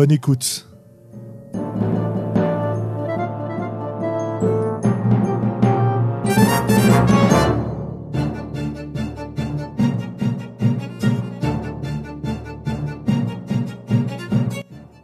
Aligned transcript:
Bonne 0.00 0.12
écoute. 0.12 0.66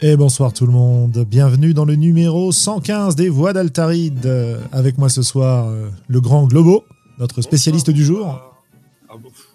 Et 0.01 0.17
bonsoir 0.17 0.55
tout 0.55 0.65
le 0.65 0.73
monde, 0.73 1.27
bienvenue 1.29 1.75
dans 1.75 1.85
le 1.85 1.97
numéro 1.97 2.51
115 2.51 3.17
des 3.17 3.29
Voix 3.29 3.53
d'Altaride. 3.53 4.27
Avec 4.73 4.97
moi 4.97 5.11
ce 5.11 5.21
soir, 5.21 5.67
euh, 5.69 5.91
le 6.09 6.23
grand 6.23 6.47
Globo, 6.47 6.85
notre 7.19 7.43
spécialiste 7.43 7.91
du 7.91 8.03
jour. 8.03 8.41
Ah 9.11 9.17
bon, 9.23 9.29
oula. 9.29 9.46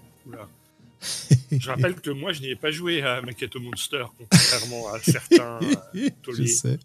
Je 1.59 1.69
rappelle 1.69 1.95
que 1.95 2.09
moi, 2.11 2.31
je 2.33 2.41
n'y 2.41 2.49
ai 2.49 2.55
pas 2.55 2.71
joué 2.71 3.01
à 3.01 3.21
Maquette 3.21 3.55
Monster, 3.55 4.05
contrairement 4.17 4.93
à 4.93 4.99
certains 4.99 5.59
euh, 5.95 6.09
Je 6.33 6.45
sais. 6.45 6.79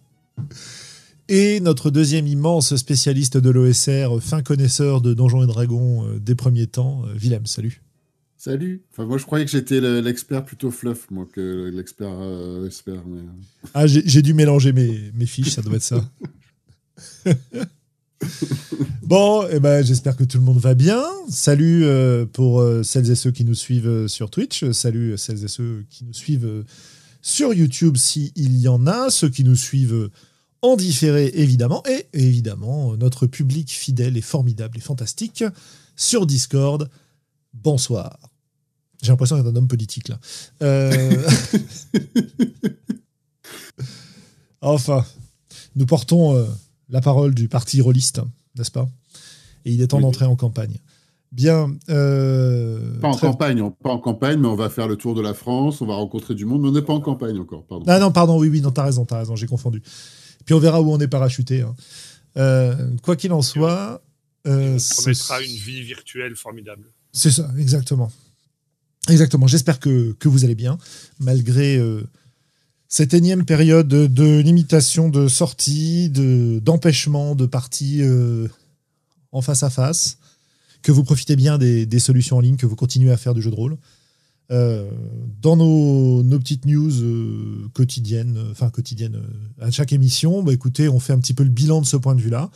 Et 1.29 1.61
notre 1.61 1.91
deuxième 1.91 2.27
immense 2.27 2.75
spécialiste 2.77 3.37
de 3.37 3.51
l'OSR, 3.51 4.21
fin 4.23 4.43
connaisseur 4.43 5.01
de 5.01 5.13
Donjons 5.15 5.43
et 5.43 5.47
Dragons 5.47 6.07
euh, 6.07 6.19
des 6.21 6.35
premiers 6.35 6.67
temps, 6.69 7.03
euh, 7.07 7.13
Willem, 7.15 7.47
salut. 7.47 7.83
Salut. 8.37 8.83
Enfin, 8.93 9.07
moi, 9.07 9.19
je 9.19 9.25
croyais 9.25 9.45
que 9.45 9.51
j'étais 9.51 9.81
le- 9.81 10.01
l'expert 10.01 10.45
plutôt 10.45 10.71
fluff, 10.71 11.11
moi, 11.11 11.27
que 11.33 11.69
l'expert 11.75 12.13
euh, 12.21 12.67
expert. 12.67 13.03
Mais... 13.07 13.23
Ah, 13.75 13.87
j'ai 13.89 14.03
j'ai 14.07 14.23
dû 14.23 14.35
mélanger 14.35 14.73
mes, 14.73 15.11
mes 15.15 15.27
fiches, 15.27 15.49
ça 15.51 15.63
doit 15.63 15.77
être 15.77 15.83
ça. 15.83 16.09
bon, 19.03 19.47
eh 19.51 19.61
ben, 19.61 19.85
j'espère 19.85 20.17
que 20.17 20.25
tout 20.25 20.39
le 20.39 20.45
monde 20.45 20.59
va 20.59 20.75
bien. 20.75 21.03
Salut 21.29 21.85
euh, 21.85 22.27
pour 22.27 22.61
euh, 22.61 22.83
celles 22.83 23.11
et 23.11 23.15
ceux 23.15 23.31
qui 23.31 23.45
nous 23.45 23.55
suivent 23.55 23.89
euh, 23.89 24.09
sur 24.09 24.31
Twitch. 24.31 24.71
Salut 24.71 25.17
celles 25.19 25.45
et 25.45 25.49
ceux 25.49 25.85
qui 25.91 26.05
nous 26.05 26.15
suivent 26.15 26.65
sur 27.23 27.53
YouTube 27.53 27.97
s'il 27.97 28.59
y 28.59 28.69
en 28.69 28.87
a. 28.87 29.11
Ceux 29.11 29.29
qui 29.29 29.45
nous 29.45 29.57
suivent 29.57 30.11
en 30.63 30.77
différé, 30.77 31.31
évidemment. 31.35 31.83
Et 31.89 32.07
évidemment, 32.13 32.97
notre 32.97 33.27
public 33.27 33.71
fidèle 33.71 34.17
et 34.17 34.23
formidable 34.23 34.79
et 34.79 34.81
fantastique 34.83 35.45
sur 35.97 36.27
Discord. 36.27 36.89
Bonsoir. 37.53 38.19
J'ai 39.03 39.09
l'impression 39.09 39.37
d'être 39.37 39.47
un 39.49 39.57
homme 39.57 39.69
politique 39.69 40.09
là. 40.09 40.19
Enfin, 44.63 45.05
nous 45.77 45.87
portons 45.87 46.45
la 46.89 47.01
parole 47.01 47.35
du 47.35 47.49
parti 47.49 47.81
rôliste, 47.81 48.21
n'est-ce 48.57 48.71
pas? 48.71 48.89
Et 49.65 49.73
il 49.73 49.81
est 49.83 49.89
temps 49.89 49.97
Oui. 49.99 50.03
d'entrer 50.05 50.25
en 50.25 50.37
campagne. 50.37 50.77
Bien. 51.33 51.77
euh, 51.89 52.99
Pas 53.01 53.09
en 53.09 53.15
très- 53.15 53.27
campagne, 53.27 53.61
on- 53.61 53.71
pas 53.73 53.91
en 53.91 53.99
campagne, 53.99 54.39
mais 54.41 54.47
on 54.49 54.55
va 54.57 54.71
faire 54.71 54.87
le 54.89 54.97
tour 54.97 55.15
de 55.15 55.21
la 55.21 55.35
France, 55.35 55.81
on 55.81 55.87
va 55.87 55.95
rencontrer 55.95 56.35
du 56.35 56.45
monde, 56.45 56.63
mais 56.63 56.69
on 56.69 56.73
n'est 56.73 56.83
pas 56.83 56.95
en 56.95 57.01
campagne 57.01 57.39
encore, 57.39 57.65
pardon. 57.67 57.85
Ah 57.89 57.99
non, 57.99 58.13
pardon, 58.13 58.39
oui, 58.39 58.49
oui, 58.49 58.61
non, 58.61 58.71
t'as 58.71 58.85
raison, 58.85 59.05
t'as 59.05 59.19
raison, 59.19 59.35
j'ai 59.37 59.47
confondu. 59.47 59.83
Puis 60.45 60.55
on 60.55 60.59
verra 60.61 60.81
où 60.81 60.91
on 60.93 61.01
est 61.01 61.09
parachuté. 61.09 61.63
hein. 61.63 61.75
Euh, 62.37 62.75
quoi 63.03 63.17
qu'il 63.17 63.33
en 63.33 63.43
soit. 63.43 64.03
euh, 64.47 64.79
On 64.79 64.95
promettra 65.03 65.43
une 65.43 65.51
vie 65.51 65.83
virtuelle 65.83 66.37
formidable. 66.37 66.85
C'est 67.13 67.33
ça, 67.33 67.51
exactement. 67.59 68.13
Exactement. 69.09 69.47
J'espère 69.47 69.81
que, 69.81 70.13
que 70.13 70.29
vous 70.29 70.45
allez 70.45 70.55
bien, 70.55 70.79
malgré 71.19 71.77
euh, 71.77 72.03
cette 72.89 73.15
énième 73.15 73.45
période 73.45 73.89
de, 73.89 74.39
limitation 74.41 75.09
de 75.09 75.29
sortie, 75.29 76.09
de, 76.09 76.61
d'empêchement 76.61 77.35
de 77.35 77.47
parties 77.47 78.03
euh, 78.03 78.49
en 79.33 79.43
face 79.43 79.63
à 79.63 79.71
face, 79.71 80.19
que 80.83 80.93
vous 80.93 81.03
profitez 81.03 81.37
bien 81.37 81.59
des, 81.59 81.99
solutions 81.99 82.37
en 82.37 82.41
ligne, 82.41 82.57
que 82.57 82.67
vous 82.67 82.77
continuez 82.77 83.11
à 83.11 83.17
faire 83.17 83.35
du 83.35 83.43
jeu 83.43 83.51
de 83.51 83.57
rôle. 83.57 83.77
Euh, 84.53 84.89
dans 85.43 85.57
nos, 85.57 86.23
nos 86.23 86.39
petites 86.39 86.67
news 86.67 87.03
euh, 87.03 87.69
quotidiennes, 87.75 88.39
enfin 88.53 88.71
quotidiennes, 88.71 89.21
à 89.61 89.73
chaque 89.73 89.93
émission, 89.93 90.45
bah, 90.45 90.53
écoutez, 90.53 90.89
on 90.89 91.01
fait 91.01 91.13
un 91.13 91.19
petit 91.19 91.35
peu 91.35 91.43
le 91.43 91.51
bilan 91.51 91.81
de 91.81 91.87
ce 91.87 91.97
point 91.97 92.15
de 92.15 92.21
vue-là. 92.21 92.51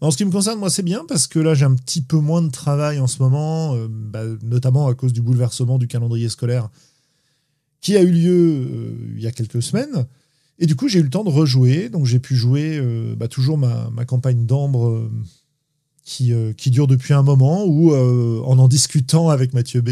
En 0.00 0.10
ce 0.10 0.16
qui 0.16 0.24
me 0.24 0.30
concerne, 0.30 0.58
moi, 0.58 0.70
c'est 0.70 0.82
bien 0.82 1.04
parce 1.06 1.26
que 1.26 1.38
là, 1.38 1.52
j'ai 1.54 1.66
un 1.66 1.74
petit 1.74 2.00
peu 2.00 2.16
moins 2.16 2.40
de 2.40 2.50
travail 2.50 2.98
en 2.98 3.06
ce 3.06 3.22
moment, 3.22 3.76
bah, 3.88 4.24
notamment 4.42 4.88
à 4.88 4.94
cause 4.94 5.12
du 5.12 5.20
bouleversement 5.20 5.76
du 5.76 5.86
calendrier 5.86 6.30
scolaire 6.30 6.70
qui 7.84 7.98
a 7.98 8.02
eu 8.02 8.10
lieu 8.10 8.32
euh, 8.32 9.14
il 9.14 9.22
y 9.22 9.26
a 9.26 9.30
quelques 9.30 9.62
semaines. 9.62 10.06
Et 10.58 10.64
du 10.64 10.74
coup, 10.74 10.88
j'ai 10.88 11.00
eu 11.00 11.02
le 11.02 11.10
temps 11.10 11.22
de 11.22 11.28
rejouer. 11.28 11.90
Donc, 11.90 12.06
j'ai 12.06 12.18
pu 12.18 12.34
jouer 12.34 12.78
euh, 12.78 13.14
bah, 13.14 13.28
toujours 13.28 13.58
ma, 13.58 14.04
campagne 14.06 14.46
d'ambre 14.46 14.88
euh, 14.88 15.12
qui, 16.02 16.32
qui 16.56 16.70
dure 16.70 16.86
depuis 16.86 17.12
un 17.12 17.22
moment, 17.22 17.64
où 17.66 17.94
en 17.94 18.58
en 18.58 18.68
discutant 18.68 19.28
avec 19.28 19.52
Mathieu 19.54 19.80
B, 19.80 19.90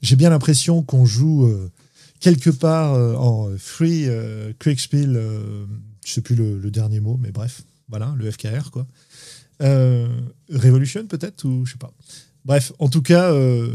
j'ai 0.00 0.16
bien 0.16 0.30
l'impression 0.30 0.82
qu'on 0.82 1.04
joue 1.04 1.48
quelque 2.18 2.50
part 2.50 2.94
en 3.20 3.48
free 3.56 4.08
Kriegspiel, 4.58 5.20
je 6.04 6.12
sais 6.12 6.22
plus 6.22 6.34
le, 6.34 6.70
dernier 6.72 6.98
mot, 6.98 7.20
mais 7.22 7.30
bref, 7.30 7.62
voilà, 7.88 8.16
le 8.18 8.28
FKR, 8.28 8.72
quoi. 8.72 8.88
Revolution, 9.60 11.06
peut-être, 11.06 11.44
ou 11.44 11.64
je 11.66 11.72
sais 11.74 11.78
pas. 11.78 11.92
Bref, 12.44 12.72
en 12.78 12.88
tout 12.88 13.02
cas, 13.02 13.32
euh, 13.32 13.68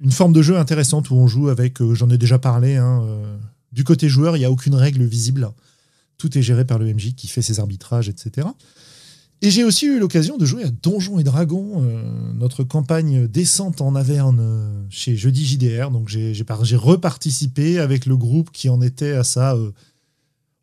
une 0.00 0.10
forme 0.10 0.32
de 0.32 0.42
jeu 0.42 0.58
intéressante 0.58 1.10
où 1.10 1.14
on 1.14 1.26
joue 1.26 1.48
avec, 1.48 1.80
euh, 1.80 1.94
j'en 1.94 2.10
ai 2.10 2.18
déjà 2.18 2.38
parlé, 2.38 2.76
hein, 2.76 3.02
euh, 3.04 3.36
du 3.72 3.84
côté 3.84 4.08
joueur, 4.08 4.36
il 4.36 4.40
n'y 4.40 4.44
a 4.44 4.50
aucune 4.50 4.74
règle 4.74 5.02
visible. 5.04 5.50
Tout 6.18 6.36
est 6.36 6.42
géré 6.42 6.66
par 6.66 6.78
le 6.78 6.92
MJ 6.92 7.14
qui 7.14 7.26
fait 7.26 7.40
ses 7.42 7.58
arbitrages, 7.58 8.08
etc. 8.10 8.46
Et 9.40 9.50
j'ai 9.50 9.64
aussi 9.64 9.86
eu 9.86 9.98
l'occasion 9.98 10.36
de 10.36 10.44
jouer 10.44 10.62
à 10.64 10.70
Donjons 10.70 11.18
et 11.18 11.24
Dragons, 11.24 11.82
notre 12.34 12.62
campagne 12.62 13.26
descente 13.26 13.80
en 13.80 13.96
Averne 13.96 14.86
chez 14.88 15.16
Jeudi 15.16 15.44
JDR. 15.44 15.90
Donc 15.90 16.08
j'ai 16.08 16.32
j'ai 16.32 16.44
par- 16.44 16.64
j'ai 16.64 16.76
reparticipé 16.76 17.80
avec 17.80 18.06
le 18.06 18.16
groupe 18.16 18.50
qui 18.52 18.68
en 18.68 18.80
était 18.80 19.14
à 19.14 19.24
sa, 19.24 19.56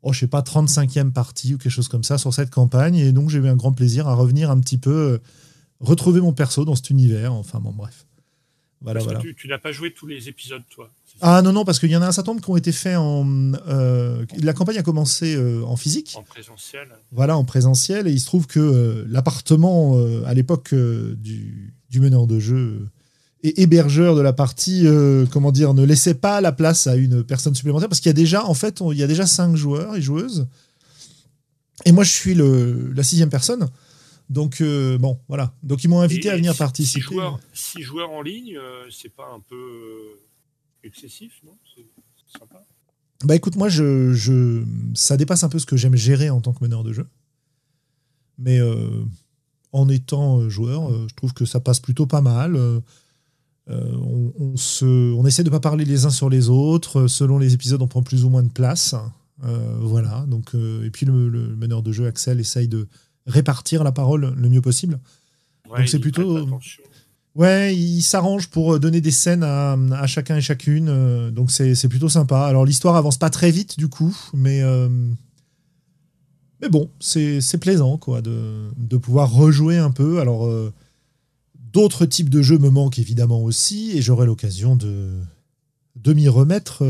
oh, 0.02 0.14
je 0.14 0.20
sais 0.20 0.28
pas, 0.28 0.42
35e 0.42 1.12
partie 1.12 1.56
ou 1.56 1.58
quelque 1.58 1.74
chose 1.74 1.90
comme 1.90 2.06
ça 2.06 2.18
sur 2.18 2.34
cette 2.34 2.52
campagne. 2.52 2.96
Et 2.96 3.12
donc 3.12 3.30
j'ai 3.30 3.40
eu 3.40 3.48
un 3.50 3.58
grand 3.58 3.74
plaisir 3.74 4.08
à 4.08 4.14
revenir 4.14 4.50
un 4.50 4.60
petit 4.62 4.78
peu, 4.78 5.20
retrouver 5.80 6.22
mon 6.22 6.34
perso 6.34 6.66
dans 6.66 6.76
cet 6.76 6.90
univers. 6.90 7.34
Enfin 7.34 7.60
bon, 7.60 7.72
bref. 7.72 8.06
Voilà, 8.82 9.02
voilà. 9.02 9.20
tu, 9.20 9.36
tu 9.36 9.50
n'as 9.50 9.58
pas 9.58 9.74
joué 9.74 9.94
tous 9.94 10.08
les 10.08 10.30
épisodes, 10.30 10.62
toi. 10.74 10.90
Ah 11.20 11.42
non, 11.42 11.52
non, 11.52 11.66
parce 11.66 11.80
qu'il 11.80 11.92
y 11.92 11.98
en 11.98 12.02
a 12.02 12.08
un 12.08 12.14
certain 12.14 12.32
nombre 12.32 12.42
qui 12.44 12.50
ont 12.50 12.56
été 12.56 12.72
faits 12.72 12.96
en. 12.96 13.28
euh, 13.68 14.26
la 14.42 14.54
campagne 14.54 14.78
a 14.78 14.84
commencé 14.84 15.36
euh, 15.36 15.64
en 15.66 15.76
physique, 15.76 16.16
En 16.18 16.24
présentiel. 16.24 16.88
voilà, 17.12 17.36
en 17.36 17.44
présentiel, 17.44 18.08
et 18.08 18.12
il 18.12 18.22
se 18.22 18.26
trouve 18.26 18.48
que 18.48 18.60
euh, 18.62 19.04
l'appartement, 19.10 19.98
à 20.26 20.34
l'époque 20.34 20.74
du, 20.74 21.74
du 21.90 22.00
meneur 22.00 22.26
de 22.26 22.40
jeu 22.40 22.88
et 23.44 23.62
hébergeur 23.62 24.16
de 24.16 24.22
la 24.22 24.32
partie, 24.32 24.86
comment 25.30 25.52
dire, 25.52 25.74
ne 25.74 25.84
laissait 25.84 26.14
pas 26.14 26.40
la 26.40 26.54
place 26.54 26.88
à 26.88 26.96
une 26.96 27.22
personne 27.24 27.56
supplémentaire, 27.56 27.90
parce 27.90 28.00
qu'il 28.00 28.10
y 28.10 28.12
a 28.12 28.14
déjà, 28.14 28.46
en 28.46 28.54
fait, 28.54 28.80
on- 28.82 28.94
il 28.94 28.98
y 28.98 29.04
a 29.04 29.08
déjà 29.08 29.26
cinq 29.28 29.58
joueurs 29.58 29.98
et 29.98 30.02
joueuses, 30.02 30.48
et 31.86 31.92
moi 31.92 32.04
je 32.06 32.12
suis 32.12 32.34
le, 32.34 32.92
la 32.96 33.04
sixième 33.04 33.30
personne. 33.30 33.68
Donc, 34.30 34.62
euh, 34.62 34.98
bon, 35.00 35.20
voilà. 35.28 35.54
Donc, 35.64 35.84
ils 35.84 35.88
m'ont 35.88 36.02
invité 36.02 36.28
Et- 36.28 36.32
à 36.32 36.36
venir 36.36 36.52
six- 36.54 36.58
participer. 36.60 37.00
Six 37.02 37.06
joueurs, 37.14 37.40
six 37.54 37.82
joueurs 37.82 38.12
en 38.12 38.22
ligne, 38.22 38.58
euh, 38.58 38.86
c'est 38.92 39.10
pas 39.14 39.28
un 39.36 39.40
peu 39.40 39.56
euh, 39.56 40.20
excessif, 40.84 41.42
non? 41.46 41.58
C'est 41.76 42.38
sympa. 42.40 42.64
Bah 43.26 43.36
écoute, 43.36 43.56
moi, 43.58 43.68
je, 43.70 44.14
je, 44.14 44.64
ça 44.94 45.18
dépasse 45.18 45.44
un 45.44 45.50
peu 45.50 45.60
ce 45.60 45.66
que 45.66 45.76
j'aime 45.76 45.96
gérer 45.96 46.30
en 46.30 46.42
tant 46.42 46.54
que 46.54 46.64
meneur 46.64 46.84
de 46.84 46.94
jeu. 46.94 47.06
Mais 48.38 48.60
euh, 48.60 49.04
en 49.74 49.90
étant 49.90 50.48
joueur, 50.48 50.90
je 51.10 51.14
trouve 51.16 51.34
que 51.34 51.44
ça 51.46 51.60
passe 51.60 51.80
plutôt 51.82 52.06
pas 52.06 52.22
mal. 52.22 52.56
On, 53.68 54.34
on 54.40 54.56
se, 54.58 54.86
on 55.14 55.26
essaie 55.28 55.44
de 55.44 55.50
pas 55.50 55.60
parler 55.60 55.86
les 55.86 56.06
uns 56.06 56.10
sur 56.10 56.30
les 56.30 56.50
autres. 56.50 57.08
Selon 57.08 57.38
les 57.38 57.54
épisodes, 57.54 57.82
on 57.82 57.88
prend 57.88 58.02
plus 58.04 58.24
ou 58.24 58.30
moins 58.30 58.44
de 58.44 58.50
place. 58.52 58.96
Voilà. 59.42 60.26
Donc, 60.28 60.54
et 60.56 60.90
puis 60.90 61.06
le, 61.06 61.28
le 61.30 61.56
meneur 61.56 61.84
de 61.84 61.92
jeu, 61.92 62.08
Axel, 62.08 62.40
essaye 62.40 62.68
de 62.70 62.88
répartir 63.30 63.84
la 63.84 63.92
parole 63.94 64.34
le 64.36 64.50
mieux 64.50 64.62
possible. 64.62 65.00
Ouais, 65.70 65.88
c'est 65.88 65.98
il 65.98 66.02
plutôt-. 66.02 66.46
Ouais, 67.36 67.76
il 67.76 68.02
s'arrange 68.02 68.50
pour 68.50 68.80
donner 68.80 69.02
des 69.02 69.12
scènes 69.12 69.44
à, 69.44 69.74
à 69.94 70.08
chacun 70.08 70.38
et 70.38 70.42
chacune, 70.42 70.90
euh, 70.90 71.32
donc 71.32 71.52
c'est 71.52 71.76
c'est 71.76 71.88
plutôt 71.88 72.10
sympa. 72.10 72.42
Alors 72.42 72.66
l'histoire 72.66 72.96
avance 72.96 73.18
pas 73.18 73.30
très 73.30 73.52
vite 73.52 73.78
du 73.78 73.88
coup, 73.88 74.18
mais 74.34 74.62
euh, 74.62 74.90
mais 76.60 76.70
bon, 76.70 76.90
c'est 77.00 77.40
c'est 77.40 77.60
plaisant 77.60 77.98
quoi 77.98 78.22
de, 78.22 78.72
de 78.76 78.98
pouvoir 78.98 79.32
rejouer 79.32 79.78
un 79.78 79.92
peu. 79.92 80.20
Alors 80.20 80.48
euh, 80.48 80.74
d'autres 81.72 82.08
types 82.08 82.30
de 82.30 82.42
jeux 82.42 82.58
me 82.58 82.72
manquent 82.72 83.00
évidemment 83.00 83.42
aussi, 83.44 83.92
et 83.96 84.02
j'aurai 84.02 84.26
l'occasion 84.26 84.76
de 84.76 85.12
de 85.96 86.14
m'y 86.14 86.28
remettre. 86.28 86.84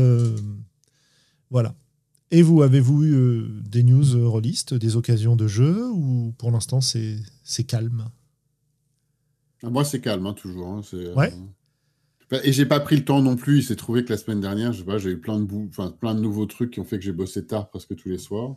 voilà. 1.50 1.74
Et 2.30 2.42
vous, 2.42 2.62
avez-vous 2.62 3.04
eu 3.04 3.48
des 3.68 3.82
news 3.82 4.28
rôlistes, 4.30 4.74
des 4.74 4.96
occasions 4.96 5.34
de 5.34 5.48
jeu, 5.48 5.88
ou 5.90 6.32
pour 6.38 6.50
l'instant 6.50 6.80
c'est 6.80 7.64
calme? 7.66 8.04
Ah, 9.62 9.70
Moi 9.70 9.84
c'est 9.84 10.00
calme, 10.00 10.26
hein, 10.26 10.34
toujours. 10.34 10.68
Hein, 10.68 10.82
ouais. 11.16 11.32
Et 12.44 12.52
j'ai 12.52 12.66
pas 12.66 12.78
pris 12.78 12.96
le 12.96 13.04
temps 13.04 13.20
non 13.22 13.34
plus. 13.34 13.58
Il 13.58 13.64
s'est 13.64 13.76
trouvé 13.76 14.04
que 14.04 14.10
la 14.10 14.16
semaine 14.16 14.40
dernière, 14.40 14.72
je 14.72 14.78
sais 14.78 14.84
pas, 14.84 14.98
j'ai 14.98 15.10
eu 15.10 15.18
plein 15.18 15.40
de, 15.40 15.90
plein 15.98 16.14
de 16.14 16.20
nouveaux 16.20 16.46
trucs 16.46 16.70
qui 16.70 16.80
ont 16.80 16.84
fait 16.84 16.98
que 16.98 17.04
j'ai 17.04 17.12
bossé 17.12 17.44
tard 17.44 17.68
presque 17.68 17.96
tous 17.96 18.08
les 18.08 18.18
soirs. 18.18 18.56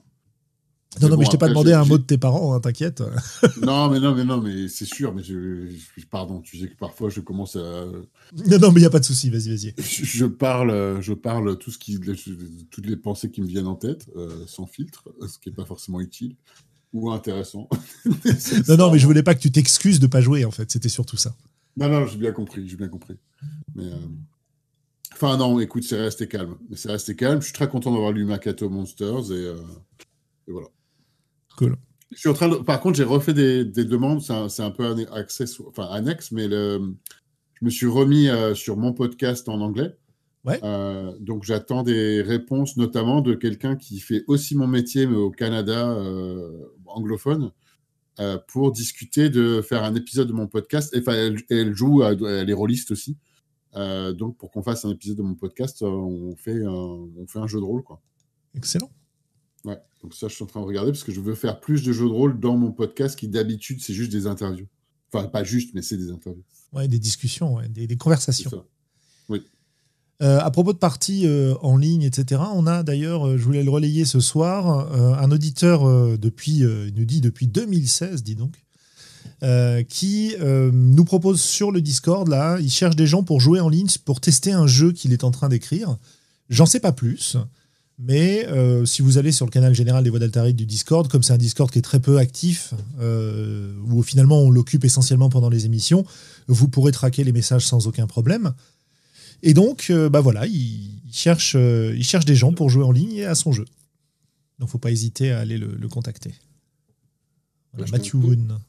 Non, 1.02 1.10
non, 1.10 1.18
mais 1.18 1.26
je 1.26 1.32
t'ai 1.32 1.38
pas 1.38 1.50
demandé 1.50 1.74
un 1.74 1.86
mot 1.86 1.98
de 1.98 2.04
tes 2.04 2.18
parents, 2.18 2.54
hein, 2.54 2.60
t'inquiète. 2.60 3.02
non, 3.62 3.90
mais 3.90 4.00
non, 4.00 4.16
mais 4.16 4.24
non, 4.24 4.42
mais 4.42 4.68
c'est 4.68 4.86
sûr. 4.86 5.14
Mais 5.14 5.24
je, 5.24 5.68
pardon, 6.10 6.42
tu 6.42 6.58
sais 6.58 6.68
que 6.68 6.78
parfois 6.78 7.10
je 7.10 7.20
commence 7.20 7.56
à. 7.56 7.60
Non, 7.60 8.60
non, 8.60 8.72
mais 8.72 8.82
il 8.82 8.84
y 8.84 8.88
a 8.88 8.90
pas 8.90 9.00
de 9.00 9.06
souci. 9.06 9.30
Vas-y, 9.30 9.50
vas-y. 9.50 9.74
Je, 9.84 10.26
parle, 10.26 11.02
je 11.02 11.14
parle 11.14 11.58
tout 11.58 11.72
ce 11.72 11.78
qui, 11.78 12.00
toutes 12.70 12.86
les 12.86 12.96
pensées 12.96 13.30
qui 13.32 13.42
me 13.42 13.48
viennent 13.48 13.68
en 13.68 13.76
tête, 13.76 14.08
euh, 14.16 14.44
sans 14.48 14.66
filtre, 14.66 15.10
ce 15.28 15.40
qui 15.40 15.50
est 15.50 15.54
pas 15.54 15.66
forcément 15.66 16.00
utile 16.00 16.36
ou 16.94 17.12
intéressant. 17.12 17.70
non, 18.68 18.78
non, 18.78 18.92
mais 18.92 19.00
je 19.00 19.06
voulais 19.08 19.24
pas 19.24 19.34
que 19.34 19.40
tu 19.40 19.52
t'excuses 19.52 20.00
de 20.00 20.08
pas 20.08 20.22
jouer. 20.22 20.46
En 20.46 20.52
fait, 20.52 20.72
c'était 20.72 20.90
surtout 20.90 21.18
ça. 21.18 21.36
Non, 21.78 21.90
non, 21.90 22.06
j'ai 22.06 22.18
bien 22.18 22.32
compris, 22.32 22.68
j'ai 22.68 22.78
bien 22.78 22.88
compris. 22.88 23.18
Mais 23.76 23.86
euh, 23.86 23.98
Enfin, 25.14 25.38
non, 25.38 25.60
écoute, 25.60 25.84
c'est 25.84 26.00
resté 26.00 26.28
calme. 26.28 26.58
Mais 26.70 26.76
c'est 26.76 26.92
resté 26.92 27.16
calme. 27.16 27.40
Je 27.40 27.46
suis 27.46 27.54
très 27.54 27.70
content 27.70 27.92
d'avoir 27.92 28.12
lu 28.12 28.26
Makato 28.26 28.70
Monsters 28.70 29.32
et, 29.32 29.46
euh, 29.46 29.56
et 30.48 30.52
voilà. 30.52 30.68
Cool. 31.58 31.78
Je 32.14 32.20
suis 32.20 32.30
en 32.30 32.34
train 32.34 32.64
Par 32.64 32.80
contre, 32.80 32.98
j'ai 32.98 33.04
refait 33.04 33.34
des, 33.34 33.66
demandes. 33.66 34.22
C'est 34.22 34.64
un, 34.64 34.72
peu 34.72 34.96
access... 35.14 35.60
enfin, 35.62 35.86
annexe, 35.86 36.32
mais 36.32 36.48
le... 36.48 36.96
je 37.54 37.66
me 37.66 37.70
suis 37.70 37.88
remis 37.88 38.30
euh, 38.30 38.54
sur 38.54 38.78
mon 38.78 38.94
podcast 38.94 39.50
en 39.50 39.62
anglais. 39.62 39.96
Ouais. 40.46 40.60
Euh, 40.64 41.18
donc, 41.20 41.44
j'attends 41.44 41.84
des 41.84 42.22
réponses, 42.22 42.78
notamment 42.78 43.22
de 43.22 43.34
quelqu'un 43.34 43.76
qui 43.76 44.00
fait 44.00 44.24
aussi 44.28 44.56
mon 44.56 44.68
métier, 44.68 45.08
mais 45.08 45.16
au 45.16 45.32
Canada 45.32 45.90
euh, 45.90 46.66
anglophone, 46.86 47.52
pour 48.48 48.72
discuter 48.72 49.30
de 49.30 49.62
faire 49.62 49.84
un 49.84 49.96
épisode 49.96 50.28
de 50.28 50.34
mon 50.34 50.48
podcast. 50.48 50.96
Enfin, 50.96 51.14
elle, 51.14 51.38
elle, 51.50 51.74
joue, 51.74 52.04
elle 52.04 52.50
est 52.50 52.54
rôliste 52.54 52.92
aussi. 52.92 53.18
donc, 53.76 54.38
pour 54.38 54.52
qu'on 54.52 54.62
fasse 54.62 54.86
un 54.86 54.92
épisode 54.92 55.18
de 55.18 55.24
mon 55.24 55.36
podcast, 55.36 55.82
on 55.82 56.36
fait, 56.36 56.62
on 56.68 57.26
fait 57.28 57.40
un 57.40 57.48
jeu 57.48 57.60
de 57.60 57.66
rôle. 57.66 57.82
Quoi. 57.82 58.02
Excellent. 58.56 58.92
Ouais, 59.66 59.78
donc 60.02 60.14
ça, 60.14 60.28
je 60.28 60.36
suis 60.36 60.44
en 60.44 60.48
train 60.48 60.60
de 60.60 60.66
regarder 60.66 60.92
parce 60.92 61.04
que 61.04 61.12
je 61.12 61.22
veux 61.22 61.36
faire 61.36 61.60
plus 61.60 61.84
de 61.84 61.94
jeux 61.94 62.06
de 62.06 62.12
rôle 62.12 62.40
dans 62.40 62.58
mon 62.58 62.72
podcast 62.72 63.18
qui 63.18 63.28
d'habitude, 63.28 63.82
c'est 63.82 63.94
juste 63.94 64.12
des 64.12 64.28
interviews. 64.28 64.68
Enfin, 65.12 65.28
pas 65.28 65.44
juste, 65.44 65.74
mais 65.74 65.82
c'est 65.82 65.98
des 65.98 66.10
interviews. 66.12 66.44
Ouais, 66.74 66.88
des 66.88 67.00
discussions, 67.00 67.60
des, 67.70 67.98
conversations. 67.98 68.66
Oui. 69.30 69.44
Euh, 70.22 70.40
à 70.40 70.52
propos 70.52 70.74
de 70.74 70.78
parties 70.78 71.26
euh, 71.26 71.56
en 71.62 71.78
ligne, 71.78 72.04
etc., 72.04 72.42
on 72.54 72.66
a 72.66 72.84
d'ailleurs, 72.84 73.28
euh, 73.28 73.38
je 73.38 73.44
voulais 73.44 73.64
le 73.64 73.70
relayer 73.70 74.06
ce 74.06 74.20
soir, 74.20 74.92
un 74.94 75.32
auditeur 75.32 76.18
depuis, 76.18 76.60
il 76.60 76.94
nous 76.96 77.06
dit 77.06 77.22
depuis 77.22 77.48
2016, 77.48 78.24
dis 78.24 78.36
donc, 78.36 78.56
qui 79.88 80.36
nous 80.40 81.06
propose 81.06 81.42
sur 81.42 81.72
le 81.72 81.82
Discord, 81.82 82.28
là, 82.28 82.58
il 82.60 82.72
cherche 82.72 82.96
des 82.96 83.08
gens 83.08 83.24
pour 83.24 83.40
jouer 83.40 83.60
en 83.60 83.70
ligne, 83.70 83.88
pour 84.06 84.20
tester 84.20 84.52
un 84.52 84.68
jeu 84.68 84.92
qu'il 84.92 85.14
est 85.14 85.24
en 85.24 85.32
train 85.32 85.50
d'écrire. 85.50 85.98
J'en 86.50 86.66
sais 86.66 86.80
pas 86.80 86.92
plus. 86.92 87.38
Mais 88.00 88.46
euh, 88.48 88.86
si 88.86 89.02
vous 89.02 89.18
allez 89.18 89.32
sur 89.32 89.46
le 89.46 89.52
canal 89.52 89.74
général 89.76 90.04
des 90.04 90.10
voix 90.10 90.20
d'Altarid 90.20 90.56
du 90.56 90.66
Discord, 90.66 91.08
comme 91.08 91.22
c'est 91.22 91.34
un 91.34 91.38
Discord 91.38 91.70
qui 91.70 91.80
est 91.80 91.84
très 91.84 92.00
peu 92.00 92.18
actif, 92.18 92.74
euh, 93.00 93.76
où 93.86 94.02
finalement 94.02 94.40
on 94.40 94.50
l'occupe 94.50 94.84
essentiellement 94.84 95.30
pendant 95.30 95.50
les 95.50 95.66
émissions, 95.66 96.04
vous 96.48 96.68
pourrez 96.68 96.92
traquer 96.92 97.24
les 97.24 97.32
messages 97.32 97.68
sans 97.68 97.88
aucun 97.88 98.08
problème. 98.08 98.54
Et 99.44 99.54
donc, 99.54 99.88
euh, 99.90 100.10
bah 100.10 100.22
voilà, 100.22 100.48
il, 100.48 100.90
cherche, 101.12 101.56
il 101.56 102.04
cherche 102.04 102.26
des 102.26 102.36
gens 102.36 102.54
pour 102.54 102.70
jouer 102.70 102.84
en 102.84 102.92
ligne 102.92 103.14
et 103.14 103.26
à 103.26 103.36
son 103.36 103.52
jeu. 103.52 103.66
Donc, 104.58 104.70
faut 104.70 104.80
pas 104.80 104.92
hésiter 104.92 105.32
à 105.32 105.40
aller 105.40 105.58
le, 105.58 105.88
contacter. 105.88 106.34
Voilà, 107.74 107.92
Matthew 107.92 108.16
Woon. 108.16 108.60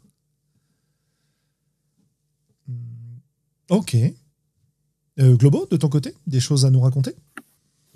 Hmm. 2.67 2.75
Ok. 3.71 3.97
Globo, 5.19 5.67
de 5.71 5.77
ton 5.77 5.89
côté, 5.89 6.13
des 6.27 6.41
choses 6.41 6.67
à 6.67 6.71
nous 6.71 6.81
raconter? 6.81 7.15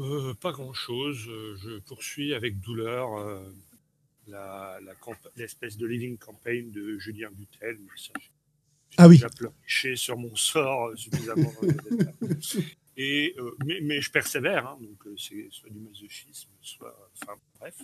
Euh, 0.00 0.34
pas 0.34 0.52
grand-chose. 0.52 1.28
Euh, 1.28 1.56
je 1.56 1.78
poursuis 1.80 2.34
avec 2.34 2.60
douleur 2.60 3.18
euh, 3.18 3.42
l'espèce 5.36 5.76
de 5.76 5.86
living 5.86 6.18
campaign 6.18 6.70
de 6.70 6.98
Julien 6.98 7.30
Butel. 7.30 7.78
ah 8.96 9.08
oui. 9.08 9.20
J'ai 9.66 9.96
sur 9.96 10.16
mon 10.16 10.34
sort 10.36 10.96
suffisamment. 10.96 11.52
Et, 13.00 13.36
mais, 13.64 14.00
je 14.00 14.10
persévère, 14.10 14.66
hein, 14.66 14.76
donc 14.80 15.16
c'est 15.16 15.46
soit 15.52 15.70
du 15.70 15.78
masochisme, 15.78 16.50
soit. 16.60 17.10
Enfin, 17.14 17.34
bref. 17.60 17.76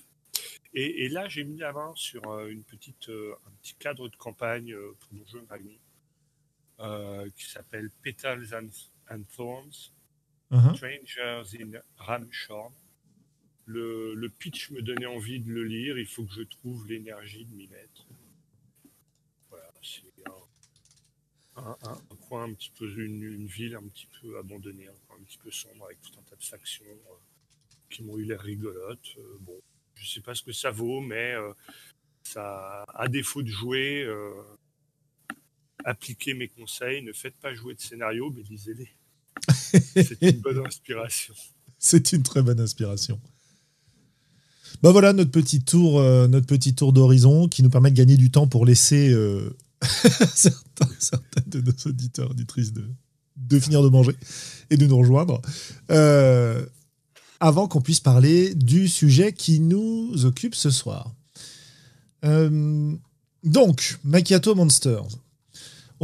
Et, 0.74 1.08
là, 1.08 1.28
j'ai 1.28 1.44
mis 1.44 1.58
la 1.58 1.72
main 1.72 1.92
sur 1.94 2.40
une 2.48 2.64
petite, 2.64 3.08
un 3.10 3.50
petit 3.62 3.74
cadre 3.74 4.08
de 4.08 4.16
campagne 4.16 4.74
pour 4.98 5.12
mon 5.12 5.24
jeu 5.26 5.46
Magni 5.48 5.78
qui 7.36 7.48
s'appelle 7.48 7.90
Petals 8.02 8.52
and 9.08 9.22
Thorns 9.36 9.93
Uh-huh. 10.54 10.74
Strangers 10.76 11.56
in 11.60 11.72
Ramshorn. 11.98 12.72
Le, 13.66 14.28
pitch 14.38 14.70
me 14.70 14.82
donnait 14.82 15.06
envie 15.06 15.40
de 15.40 15.50
le 15.50 15.64
lire. 15.64 15.98
Il 15.98 16.06
faut 16.06 16.24
que 16.24 16.32
je 16.32 16.42
trouve 16.42 16.86
l'énergie 16.86 17.44
de 17.44 17.54
m'y 17.54 17.66
mettre. 17.66 18.06
Voilà, 19.50 19.68
c'est 19.82 20.02
un, 21.56 21.96
coin 22.28 22.44
un 22.44 22.52
petit 22.52 22.70
peu, 22.70 22.86
une, 22.86 23.46
ville 23.46 23.74
un 23.74 23.82
petit 23.82 24.08
peu 24.20 24.38
abandonnée, 24.38 24.88
un 24.88 25.24
petit 25.24 25.38
peu 25.38 25.50
sombre, 25.50 25.86
avec 25.86 26.00
tout 26.02 26.12
un 26.18 26.22
tas 26.22 26.36
de 26.36 26.84
euh, 26.84 26.94
qui 27.90 28.02
m'ont 28.02 28.18
eu 28.18 28.24
l'air 28.24 28.40
rigolotes. 28.40 29.16
Euh, 29.18 29.36
bon, 29.40 29.60
je 29.94 30.08
sais 30.08 30.20
pas 30.20 30.34
ce 30.34 30.42
que 30.42 30.52
ça 30.52 30.70
vaut, 30.70 31.00
mais 31.00 31.32
euh, 31.34 31.52
ça, 32.22 32.84
à 32.94 33.08
défaut 33.08 33.42
de 33.42 33.48
jouer, 33.48 34.06
appliquez 35.84 36.34
mes 36.34 36.48
conseils. 36.48 37.02
Ne 37.02 37.12
faites 37.12 37.36
pas 37.38 37.54
jouer 37.54 37.74
de 37.74 37.80
scénario, 37.80 38.30
mais 38.30 38.42
lisez-les. 38.42 38.90
C'est 39.94 40.22
une 40.22 40.40
bonne 40.40 40.66
inspiration. 40.66 41.34
C'est 41.78 42.12
une 42.12 42.22
très 42.22 42.42
bonne 42.42 42.60
inspiration. 42.60 43.20
Bah 44.82 44.90
voilà 44.90 45.12
notre 45.12 45.30
petit 45.30 45.62
tour, 45.62 45.98
euh, 45.98 46.26
notre 46.28 46.46
petit 46.46 46.74
tour 46.74 46.92
d'horizon 46.92 47.48
qui 47.48 47.62
nous 47.62 47.70
permet 47.70 47.90
de 47.90 47.96
gagner 47.96 48.16
du 48.16 48.30
temps 48.30 48.46
pour 48.46 48.66
laisser 48.66 49.10
euh, 49.10 49.56
certains, 50.34 50.88
de 51.46 51.60
nos 51.60 51.72
auditeurs 51.86 52.30
auditrices 52.30 52.72
de, 52.72 53.60
finir 53.60 53.82
de 53.82 53.88
manger 53.88 54.16
et 54.70 54.76
de 54.76 54.86
nous 54.86 54.96
rejoindre. 54.96 55.40
Euh, 55.90 56.64
avant 57.40 57.68
qu'on 57.68 57.80
puisse 57.80 58.00
parler 58.00 58.54
du 58.54 58.88
sujet 58.88 59.32
qui 59.32 59.60
nous 59.60 60.24
occupe 60.24 60.54
ce 60.54 60.70
soir. 60.70 61.14
donc, 62.22 63.98
Macchiato 64.04 64.54
Monsters. 64.54 65.18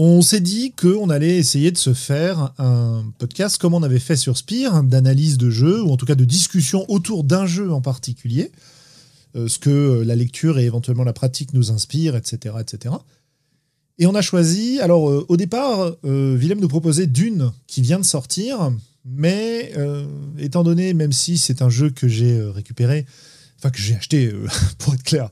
On 0.02 0.22
s'est 0.22 0.40
dit 0.40 0.72
qu'on 0.72 1.10
allait 1.10 1.36
essayer 1.36 1.70
de 1.70 1.76
se 1.76 1.92
faire 1.92 2.54
un 2.56 3.04
podcast 3.18 3.58
comme 3.58 3.74
on 3.74 3.82
avait 3.82 3.98
fait 3.98 4.16
sur 4.16 4.38
Spire, 4.38 4.82
d'analyse 4.82 5.36
de 5.36 5.50
jeu, 5.50 5.82
ou 5.82 5.90
en 5.90 5.98
tout 5.98 6.06
cas 6.06 6.14
de 6.14 6.24
discussion 6.24 6.90
autour 6.90 7.22
d'un 7.22 7.44
jeu 7.44 7.70
en 7.70 7.82
particulier, 7.82 8.50
euh, 9.36 9.46
ce 9.46 9.58
que 9.58 10.02
la 10.02 10.16
lecture 10.16 10.58
et 10.58 10.64
éventuellement 10.64 11.04
la 11.04 11.12
pratique 11.12 11.52
nous 11.52 11.70
inspire, 11.70 12.16
etc. 12.16 12.54
etc. 12.60 12.94
Et 13.98 14.06
on 14.06 14.14
a 14.14 14.22
choisi, 14.22 14.80
alors 14.80 15.10
euh, 15.10 15.26
au 15.28 15.36
départ, 15.36 15.94
euh, 16.06 16.34
Willem 16.34 16.60
nous 16.60 16.68
proposait 16.68 17.06
Dune 17.06 17.52
qui 17.66 17.82
vient 17.82 17.98
de 17.98 18.04
sortir, 18.06 18.72
mais 19.04 19.74
étant 20.38 20.64
donné, 20.64 20.94
même 20.94 21.12
si 21.12 21.36
c'est 21.36 21.60
un 21.60 21.68
jeu 21.68 21.90
que 21.90 22.08
j'ai 22.08 22.40
récupéré, 22.40 23.04
enfin 23.58 23.68
que 23.68 23.78
j'ai 23.78 23.96
acheté 23.96 24.32
pour 24.78 24.94
être 24.94 25.02
clair, 25.02 25.28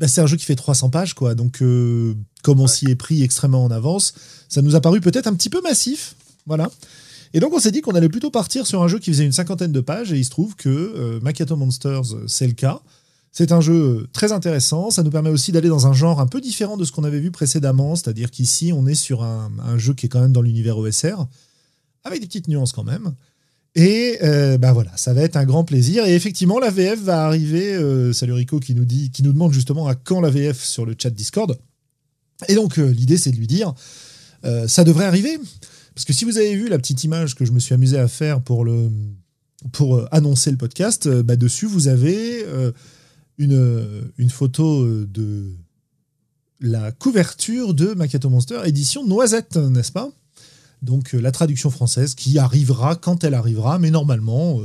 bah, 0.00 0.08
c'est 0.08 0.22
un 0.22 0.26
jeu 0.26 0.38
qui 0.38 0.46
fait 0.46 0.56
300 0.56 0.88
pages, 0.88 1.12
quoi. 1.12 1.34
Donc, 1.34 1.60
euh, 1.60 2.14
comme 2.42 2.58
on 2.60 2.66
s'y 2.66 2.90
est 2.90 2.96
pris 2.96 3.22
extrêmement 3.22 3.62
en 3.62 3.70
avance, 3.70 4.14
ça 4.48 4.62
nous 4.62 4.74
a 4.74 4.80
paru 4.80 5.00
peut-être 5.02 5.26
un 5.26 5.34
petit 5.34 5.50
peu 5.50 5.60
massif. 5.60 6.16
Voilà. 6.46 6.70
Et 7.34 7.40
donc, 7.40 7.52
on 7.52 7.60
s'est 7.60 7.70
dit 7.70 7.82
qu'on 7.82 7.92
allait 7.92 8.08
plutôt 8.08 8.30
partir 8.30 8.66
sur 8.66 8.82
un 8.82 8.88
jeu 8.88 8.98
qui 8.98 9.10
faisait 9.10 9.26
une 9.26 9.32
cinquantaine 9.32 9.72
de 9.72 9.80
pages, 9.80 10.10
et 10.12 10.16
il 10.16 10.24
se 10.24 10.30
trouve 10.30 10.56
que 10.56 10.70
euh, 10.70 11.20
Makato 11.20 11.54
Monsters, 11.54 12.14
c'est 12.26 12.46
le 12.46 12.54
cas. 12.54 12.80
C'est 13.30 13.52
un 13.52 13.60
jeu 13.60 14.08
très 14.14 14.32
intéressant. 14.32 14.90
Ça 14.90 15.02
nous 15.02 15.10
permet 15.10 15.30
aussi 15.30 15.52
d'aller 15.52 15.68
dans 15.68 15.86
un 15.86 15.92
genre 15.92 16.18
un 16.18 16.26
peu 16.26 16.40
différent 16.40 16.78
de 16.78 16.84
ce 16.84 16.92
qu'on 16.92 17.04
avait 17.04 17.20
vu 17.20 17.30
précédemment, 17.30 17.94
c'est-à-dire 17.94 18.30
qu'ici, 18.30 18.72
on 18.72 18.86
est 18.86 18.94
sur 18.94 19.22
un, 19.22 19.52
un, 19.62 19.76
jeu 19.76 19.92
qui 19.92 20.06
est 20.06 20.08
quand 20.08 20.20
même 20.20 20.32
dans 20.32 20.42
l'univers 20.42 20.78
OSR, 20.78 21.26
avec 22.04 22.22
des 22.22 22.26
petites 22.26 22.48
nuances 22.48 22.72
quand 22.72 22.84
même. 22.84 23.14
Et 23.76 24.18
euh, 24.22 24.58
bah 24.58 24.72
voilà, 24.72 24.90
ça 24.96 25.12
va 25.12 25.22
être 25.22 25.36
un 25.36 25.44
grand 25.44 25.64
plaisir. 25.64 26.04
Et 26.04 26.14
effectivement, 26.14 26.58
la 26.58 26.70
VF 26.70 27.00
va 27.00 27.24
arriver. 27.24 27.72
Euh, 27.72 28.12
salut 28.12 28.32
Rico 28.32 28.58
qui 28.58 28.74
nous 28.74 28.84
dit, 28.84 29.10
qui 29.10 29.22
nous 29.22 29.32
demande 29.32 29.52
justement 29.52 29.86
à 29.86 29.94
quand 29.94 30.20
la 30.20 30.30
VF 30.30 30.62
sur 30.62 30.84
le 30.84 30.96
chat 30.98 31.10
Discord. 31.10 31.56
Et 32.48 32.54
donc 32.54 32.78
euh, 32.78 32.90
l'idée 32.90 33.16
c'est 33.16 33.30
de 33.30 33.36
lui 33.36 33.46
dire, 33.46 33.74
ça 34.66 34.84
devrait 34.84 35.04
arriver. 35.04 35.38
Parce 35.94 36.04
que 36.04 36.12
si 36.12 36.24
vous 36.24 36.38
avez 36.38 36.54
vu 36.56 36.68
la 36.68 36.78
petite 36.78 37.04
image 37.04 37.34
que 37.34 37.44
je 37.44 37.52
me 37.52 37.60
suis 37.60 37.74
amusé 37.74 37.98
à 37.98 38.08
faire 38.08 38.40
pour 38.40 38.64
le 38.64 38.90
pour 39.72 40.08
annoncer 40.10 40.50
le 40.50 40.56
podcast, 40.56 41.06
bah 41.08 41.36
dessus 41.36 41.66
vous 41.66 41.88
avez 41.88 42.46
une, 43.36 44.30
photo 44.30 45.04
de 45.04 45.50
la 46.60 46.90
couverture 46.92 47.74
de 47.74 47.92
Makato 47.92 48.30
Monster 48.30 48.62
édition 48.64 49.06
Noisette, 49.06 49.56
n'est-ce 49.56 49.92
pas? 49.92 50.10
Donc 50.82 51.12
la 51.12 51.30
traduction 51.30 51.70
française 51.70 52.14
qui 52.14 52.38
arrivera 52.38 52.96
quand 52.96 53.24
elle 53.24 53.34
arrivera, 53.34 53.78
mais 53.78 53.90
normalement, 53.90 54.60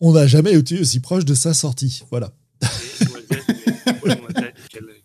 on 0.00 0.12
n'a 0.12 0.26
jamais 0.26 0.52
été 0.54 0.80
aussi 0.80 1.00
proche 1.00 1.24
de 1.24 1.34
sa 1.34 1.54
sortie. 1.54 2.02
Voilà. 2.10 2.32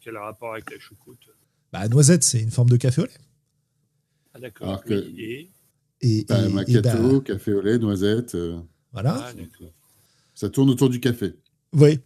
quel, 0.01 0.17
rapport 0.17 0.53
avec 0.53 0.71
la 0.71 0.79
choucroute? 0.79 1.29
Bah, 1.73 1.87
Noisette, 1.87 2.23
c'est 2.23 2.39
une 2.39 2.51
forme 2.51 2.69
de 2.69 2.77
café 2.77 3.01
au 3.01 3.05
lait. 3.05 3.11
Ah, 4.33 4.39
d'accord. 4.39 4.83
et, 4.89 5.49
et, 6.01 6.25
bah, 6.27 6.47
bah, 6.49 7.19
café 7.25 7.53
au 7.53 7.61
lait, 7.61 7.77
noisette. 7.77 8.37
Voilà. 8.91 9.27
Ah, 9.27 9.31
ça 10.33 10.49
tourne 10.49 10.69
autour 10.69 10.89
du 10.89 10.99
café. 10.99 11.33
Oui. 11.73 11.99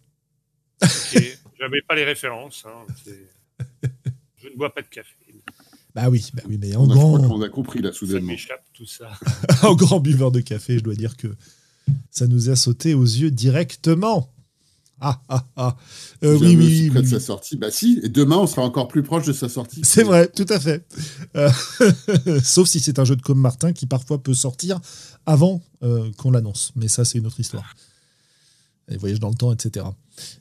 J'avais 1.58 1.82
pas 1.86 1.94
les 1.94 2.04
références. 2.04 2.64
Hein, 2.66 2.86
je 4.38 4.48
ne 4.48 4.56
bois 4.56 4.72
pas 4.72 4.82
de 4.82 4.86
café. 4.86 5.14
Bah 5.94 6.08
oui, 6.08 6.30
bah 6.34 6.42
oui 6.48 6.58
mais 6.60 6.74
en 6.76 6.86
grand. 6.86 7.18
On 7.18 7.42
a 7.42 7.48
compris 7.48 7.80
là 7.80 7.92
soudainement. 7.92 8.28
Ça 8.28 8.32
m'échappe 8.32 8.64
tout 8.72 8.86
ça. 8.86 9.10
en 9.62 9.74
grand 9.74 10.00
buveur 10.00 10.30
de 10.30 10.40
café, 10.40 10.78
je 10.78 10.84
dois 10.84 10.94
dire 10.94 11.16
que 11.16 11.28
ça 12.10 12.26
nous 12.26 12.50
a 12.50 12.56
sauté 12.56 12.94
aux 12.94 13.04
yeux 13.04 13.30
directement. 13.30 14.32
Ah, 15.00 15.20
ah, 15.30 15.46
ah. 15.56 15.76
Euh, 16.22 16.36
oui, 16.38 16.56
oui, 16.56 16.90
près 16.90 17.00
de 17.00 17.06
sa 17.06 17.20
sortie. 17.20 17.56
Bah 17.56 17.70
si, 17.70 18.00
et 18.02 18.10
demain, 18.10 18.36
on 18.36 18.46
sera 18.46 18.62
encore 18.62 18.86
plus 18.86 19.02
proche 19.02 19.24
de 19.24 19.32
sa 19.32 19.48
sortie. 19.48 19.80
C'est 19.82 20.02
vrai, 20.02 20.28
tout 20.28 20.46
à 20.50 20.60
fait. 20.60 20.86
Euh, 21.36 21.50
sauf 22.44 22.68
si 22.68 22.80
c'est 22.80 22.98
un 22.98 23.04
jeu 23.04 23.16
de 23.16 23.22
comme 23.22 23.40
Martin 23.40 23.72
qui 23.72 23.86
parfois 23.86 24.22
peut 24.22 24.34
sortir 24.34 24.78
avant 25.24 25.62
euh, 25.82 26.10
qu'on 26.18 26.30
l'annonce. 26.30 26.72
Mais 26.76 26.88
ça, 26.88 27.06
c'est 27.06 27.18
une 27.18 27.26
autre 27.26 27.40
histoire. 27.40 27.74
Les 28.88 28.98
voyages 28.98 29.20
dans 29.20 29.30
le 29.30 29.36
temps, 29.36 29.52
etc. 29.52 29.86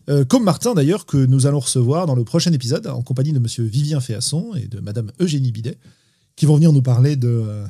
Euh, 0.09 0.25
comme 0.25 0.43
Martin 0.43 0.74
d'ailleurs, 0.74 1.05
que 1.05 1.17
nous 1.17 1.45
allons 1.45 1.59
recevoir 1.59 2.05
dans 2.05 2.15
le 2.15 2.24
prochain 2.24 2.51
épisode 2.51 2.88
en 2.88 3.01
compagnie 3.01 3.33
de 3.33 3.39
monsieur 3.39 3.63
Vivien 3.63 4.00
Féasson 4.00 4.53
et 4.55 4.67
de 4.67 4.79
madame 4.79 5.12
Eugénie 5.19 5.51
Bidet, 5.51 5.77
qui 6.36 6.45
vont 6.45 6.55
venir 6.55 6.74
nous 6.74 6.81
parler 6.81 7.15
de, 7.15 7.27
euh, 7.27 7.65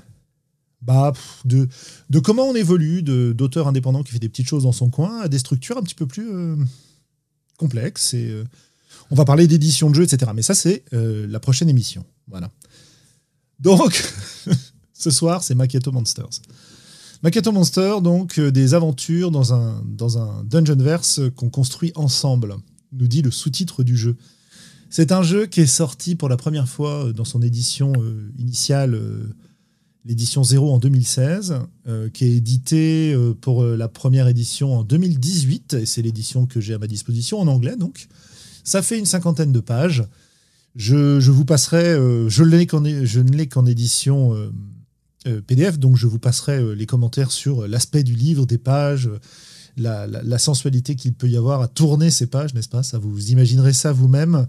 bah, 0.82 1.14
de, 1.46 1.68
de 2.10 2.20
comment 2.20 2.44
on 2.44 2.56
évolue 2.56 3.04
d'auteurs 3.04 3.68
indépendants 3.68 4.04
qui 4.04 4.12
fait 4.12 4.20
des 4.20 4.30
petites 4.30 4.48
choses 4.48 4.64
dans 4.64 4.72
son 4.72 4.90
coin 4.90 5.22
à 5.22 5.28
des 5.28 5.40
structures 5.40 5.78
un 5.78 5.82
petit 5.82 5.96
peu 5.96 6.06
plus 6.06 6.30
euh, 6.32 6.56
complexes. 7.58 8.14
Et, 8.14 8.34
on 9.12 9.16
va 9.16 9.26
parler 9.26 9.48
d'édition 9.48 9.90
de 9.90 9.96
jeux, 9.96 10.04
etc. 10.04 10.32
Mais 10.36 10.44
ça, 10.44 10.54
c'est 10.54 10.84
la 10.92 11.40
prochaine 11.40 11.68
émission. 11.68 12.06
Voilà. 12.28 12.52
Donc, 13.60 14.04
ce 14.94 15.10
soir, 15.10 15.44
c'est 15.44 15.56
Macchiato 15.56 15.92
Monsters. 15.92 16.42
Maketo 17.22 17.52
Monster, 17.52 17.96
donc 18.02 18.40
euh, 18.40 18.50
des 18.50 18.74
aventures 18.74 19.30
dans 19.30 19.54
un, 19.54 19.84
dans 19.86 20.18
un 20.18 20.42
Dungeonverse 20.46 21.20
qu'on 21.36 21.50
construit 21.50 21.92
ensemble, 21.96 22.56
nous 22.94 23.08
dit 23.08 23.22
le 23.22 23.30
sous-titre 23.30 23.84
du 23.84 23.98
jeu. 23.98 24.16
C'est 24.90 25.12
un 25.12 25.22
jeu 25.22 25.46
qui 25.46 25.60
est 25.60 25.68
sorti 25.68 26.16
pour 26.16 26.30
la 26.30 26.38
première 26.38 26.70
fois 26.70 27.08
euh, 27.08 27.14
dans 27.14 27.26
son 27.26 27.42
édition 27.42 27.92
euh, 27.98 28.32
initiale, 28.38 28.98
l'édition 30.06 30.46
0 30.46 30.74
en 30.74 30.80
2016, 30.80 31.56
qui 32.14 32.24
est 32.24 32.38
édité 32.38 33.16
pour 33.42 33.64
la 33.64 33.90
première 33.90 34.30
édition 34.30 34.74
en 34.74 34.84
2018, 34.84 35.74
et 35.74 35.86
c'est 35.86 36.02
l'édition 36.02 36.46
que 36.48 36.62
j'ai 36.62 36.74
à 36.74 36.80
ma 36.80 36.88
disposition 36.88 37.40
en 37.40 37.48
anglais 37.48 37.76
donc. 37.76 38.08
Ça 38.64 38.82
fait 38.82 38.98
une 38.98 39.06
cinquantaine 39.06 39.52
de 39.52 39.60
pages. 39.60 40.06
Je, 40.76 41.20
vous 41.30 41.44
passerai, 41.44 41.96
je, 42.28 42.44
ne 42.44 43.36
l'ai 43.36 43.48
qu'en 43.48 43.66
édition 43.66 44.36
PDF, 45.46 45.80
donc 45.80 45.96
je 45.96 46.08
vous 46.08 46.20
passerai 46.20 46.58
euh, 46.58 46.74
les 46.74 46.86
commentaires 46.86 47.32
sur 47.32 47.64
euh, 47.64 47.68
l'aspect 47.68 48.04
du 48.04 48.14
livre, 48.14 48.46
des 48.46 48.58
pages, 48.58 49.10
la, 49.78 50.38
sensualité 50.38 50.96
qu'il 50.96 51.14
peut 51.14 51.30
y 51.30 51.38
avoir 51.38 51.62
à 51.62 51.68
tourner 51.68 52.10
ces 52.10 52.28
pages, 52.28 52.54
n'est-ce 52.54 52.70
pas? 52.70 52.84
Ça, 52.84 52.98
vous 52.98 53.32
imaginerez 53.32 53.74
ça 53.74 53.94
vous-même. 53.94 54.48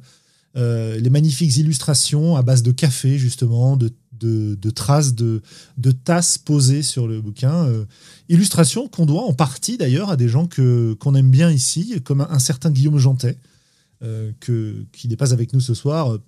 les 0.57 1.11
magnifiques 1.11 1.57
illustrations 1.57 2.37
à 2.37 2.43
base 2.43 2.65
de 2.65 2.73
café, 2.73 3.17
justement, 3.17 3.77
de, 3.77 3.93
de, 4.13 4.71
traces 4.71 5.15
de, 5.15 5.41
de, 5.79 5.93
tasses 5.93 6.37
posées 6.37 6.83
sur 6.83 7.07
le 7.07 7.21
bouquin. 7.21 7.69
illustrations 8.29 8.89
qu'on 8.89 9.07
doit 9.07 9.23
en 9.23 9.33
partie 9.33 9.79
d'ailleurs 9.79 10.11
à 10.11 10.17
des 10.17 10.29
gens 10.29 10.49
que, 10.49 10.95
qu'on 10.95 11.15
aime 11.15 11.31
bien 11.31 11.53
ici, 11.53 12.01
comme 12.03 12.23
un, 12.23 12.39
certain 12.41 12.73
Guillaume 12.73 12.99
Jantet, 12.99 13.39
que, 14.01 14.85
qui 14.93 15.07
n'est 15.07 15.17
pas 15.17 15.33
avec 15.33 15.53
nous 15.53 15.61
ce 15.61 15.75
soir, 15.75 16.19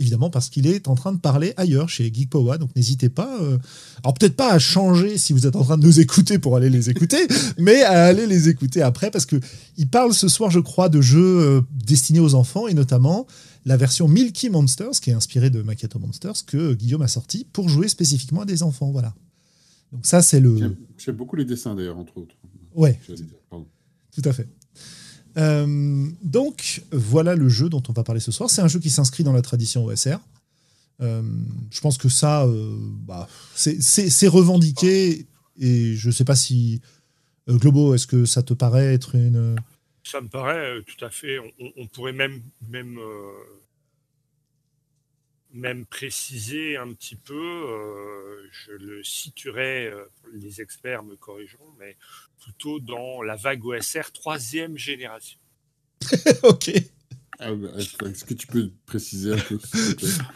évidemment 0.00 0.30
parce 0.30 0.48
qu'il 0.48 0.66
est 0.66 0.88
en 0.88 0.94
train 0.94 1.12
de 1.12 1.18
parler 1.18 1.52
ailleurs 1.56 1.88
chez 1.88 2.12
Geek 2.12 2.30
Power. 2.30 2.58
Donc 2.58 2.74
n'hésitez 2.74 3.08
pas, 3.08 3.38
euh, 3.40 3.58
alors 4.02 4.14
peut-être 4.14 4.34
pas 4.34 4.52
à 4.52 4.58
changer 4.58 5.18
si 5.18 5.32
vous 5.32 5.46
êtes 5.46 5.54
en 5.56 5.62
train 5.62 5.78
de 5.78 5.84
nous 5.84 6.00
écouter 6.00 6.38
pour 6.38 6.56
aller 6.56 6.70
les 6.70 6.90
écouter, 6.90 7.18
mais 7.58 7.82
à 7.82 8.06
aller 8.06 8.26
les 8.26 8.48
écouter 8.48 8.82
après 8.82 9.10
parce 9.10 9.26
que 9.26 9.36
il 9.76 9.88
parle 9.88 10.14
ce 10.14 10.28
soir, 10.28 10.50
je 10.50 10.60
crois, 10.60 10.88
de 10.88 11.00
jeux 11.00 11.20
euh, 11.40 11.60
destinés 11.72 12.20
aux 12.20 12.34
enfants 12.34 12.66
et 12.66 12.74
notamment 12.74 13.26
la 13.66 13.76
version 13.76 14.08
Milky 14.08 14.48
Monsters 14.48 15.00
qui 15.00 15.10
est 15.10 15.14
inspirée 15.14 15.50
de 15.50 15.62
Macchiato 15.62 15.98
Monsters 15.98 16.44
que 16.46 16.74
Guillaume 16.74 17.02
a 17.02 17.08
sorti 17.08 17.46
pour 17.52 17.68
jouer 17.68 17.88
spécifiquement 17.88 18.42
à 18.42 18.46
des 18.46 18.62
enfants. 18.62 18.90
Voilà. 18.90 19.14
Donc 19.92 20.06
ça 20.06 20.22
c'est 20.22 20.40
le. 20.40 20.76
J'aime 20.96 21.16
beaucoup 21.16 21.36
les 21.36 21.44
dessins 21.44 21.74
d'ailleurs 21.74 21.98
entre 21.98 22.16
autres. 22.16 22.34
Ouais. 22.74 22.98
Tout 24.12 24.22
à 24.24 24.32
fait. 24.32 24.48
Euh, 25.36 26.08
donc, 26.22 26.82
voilà 26.92 27.34
le 27.34 27.48
jeu 27.48 27.68
dont 27.68 27.82
on 27.88 27.92
va 27.92 28.04
parler 28.04 28.20
ce 28.20 28.32
soir. 28.32 28.50
C'est 28.50 28.62
un 28.62 28.68
jeu 28.68 28.80
qui 28.80 28.90
s'inscrit 28.90 29.24
dans 29.24 29.32
la 29.32 29.42
tradition 29.42 29.84
OSR. 29.84 30.18
Euh, 31.00 31.22
je 31.70 31.80
pense 31.80 31.96
que 31.96 32.08
ça, 32.08 32.44
euh, 32.44 32.76
bah, 33.06 33.28
c'est 33.54 34.28
revendiqué. 34.28 35.26
Et 35.58 35.94
je 35.94 36.08
ne 36.08 36.12
sais 36.12 36.24
pas 36.24 36.36
si, 36.36 36.80
Globo, 37.48 37.94
est-ce 37.94 38.06
que 38.06 38.24
ça 38.24 38.42
te 38.42 38.54
paraît 38.54 38.94
être 38.94 39.14
une. 39.14 39.56
Ça 40.04 40.20
me 40.20 40.28
paraît 40.28 40.82
tout 40.82 41.04
à 41.04 41.10
fait. 41.10 41.38
On, 41.76 41.86
pourrait 41.86 42.12
même, 42.12 42.40
même, 42.68 42.98
même 45.52 45.84
préciser 45.86 46.76
un 46.76 46.92
petit 46.92 47.16
peu. 47.16 47.66
je 48.52 48.72
le 48.72 49.02
situerai, 49.02 49.92
les 50.32 50.60
experts 50.60 51.02
me 51.02 51.16
corrigeront, 51.16 51.72
mais 51.78 51.96
plutôt 52.40 52.80
dans 52.80 53.22
la 53.22 53.36
vague 53.36 53.64
OSR 53.64 54.12
troisième 54.12 54.76
génération. 54.76 55.38
ok. 56.42 56.70
Ah, 57.38 57.54
bah, 57.54 57.68
est-ce 57.76 58.24
que 58.24 58.34
tu 58.34 58.46
peux 58.46 58.70
préciser 58.86 59.32
un 59.32 59.38
peu 59.38 59.58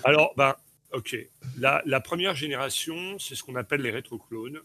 Alors, 0.04 0.32
ben, 0.36 0.54
ok. 0.92 1.16
La, 1.58 1.82
la 1.84 2.00
première 2.00 2.34
génération, 2.34 3.18
c'est 3.18 3.34
ce 3.34 3.42
qu'on 3.42 3.56
appelle 3.56 3.82
les 3.82 3.90
rétroclones. 3.90 4.60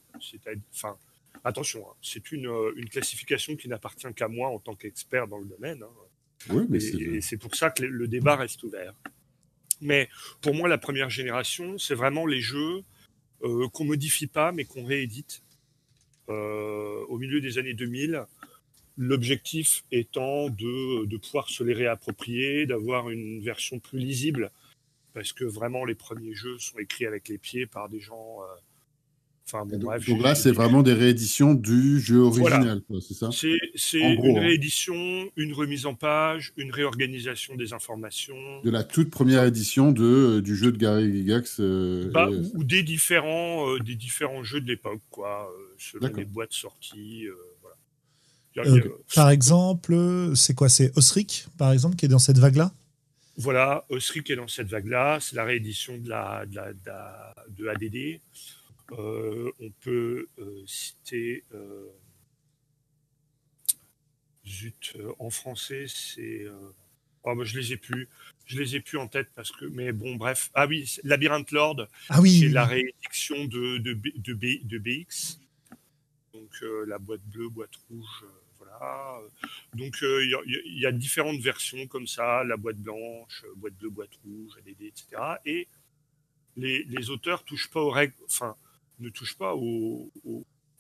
Enfin, 0.73 0.97
attention, 1.43 1.85
hein, 1.89 1.93
c'est 2.01 2.31
une, 2.31 2.49
une, 2.77 2.87
classification 2.87 3.55
qui 3.55 3.67
n'appartient 3.67 4.07
qu'à 4.15 4.29
moi 4.29 4.49
en 4.49 4.59
tant 4.59 4.75
qu'expert 4.75 5.27
dans 5.27 5.37
le 5.37 5.45
domaine. 5.45 5.83
Hein. 5.83 5.89
Oui, 6.49 6.65
mais 6.69 6.81
et 6.81 7.19
c'est 7.19 7.37
pour 7.37 7.55
ça 7.55 7.69
que 7.69 7.83
le 7.83 8.07
débat 8.07 8.37
reste 8.37 8.63
ouvert. 8.63 8.93
Mais 9.81 10.09
pour 10.41 10.53
moi, 10.53 10.67
la 10.67 10.77
première 10.77 11.09
génération, 11.09 11.77
c'est 11.77 11.95
vraiment 11.95 12.25
les 12.25 12.41
jeux 12.41 12.83
euh, 13.43 13.67
qu'on 13.69 13.85
modifie 13.85 14.27
pas, 14.27 14.51
mais 14.51 14.65
qu'on 14.65 14.83
réédite 14.83 15.43
euh, 16.29 17.05
au 17.07 17.17
milieu 17.17 17.41
des 17.41 17.57
années 17.57 17.73
2000. 17.73 18.25
L'objectif 18.97 19.85
étant 19.91 20.49
de, 20.49 21.17
pouvoir 21.17 21.49
se 21.49 21.63
les 21.63 21.73
réapproprier, 21.73 22.65
d'avoir 22.65 23.09
une 23.09 23.41
version 23.41 23.79
plus 23.79 23.99
lisible, 23.99 24.51
parce 25.13 25.31
que 25.31 25.45
vraiment 25.45 25.85
les 25.85 25.95
premiers 25.95 26.33
jeux 26.33 26.59
sont 26.59 26.77
écrits 26.79 27.05
avec 27.05 27.29
les 27.29 27.37
pieds 27.37 27.65
par 27.65 27.87
des 27.87 28.01
gens 28.01 28.41
euh, 28.41 28.45
donc, 29.51 30.21
là, 30.21 30.35
c'est 30.35 30.51
vraiment 30.51 30.83
des 30.83 30.93
rééditions 30.93 31.53
du 31.53 31.99
jeu 31.99 32.19
original, 32.19 32.81
c'est 33.01 33.13
ça? 33.13 33.29
C'est 33.31 33.99
une 33.99 34.37
hein. 34.37 34.41
réédition, 34.41 34.95
une 35.35 35.53
remise 35.53 35.85
en 35.85 35.95
page, 35.95 36.53
une 36.57 36.71
réorganisation 36.71 37.55
des 37.55 37.73
informations. 37.73 38.61
De 38.63 38.69
la 38.69 38.83
toute 38.83 39.09
première 39.09 39.43
édition 39.43 39.91
de, 39.91 40.03
euh, 40.03 40.41
du 40.41 40.55
jeu 40.55 40.71
de 40.71 40.77
Gary 40.77 41.11
Gigax 41.11 41.57
euh, 41.59 42.11
bah, 42.11 42.29
ou, 42.29 42.63
des 42.63 42.83
différents, 42.83 43.69
euh, 43.69 43.79
des 43.79 43.95
différents 43.95 44.43
jeux 44.43 44.61
de 44.61 44.67
l'époque, 44.67 45.01
quoi, 45.09 45.51
selon 45.77 46.13
les 46.15 46.25
boîtes 46.25 46.53
sorties. 46.53 47.25
par 49.15 49.29
exemple, 49.29 49.95
c'est 50.35 50.53
quoi? 50.53 50.69
C'est 50.69 50.95
Osric, 50.97 51.47
par 51.57 51.71
exemple, 51.71 51.95
qui 51.95 52.05
est 52.05 52.09
dans 52.09 52.19
cette 52.19 52.37
vague-là? 52.37 52.73
Voilà, 53.37 53.85
Osric 53.87 54.29
est 54.29 54.35
dans 54.35 54.49
cette 54.49 54.67
vague-là. 54.67 55.19
C'est 55.21 55.37
la 55.37 55.45
réédition 55.45 55.97
de, 55.97 56.09
la, 56.09 56.45
de, 56.45 56.55
la, 56.55 57.33
de 57.47 57.67
ADD. 57.67 58.19
Euh, 58.97 59.51
on 59.59 59.69
peut 59.81 60.27
euh, 60.39 60.63
citer. 60.65 61.43
Euh, 61.53 61.87
zut, 64.45 64.97
en 65.19 65.29
français, 65.29 65.85
c'est. 65.87 66.45
Oh, 67.23 67.35
bah, 67.35 67.43
je 67.43 67.57
les 67.59 67.73
ai 67.73 67.77
plus. 67.77 68.09
Je 68.45 68.59
les 68.59 68.75
ai 68.75 68.79
plus 68.79 68.97
en 68.97 69.07
tête 69.07 69.29
parce 69.35 69.51
que. 69.51 69.65
Mais 69.65 69.91
bon, 69.91 70.15
bref. 70.15 70.49
Ah 70.53 70.65
oui, 70.65 70.97
Labyrinthe 71.03 71.51
Lord. 71.51 71.87
Ah 72.09 72.21
oui. 72.21 72.39
C'est 72.39 72.49
la 72.49 72.65
réédition 72.65 73.45
de, 73.45 73.77
de, 73.77 73.93
de, 73.93 74.33
de 74.63 74.77
BX. 74.77 75.39
Donc 76.33 76.63
la 76.87 76.97
boîte 76.97 77.21
bleue, 77.25 77.49
boîte 77.49 77.75
rouge. 77.89 78.25
voilà. 78.57 79.19
Donc 79.73 79.97
il 80.01 80.79
y, 80.79 80.85
a 80.85 80.91
différentes 80.91 81.39
versions 81.39 81.85
comme 81.87 82.07
ça 82.07 82.43
la 82.43 82.55
boîte 82.55 82.77
blanche, 82.77 83.43
boîte 83.57 83.73
bleue, 83.75 83.89
boîte 83.89 84.15
rouge, 84.23 84.53
ADD, 84.57 84.81
etc. 84.81 85.21
Et 85.45 85.67
les, 86.55 86.83
les 86.85 87.09
auteurs 87.09 87.43
touchent 87.43 87.69
pas 87.69 87.81
aux 87.81 87.89
règles. 87.91 88.15
Enfin, 88.25 88.55
ne 88.99 89.09
touche 89.09 89.37
pas 89.37 89.55
au, 89.55 90.11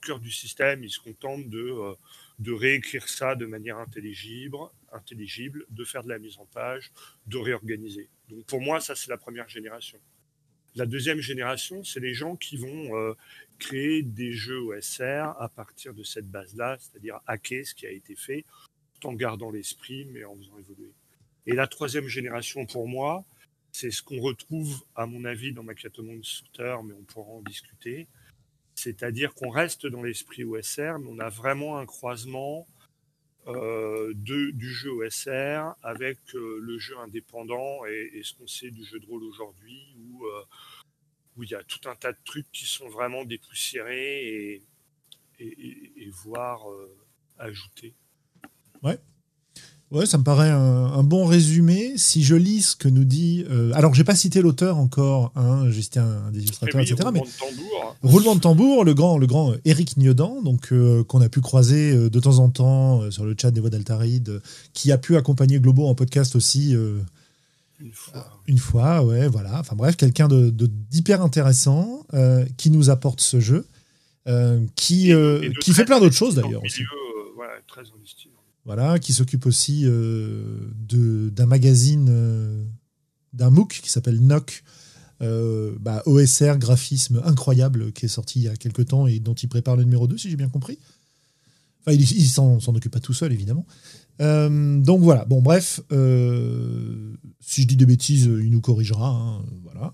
cœur 0.01 0.21
du 0.21 0.31
système, 0.31 0.81
ils 0.81 0.89
se 0.89 0.99
contentent 1.01 1.49
de, 1.49 1.59
euh, 1.59 1.93
de 2.39 2.53
réécrire 2.53 3.09
ça 3.09 3.35
de 3.35 3.45
manière 3.45 3.79
intelligible, 3.79 4.55
intelligible, 4.93 5.65
de 5.69 5.83
faire 5.83 6.03
de 6.03 6.09
la 6.09 6.19
mise 6.19 6.37
en 6.39 6.45
page, 6.45 6.91
de 7.27 7.37
réorganiser. 7.37 8.07
Donc 8.29 8.45
pour 8.45 8.61
moi, 8.61 8.79
ça 8.79 8.95
c'est 8.95 9.09
la 9.09 9.17
première 9.17 9.49
génération. 9.49 9.99
La 10.75 10.85
deuxième 10.85 11.19
génération, 11.19 11.83
c'est 11.83 11.99
les 11.99 12.13
gens 12.13 12.35
qui 12.35 12.55
vont 12.55 12.95
euh, 12.95 13.13
créer 13.57 14.03
des 14.03 14.31
jeux 14.31 14.59
OSR 14.59 15.35
à 15.37 15.49
partir 15.53 15.93
de 15.93 16.03
cette 16.03 16.29
base-là, 16.29 16.77
c'est-à-dire 16.79 17.19
hacker 17.27 17.65
ce 17.65 17.73
qui 17.73 17.85
a 17.85 17.91
été 17.91 18.15
fait, 18.15 18.45
tout 18.93 19.09
en 19.09 19.13
gardant 19.13 19.51
l'esprit, 19.51 20.05
mais 20.05 20.23
en 20.23 20.37
faisant 20.37 20.57
évoluer. 20.59 20.93
Et 21.47 21.53
la 21.53 21.67
troisième 21.67 22.07
génération, 22.07 22.65
pour 22.65 22.87
moi, 22.87 23.25
c'est 23.71 23.91
ce 23.91 24.01
qu'on 24.01 24.19
retrouve, 24.19 24.83
à 24.95 25.05
mon 25.05 25.25
avis, 25.25 25.51
dans 25.51 25.63
Macchiato 25.63 26.03
Monster, 26.03 26.77
mais 26.83 26.93
on 26.93 27.03
pourra 27.03 27.31
en 27.31 27.41
discuter. 27.41 28.07
C'est-à-dire 28.75 29.33
qu'on 29.33 29.49
reste 29.49 29.85
dans 29.85 30.03
l'esprit 30.03 30.43
OSR, 30.43 30.99
mais 30.99 31.09
on 31.09 31.19
a 31.19 31.29
vraiment 31.29 31.77
un 31.77 31.85
croisement 31.85 32.65
euh, 33.47 34.13
du 34.15 34.73
jeu 34.73 34.91
OSR 34.91 35.75
avec 35.81 36.19
euh, 36.35 36.59
le 36.61 36.77
jeu 36.77 36.97
indépendant 36.99 37.85
et, 37.85 38.21
ce 38.23 38.33
qu'on 38.33 38.47
sait 38.47 38.69
du 38.69 38.83
jeu 38.83 38.99
de 38.99 39.05
rôle 39.05 39.23
aujourd'hui, 39.23 39.95
où, 39.97 40.25
euh, 40.25 40.43
où 41.35 41.43
il 41.43 41.49
y 41.49 41.55
a 41.55 41.63
tout 41.63 41.89
un 41.89 41.95
tas 41.95 42.11
de 42.11 42.17
trucs 42.25 42.51
qui 42.51 42.65
sont 42.65 42.89
vraiment 42.89 43.25
dépoussiérés 43.25 44.61
et 45.39 46.09
voire 46.09 46.61
ajoutés. 47.37 47.95
Ouais. 48.83 48.99
Ouais, 49.91 50.05
ça 50.05 50.19
me 50.19 50.23
paraît 50.23 50.51
un, 50.51 51.01
bon 51.01 51.25
résumé. 51.25 51.93
Si 51.95 52.23
je 52.23 52.35
lis 52.35 52.61
ce 52.61 52.75
que 52.75 52.87
nous 52.87 53.05
dit. 53.05 53.43
Euh, 53.49 53.71
alors, 53.73 53.95
j'ai 53.95 54.03
pas 54.03 54.15
cité 54.15 54.41
l'auteur 54.41 54.77
encore, 54.77 55.31
hein, 55.35 55.67
j'ai 55.71 55.81
cité 55.81 55.99
un, 55.99 56.29
des 56.31 56.43
illustrateurs, 56.43 56.81
etc. 56.81 56.95
Roulement 57.01 57.23
de 57.23 57.29
tambour. 57.39 57.95
Roulement 58.03 58.35
de 58.35 58.39
tambour, 58.39 58.85
le 58.85 58.93
grand, 58.93 59.17
le 59.17 59.25
grand 59.25 59.53
Eric 59.65 59.97
Niodan, 59.97 60.43
donc 60.43 60.71
euh, 60.71 61.03
qu'on 61.03 61.21
a 61.21 61.29
pu 61.29 61.41
croiser 61.41 61.91
euh, 61.91 62.09
de 62.11 62.19
temps 62.19 62.37
en 62.37 62.49
temps 62.49 63.09
sur 63.09 63.25
le 63.25 63.35
chat 63.39 63.49
des 63.49 63.61
voix 63.61 63.71
d'Altaride, 63.71 64.41
qui 64.73 64.91
a 64.91 64.99
pu 64.99 65.17
accompagner 65.17 65.59
Globo 65.59 65.87
en 65.87 65.95
podcast 65.95 66.35
aussi. 66.35 66.73
une 66.73 67.91
fois. 67.91 68.27
Une 68.45 68.59
fois, 68.59 69.03
ouais, 69.03 69.27
voilà. 69.27 69.59
Enfin 69.59 69.75
bref, 69.75 69.95
quelqu'un 69.95 70.27
de, 70.27 70.51
d'hyper 70.91 71.23
intéressant 71.23 72.05
qui 72.57 72.69
nous 72.69 72.91
apporte 72.91 73.21
ce 73.21 73.39
jeu, 73.39 73.65
qui, 74.75 75.11
qui 75.61 75.73
fait 75.73 75.85
plein 75.85 75.99
d'autres 75.99 76.15
choses 76.15 76.35
d'ailleurs. 76.35 76.61
Milieu, 76.61 76.85
voilà, 77.35 77.53
très 77.67 77.81
investi 77.81 78.29
voilà, 78.65 78.99
qui 78.99 79.13
s'occupe 79.13 79.45
aussi 79.45 79.83
euh, 79.85 80.69
d'un 80.85 81.45
magazine, 81.45 82.07
euh, 82.09 82.63
d'un 83.33 83.49
MOOC 83.49 83.79
qui 83.81 83.89
s'appelle 83.89 84.21
NOC, 84.21 84.63
euh, 85.21 85.75
bah, 85.79 86.03
OSR, 86.05 86.57
graphisme 86.57 87.21
incroyable, 87.25 87.91
qui 87.91 88.05
est 88.05 88.09
sorti 88.09 88.39
il 88.39 88.43
y 88.43 88.47
a 88.47 88.55
quelques 88.55 88.87
temps 88.87 89.07
et 89.07 89.19
dont 89.19 89.33
il 89.33 89.49
prépare 89.49 89.75
le 89.75 89.83
numéro 89.83 90.07
2, 90.07 90.17
si 90.17 90.29
j'ai 90.29 90.35
bien 90.35 90.49
compris. 90.49 90.77
Enfin, 91.81 91.93
il, 91.93 92.27
s'en 92.27 92.59
occupe 92.59 92.91
pas 92.91 92.99
tout 92.99 93.13
seul, 93.13 93.31
évidemment. 93.31 93.65
donc 94.19 95.01
voilà, 95.01 95.25
bon, 95.25 95.41
bref, 95.41 95.81
si 95.89 97.61
je 97.61 97.67
dis 97.67 97.77
des 97.77 97.85
bêtises, 97.85 98.25
il 98.25 98.51
nous 98.51 98.61
corrigera. 98.61 99.09
Hein, 99.09 99.45
voilà. 99.63 99.93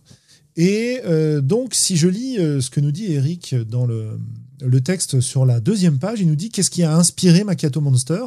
Et 0.58 1.00
donc, 1.42 1.76
si 1.76 1.96
je 1.96 2.08
lis 2.08 2.36
ce 2.36 2.70
que 2.70 2.80
nous 2.80 2.92
dit 2.92 3.14
Eric 3.14 3.56
dans 3.56 3.86
le, 3.86 4.18
le 4.66 4.82
texte 4.82 5.22
sur 5.22 5.46
la 5.46 5.60
deuxième 5.60 6.00
page, 6.00 6.20
il 6.20 6.28
nous 6.28 6.36
dit 6.36 6.50
qu'est-ce 6.50 6.72
qui 6.72 6.84
a 6.84 6.96
inspiré 6.96 7.44
Macchiato 7.44 7.82
Monster. 7.82 8.24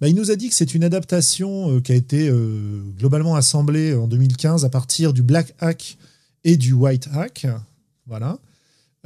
Bah, 0.00 0.08
il 0.08 0.14
nous 0.14 0.30
a 0.30 0.36
dit 0.36 0.48
que 0.48 0.54
c'est 0.54 0.74
une 0.74 0.84
adaptation 0.84 1.76
euh, 1.76 1.80
qui 1.80 1.92
a 1.92 1.94
été 1.94 2.28
euh, 2.28 2.82
globalement 2.98 3.36
assemblée 3.36 3.94
en 3.94 4.08
2015 4.08 4.64
à 4.64 4.68
partir 4.68 5.12
du 5.12 5.22
Black 5.22 5.54
Hack 5.60 5.96
et 6.42 6.56
du 6.56 6.72
White 6.72 7.08
Hack. 7.12 7.46
Voilà. 8.06 8.38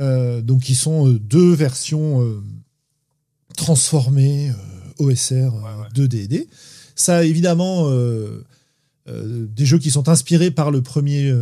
Euh, 0.00 0.40
donc, 0.40 0.62
qui 0.62 0.74
sont 0.74 1.08
deux 1.08 1.52
versions 1.52 2.42
transformées 3.56 4.52
OSR 4.98 5.52
de 5.94 6.06
D&D. 6.06 6.48
Ça, 6.94 7.24
évidemment, 7.24 7.90
des 9.06 9.66
jeux 9.66 9.78
qui 9.78 9.90
sont 9.90 10.08
inspirés 10.08 10.50
par 10.50 10.70
le 10.70 10.82
premier, 10.82 11.32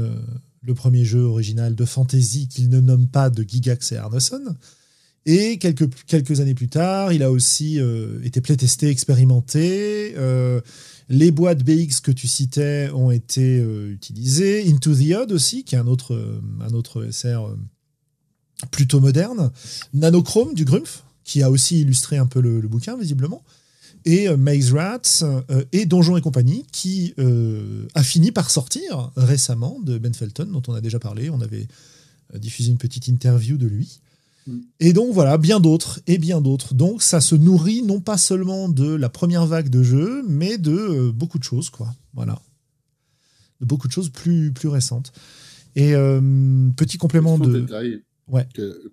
le 0.62 0.74
premier 0.74 1.04
jeu 1.04 1.20
original 1.20 1.74
de 1.74 1.84
fantasy 1.84 2.48
qu'il 2.48 2.68
ne 2.70 2.80
nomme 2.80 3.08
pas 3.08 3.30
de 3.30 3.42
Gigax 3.42 3.92
et 3.92 3.96
Arneson. 3.96 4.54
Et 5.26 5.58
quelques, 5.58 5.92
quelques 6.06 6.40
années 6.40 6.54
plus 6.54 6.68
tard, 6.68 7.12
il 7.12 7.24
a 7.24 7.32
aussi 7.32 7.80
euh, 7.80 8.22
été 8.22 8.40
playtesté, 8.40 8.88
expérimenté. 8.88 10.14
Euh, 10.16 10.60
les 11.08 11.32
boîtes 11.32 11.64
BX 11.64 12.00
que 12.00 12.12
tu 12.12 12.28
citais 12.28 12.90
ont 12.94 13.10
été 13.10 13.58
euh, 13.58 13.90
utilisées. 13.90 14.70
Into 14.70 14.94
the 14.94 15.12
Odd 15.16 15.32
aussi, 15.32 15.64
qui 15.64 15.74
est 15.74 15.78
un 15.78 15.88
autre, 15.88 16.40
un 16.60 16.72
autre 16.74 17.08
SR 17.10 17.56
plutôt 18.70 19.00
moderne. 19.00 19.50
Nanochrome 19.94 20.54
du 20.54 20.64
Grumpf, 20.64 21.02
qui 21.24 21.42
a 21.42 21.50
aussi 21.50 21.80
illustré 21.80 22.18
un 22.18 22.26
peu 22.26 22.40
le, 22.40 22.60
bouquin, 22.60 22.96
visiblement. 22.96 23.42
Et 24.04 24.28
Maze 24.36 24.72
Rats 24.72 25.24
et 25.72 25.84
Donjons 25.84 26.16
et 26.16 26.20
compagnie, 26.20 26.64
qui 26.70 27.12
a 27.94 28.02
fini 28.04 28.30
par 28.30 28.50
sortir 28.50 29.10
récemment 29.16 29.80
de 29.80 29.98
Ben 29.98 30.14
Felton, 30.14 30.46
dont 30.46 30.62
on 30.68 30.74
a 30.74 30.80
déjà 30.80 31.00
parlé. 31.00 31.28
On 31.30 31.40
avait 31.40 31.66
diffusé 32.34 32.70
une 32.70 32.78
petite 32.78 33.08
interview 33.08 33.56
de 33.56 33.66
lui. 33.66 34.00
Et 34.78 34.92
donc 34.92 35.12
voilà, 35.12 35.38
bien 35.38 35.60
d'autres 35.60 36.00
et 36.06 36.18
bien 36.18 36.40
d'autres. 36.40 36.74
Donc 36.74 37.02
ça 37.02 37.20
se 37.20 37.34
nourrit 37.34 37.82
non 37.82 38.00
pas 38.00 38.16
seulement 38.16 38.68
de 38.68 38.94
la 38.94 39.08
première 39.08 39.46
vague 39.46 39.68
de 39.68 39.82
jeux, 39.82 40.22
mais 40.28 40.58
de 40.58 40.72
euh, 40.72 41.12
beaucoup 41.12 41.38
de 41.38 41.44
choses, 41.44 41.70
quoi. 41.70 41.88
Voilà. 42.14 42.40
De 43.60 43.66
beaucoup 43.66 43.88
de 43.88 43.92
choses 43.92 44.10
plus, 44.10 44.52
plus 44.52 44.68
récentes. 44.68 45.12
Et 45.74 45.94
euh, 45.94 46.20
petit 46.76 46.98
complément 46.98 47.38
de. 47.38 47.60
Détail. 47.60 48.02
Ouais. 48.28 48.46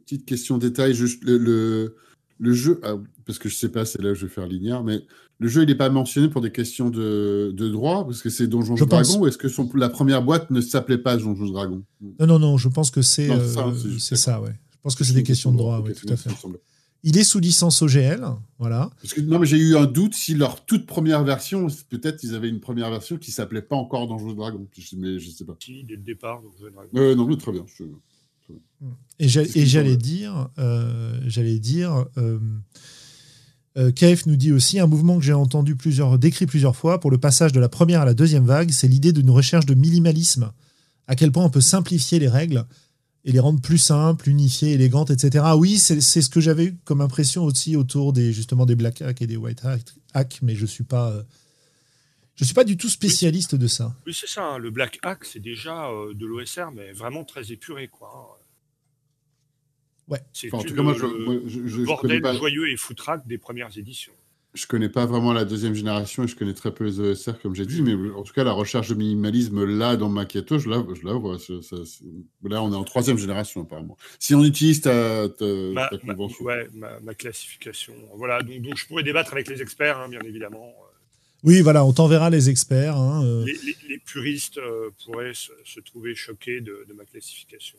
petite 0.06 0.26
question 0.26 0.60
détail, 0.60 0.94
juste 0.94 1.24
le, 1.24 1.96
le, 2.38 2.54
jeu, 2.54 2.80
ah, 2.84 2.98
parce 3.26 3.40
que 3.40 3.50
je 3.50 3.56
sais 3.56 3.70
pas, 3.70 3.84
c'est 3.84 4.00
là 4.00 4.12
où 4.12 4.14
je 4.14 4.28
vais 4.28 4.32
faire 4.32 4.46
linéaire, 4.46 4.84
mais 4.84 5.02
le 5.40 5.48
jeu, 5.48 5.64
il 5.64 5.68
n'est 5.68 5.76
pas 5.76 5.90
mentionné 5.90 6.30
pour 6.30 6.42
des 6.42 6.52
questions 6.52 6.92
de, 6.92 7.52
de 7.52 7.70
droit, 7.70 8.06
parce 8.06 8.22
que 8.22 8.30
c'est 8.30 8.46
Donjons 8.46 8.76
et 8.76 8.86
Dragons, 8.86 9.22
ou 9.22 9.28
est-ce 9.28 9.40
que 9.40 9.50
son, 9.50 9.68
la 9.74 9.90
première 9.90 10.22
boîte 10.22 10.52
ne 10.52 10.62
s'appelait 10.62 11.00
pas 11.00 11.18
Donjons 11.18 11.48
et 11.48 11.52
Dragons? 11.52 11.84
Non, 12.20 12.28
non, 12.28 12.38
non, 12.40 12.58
je 12.58 12.70
pense 12.70 12.92
que 12.92 13.02
c'est 13.02 13.32
euh, 13.32 13.74
c'est 13.98 14.16
ça, 14.16 14.40
ouais. 14.40 14.54
Je 14.84 14.90
pense 14.90 14.96
que 14.96 15.06
c'est 15.06 15.14
des 15.14 15.24
questions 15.24 15.54
de 15.54 15.58
droit, 15.58 15.80
oui, 15.80 15.94
tout 15.94 16.12
à 16.12 16.18
fait. 16.18 16.30
Il 17.06 17.18
est 17.18 17.24
sous 17.24 17.40
licence 17.40 17.82
OGL, 17.82 18.26
voilà. 18.60 18.90
Parce 19.02 19.14
que, 19.14 19.22
non, 19.22 19.40
mais 19.40 19.46
j'ai 19.46 19.58
eu 19.58 19.78
un 19.78 19.86
doute 19.86 20.14
si 20.14 20.36
leur 20.36 20.66
toute 20.66 20.86
première 20.86 21.24
version, 21.24 21.68
peut-être 21.90 22.22
ils 22.24 22.36
avaient 22.36 22.50
une 22.50 22.60
première 22.60 22.90
version 22.90 23.18
qui 23.18 23.32
s'appelait 23.32 23.62
pas 23.62 23.78
encore 23.78 24.10
Dangereux 24.10 24.36
Dragon, 24.36 24.68
mais 24.98 25.20
je 25.20 25.30
sais 25.30 25.46
pas. 25.46 25.56
Si, 25.58 25.86
dès 25.86 25.96
le 25.96 26.02
départ, 26.02 26.42
Dangereux 26.42 26.72
Dragon. 26.72 26.90
Euh, 26.96 27.16
non, 27.16 27.26
mais 27.26 27.38
très 27.38 27.54
bien. 27.54 27.66
Et 29.20 29.30
j'allais 29.30 29.96
dire, 29.96 30.50
euh, 30.60 31.18
j'allais 31.28 31.60
dire, 31.60 32.06
euh, 32.18 32.40
euh 33.78 33.92
KF 33.94 34.26
nous 34.26 34.36
dit 34.36 34.52
aussi 34.52 34.82
un 34.82 34.88
mouvement 34.88 35.18
que 35.18 35.24
j'ai 35.24 35.32
entendu 35.32 35.78
plusieurs, 35.78 36.20
décrit 36.20 36.46
plusieurs 36.46 36.76
fois 36.76 37.00
pour 37.00 37.10
le 37.10 37.18
passage 37.18 37.54
de 37.54 37.62
la 37.62 37.70
première 37.70 38.02
à 38.02 38.06
la 38.06 38.14
deuxième 38.14 38.46
vague, 38.46 38.72
c'est 38.72 38.90
l'idée 38.90 39.14
d'une 39.14 39.30
recherche 39.30 39.66
de 39.66 39.76
minimalisme. 39.76 40.52
À 41.08 41.16
quel 41.16 41.32
point 41.32 41.46
on 41.46 41.50
peut 41.50 41.62
simplifier 41.62 42.20
les 42.20 42.28
règles 42.28 42.66
et 43.26 43.32
les 43.32 43.40
rendre 43.40 43.62
plus 43.62 43.78
simples, 43.78 44.30
unifiées, 44.30 44.74
élégantes, 44.74 45.10
etc. 45.10 45.46
Oui, 45.58 45.78
c'est 45.78 46.02
ce 46.02 46.30
que 46.30 46.42
j'avais 46.42 46.66
eu 46.66 46.76
comme 46.84 47.02
impression 47.02 47.44
aussi 47.44 47.76
autour 47.76 48.14
des 48.14 48.34
justement 48.34 48.66
des 48.66 48.76
black 48.76 49.02
hack 49.02 49.22
et 49.22 49.28
des 49.28 49.38
white 49.38 49.62
hack, 50.14 50.40
mais 50.42 50.56
je 50.56 50.66
suis 50.66 50.84
pas 50.84 51.12
euh, 51.12 51.24
je 52.36 52.44
suis 52.44 52.54
pas 52.54 52.64
du 52.64 52.78
tout 52.78 52.90
spécialiste 52.90 53.56
de 53.56 53.68
ça. 53.68 53.96
Oui, 54.06 54.14
c'est 54.14 54.28
ça. 54.28 54.44
Hein. 54.44 54.58
Le 54.58 54.72
black 54.72 55.00
hack, 55.04 55.24
c'est 55.26 55.40
déjà 55.40 55.90
euh, 55.90 56.14
de 56.14 56.26
l'OSR, 56.26 56.72
mais 56.74 56.92
vraiment 56.92 57.24
très 57.24 57.52
épuré, 57.52 57.88
quoi. 57.88 58.12
Hein. 58.16 58.40
Ouais. 60.10 60.22
C'est 60.34 60.52
le, 60.52 61.86
bordel 61.86 62.22
joyeux 62.36 62.70
et 62.70 62.76
foutraque 62.76 63.26
des 63.26 63.38
premières 63.38 63.78
éditions 63.78 64.14
je 64.54 64.68
connais 64.68 64.90
pas 64.90 65.06
vraiment 65.06 65.34
la 65.34 65.46
deuxième 65.46 65.74
génération 65.74 66.24
et 66.24 66.28
je 66.28 66.36
connais 66.36 66.54
très 66.54 66.74
peu 66.74 66.84
les 66.84 67.02
ESR, 67.02 67.40
comme 67.42 67.56
j'ai 67.56 67.66
dit, 67.66 67.82
mais 67.82 67.96
en 68.12 68.24
tout 68.24 68.34
cas, 68.34 68.44
la 68.44 68.52
recherche 68.52 68.90
de 68.90 68.94
minimalisme, 68.94 69.66
là, 69.66 69.96
dans 69.96 70.10
Macchiato, 70.10 70.60
je 70.60 70.70
la, 70.70 70.84
je 70.94 71.06
la 71.06 71.14
vois. 71.14 71.38
là, 72.44 72.64
on 72.64 72.72
est 72.72 72.76
en 72.76 72.84
troisième 72.84 73.18
génération, 73.18 73.62
apparemment. 73.62 73.98
Si 74.20 74.36
on 74.36 74.44
utilise 74.44 74.82
ta, 74.82 75.28
ma, 75.74 75.90
convention. 75.90 76.46
ouais, 76.46 76.68
ma, 76.74 77.14
classification. 77.16 77.94
Voilà, 78.16 78.42
donc, 78.42 78.62
donc, 78.62 78.78
je 78.78 78.86
pourrais 78.86 79.04
débattre 79.04 79.34
avec 79.34 79.48
les 79.48 79.62
experts, 79.62 79.98
hein, 79.98 80.10
bien 80.10 80.22
évidemment. 80.22 80.74
Oui, 81.44 81.62
voilà, 81.62 81.84
on 81.84 81.92
t'enverra 81.92 82.30
les 82.30 82.50
experts. 82.50 82.96
Hein, 82.96 83.26
euh. 83.26 83.46
les, 83.90 83.98
puristes 84.00 84.60
euh, 84.60 84.92
pourraient 85.04 85.34
se, 85.34 85.80
trouver 85.82 86.16
choqués 86.16 86.62
de, 86.62 86.86
de 86.88 86.94
ma 86.94 87.06
classification. 87.06 87.78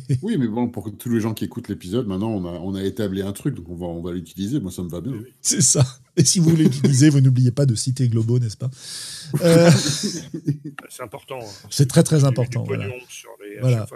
oui, 0.22 0.36
mais 0.38 0.48
bon, 0.48 0.68
pour 0.68 0.96
tous 0.96 1.08
les 1.10 1.20
gens 1.20 1.34
qui 1.34 1.44
écoutent 1.44 1.68
l'épisode, 1.68 2.06
maintenant, 2.06 2.30
on 2.30 2.44
a, 2.46 2.58
on 2.60 2.74
a 2.74 2.82
établi 2.82 3.22
un 3.22 3.32
truc, 3.32 3.54
donc 3.54 3.68
on 3.68 3.74
va, 3.74 3.86
on 3.86 4.02
va 4.02 4.12
l'utiliser. 4.12 4.60
Moi, 4.60 4.70
ça 4.70 4.82
me 4.82 4.88
va 4.88 5.00
bien. 5.00 5.12
C'est 5.40 5.60
ça. 5.60 5.84
Et 6.16 6.24
si 6.24 6.38
vous 6.40 6.50
voulez 6.50 6.64
l'utiliser, 6.64 7.10
vous 7.10 7.20
n'oubliez 7.20 7.50
pas 7.50 7.66
de 7.66 7.74
citer 7.74 8.08
Globo, 8.08 8.38
n'est-ce 8.38 8.56
pas? 8.56 8.70
Euh, 9.40 9.70
C'est 10.90 11.02
important. 11.02 11.38
Hein. 11.40 11.68
C'est 11.70 11.88
très, 11.88 12.02
très 12.02 12.24
important. 12.24 12.64
Voilà. 12.64 12.86
voilà. 13.60 13.86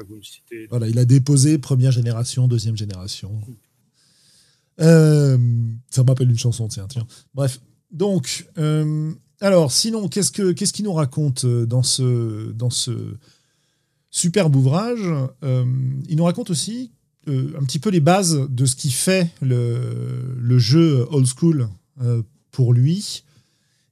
voilà. 0.71 0.89
il 0.89 0.99
a 0.99 1.05
déposé 1.05 1.59
première 1.59 1.93
génération, 1.93 2.49
deuxième 2.49 2.77
génération. 2.77 3.39
Euh, 4.81 5.37
ça 5.91 6.03
me 6.03 6.09
rappelle 6.09 6.31
une 6.31 6.39
chanson, 6.39 6.69
tiens, 6.69 6.87
tiens. 6.89 7.07
Bref, 7.35 7.61
donc, 7.91 8.47
euh, 8.57 9.13
alors, 9.43 9.73
sinon, 9.73 10.09
qu'est-ce, 10.09 10.33
que, 10.33 10.53
qu'est-ce 10.53 10.73
qu'il 10.73 10.87
nous 10.87 10.95
raconte 10.95 11.45
dans 11.45 11.83
ce, 11.83 12.51
dans 12.53 12.71
ce 12.71 13.19
superbe 14.17 14.57
ouvrage. 14.57 15.13
Euh, 15.45 15.65
il 16.09 16.17
nous 16.17 16.25
raconte 16.25 16.49
aussi 16.49 16.91
euh, 17.29 17.53
un 17.61 17.65
petit 17.65 17.79
peu 17.79 17.91
les 17.91 18.01
bases 18.01 18.47
de 18.49 18.65
ce 18.65 18.75
qui 18.75 18.91
fait 18.91 19.31
le, 19.43 20.59
jeu 20.59 21.07
old 21.11 21.27
school 21.27 21.69
euh, 22.01 22.23
pour 22.51 22.73
lui. 22.73 23.25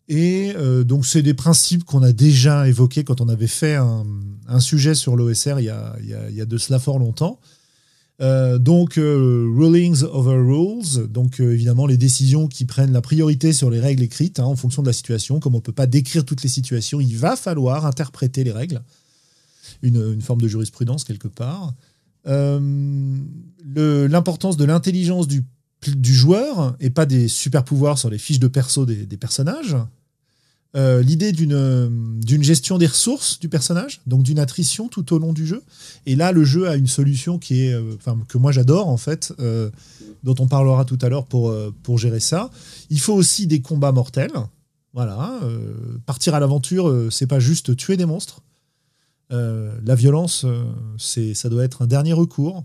Et 0.08 0.52
donc, 0.84 1.06
c'est 1.06 1.22
des 1.22 1.32
principes 1.32 1.84
qu'on 1.84 2.02
a 2.02 2.12
déjà 2.12 2.68
évoqués 2.68 3.04
quand 3.04 3.22
on 3.22 3.28
avait 3.30 3.46
fait 3.46 3.74
un, 3.76 4.60
sujet 4.60 4.94
sur 4.94 5.16
l'OSR 5.16 5.60
il, 5.60 5.64
y 5.64 6.40
a 6.40 6.44
de 6.44 6.58
cela 6.58 6.78
fort 6.78 6.98
longtemps. 6.98 7.40
Donc, 8.20 8.96
rulings 8.96 10.02
over 10.02 10.36
rules, 10.36 11.08
donc 11.08 11.40
évidemment 11.40 11.86
les 11.86 11.96
décisions 11.96 12.48
qui 12.48 12.66
prennent 12.66 12.92
la 12.92 13.00
priorité 13.00 13.54
sur 13.54 13.70
les 13.70 13.80
règles 13.80 14.02
écrites 14.02 14.40
hein, 14.40 14.44
en 14.44 14.56
fonction 14.56 14.82
de 14.82 14.88
la 14.88 14.92
situation. 14.92 15.40
Comme 15.40 15.54
on 15.54 15.58
ne 15.58 15.62
peut 15.62 15.72
pas 15.72 15.86
décrire 15.86 16.26
toutes 16.26 16.42
les 16.42 16.50
situations, 16.50 17.00
il 17.00 17.16
va 17.16 17.34
falloir 17.34 17.86
interpréter 17.86 18.44
les 18.44 18.52
règles. 18.52 18.82
Une, 19.84 20.22
forme 20.22 20.40
de 20.40 20.48
jurisprudence 20.48 21.04
quelque 21.04 21.28
part. 21.28 21.74
L'importance 23.64 24.56
de 24.56 24.64
l'intelligence 24.64 25.28
du 25.28 25.44
joueur 26.14 26.76
et 26.80 26.90
pas 26.90 27.06
des 27.06 27.28
super 27.28 27.64
pouvoirs 27.64 27.98
sur 27.98 28.10
les 28.10 28.18
fiches 28.18 28.40
de 28.40 28.48
perso 28.48 28.86
des, 28.86 29.16
personnages. 29.16 29.76
Euh, 30.76 31.02
l'idée 31.02 31.30
d'une 31.30 32.42
gestion 32.42 32.78
des 32.78 32.86
ressources 32.86 33.38
du 33.38 33.48
personnage, 33.48 34.00
donc 34.06 34.24
d'une 34.24 34.40
attrition 34.40 34.88
tout 34.88 35.12
au 35.12 35.18
long 35.18 35.32
du 35.32 35.46
jeu. 35.46 35.62
Et 36.04 36.16
là, 36.16 36.32
le 36.32 36.44
jeu 36.44 36.68
a 36.68 36.74
une 36.74 36.88
solution 36.88 37.38
qui 37.38 37.66
est, 37.66 37.74
euh, 37.74 37.94
que 38.26 38.38
moi 38.38 38.50
j'adore 38.50 38.88
en 38.88 38.96
fait, 38.96 39.32
euh, 39.38 39.70
dont 40.24 40.34
on 40.40 40.48
parlera 40.48 40.84
tout 40.84 40.98
à 41.00 41.08
l'heure 41.08 41.26
pour 41.26 41.54
pour 41.82 41.98
gérer 41.98 42.20
ça. 42.20 42.50
Il 42.90 42.98
faut 42.98 43.14
aussi 43.14 43.46
des 43.46 43.60
combats 43.60 43.92
mortels. 43.92 44.32
Voilà, 44.92 45.40
partir 46.06 46.36
à 46.36 46.40
l'aventure, 46.40 47.08
c'est 47.10 47.26
pas 47.26 47.40
juste 47.40 47.74
tuer 47.74 47.96
des 47.96 48.04
monstres. 48.04 48.42
La 49.30 49.94
violence, 49.94 50.46
c'est 50.98 51.34
ça 51.34 51.48
doit 51.48 51.64
être 51.64 51.82
un 51.82 51.86
dernier 51.86 52.12
recours. 52.12 52.64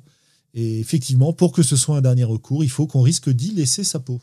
Et 0.53 0.79
effectivement, 0.79 1.33
pour 1.33 1.51
que 1.51 1.63
ce 1.63 1.75
soit 1.75 1.97
un 1.97 2.01
dernier 2.01 2.23
recours, 2.23 2.63
il 2.63 2.69
faut 2.69 2.87
qu'on 2.87 3.01
risque 3.01 3.29
d'y 3.29 3.53
laisser 3.53 3.83
sa 3.83 3.99
peau. 3.99 4.19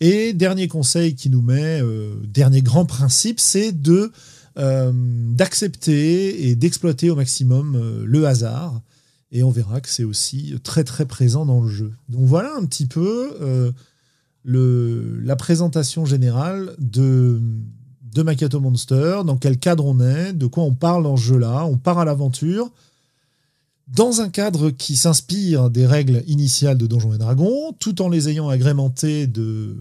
Et 0.00 0.32
dernier 0.32 0.68
conseil 0.68 1.14
qui 1.14 1.28
nous 1.28 1.42
met, 1.42 1.82
euh, 1.82 2.14
dernier 2.24 2.62
grand 2.62 2.86
principe, 2.86 3.40
c'est 3.40 3.72
de 3.72 4.12
euh, 4.56 4.92
d'accepter 4.94 6.48
et 6.48 6.54
d'exploiter 6.54 7.10
au 7.10 7.16
maximum 7.16 7.74
euh, 7.74 8.04
le 8.06 8.26
hasard. 8.26 8.80
Et 9.30 9.42
on 9.42 9.50
verra 9.50 9.80
que 9.80 9.88
c'est 9.88 10.04
aussi 10.04 10.54
très 10.62 10.84
très 10.84 11.04
présent 11.04 11.44
dans 11.44 11.60
le 11.60 11.68
jeu. 11.68 11.92
Donc 12.08 12.24
voilà 12.24 12.54
un 12.56 12.64
petit 12.64 12.86
peu 12.86 13.74
le, 14.42 15.20
la 15.20 15.36
présentation 15.36 16.06
générale 16.06 16.74
de, 16.78 17.38
de 18.12 18.22
Makato 18.22 18.60
Monster, 18.60 19.20
dans 19.24 19.36
quel 19.36 19.58
cadre 19.58 19.86
on 19.86 20.00
est, 20.00 20.32
de 20.32 20.46
quoi 20.46 20.64
on 20.64 20.74
parle 20.74 21.02
dans 21.04 21.16
ce 21.16 21.24
jeu-là. 21.24 21.64
On 21.66 21.76
part 21.76 21.98
à 21.98 22.04
l'aventure 22.04 22.70
dans 23.88 24.20
un 24.20 24.28
cadre 24.28 24.70
qui 24.70 24.96
s'inspire 24.96 25.70
des 25.70 25.86
règles 25.86 26.22
initiales 26.26 26.76
de 26.76 26.86
Donjons 26.86 27.14
et 27.14 27.18
Dragons, 27.18 27.72
tout 27.78 28.02
en 28.02 28.08
les 28.08 28.28
ayant 28.28 28.48
agrémentées 28.48 29.26
de 29.26 29.76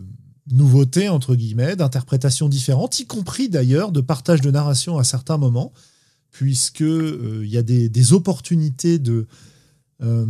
nouveautés, 0.49 1.09
entre 1.09 1.35
guillemets, 1.35 1.75
d'interprétations 1.75 2.47
différentes, 2.47 2.99
y 2.99 3.05
compris 3.05 3.49
d'ailleurs 3.49 3.91
de 3.91 3.99
partage 3.99 4.41
de 4.41 4.49
narration 4.49 4.97
à 4.97 5.03
certains 5.03 5.37
moments, 5.37 5.73
puisque 6.31 6.81
euh, 6.81 7.41
il 7.43 7.49
y 7.49 7.57
a 7.57 7.63
des, 7.63 8.13
opportunités 8.13 8.97
de 8.97 9.27
euh, 10.01 10.25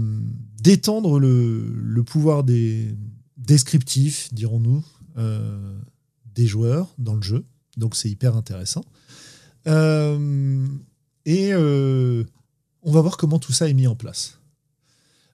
d'étendre 0.62 1.20
le, 1.20 2.04
pouvoir 2.04 2.44
des 2.44 2.96
descriptifs, 3.38 4.34
dirons-nous, 4.34 4.84
euh, 5.18 5.78
des 6.34 6.48
joueurs 6.48 6.96
dans 6.98 7.14
le 7.14 7.22
jeu. 7.22 7.46
Donc 7.78 7.96
c'est 7.96 8.10
hyper 8.10 8.36
intéressant. 8.36 8.84
et 9.66 11.54
on 12.88 12.92
va 12.92 13.02
voir 13.02 13.18
comment 13.18 13.38
tout 13.38 13.52
ça 13.52 13.68
est 13.68 13.74
mis 13.74 13.86
en 13.86 13.96
place. 13.96 14.40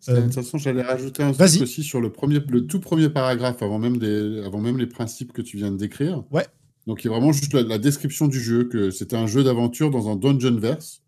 de 0.07 0.19
toute 0.21 0.33
façon, 0.33 0.57
j'allais 0.57 0.81
rajouter 0.81 1.21
un 1.21 1.31
truc 1.31 1.61
aussi 1.61 1.83
sur 1.83 2.01
le, 2.01 2.11
premier, 2.11 2.39
le 2.39 2.65
tout 2.65 2.79
premier 2.79 3.09
paragraphe, 3.09 3.61
avant 3.61 3.77
même, 3.77 3.97
des, 3.97 4.41
avant 4.43 4.59
même 4.59 4.79
les 4.79 4.87
principes 4.87 5.31
que 5.31 5.41
tu 5.43 5.57
viens 5.57 5.71
de 5.71 5.77
décrire. 5.77 6.23
Ouais. 6.31 6.47
Donc, 6.87 7.03
il 7.03 7.07
y 7.07 7.09
a 7.09 7.13
vraiment 7.13 7.31
juste 7.31 7.53
la, 7.53 7.77
description 7.77 8.27
du 8.27 8.39
jeu, 8.39 8.65
que 8.65 8.89
c'était 8.89 9.15
un 9.15 9.27
jeu 9.27 9.43
d'aventure 9.43 9.91
dans 9.91 10.09
un 10.09 10.15
dungeon 10.15 10.57
verse, 10.57 11.03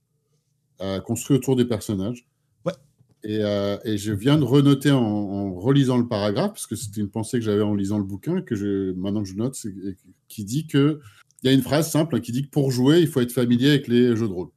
euh, 0.81 0.99
construit 1.01 1.35
autour 1.35 1.55
des 1.55 1.65
personnages. 1.65 2.27
Ouais. 2.63 2.73
Et, 3.23 3.39
euh, 3.41 3.77
et 3.83 3.97
je 3.97 4.13
viens 4.13 4.37
de 4.37 4.43
renoter 4.43 4.91
en, 4.91 5.51
relisant 5.55 5.97
le 5.97 6.07
paragraphe, 6.07 6.51
parce 6.51 6.67
que 6.67 6.75
c'était 6.75 7.01
une 7.01 7.09
pensée 7.09 7.39
que 7.39 7.43
j'avais 7.43 7.63
en 7.63 7.73
lisant 7.73 7.97
le 7.97 8.05
bouquin, 8.05 8.41
que 8.41 8.55
je, 8.55 8.91
maintenant 8.93 9.23
que 9.23 9.29
je 9.29 9.35
note, 9.35 9.59
qui 10.27 10.45
dit 10.45 10.67
que 10.67 11.01
il 11.45 11.49
y 11.49 11.51
a 11.51 11.53
une 11.53 11.61
phrase 11.61 11.91
simple 11.91 12.21
qui 12.21 12.31
dit 12.31 12.43
que 12.43 12.49
pour 12.49 12.71
jouer, 12.71 13.01
il 13.01 13.07
faut 13.07 13.21
être 13.21 13.31
familier 13.31 13.69
avec 13.69 13.87
les 13.87 14.15
jeux 14.15 14.27
de 14.27 14.33
rôle. 14.33 14.49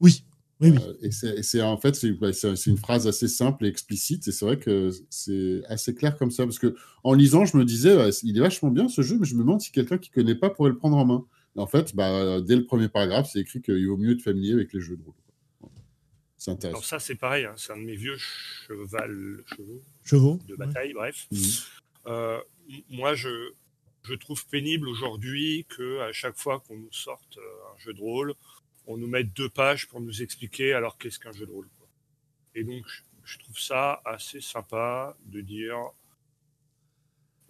Oui, 0.00 0.24
oui, 0.60 0.74
euh, 0.76 0.94
et 1.02 1.42
c'est 1.42 1.60
en 1.60 1.76
fait 1.76 1.94
c'est 1.94 2.08
une 2.66 2.78
phrase 2.78 3.06
assez 3.06 3.28
simple 3.28 3.66
et 3.66 3.68
explicite 3.68 4.26
et 4.26 4.32
c'est 4.32 4.44
vrai 4.44 4.58
que 4.58 4.90
c'est 5.08 5.62
assez 5.68 5.94
clair 5.94 6.16
comme 6.16 6.32
ça 6.32 6.44
parce 6.44 6.58
que 6.58 6.74
en 7.04 7.14
lisant 7.14 7.44
je 7.44 7.56
me 7.56 7.64
disais 7.64 7.94
il 8.24 8.36
est 8.36 8.40
vachement 8.40 8.70
bien 8.70 8.88
ce 8.88 9.02
jeu 9.02 9.18
mais 9.20 9.26
je 9.26 9.34
me 9.34 9.40
demande 9.40 9.60
si 9.60 9.70
quelqu'un 9.70 9.98
qui 9.98 10.10
connaît 10.10 10.34
pas 10.34 10.50
pourrait 10.50 10.70
le 10.70 10.76
prendre 10.76 10.96
en 10.96 11.04
main. 11.04 11.24
Et 11.56 11.60
en 11.60 11.68
fait 11.68 11.94
bah, 11.94 12.40
dès 12.40 12.56
le 12.56 12.64
premier 12.64 12.88
paragraphe 12.88 13.28
c'est 13.32 13.38
écrit 13.38 13.60
qu'il 13.60 13.86
vaut 13.86 13.96
mieux 13.96 14.12
être 14.12 14.22
familier 14.22 14.52
avec 14.52 14.72
les 14.72 14.80
jeux 14.80 14.96
de 14.96 15.02
rôle. 15.04 15.14
C'est 16.36 16.50
intéressant. 16.50 16.78
Alors 16.78 16.84
ça 16.84 16.98
c'est 16.98 17.16
pareil 17.16 17.44
hein, 17.44 17.54
c'est 17.56 17.72
un 17.72 17.78
de 17.78 17.84
mes 17.84 17.96
vieux 17.96 18.16
cheval 18.16 19.44
chevaux, 19.56 19.82
chevaux 20.04 20.40
de 20.48 20.56
bataille 20.56 20.92
bref. 20.92 21.28
Mmh. 21.30 21.36
Euh, 22.08 22.38
moi 22.90 23.14
je 23.14 23.28
je 24.02 24.14
trouve 24.14 24.46
pénible 24.46 24.88
aujourd'hui 24.88 25.66
que 25.68 26.00
à 26.00 26.12
chaque 26.12 26.36
fois 26.36 26.60
qu'on 26.60 26.76
nous 26.76 26.92
sorte 26.92 27.38
euh, 27.38 27.74
un 27.74 27.78
jeu 27.78 27.92
de 27.92 28.00
rôle 28.00 28.34
on 28.88 28.96
nous 28.96 29.06
met 29.06 29.22
deux 29.22 29.50
pages 29.50 29.86
pour 29.86 30.00
nous 30.00 30.22
expliquer 30.22 30.72
alors 30.72 30.96
qu'est-ce 30.96 31.18
qu'un 31.18 31.32
jeu 31.32 31.46
de 31.46 31.52
rôle. 31.52 31.68
Et 32.54 32.64
donc, 32.64 32.84
je 33.22 33.38
trouve 33.38 33.58
ça 33.58 34.00
assez 34.04 34.40
sympa 34.40 35.16
de 35.26 35.42
dire, 35.42 35.76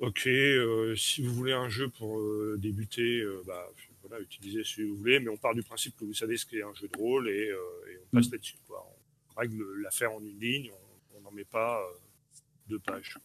ok, 0.01 0.27
euh, 0.27 0.97
si 0.97 1.23
vous 1.23 1.33
voulez 1.33 1.53
un 1.53 1.69
jeu 1.69 1.89
pour 1.89 2.19
euh, 2.19 2.57
débuter, 2.59 3.21
euh, 3.21 3.41
bah, 3.47 3.71
voilà, 4.03 4.21
utilisez 4.21 4.65
ce 4.65 4.77
que 4.77 4.83
vous 4.83 4.97
voulez, 4.97 5.21
mais 5.21 5.29
on 5.29 5.37
part 5.37 5.55
du 5.55 5.63
principe 5.63 5.97
que 5.97 6.05
vous 6.05 6.13
savez 6.13 6.37
ce 6.37 6.45
qu'est 6.45 6.63
un 6.63 6.75
jeu 6.75 6.89
de 6.89 6.99
rôle 6.99 7.29
et, 7.29 7.53
on 7.55 8.17
passe 8.17 8.29
mm. 8.29 8.33
là-dessus. 8.33 8.57
On 8.69 9.41
règle 9.41 9.63
l'affaire 9.81 10.13
en 10.13 10.21
une 10.21 10.41
ligne, 10.41 10.73
on 11.15 11.21
n'en 11.21 11.31
met 11.31 11.45
pas 11.45 11.81
deux 12.67 12.81
pages. 12.81 13.17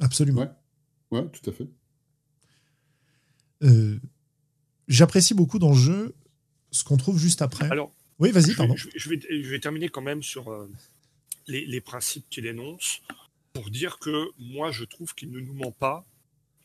Absolument. 0.00 0.56
Ouais. 1.10 1.18
ouais, 1.18 1.28
tout 1.30 1.50
à 1.50 1.52
fait. 1.52 1.68
J'apprécie 4.88 5.34
beaucoup 5.34 5.58
dans 5.58 5.70
le 5.70 5.76
jeu 5.76 6.14
ce 6.70 6.82
qu'on 6.82 6.96
trouve 6.96 7.18
juste 7.18 7.42
après. 7.42 7.70
Alors, 7.70 7.92
oui, 8.18 8.30
vas-y, 8.30 8.54
pardon. 8.54 8.74
Je 8.76 9.08
vais, 9.08 9.20
je, 9.20 9.50
vais, 9.50 9.60
terminer 9.60 9.88
quand 9.88 10.02
même 10.02 10.22
sur 10.22 10.50
euh, 10.50 10.68
les, 11.46 11.80
principes 11.80 12.26
qu'il 12.30 12.46
énonce 12.46 13.02
pour 13.52 13.70
dire 13.70 13.98
que 13.98 14.30
moi, 14.38 14.70
je 14.70 14.84
trouve 14.84 15.14
qu'il 15.14 15.30
ne 15.30 15.40
nous 15.40 15.54
ment 15.54 15.72
pas 15.72 16.06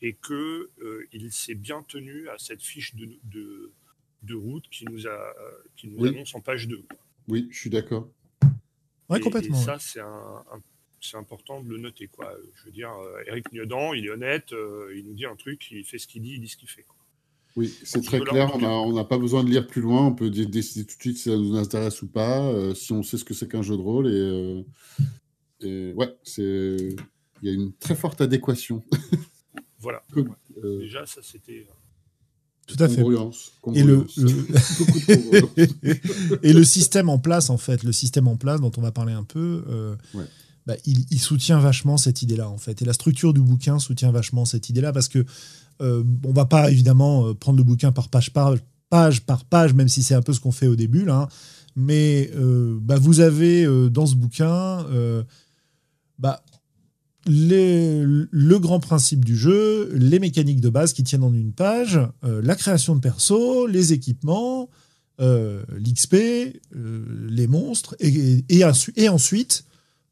et 0.00 0.14
qu'il 0.14 0.34
euh, 0.34 1.06
il 1.12 1.32
s'est 1.32 1.54
bien 1.54 1.82
tenu 1.82 2.28
à 2.28 2.36
cette 2.38 2.62
fiche 2.62 2.94
de, 2.96 3.72
de, 4.22 4.34
route 4.34 4.64
qui 4.70 4.84
nous, 4.86 5.06
a, 5.06 5.34
qui 5.76 5.88
nous 5.88 6.04
annonce 6.06 6.34
en 6.34 6.40
page 6.40 6.66
2. 6.66 6.84
Oui, 7.28 7.48
je 7.50 7.58
suis 7.58 7.70
d'accord. 7.70 8.10
Oui, 9.08 9.20
complètement. 9.20 9.60
Et 9.60 9.64
ça, 9.64 9.78
c'est 9.78 10.00
un, 10.00 10.44
c'est 11.06 11.16
important 11.16 11.62
de 11.62 11.68
le 11.68 11.78
noter. 11.78 12.08
Quoi. 12.08 12.32
Je 12.54 12.64
veux 12.64 12.72
dire, 12.72 12.92
euh, 12.92 13.22
Eric 13.26 13.52
Niedan, 13.52 13.94
il 13.94 14.06
est 14.06 14.10
honnête, 14.10 14.52
il 14.94 15.04
nous 15.06 15.14
dit 15.14 15.26
un 15.26 15.36
truc, 15.36 15.70
il 15.70 15.84
fait 15.84 15.98
ce 15.98 16.06
qu'il 16.06 16.22
dit, 16.22 16.34
il 16.34 16.40
dit 16.40 16.48
ce 16.48 16.56
qu'il 16.56 16.68
fait. 16.68 16.82
Quoi. 16.82 16.96
Oui, 17.56 17.72
c'est 17.84 18.02
très 18.02 18.20
clair. 18.20 18.54
On 18.56 18.92
n'a 18.92 19.04
pas 19.04 19.18
besoin 19.18 19.44
de 19.44 19.50
lire 19.50 19.66
plus 19.66 19.80
loin. 19.80 20.06
On 20.06 20.14
peut 20.14 20.30
décider 20.30 20.84
tout 20.84 20.96
de 20.96 21.00
suite 21.00 21.18
si 21.18 21.30
ça 21.30 21.36
nous 21.36 21.56
intéresse 21.56 22.02
ou 22.02 22.08
pas, 22.08 22.42
euh, 22.42 22.74
si 22.74 22.92
on 22.92 23.02
sait 23.02 23.16
ce 23.16 23.24
que 23.24 23.34
c'est 23.34 23.48
qu'un 23.48 23.62
jeu 23.62 23.76
de 23.76 23.82
rôle. 23.82 24.08
Et, 24.08 24.64
euh, 25.64 25.92
ouais, 25.94 26.12
c'est 26.24 26.96
il 27.42 27.48
y 27.48 27.50
a 27.50 27.52
une 27.52 27.72
très 27.74 27.94
forte 27.94 28.20
adéquation. 28.20 28.82
voilà. 29.78 30.02
Euh, 30.16 30.80
Déjà, 30.80 31.06
ça 31.06 31.20
c'était. 31.22 31.68
Tout 32.66 32.82
à 32.82 32.88
fait. 32.88 33.02
Et 33.74 33.82
le, 33.82 34.06
et 36.42 36.52
le 36.52 36.64
système 36.64 37.08
en 37.08 37.18
place, 37.18 37.50
en 37.50 37.58
fait, 37.58 37.84
le 37.84 37.92
système 37.92 38.26
en 38.26 38.36
place 38.36 38.60
dont 38.60 38.72
on 38.78 38.80
va 38.80 38.90
parler 38.90 39.12
un 39.12 39.24
peu, 39.24 39.96
bah, 40.66 40.76
il, 40.86 41.18
soutient 41.18 41.58
vachement 41.58 41.98
cette 41.98 42.22
idée-là, 42.22 42.48
en 42.48 42.56
fait. 42.56 42.80
Et 42.80 42.84
la 42.86 42.94
structure 42.94 43.34
du 43.34 43.40
bouquin 43.40 43.78
soutient 43.78 44.10
vachement 44.10 44.46
cette 44.46 44.70
idée-là 44.70 44.92
parce 44.92 45.08
que 45.08 45.24
euh, 45.82 46.02
on 46.24 46.32
va 46.32 46.46
pas 46.46 46.70
évidemment 46.70 47.28
euh, 47.28 47.34
prendre 47.34 47.58
le 47.58 47.64
bouquin 47.64 47.92
par 47.92 48.08
page 48.08 48.32
par 48.32 48.54
page, 48.88 49.22
par 49.22 49.44
page 49.44 49.74
même 49.74 49.88
si 49.88 50.02
c'est 50.02 50.14
un 50.14 50.22
peu 50.22 50.32
ce 50.32 50.40
qu'on 50.40 50.52
fait 50.52 50.66
au 50.66 50.76
début 50.76 51.04
là. 51.04 51.22
Hein. 51.22 51.28
Mais 51.76 52.30
euh, 52.36 52.78
bah, 52.80 52.96
vous 52.98 53.20
avez 53.20 53.66
dans 53.90 54.06
ce 54.06 54.14
bouquin 54.14 54.86
bah, 56.18 56.42
le 57.26 58.56
grand 58.58 58.80
principe 58.80 59.24
du 59.24 59.36
jeu, 59.36 59.92
les 59.94 60.20
mécaniques 60.20 60.60
de 60.60 60.68
base 60.68 60.92
qui 60.92 61.02
tiennent 61.02 61.24
en 61.24 61.34
une 61.34 61.52
page, 61.52 61.98
la 62.22 62.54
création 62.54 62.94
de 62.94 63.00
perso, 63.00 63.66
les 63.66 63.92
équipements, 63.92 64.68
l'XP, 65.18 66.14
les 66.74 67.46
monstres, 67.48 67.96
et, 67.98 68.64
ensuite 69.08 69.64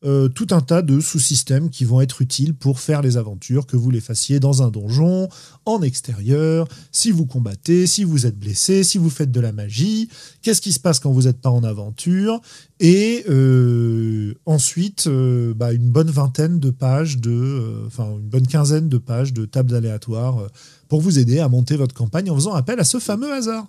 euh, 0.04 0.28
tout 0.28 0.48
un 0.50 0.60
tas 0.60 0.82
de 0.82 0.98
sous-systèmes 0.98 1.70
qui 1.70 1.84
vont 1.84 2.00
être 2.00 2.22
utiles 2.22 2.54
pour 2.54 2.80
faire 2.80 3.02
les 3.02 3.16
aventures, 3.16 3.66
que 3.66 3.76
vous 3.76 3.90
les 3.90 4.00
fassiez 4.00 4.40
dans 4.40 4.62
un 4.62 4.68
donjon, 4.68 5.28
en 5.64 5.80
extérieur, 5.82 6.66
si 6.90 7.10
vous 7.10 7.24
combattez, 7.24 7.86
si 7.86 8.02
vous 8.02 8.26
êtes 8.26 8.38
blessé, 8.38 8.82
si 8.82 8.98
vous 8.98 9.10
faites 9.10 9.30
de 9.30 9.40
la 9.40 9.52
magie, 9.52 10.08
qu'est-ce 10.42 10.60
qui 10.60 10.72
se 10.72 10.80
passe 10.80 10.98
quand 10.98 11.12
vous 11.12 11.22
n'êtes 11.22 11.40
pas 11.40 11.50
en 11.50 11.62
aventure, 11.62 12.40
et 12.80 13.24
euh, 13.28 14.34
ensuite 14.44 15.06
euh, 15.06 15.54
bah, 15.54 15.72
une 15.72 15.90
bonne 15.90 16.10
vingtaine 16.10 16.58
de 16.58 16.70
pages 16.70 17.18
de, 17.18 17.84
enfin 17.86 18.10
une 18.18 18.28
bonne 18.28 18.46
quinzaine 18.46 18.88
de 18.88 18.98
pages 18.98 19.32
de 19.32 19.44
tables 19.44 19.74
aléatoires 19.74 20.48
pour 20.88 21.00
vous 21.00 21.18
aider 21.18 21.38
à 21.38 21.48
monter 21.48 21.76
votre 21.76 21.94
campagne 21.94 22.28
en 22.28 22.34
faisant 22.34 22.54
appel 22.54 22.80
à 22.80 22.84
ce 22.84 22.98
fameux 22.98 23.32
hasard. 23.32 23.68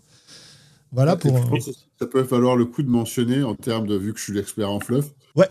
Voilà 0.92 1.16
pour. 1.16 1.40
Ça 2.00 2.06
peut 2.06 2.24
falloir 2.24 2.56
le 2.56 2.66
coup 2.66 2.84
de 2.84 2.90
mentionner 2.90 3.44
en 3.44 3.56
termes 3.56 3.88
de 3.88 3.96
vu 3.96 4.14
que 4.14 4.20
je 4.20 4.26
suis 4.26 4.34
l'expert 4.34 4.70
en 4.70 4.80
fluff. 4.80 5.06
Ouais. 5.36 5.48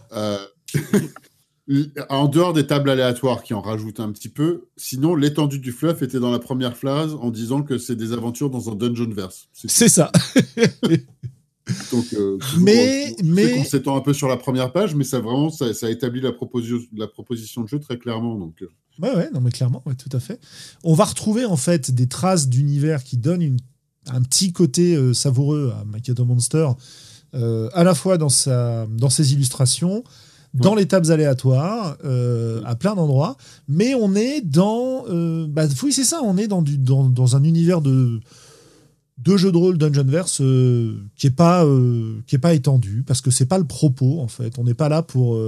en 2.08 2.28
dehors 2.28 2.52
des 2.52 2.66
tables 2.66 2.90
aléatoires 2.90 3.42
qui 3.42 3.54
en 3.54 3.60
rajoutent 3.60 4.00
un 4.00 4.10
petit 4.10 4.28
peu, 4.28 4.66
sinon 4.76 5.14
l'étendue 5.14 5.58
du 5.58 5.72
fluff 5.72 6.02
était 6.02 6.20
dans 6.20 6.30
la 6.30 6.38
première 6.38 6.76
phrase 6.76 7.14
en 7.14 7.30
disant 7.30 7.62
que 7.62 7.78
c'est 7.78 7.96
des 7.96 8.12
aventures 8.12 8.50
dans 8.50 8.70
un 8.70 8.74
dungeon 8.74 9.10
verse. 9.10 9.48
C'est 9.52 9.88
ça. 9.88 10.10
Donc, 11.92 12.12
euh, 12.14 12.38
mais, 12.58 13.14
mais... 13.22 13.60
on 13.60 13.64
s'étend 13.64 13.96
un 13.96 14.00
peu 14.00 14.12
sur 14.12 14.26
la 14.26 14.36
première 14.36 14.72
page, 14.72 14.94
mais 14.96 15.04
ça 15.04 15.20
vraiment, 15.20 15.48
ça, 15.48 15.72
ça 15.74 15.90
établit 15.90 16.20
la, 16.20 16.32
proposition, 16.32 16.78
la 16.96 17.06
proposition 17.06 17.62
de 17.62 17.68
jeu 17.68 17.78
très 17.78 17.98
clairement. 17.98 18.36
Donc, 18.36 18.62
euh. 18.62 18.68
ouais, 19.00 19.14
ouais, 19.14 19.30
non, 19.32 19.40
mais 19.40 19.50
clairement, 19.50 19.82
ouais, 19.86 19.94
tout 19.94 20.14
à 20.14 20.18
fait. 20.18 20.40
On 20.82 20.94
va 20.94 21.04
retrouver 21.04 21.44
en 21.44 21.56
fait 21.56 21.92
des 21.92 22.08
traces 22.08 22.48
d'univers 22.48 23.04
qui 23.04 23.16
donnent 23.16 23.42
une, 23.42 23.58
un 24.06 24.22
petit 24.22 24.52
côté 24.52 24.96
euh, 24.96 25.14
savoureux 25.14 25.72
à 25.78 25.84
Makoto 25.84 26.24
Monster, 26.24 26.68
à 27.32 27.84
la 27.84 27.94
fois 27.94 28.18
dans, 28.18 28.28
sa, 28.28 28.86
dans 28.90 29.08
ses 29.08 29.32
illustrations, 29.32 30.04
dans 30.54 30.74
les 30.74 30.86
tables 30.86 31.10
aléatoires, 31.10 31.96
euh, 32.04 32.62
à 32.64 32.74
plein 32.76 32.94
d'endroits. 32.94 33.36
Mais 33.68 33.94
on 33.94 34.14
est 34.14 34.40
dans. 34.40 35.04
Euh, 35.08 35.46
bah, 35.48 35.66
oui, 35.82 35.92
c'est 35.92 36.04
ça, 36.04 36.20
on 36.22 36.36
est 36.36 36.48
dans, 36.48 36.62
du, 36.62 36.78
dans, 36.78 37.08
dans, 37.08 37.36
un 37.36 37.44
univers 37.44 37.80
de, 37.80 38.20
de 39.18 39.36
jeux 39.36 39.52
de 39.52 39.56
rôle 39.56 39.78
Dungeonverse 39.78 40.40
euh, 40.42 40.98
qui 41.16 41.26
n'est 41.26 41.32
pas, 41.32 41.66
qui 42.26 42.36
est 42.36 42.40
pas 42.40 42.54
étendu, 42.54 43.02
parce 43.06 43.20
que 43.20 43.30
c'est 43.30 43.46
pas 43.46 43.58
le 43.58 43.66
propos, 43.66 44.20
en 44.20 44.28
fait. 44.28 44.58
On 44.58 44.64
n'est 44.64 44.74
pas 44.74 44.88
là 44.88 45.02
pour, 45.02 45.40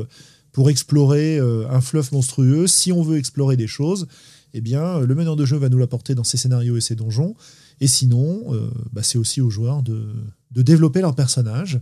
pour 0.53 0.71
explorer 0.71 1.39
un 1.39 1.81
fluff 1.81 2.13
monstrueux. 2.13 2.67
Si 2.67 2.93
on 2.93 3.03
veut 3.03 3.19
explorer 3.19 3.57
des 3.57 3.67
choses, 3.67 4.07
eh 4.55 4.61
bien, 4.61 5.01
le 5.01 5.15
meneur 5.15 5.37
de 5.37 5.45
jeu 5.45 5.57
va 5.57 5.69
nous 5.69 5.79
l'apporter 5.79 6.15
dans 6.15 6.25
ses 6.25 6.37
scénarios 6.37 6.77
et 6.77 6.81
ses 6.81 6.95
donjons. 6.95 7.35
Et 7.81 7.89
sinon, 7.89 8.45
bah, 8.93 9.03
c'est 9.03 9.19
aussi 9.19 9.41
aux 9.41 9.51
joueurs 9.51 9.83
de, 9.83 10.07
de 10.53 10.63
développer 10.63 11.01
leur 11.01 11.15
personnage 11.15 11.81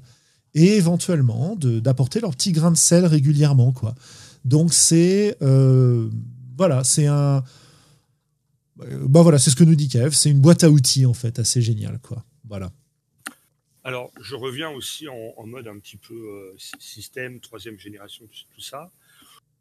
et 0.54 0.76
éventuellement 0.76 1.56
d'apporter 1.56 2.20
leur 2.20 2.32
petit 2.32 2.52
grain 2.52 2.70
de 2.70 2.76
sel 2.76 3.06
régulièrement. 3.06 3.72
Quoi. 3.72 3.94
Donc 4.44 4.72
c'est 4.72 5.36
euh, 5.42 6.08
voilà, 6.56 6.84
c'est 6.84 7.06
un 7.06 7.42
bah 8.76 9.22
voilà, 9.22 9.38
c'est 9.38 9.50
ce 9.50 9.56
que 9.56 9.64
nous 9.64 9.74
dit 9.74 9.88
Kev, 9.88 10.10
c'est 10.10 10.30
une 10.30 10.40
boîte 10.40 10.64
à 10.64 10.70
outils 10.70 11.06
en 11.06 11.14
fait, 11.14 11.38
assez 11.38 11.62
génial 11.62 11.98
quoi. 12.00 12.24
Voilà. 12.44 12.72
Alors 13.84 14.12
je 14.20 14.34
reviens 14.34 14.70
aussi 14.70 15.08
en, 15.08 15.46
mode 15.46 15.68
un 15.68 15.78
petit 15.78 15.96
peu 15.96 16.14
euh, 16.14 16.54
système 16.78 17.40
troisième 17.40 17.78
génération 17.78 18.26
tout 18.26 18.60
ça. 18.60 18.90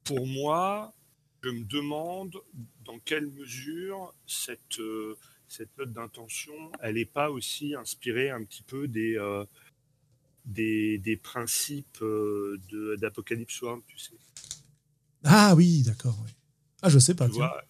Pour 0.03 0.25
moi, 0.25 0.93
je 1.43 1.49
me 1.49 1.63
demande 1.63 2.35
dans 2.85 2.99
quelle 2.99 3.27
mesure 3.27 4.13
cette 4.27 4.79
euh, 4.79 5.17
cette 5.47 5.77
note 5.77 5.91
d'intention, 5.91 6.53
elle 6.81 6.95
n'est 6.95 7.05
pas 7.05 7.29
aussi 7.29 7.75
inspirée 7.75 8.29
un 8.29 8.41
petit 8.43 8.63
peu 8.63 8.87
des 8.87 9.17
des, 10.45 10.97
des 10.97 11.17
principes 11.17 12.01
euh, 12.01 12.59
d'Apocalypse 12.97 13.61
World, 13.61 13.83
tu 13.87 13.97
sais. 13.97 14.13
Ah 15.23 15.53
oui, 15.55 15.83
d'accord. 15.83 16.17
Ah, 16.81 16.89
je 16.89 16.99
sais 16.99 17.13
pas. 17.13 17.27
Tu 17.27 17.35
vois, 17.35 17.63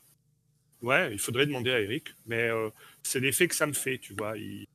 ouais, 0.82 1.12
il 1.12 1.20
faudrait 1.20 1.46
demander 1.46 1.72
à 1.72 1.82
Eric, 1.82 2.14
mais 2.26 2.50
euh, 2.50 2.70
c'est 3.04 3.20
l'effet 3.20 3.48
que 3.48 3.56
ça 3.56 3.68
me 3.68 3.74
fait, 3.74 3.98
tu 3.98 4.14
vois. 4.14 4.38
Il, 4.38 4.66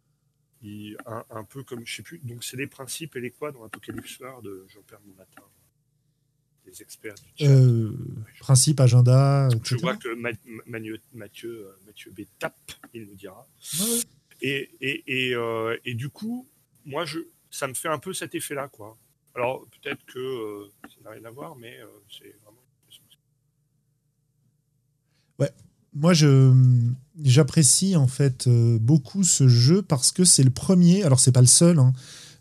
il, 0.62 0.96
un, 1.06 1.44
peu 1.44 1.62
comme, 1.62 1.86
je 1.86 1.96
sais 1.96 2.02
plus, 2.02 2.18
donc 2.18 2.44
c'est 2.44 2.56
les 2.56 2.66
principes 2.66 3.16
et 3.16 3.20
les 3.20 3.30
quoi 3.30 3.52
dans 3.52 3.64
Apocalypse 3.64 4.18
World, 4.20 4.46
j'en 4.68 4.82
perds 4.82 5.00
mon 5.06 5.14
matin. 5.14 5.42
Les 6.66 6.82
experts 6.82 7.14
du 7.14 7.44
chat. 7.44 7.50
Euh, 7.50 7.92
principe, 8.40 8.80
agenda. 8.80 9.48
Etc. 9.52 9.76
Je 9.76 9.80
vois 9.80 9.96
que 9.96 10.12
Mathieu, 10.14 11.00
Mathieu, 11.14 11.68
Mathieu 11.86 12.10
B 12.10 12.22
tape, 12.38 12.72
il 12.92 13.04
nous 13.04 13.14
dira. 13.14 13.46
Et, 14.42 14.70
et, 14.80 15.30
et, 15.30 15.36
et, 15.84 15.94
du 15.94 16.08
coup, 16.08 16.48
moi, 16.84 17.04
je, 17.04 17.20
ça 17.50 17.66
me 17.66 17.74
fait 17.74 17.88
un 17.88 17.98
peu 17.98 18.12
cet 18.12 18.34
effet-là, 18.34 18.68
quoi. 18.68 18.96
Alors 19.36 19.66
peut-être 19.82 20.04
que 20.06 20.18
euh, 20.18 20.70
ça 20.84 20.96
n'a 21.04 21.10
rien 21.10 21.24
à 21.24 21.30
voir, 21.30 21.56
mais 21.56 21.78
euh, 21.78 21.86
c'est 22.10 22.34
vraiment. 22.42 22.62
Ouais, 25.38 25.50
moi 25.92 26.14
je 26.14 26.54
j'apprécie 27.22 27.96
en 27.96 28.08
fait 28.08 28.46
euh, 28.46 28.78
beaucoup 28.80 29.24
ce 29.24 29.46
jeu 29.46 29.82
parce 29.82 30.10
que 30.10 30.24
c'est 30.24 30.42
le 30.42 30.50
premier. 30.50 31.02
Alors 31.02 31.20
c'est 31.20 31.32
pas 31.32 31.42
le 31.42 31.46
seul, 31.46 31.78
hein, 31.78 31.92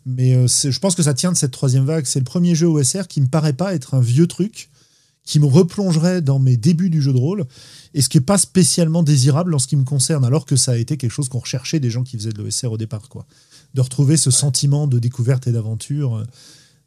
mais 0.06 0.46
je 0.48 0.78
pense 0.78 0.94
que 0.94 1.02
ça 1.02 1.12
tient 1.12 1.32
de 1.32 1.36
cette 1.36 1.50
troisième 1.50 1.84
vague. 1.84 2.06
C'est 2.06 2.18
le 2.18 2.24
premier 2.24 2.54
jeu 2.54 2.66
OSR 2.66 3.08
qui 3.08 3.20
me 3.20 3.28
paraît 3.28 3.52
pas 3.52 3.74
être 3.74 3.94
un 3.94 4.00
vieux 4.00 4.26
truc 4.26 4.70
qui 5.22 5.40
me 5.40 5.46
replongerait 5.46 6.22
dans 6.22 6.38
mes 6.38 6.56
débuts 6.56 6.88
du 6.88 7.02
jeu 7.02 7.12
de 7.12 7.18
rôle 7.18 7.46
et 7.92 8.00
ce 8.00 8.08
qui 8.08 8.18
est 8.18 8.20
pas 8.20 8.38
spécialement 8.38 9.02
désirable 9.02 9.54
en 9.54 9.58
ce 9.58 9.66
qui 9.66 9.74
me 9.74 9.84
concerne, 9.84 10.24
alors 10.24 10.46
que 10.46 10.54
ça 10.54 10.72
a 10.72 10.76
été 10.76 10.96
quelque 10.96 11.10
chose 11.10 11.28
qu'on 11.28 11.40
recherchait 11.40 11.80
des 11.80 11.90
gens 11.90 12.04
qui 12.04 12.16
faisaient 12.16 12.32
de 12.32 12.40
l'OSR 12.40 12.68
au 12.70 12.78
départ, 12.78 13.08
quoi 13.08 13.26
de 13.74 13.80
retrouver 13.80 14.16
ce 14.16 14.30
sentiment 14.30 14.86
de 14.86 14.98
découverte 14.98 15.46
et 15.46 15.52
d'aventure 15.52 16.24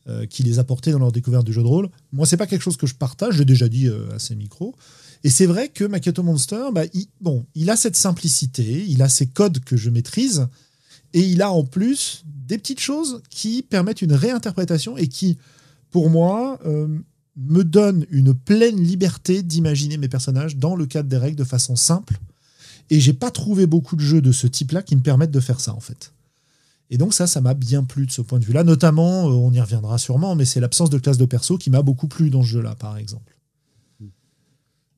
euh, 0.10 0.26
qui 0.26 0.44
les 0.44 0.58
apportait 0.58 0.92
dans 0.92 1.00
leur 1.00 1.12
découverte 1.12 1.46
du 1.46 1.54
jeu 1.54 1.62
de 1.62 1.68
rôle. 1.68 1.90
Moi, 2.14 2.26
c'est 2.26 2.38
pas 2.38 2.48
quelque 2.48 2.62
chose 2.62 2.78
que 2.78 2.88
je 2.88 2.96
partage, 2.96 3.34
je 3.34 3.40
l'ai 3.40 3.46
déjà 3.46 3.68
dit 3.68 3.88
euh, 3.88 4.16
à 4.16 4.18
ces 4.18 4.34
micros. 4.34 4.74
Et 5.24 5.30
c'est 5.30 5.46
vrai 5.46 5.68
que 5.68 5.84
Makoto 5.84 6.24
Monster, 6.24 6.70
bah, 6.74 6.86
il, 6.94 7.08
bon, 7.22 7.46
il 7.54 7.70
a 7.70 7.76
cette 7.76 7.96
simplicité, 7.96 8.86
il 8.88 9.02
a 9.02 9.10
ces 9.10 9.28
codes 9.28 9.60
que 9.60 9.78
je 9.78 9.90
maîtrise, 9.90 10.48
et 11.14 11.22
il 11.22 11.42
a 11.42 11.52
en 11.52 11.64
plus 11.64 12.24
des 12.26 12.58
petites 12.58 12.80
choses 12.80 13.22
qui 13.30 13.62
permettent 13.62 14.02
une 14.02 14.14
réinterprétation 14.14 14.98
et 14.98 15.08
qui, 15.08 15.38
pour 15.92 16.10
moi, 16.10 16.60
euh, 16.66 16.88
me 17.36 17.64
donnent 17.64 18.06
une 18.10 18.34
pleine 18.34 18.82
liberté 18.82 19.44
d'imaginer 19.44 19.98
mes 19.98 20.08
personnages 20.08 20.56
dans 20.56 20.76
le 20.76 20.86
cadre 20.86 21.10
des 21.10 21.18
règles 21.18 21.38
de 21.38 21.44
façon 21.44 21.76
simple. 21.76 22.20
Et 22.90 23.00
j'ai 23.00 23.14
pas 23.14 23.30
trouvé 23.32 23.68
beaucoup 23.68 23.96
de 23.96 24.02
jeux 24.02 24.22
de 24.22 24.32
ce 24.32 24.48
type-là 24.48 24.82
qui 24.82 24.96
me 24.96 25.02
permettent 25.02 25.30
de 25.30 25.40
faire 25.40 25.60
ça, 25.60 25.74
en 25.74 25.82
fait. 25.82 26.14
Et 26.90 26.98
donc 26.98 27.14
ça, 27.14 27.28
ça 27.28 27.40
m'a 27.42 27.54
bien 27.54 27.84
plu 27.84 28.06
de 28.06 28.12
ce 28.12 28.22
point 28.22 28.40
de 28.40 28.46
vue-là. 28.46 28.64
Notamment, 28.64 29.30
euh, 29.30 29.34
on 29.34 29.52
y 29.52 29.62
reviendra 29.62 29.98
sûrement, 29.98 30.36
mais 30.36 30.46
c'est 30.46 30.60
l'absence 30.60 30.90
de 30.90 30.98
classe 30.98 31.18
de 31.18 31.26
perso 31.26 31.58
qui 31.58 31.70
m'a 31.70 31.82
beaucoup 31.82 32.08
plu 32.08 32.30
dans 32.30 32.42
ce 32.42 32.48
jeu-là, 32.50 32.76
par 32.76 32.98
exemple. 32.98 33.36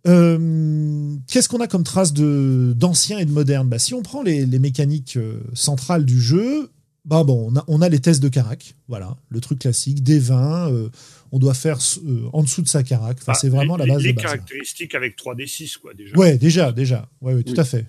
Euh, 0.07 1.15
qu'est-ce 1.27 1.47
qu'on 1.47 1.59
a 1.59 1.67
comme 1.67 1.83
trace 1.83 2.13
d'ancien 2.13 3.19
et 3.19 3.25
de 3.25 3.31
moderne? 3.31 3.69
Bah, 3.69 3.77
Si 3.77 3.93
on 3.93 4.01
prend 4.01 4.23
les, 4.23 4.47
mécaniques 4.57 5.17
euh, 5.17 5.41
centrales 5.53 6.05
du 6.05 6.19
jeu, 6.19 6.71
bah 7.05 7.23
bon, 7.23 7.53
on 7.67 7.81
a, 7.81 7.89
les 7.89 7.99
tests 7.99 8.21
de 8.21 8.29
carac, 8.29 8.75
voilà, 8.87 9.15
le 9.29 9.41
truc 9.41 9.59
classique, 9.59 10.01
des 10.01 10.19
20, 10.19 10.71
on 11.31 11.39
doit 11.39 11.53
faire 11.53 11.77
en 12.31 12.43
dessous 12.43 12.61
de 12.61 12.67
sa 12.67 12.83
carac. 12.83 13.17
Enfin, 13.21 13.33
c'est 13.33 13.49
vraiment 13.49 13.75
la 13.75 13.85
base. 13.85 14.01
Les, 14.01 14.09
les 14.09 14.15
caractéristiques 14.15 14.95
avec 14.95 15.17
3D6, 15.17 15.79
quoi, 15.79 15.93
déjà. 15.93 16.15
Ouais, 16.15 16.37
déjà, 16.37 16.71
déjà. 16.71 17.09
Ouais, 17.21 17.43
tout 17.43 17.59
à 17.59 17.63
fait. 17.63 17.85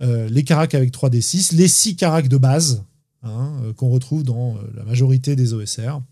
les 0.00 0.44
caracs 0.44 0.74
avec 0.74 0.92
3D6, 0.92 1.54
les 1.56 1.68
6 1.68 1.96
caracs 1.96 2.28
de 2.28 2.36
base, 2.36 2.84
Hein, 3.24 3.54
euh, 3.64 3.72
qu'on 3.72 3.88
retrouve 3.88 4.22
dans 4.22 4.56
euh, 4.56 4.60
la 4.76 4.84
majorité 4.84 5.34
des 5.34 5.54
OSR. 5.54 6.02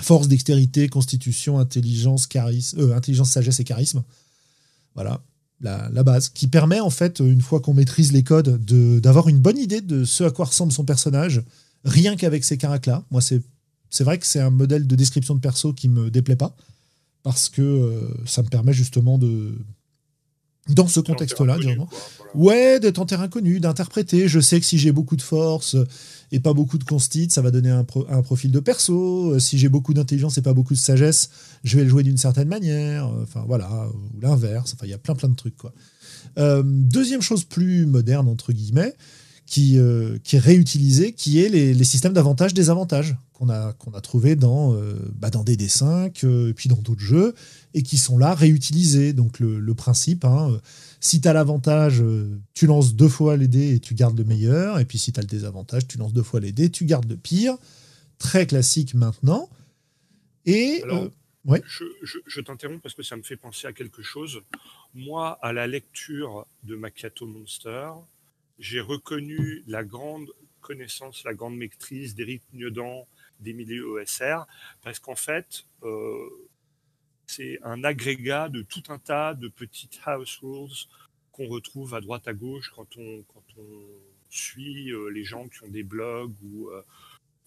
Force, 0.00 0.26
dextérité, 0.26 0.88
constitution, 0.88 1.58
intelligence, 1.58 2.26
charisme, 2.26 2.80
euh, 2.80 2.96
intelligence, 2.96 3.30
sagesse 3.30 3.60
et 3.60 3.64
charisme. 3.64 4.02
Voilà, 4.94 5.20
la, 5.60 6.02
base, 6.02 6.30
qui 6.30 6.46
permet 6.46 6.80
en 6.80 6.88
fait, 6.88 7.20
une 7.20 7.42
fois 7.42 7.60
qu'on 7.60 7.74
maîtrise 7.74 8.12
les 8.12 8.22
codes, 8.22 8.64
d'avoir 9.00 9.28
une 9.28 9.38
bonne 9.38 9.58
idée 9.58 9.82
de 9.82 10.04
ce 10.04 10.24
à 10.24 10.30
quoi 10.30 10.46
ressemble 10.46 10.72
son 10.72 10.84
personnage, 10.84 11.42
rien 11.84 12.16
qu'avec 12.16 12.44
ces 12.44 12.56
caractères-là. 12.56 13.04
Moi, 13.10 13.20
c'est 13.20 14.04
vrai 14.04 14.18
que 14.18 14.26
c'est 14.26 14.40
un 14.40 14.50
modèle 14.50 14.86
de 14.86 14.96
description 14.96 15.34
de 15.34 15.40
perso 15.40 15.72
qui 15.72 15.88
me 15.88 16.10
déplaît 16.10 16.36
pas, 16.36 16.56
parce 17.22 17.48
que 17.48 18.08
ça 18.24 18.42
me 18.42 18.48
permet 18.48 18.72
justement 18.72 19.18
de, 19.18 19.58
dans 20.68 20.88
ce 20.88 21.00
contexte-là, 21.00 21.58
Ouais, 22.34 22.80
d'être 22.80 22.98
en 22.98 23.06
terrain 23.06 23.24
inconnu, 23.24 23.60
d'interpréter. 23.60 24.28
Je 24.28 24.40
sais 24.40 24.58
que 24.58 24.66
si 24.66 24.78
j'ai 24.78 24.92
beaucoup 24.92 25.16
de 25.16 25.22
force 25.22 25.76
et 26.32 26.40
pas 26.40 26.52
beaucoup 26.52 26.78
de 26.78 26.84
constite, 26.84 27.32
ça 27.32 27.42
va 27.42 27.50
donner 27.50 27.70
un, 27.70 27.84
profil 27.84 28.50
de 28.50 28.60
perso. 28.60 29.32
Euh, 29.32 29.38
si 29.38 29.58
j'ai 29.58 29.68
beaucoup 29.68 29.94
d'intelligence 29.94 30.36
et 30.38 30.42
pas 30.42 30.54
beaucoup 30.54 30.74
de 30.74 30.78
sagesse, 30.78 31.30
je 31.62 31.76
vais 31.76 31.84
le 31.84 31.90
jouer 31.90 32.02
d'une 32.02 32.16
certaine 32.16 32.48
manière. 32.48 33.06
Euh, 33.06 33.22
enfin, 33.22 33.44
voilà, 33.46 33.88
ou 33.88 34.20
l'inverse. 34.20 34.74
Enfin, 34.74 34.86
il 34.86 34.90
y 34.90 34.94
a 34.94 34.98
plein, 34.98 35.14
plein 35.14 35.28
de 35.28 35.36
trucs, 35.36 35.56
quoi. 35.56 35.72
Euh, 36.38 36.62
deuxième 36.64 37.22
chose 37.22 37.44
plus 37.44 37.86
moderne, 37.86 38.26
entre 38.26 38.52
guillemets, 38.52 38.94
qui, 39.54 39.78
qui 40.24 40.36
est 40.36 40.40
réutilisée, 40.40 41.12
qui 41.12 41.40
est 41.40 41.48
les, 41.48 41.84
systèmes 41.84 42.12
d'avantages-désavantages 42.12 43.16
qu'on 43.32 43.48
a, 43.48 43.72
qu'on 43.74 43.92
a 43.92 44.00
trouvé 44.00 44.36
dans, 44.36 44.76
bah, 45.14 45.30
dans 45.30 45.44
DD5 45.44 46.48
et 46.48 46.54
puis 46.54 46.68
dans 46.68 46.76
d'autres 46.76 47.00
jeux 47.00 47.34
et 47.74 47.82
qui 47.82 47.98
sont 47.98 48.18
là 48.18 48.34
réutilisés. 48.34 49.12
Donc 49.12 49.38
le, 49.40 49.74
principe, 49.74 50.24
hein, 50.24 50.58
si 51.00 51.20
tu 51.20 51.28
as 51.28 51.32
l'avantage, 51.32 52.00
euh, 52.00 52.40
tu 52.54 52.66
lances 52.66 52.94
deux 52.94 53.08
fois 53.08 53.36
les 53.36 53.48
dés 53.48 53.74
et 53.74 53.80
tu 53.80 53.94
gardes 53.94 54.16
le 54.16 54.24
meilleur, 54.24 54.78
et 54.78 54.84
puis 54.86 54.98
si 54.98 55.12
tu 55.12 55.20
as 55.20 55.22
le 55.22 55.28
désavantage, 55.28 55.86
tu 55.86 55.98
lances 55.98 56.12
deux 56.14 56.22
fois 56.22 56.40
les 56.40 56.52
dés, 56.52 56.70
tu 56.70 56.84
gardes 56.86 57.08
le 57.08 57.16
pire. 57.16 57.56
Très 58.18 58.46
classique 58.46 58.94
maintenant. 58.94 59.50
Et 60.46 60.80
Alors, 60.84 61.02
euh, 61.04 61.08
Ouais. 61.46 61.62
Je, 61.66 61.84
je- 62.02 62.18
je 62.26 62.40
t'interromps 62.40 62.80
parce 62.82 62.94
que 62.94 63.02
ça 63.02 63.16
me 63.18 63.22
fait 63.22 63.36
penser 63.36 63.66
à 63.66 63.74
quelque 63.74 64.02
chose. 64.02 64.40
Moi, 64.94 65.38
à 65.42 65.52
la 65.52 65.66
lecture 65.66 66.46
de 66.62 66.74
Macchiato 66.74 67.26
Monster, 67.26 67.90
j'ai 68.58 68.80
reconnu 68.80 69.62
la 69.66 69.84
grande 69.84 70.30
connaissance, 70.60 71.24
la 71.24 71.34
grande 71.34 71.56
maîtrise 71.56 72.14
d'Éric 72.14 72.42
Niedan 72.52 73.06
des 73.40 73.52
milieux 73.52 73.86
OSR, 73.86 74.46
parce 74.82 74.98
qu'en 74.98 75.16
fait, 75.16 75.66
euh, 75.82 76.28
c'est 77.26 77.58
un 77.62 77.84
agrégat 77.84 78.48
de 78.48 78.62
tout 78.62 78.82
un 78.88 78.98
tas 78.98 79.34
de 79.34 79.48
petites 79.48 80.00
house 80.04 80.38
rules 80.42 80.88
qu'on 81.32 81.46
retrouve 81.48 81.94
à 81.94 82.00
droite 82.00 82.26
à 82.28 82.32
gauche 82.32 82.72
quand 82.74 82.96
on, 82.96 83.22
quand 83.22 83.44
on 83.58 83.70
suit 84.30 84.90
euh, 84.90 85.08
les 85.08 85.24
gens 85.24 85.48
qui 85.48 85.62
ont 85.64 85.68
des 85.68 85.82
blogs 85.82 86.34
ou, 86.42 86.70
euh, 86.70 86.82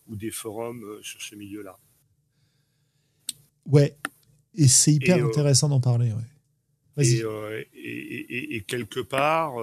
ou 0.07 0.15
des 0.15 0.31
forums 0.31 0.99
sur 1.01 1.21
ce 1.21 1.35
milieu-là. 1.35 1.77
Ouais. 3.65 3.95
Et 4.55 4.67
c'est 4.67 4.93
hyper 4.93 5.17
Et, 5.17 5.21
intéressant 5.21 5.69
d'en 5.69 5.79
parler. 5.79 6.11
Ouais. 6.11 7.69
Et, 7.73 8.55
et, 8.55 8.61
quelque 8.61 8.99
part, 8.99 9.53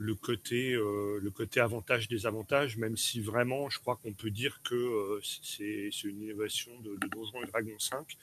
le 0.00 0.14
côté, 0.14 0.72
euh, 0.72 1.20
le 1.22 1.30
côté 1.30 1.60
avantage 1.60 2.08
désavantage, 2.08 2.78
même 2.78 2.96
si 2.96 3.20
vraiment, 3.20 3.68
je 3.68 3.78
crois 3.78 3.96
qu'on 3.96 4.14
peut 4.14 4.30
dire 4.30 4.62
que 4.62 4.74
euh, 4.74 5.20
c'est 5.22 5.90
une 6.04 6.22
innovation 6.22 6.72
de, 6.80 6.96
de 6.96 7.06
Donjons 7.08 7.42
et 7.42 7.46
Dragons 7.46 7.78
5, 7.78 8.16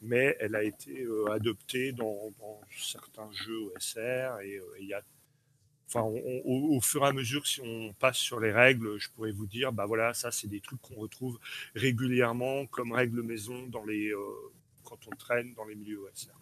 mais 0.00 0.36
elle 0.38 0.54
a 0.54 0.62
été 0.62 1.02
euh, 1.02 1.32
adoptée 1.32 1.90
dans, 1.90 2.32
certains 2.78 3.28
jeux 3.32 3.58
OSR 3.74 4.40
et 4.42 4.58
euh, 4.58 4.62
il 4.80 4.86
y 4.86 4.94
Enfin, 5.86 6.02
au, 6.02 6.80
fur 6.80 7.04
et 7.04 7.08
à 7.08 7.12
mesure, 7.12 7.46
si 7.46 7.60
on 7.60 7.92
passe 7.92 8.16
sur 8.16 8.40
les 8.40 8.50
règles, 8.50 8.98
je 8.98 9.10
pourrais 9.10 9.30
vous 9.30 9.46
dire, 9.46 9.70
bah 9.70 9.84
voilà, 9.86 10.12
ça 10.14 10.32
c'est 10.32 10.48
des 10.48 10.60
trucs 10.60 10.80
qu'on 10.80 10.96
retrouve 10.96 11.38
régulièrement 11.76 12.66
comme 12.66 12.90
règles 12.90 13.22
maison 13.22 13.66
dans 13.66 13.84
les, 13.84 14.12
quand 14.82 14.98
on 15.06 15.14
traîne 15.14 15.52
dans 15.54 15.66
les 15.66 15.76
milieux 15.76 16.00
OSR. 16.00 16.32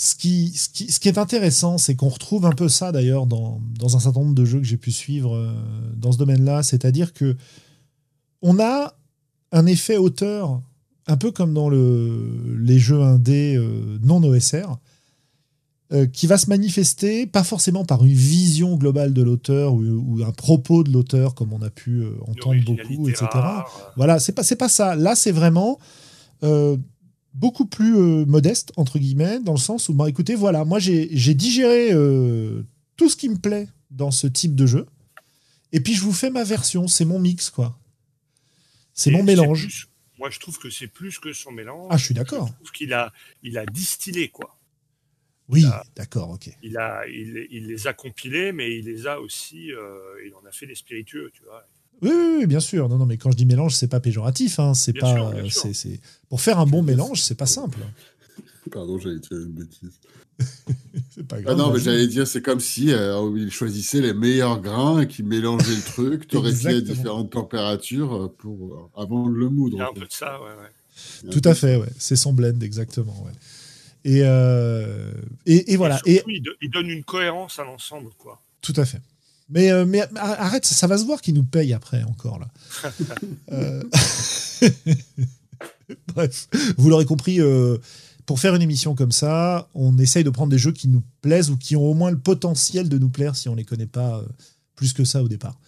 Ce 0.00 0.14
qui, 0.14 0.52
ce, 0.54 0.68
qui, 0.68 0.92
ce 0.92 1.00
qui 1.00 1.08
est 1.08 1.18
intéressant, 1.18 1.76
c'est 1.76 1.96
qu'on 1.96 2.08
retrouve 2.08 2.46
un 2.46 2.52
peu 2.52 2.68
ça 2.68 2.92
d'ailleurs 2.92 3.26
dans, 3.26 3.60
dans 3.80 3.96
un 3.96 3.98
certain 3.98 4.20
nombre 4.20 4.36
de 4.36 4.44
jeux 4.44 4.60
que 4.60 4.64
j'ai 4.64 4.76
pu 4.76 4.92
suivre 4.92 5.34
euh, 5.34 5.52
dans 5.96 6.12
ce 6.12 6.18
domaine-là. 6.18 6.62
C'est-à-dire 6.62 7.12
que 7.12 7.36
on 8.40 8.60
a 8.60 8.94
un 9.50 9.66
effet 9.66 9.96
auteur, 9.96 10.62
un 11.08 11.16
peu 11.16 11.32
comme 11.32 11.52
dans 11.52 11.68
le, 11.68 12.56
les 12.60 12.78
jeux 12.78 13.02
indés 13.02 13.56
euh, 13.56 13.98
non 14.00 14.22
OSR, 14.22 14.78
euh, 15.92 16.06
qui 16.06 16.28
va 16.28 16.38
se 16.38 16.48
manifester 16.48 17.26
pas 17.26 17.42
forcément 17.42 17.84
par 17.84 18.04
une 18.04 18.12
vision 18.12 18.76
globale 18.76 19.12
de 19.12 19.22
l'auteur 19.22 19.74
ou, 19.74 19.80
ou 19.80 20.22
un 20.22 20.30
propos 20.30 20.84
de 20.84 20.92
l'auteur, 20.92 21.34
comme 21.34 21.52
on 21.52 21.60
a 21.60 21.70
pu 21.70 22.04
entendre 22.28 22.62
beaucoup, 22.64 23.08
etc. 23.08 23.26
Voilà, 23.96 24.20
c'est 24.20 24.30
pas 24.30 24.44
pas 24.56 24.68
ça. 24.68 24.94
Là, 24.94 25.16
c'est 25.16 25.32
vraiment 25.32 25.80
euh, 26.44 26.76
beaucoup 27.38 27.66
plus 27.66 27.96
euh, 27.96 28.24
modeste 28.26 28.72
entre 28.76 28.98
guillemets, 28.98 29.40
dans 29.40 29.52
le 29.52 29.58
sens 29.58 29.88
où, 29.88 29.94
bah, 29.94 30.08
écoutez, 30.08 30.34
voilà, 30.34 30.64
moi 30.64 30.78
j'ai 30.78 31.34
digéré 31.34 31.92
euh, 31.92 32.62
tout 32.96 33.08
ce 33.08 33.16
qui 33.16 33.28
me 33.28 33.36
plaît 33.36 33.68
dans 33.90 34.10
ce 34.10 34.26
type 34.26 34.54
de 34.54 34.66
jeu, 34.66 34.86
et 35.72 35.80
puis 35.80 35.94
je 35.94 36.02
vous 36.02 36.12
fais 36.12 36.30
ma 36.30 36.44
version. 36.44 36.88
C'est 36.88 37.04
mon 37.04 37.18
mix, 37.18 37.50
quoi. 37.50 37.78
C'est 38.92 39.10
mon 39.10 39.22
mélange. 39.22 39.62
plus- 39.66 39.88
moi, 40.18 40.30
je 40.30 40.40
trouve 40.40 40.58
que 40.58 40.68
c'est 40.68 40.88
plus 40.88 41.20
que 41.20 41.32
son 41.32 41.52
mélange. 41.52 41.86
Ah, 41.90 41.96
je 41.96 42.04
suis 42.06 42.14
d'accord. 42.14 42.48
Je 42.48 42.52
trouve 42.54 42.72
qu'il 42.72 42.92
a, 42.92 43.12
il 43.44 43.56
a 43.56 43.64
distillé 43.66 44.28
quoi. 44.30 44.58
Oui, 45.48 45.64
d'accord, 45.96 46.30
ok. 46.30 46.50
Il 46.62 46.76
a, 46.76 47.06
il, 47.06 47.46
il 47.50 47.68
les 47.68 47.86
a 47.86 47.92
compilés, 47.94 48.52
mais 48.52 48.76
il 48.78 48.84
les 48.84 49.06
a 49.06 49.20
aussi, 49.20 49.72
euh, 49.72 49.98
il 50.26 50.34
en 50.34 50.44
a 50.46 50.50
fait 50.52 50.66
des 50.66 50.74
spiritueux, 50.74 51.30
tu 51.32 51.42
vois. 51.44 51.66
Oui, 52.02 52.10
oui, 52.12 52.36
oui, 52.40 52.46
bien 52.46 52.60
sûr. 52.60 52.88
Non, 52.88 52.96
non, 52.98 53.06
mais 53.06 53.16
quand 53.16 53.30
je 53.30 53.36
dis 53.36 53.46
mélange, 53.46 53.74
c'est 53.74 53.88
pas 53.88 54.00
péjoratif. 54.00 54.58
Hein. 54.60 54.74
C'est 54.74 54.92
Bien 54.92 55.00
pas. 55.02 55.14
sûr, 55.14 55.30
bien 55.32 55.42
sûr. 55.50 55.62
c'est- 55.62 55.72
c'est- 55.74 56.00
Pour 56.28 56.40
faire 56.40 56.58
un 56.58 56.66
bon 56.66 56.82
mélange, 56.82 57.20
c'est 57.22 57.34
pas 57.34 57.46
simple. 57.46 57.78
Pardon, 58.70 58.98
j'allais 58.98 59.18
dire 59.18 59.32
une 59.32 59.52
bêtise. 59.52 59.90
C'est 61.14 61.26
pas 61.26 61.36
Ah 61.38 61.42
grave. 61.42 61.56
non, 61.58 61.72
mais 61.72 61.80
j'allais 61.80 62.06
dire, 62.06 62.24
c'est 62.26 62.42
comme 62.42 62.60
si 62.60 62.92
euh, 62.92 63.28
il 63.36 63.50
choisissait 63.50 64.00
les 64.00 64.12
meilleurs 64.14 64.60
grains 64.60 65.00
et 65.00 65.08
qu'il 65.08 65.24
mélangeait 65.24 65.74
le 65.74 65.82
truc, 65.82 66.28
torréfiait 66.28 66.76
à 66.76 66.80
différentes 66.80 67.30
températures 67.32 68.14
euh, 68.14 68.28
pour, 68.38 68.90
euh, 68.96 69.00
avant 69.02 69.28
de 69.28 69.34
le 69.34 69.48
moudre. 69.48 69.76
Il 69.76 69.80
y 69.80 69.82
a 69.82 69.88
un 69.88 69.92
peu 69.92 70.06
de 70.06 70.12
ça, 70.12 70.38
ouais, 70.40 70.50
ouais. 71.26 71.30
Tout 71.32 71.40
à 71.44 71.54
fait, 71.54 71.74
ouais. 71.76 71.88
C'est 71.98 72.14
son 72.14 72.32
blend, 72.32 72.60
exactement. 72.60 73.20
Ouais. 73.24 73.32
Et, 74.04 74.20
euh, 74.22 75.10
et, 75.46 75.72
et 75.72 75.76
voilà. 75.76 76.00
Et 76.06 76.10
Et, 76.12 76.14
surtout, 76.16 76.30
il, 76.30 76.42
do- 76.42 76.52
il 76.62 76.70
donne 76.70 76.88
une 76.88 77.02
cohérence 77.02 77.58
à 77.58 77.64
l'ensemble, 77.64 78.10
quoi. 78.16 78.40
Tout 78.62 78.74
à 78.76 78.84
fait. 78.84 79.00
Mais, 79.50 79.70
euh, 79.70 79.86
mais 79.86 80.02
arrête, 80.16 80.66
ça 80.66 80.86
va 80.86 80.98
se 80.98 81.04
voir 81.04 81.20
qu'il 81.20 81.34
nous 81.34 81.44
paye 81.44 81.72
après 81.72 82.02
encore 82.04 82.38
là. 82.38 82.48
Euh, 83.52 83.82
Bref, 86.14 86.48
vous 86.76 86.90
l'aurez 86.90 87.06
compris, 87.06 87.40
euh, 87.40 87.78
pour 88.26 88.40
faire 88.40 88.54
une 88.54 88.60
émission 88.62 88.94
comme 88.94 89.12
ça, 89.12 89.68
on 89.74 89.96
essaye 89.98 90.22
de 90.24 90.30
prendre 90.30 90.50
des 90.50 90.58
jeux 90.58 90.72
qui 90.72 90.88
nous 90.88 91.02
plaisent 91.22 91.50
ou 91.50 91.56
qui 91.56 91.76
ont 91.76 91.84
au 91.90 91.94
moins 91.94 92.10
le 92.10 92.18
potentiel 92.18 92.88
de 92.90 92.98
nous 92.98 93.08
plaire 93.08 93.36
si 93.36 93.48
on 93.48 93.54
les 93.54 93.64
connaît 93.64 93.86
pas 93.86 94.22
plus 94.76 94.92
que 94.92 95.04
ça 95.04 95.22
au 95.22 95.28
départ. 95.28 95.58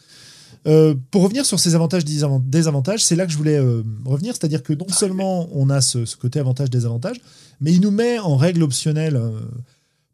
Euh, 0.66 0.94
pour 1.10 1.22
revenir 1.22 1.46
sur 1.46 1.58
ces 1.58 1.74
avantages 1.74 2.04
désavan- 2.04 2.42
désavantages, 2.44 3.02
c'est 3.02 3.16
là 3.16 3.24
que 3.24 3.32
je 3.32 3.38
voulais 3.38 3.56
euh, 3.56 3.82
revenir, 4.04 4.34
c'est-à-dire 4.34 4.62
que 4.62 4.74
non 4.74 4.88
seulement 4.88 5.48
on 5.52 5.70
a 5.70 5.80
ce, 5.80 6.04
ce 6.04 6.16
côté 6.18 6.38
avantage 6.38 6.68
désavantage, 6.68 7.16
mais 7.62 7.72
il 7.72 7.80
nous 7.80 7.90
met 7.90 8.18
en 8.18 8.36
règle 8.36 8.62
optionnelle 8.62 9.18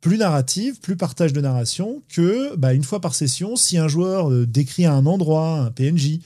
plus 0.06 0.18
narrative, 0.18 0.78
plus 0.78 0.94
partage 0.94 1.32
de 1.32 1.40
narration, 1.40 2.00
que 2.08 2.54
bah, 2.54 2.74
une 2.74 2.84
fois 2.84 3.00
par 3.00 3.16
session, 3.16 3.56
si 3.56 3.76
un 3.76 3.88
joueur 3.88 4.30
euh, 4.30 4.46
décrit 4.46 4.86
un 4.86 5.04
endroit, 5.04 5.58
un 5.58 5.72
PNJ 5.72 6.20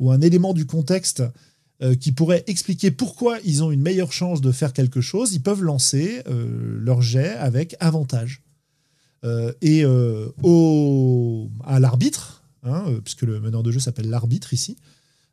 ou 0.00 0.10
un 0.10 0.22
élément 0.22 0.54
du 0.54 0.64
contexte 0.64 1.22
euh, 1.82 1.94
qui 1.94 2.12
pourrait 2.12 2.44
expliquer 2.46 2.90
pourquoi 2.90 3.36
ils 3.44 3.62
ont 3.62 3.70
une 3.70 3.82
meilleure 3.82 4.10
chance 4.10 4.40
de 4.40 4.50
faire 4.52 4.72
quelque 4.72 5.02
chose, 5.02 5.34
ils 5.34 5.42
peuvent 5.42 5.62
lancer 5.62 6.22
euh, 6.28 6.78
leur 6.80 7.02
jet 7.02 7.28
avec 7.28 7.76
avantage. 7.78 8.40
Et 9.60 9.84
au, 9.84 11.50
à 11.64 11.80
l'arbitre, 11.80 12.44
hein, 12.62 12.84
puisque 13.02 13.22
le 13.22 13.40
meneur 13.40 13.64
de 13.64 13.72
jeu 13.72 13.80
s'appelle 13.80 14.08
l'arbitre 14.08 14.54
ici, 14.54 14.76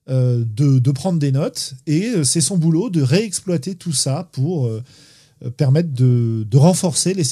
de, 0.08 0.92
prendre 0.92 1.20
des 1.20 1.32
notes, 1.32 1.76
et 1.86 2.12
c'est 2.24 2.42
son 2.42 2.58
boulot 2.58 2.90
de 2.90 3.04
réexploiter 3.04 3.76
tout 3.76 3.94
ça 3.94 4.30
pour 4.32 4.68
euh, 5.44 5.50
permettre 5.50 5.90
de, 5.94 6.46
renforcer 6.58 7.14
les, 7.14 7.24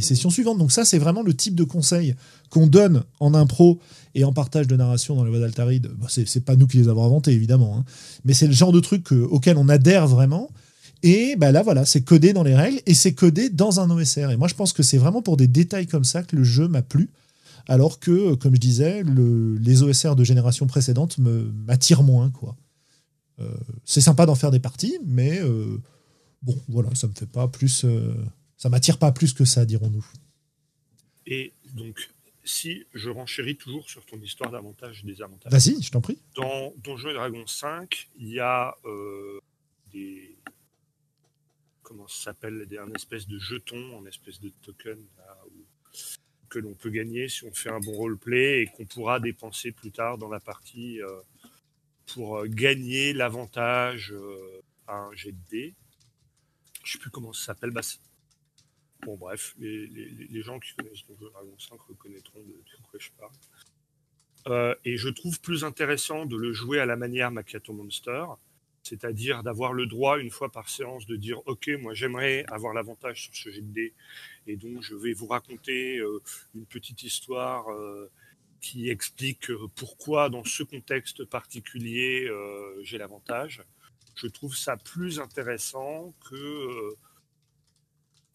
sessions 0.00 0.30
suivantes. 0.30 0.58
Donc 0.58 0.72
ça, 0.72 0.84
c'est 0.84 0.98
vraiment 0.98 1.22
le 1.22 1.34
type 1.34 1.54
de 1.54 1.64
conseil 1.64 2.14
qu'on 2.50 2.66
donne 2.66 3.04
en 3.20 3.34
impro 3.34 3.78
et 4.14 4.24
en 4.24 4.32
partage 4.32 4.66
de 4.66 4.76
narration 4.76 5.14
dans 5.16 5.24
les 5.24 5.30
voix 5.30 5.38
d'Altaride. 5.38 5.90
Bah, 5.98 6.06
c'est 6.08 6.44
pas 6.44 6.56
nous 6.56 6.66
qui 6.66 6.78
les 6.78 6.88
avons 6.88 7.04
inventés, 7.04 7.32
évidemment, 7.32 7.78
hein. 7.78 7.84
mais 8.24 8.34
c'est 8.34 8.46
le 8.46 8.52
genre 8.52 8.72
de 8.72 8.80
truc 8.80 9.12
auquel 9.12 9.56
on 9.56 9.68
adhère 9.68 10.06
vraiment. 10.06 10.50
Et 11.02 11.36
bah 11.36 11.52
là, 11.52 11.62
voilà, 11.62 11.84
c'est 11.84 12.02
codé 12.02 12.32
dans 12.32 12.42
les 12.42 12.56
règles 12.56 12.80
et 12.86 12.94
c'est 12.94 13.12
codé 13.12 13.50
dans 13.50 13.78
un 13.80 13.88
OSR. 13.90 14.30
Et 14.30 14.36
moi, 14.36 14.48
je 14.48 14.54
pense 14.54 14.72
que 14.72 14.82
c'est 14.82 14.98
vraiment 14.98 15.22
pour 15.22 15.36
des 15.36 15.46
détails 15.46 15.86
comme 15.86 16.04
ça 16.04 16.22
que 16.22 16.34
le 16.34 16.44
jeu 16.44 16.66
m'a 16.66 16.82
plu. 16.82 17.10
Alors 17.68 18.00
que, 18.00 18.10
euh, 18.10 18.36
comme 18.36 18.54
je 18.54 18.60
disais, 18.60 19.02
le- 19.04 19.56
les 19.58 19.82
OSR 19.82 20.16
de 20.16 20.24
génération 20.24 20.66
précédente 20.66 21.18
m'attirent 21.18 22.02
moins. 22.02 22.32
Euh, 23.40 23.48
c'est 23.84 24.00
sympa 24.00 24.26
d'en 24.26 24.34
faire 24.34 24.50
des 24.50 24.58
parties, 24.58 24.98
mais 25.06 25.40
bon, 26.42 26.56
voilà, 26.68 26.94
ça 26.94 27.06
me 27.06 27.12
fait 27.12 27.30
pas 27.30 27.48
plus. 27.48 27.84
euh, 27.84 28.14
ça 28.56 28.68
m'attire 28.68 28.98
pas 28.98 29.12
plus 29.12 29.32
que 29.32 29.44
ça, 29.44 29.64
dirons-nous. 29.64 30.06
Et 31.26 31.52
donc, 31.74 32.10
si 32.44 32.86
je 32.94 33.10
renchéris 33.10 33.56
toujours 33.56 33.88
sur 33.88 34.04
ton 34.06 34.18
histoire 34.20 34.50
d'avantages 34.50 35.02
et 35.04 35.06
désavantages, 35.06 35.52
Vas-y, 35.52 35.82
je 35.82 35.90
t'en 35.90 36.00
prie. 36.00 36.18
dans 36.34 36.72
Donjons 36.82 37.10
et 37.10 37.14
Dragons 37.14 37.46
5, 37.46 38.08
il 38.18 38.28
y 38.28 38.40
a 38.40 38.74
euh, 38.84 39.38
des. 39.92 40.34
Comment 41.82 42.08
ça 42.08 42.24
s'appelle 42.24 42.66
des- 42.66 42.78
Un 42.78 42.92
espèce 42.94 43.26
de 43.26 43.38
jeton, 43.38 44.00
un 44.02 44.06
espèce 44.06 44.40
de 44.40 44.50
token 44.62 44.98
là, 45.16 45.38
où- 45.46 45.64
que 46.48 46.58
l'on 46.58 46.72
peut 46.74 46.90
gagner 46.90 47.28
si 47.28 47.44
on 47.44 47.52
fait 47.52 47.68
un 47.70 47.80
bon 47.80 47.92
roleplay 47.92 48.62
et 48.62 48.66
qu'on 48.66 48.86
pourra 48.86 49.20
dépenser 49.20 49.70
plus 49.70 49.90
tard 49.92 50.16
dans 50.16 50.28
la 50.30 50.40
partie 50.40 51.00
euh, 51.02 51.20
pour 52.06 52.46
gagner 52.46 53.12
l'avantage 53.12 54.12
euh, 54.12 54.62
à 54.86 54.94
un 54.96 55.12
jet 55.14 55.32
de 55.32 55.38
dés. 55.50 55.74
Je 56.88 56.94
sais 56.94 56.98
plus 56.98 57.10
comment 57.10 57.34
ça 57.34 57.46
s'appelle. 57.46 57.70
Bah, 57.70 57.82
bon, 59.02 59.18
bref, 59.18 59.54
les, 59.58 60.40
gens 60.40 60.58
qui 60.58 60.72
connaissent 60.72 61.06
Donjons 61.06 61.28
et 61.28 61.32
Dragons 61.32 61.58
5 61.58 61.80
reconnaîtront 61.82 62.40
de, 62.40 62.54
quoi 62.90 62.98
je 62.98 63.10
parle. 63.18 63.32
Euh, 64.46 64.74
et 64.86 64.96
je 64.96 65.10
trouve 65.10 65.38
plus 65.42 65.64
intéressant 65.64 66.24
de 66.24 66.34
le 66.34 66.54
jouer 66.54 66.80
à 66.80 66.86
la 66.86 66.96
manière 66.96 67.30
Macchiato 67.30 67.74
Monster, 67.74 68.24
c'est-à-dire 68.84 69.42
d'avoir 69.42 69.74
le 69.74 69.84
droit 69.84 70.18
une 70.18 70.30
fois 70.30 70.50
par 70.50 70.70
séance 70.70 71.04
de 71.04 71.16
dire 71.16 71.46
ok 71.46 71.68
moi 71.78 71.92
j'aimerais 71.92 72.46
avoir 72.48 72.72
l'avantage 72.72 73.24
sur 73.24 73.36
ce 73.36 73.50
jet 73.50 73.60
de 73.60 73.92
et 74.46 74.56
donc 74.56 74.80
je 74.80 74.94
vais 74.94 75.12
vous 75.12 75.26
raconter 75.26 75.98
euh, 75.98 76.22
une 76.54 76.64
petite 76.64 77.02
histoire 77.02 77.70
euh, 77.70 78.10
qui 78.62 78.88
explique 78.88 79.52
pourquoi 79.76 80.30
dans 80.30 80.44
ce 80.44 80.62
contexte 80.62 81.24
particulier 81.26 82.30
j'ai 82.82 82.96
l'avantage. 82.96 83.62
Je 84.20 84.26
trouve 84.26 84.56
ça 84.56 84.76
plus 84.76 85.20
intéressant 85.20 86.12
que 86.28 86.34
euh, 86.34 86.96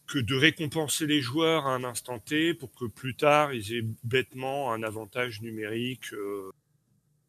que 0.07 0.19
de 0.19 0.35
récompenser 0.35 1.05
les 1.07 1.21
joueurs 1.21 1.65
à 1.65 1.75
un 1.75 1.83
instant 1.83 2.19
T 2.19 2.53
pour 2.53 2.71
que 2.73 2.85
plus 2.85 3.15
tard 3.15 3.53
ils 3.53 3.73
aient 3.73 3.85
bêtement 4.03 4.71
un 4.71 4.83
avantage 4.83 5.41
numérique 5.41 6.13
euh, 6.13 6.51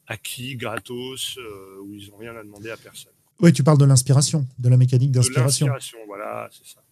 acquis, 0.07 0.57
gratos, 0.57 1.37
euh, 1.39 1.81
où 1.83 1.95
ils 1.95 2.11
n'ont 2.11 2.17
rien 2.17 2.37
à 2.37 2.43
demander 2.43 2.71
à 2.71 2.77
personne. 2.77 3.13
Oui, 3.41 3.53
tu 3.53 3.65
parles 3.65 3.79
de 3.79 3.85
l'inspiration, 3.85 4.47
de 4.59 4.69
la 4.69 4.77
mécanique 4.77 5.11
d'inspiration. 5.11 5.67
L'inspiration, 5.67 5.99
voilà, 6.07 6.49
c'est 6.53 6.67
ça. 6.67 6.85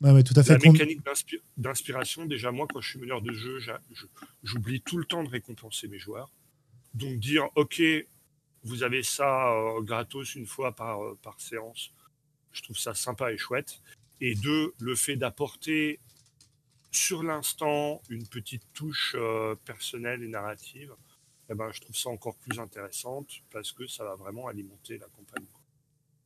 Ouais, 0.00 0.22
tout 0.22 0.34
à 0.36 0.42
fait. 0.42 0.58
La 0.62 0.72
mécanique 0.72 1.00
d'inspiration, 1.56 2.26
déjà, 2.26 2.52
moi, 2.52 2.66
quand 2.70 2.80
je 2.80 2.90
suis 2.90 2.98
meneur 2.98 3.22
de 3.22 3.32
jeu, 3.32 3.58
j'oublie 4.42 4.80
tout 4.82 4.98
le 4.98 5.04
temps 5.04 5.24
de 5.24 5.28
récompenser 5.28 5.88
mes 5.88 5.98
joueurs. 5.98 6.30
Donc, 6.94 7.18
dire, 7.18 7.48
OK, 7.56 7.82
vous 8.64 8.82
avez 8.82 9.02
ça 9.02 9.52
euh, 9.52 9.80
gratos 9.80 10.34
une 10.34 10.46
fois 10.46 10.72
par, 10.72 11.02
euh, 11.02 11.18
par 11.22 11.40
séance, 11.40 11.92
je 12.52 12.62
trouve 12.62 12.78
ça 12.78 12.94
sympa 12.94 13.32
et 13.32 13.38
chouette. 13.38 13.80
Et 14.20 14.34
deux, 14.34 14.74
le 14.80 14.96
fait 14.96 15.16
d'apporter 15.16 16.00
sur 16.90 17.22
l'instant 17.22 18.02
une 18.08 18.26
petite 18.26 18.62
touche 18.74 19.14
euh, 19.18 19.54
personnelle 19.64 20.22
et 20.22 20.28
narrative, 20.28 20.92
eh 21.50 21.54
ben, 21.54 21.70
je 21.72 21.80
trouve 21.80 21.96
ça 21.96 22.10
encore 22.10 22.36
plus 22.36 22.58
intéressante 22.58 23.28
parce 23.52 23.72
que 23.72 23.86
ça 23.86 24.04
va 24.04 24.14
vraiment 24.16 24.48
alimenter 24.48 24.98
la 24.98 25.06
campagne. 25.06 25.46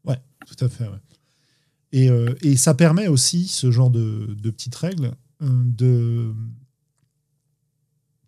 Ouais, 0.05 0.21
tout 0.47 0.65
à 0.65 0.69
fait. 0.69 0.89
Euh, 1.95 2.35
et, 2.43 2.57
ça 2.57 2.75
permet 2.75 3.09
aussi, 3.09 3.47
ce 3.47 3.71
genre 3.71 3.91
de, 3.91 4.35
petites 4.51 4.75
règles, 4.75 5.13
de, 5.41 6.35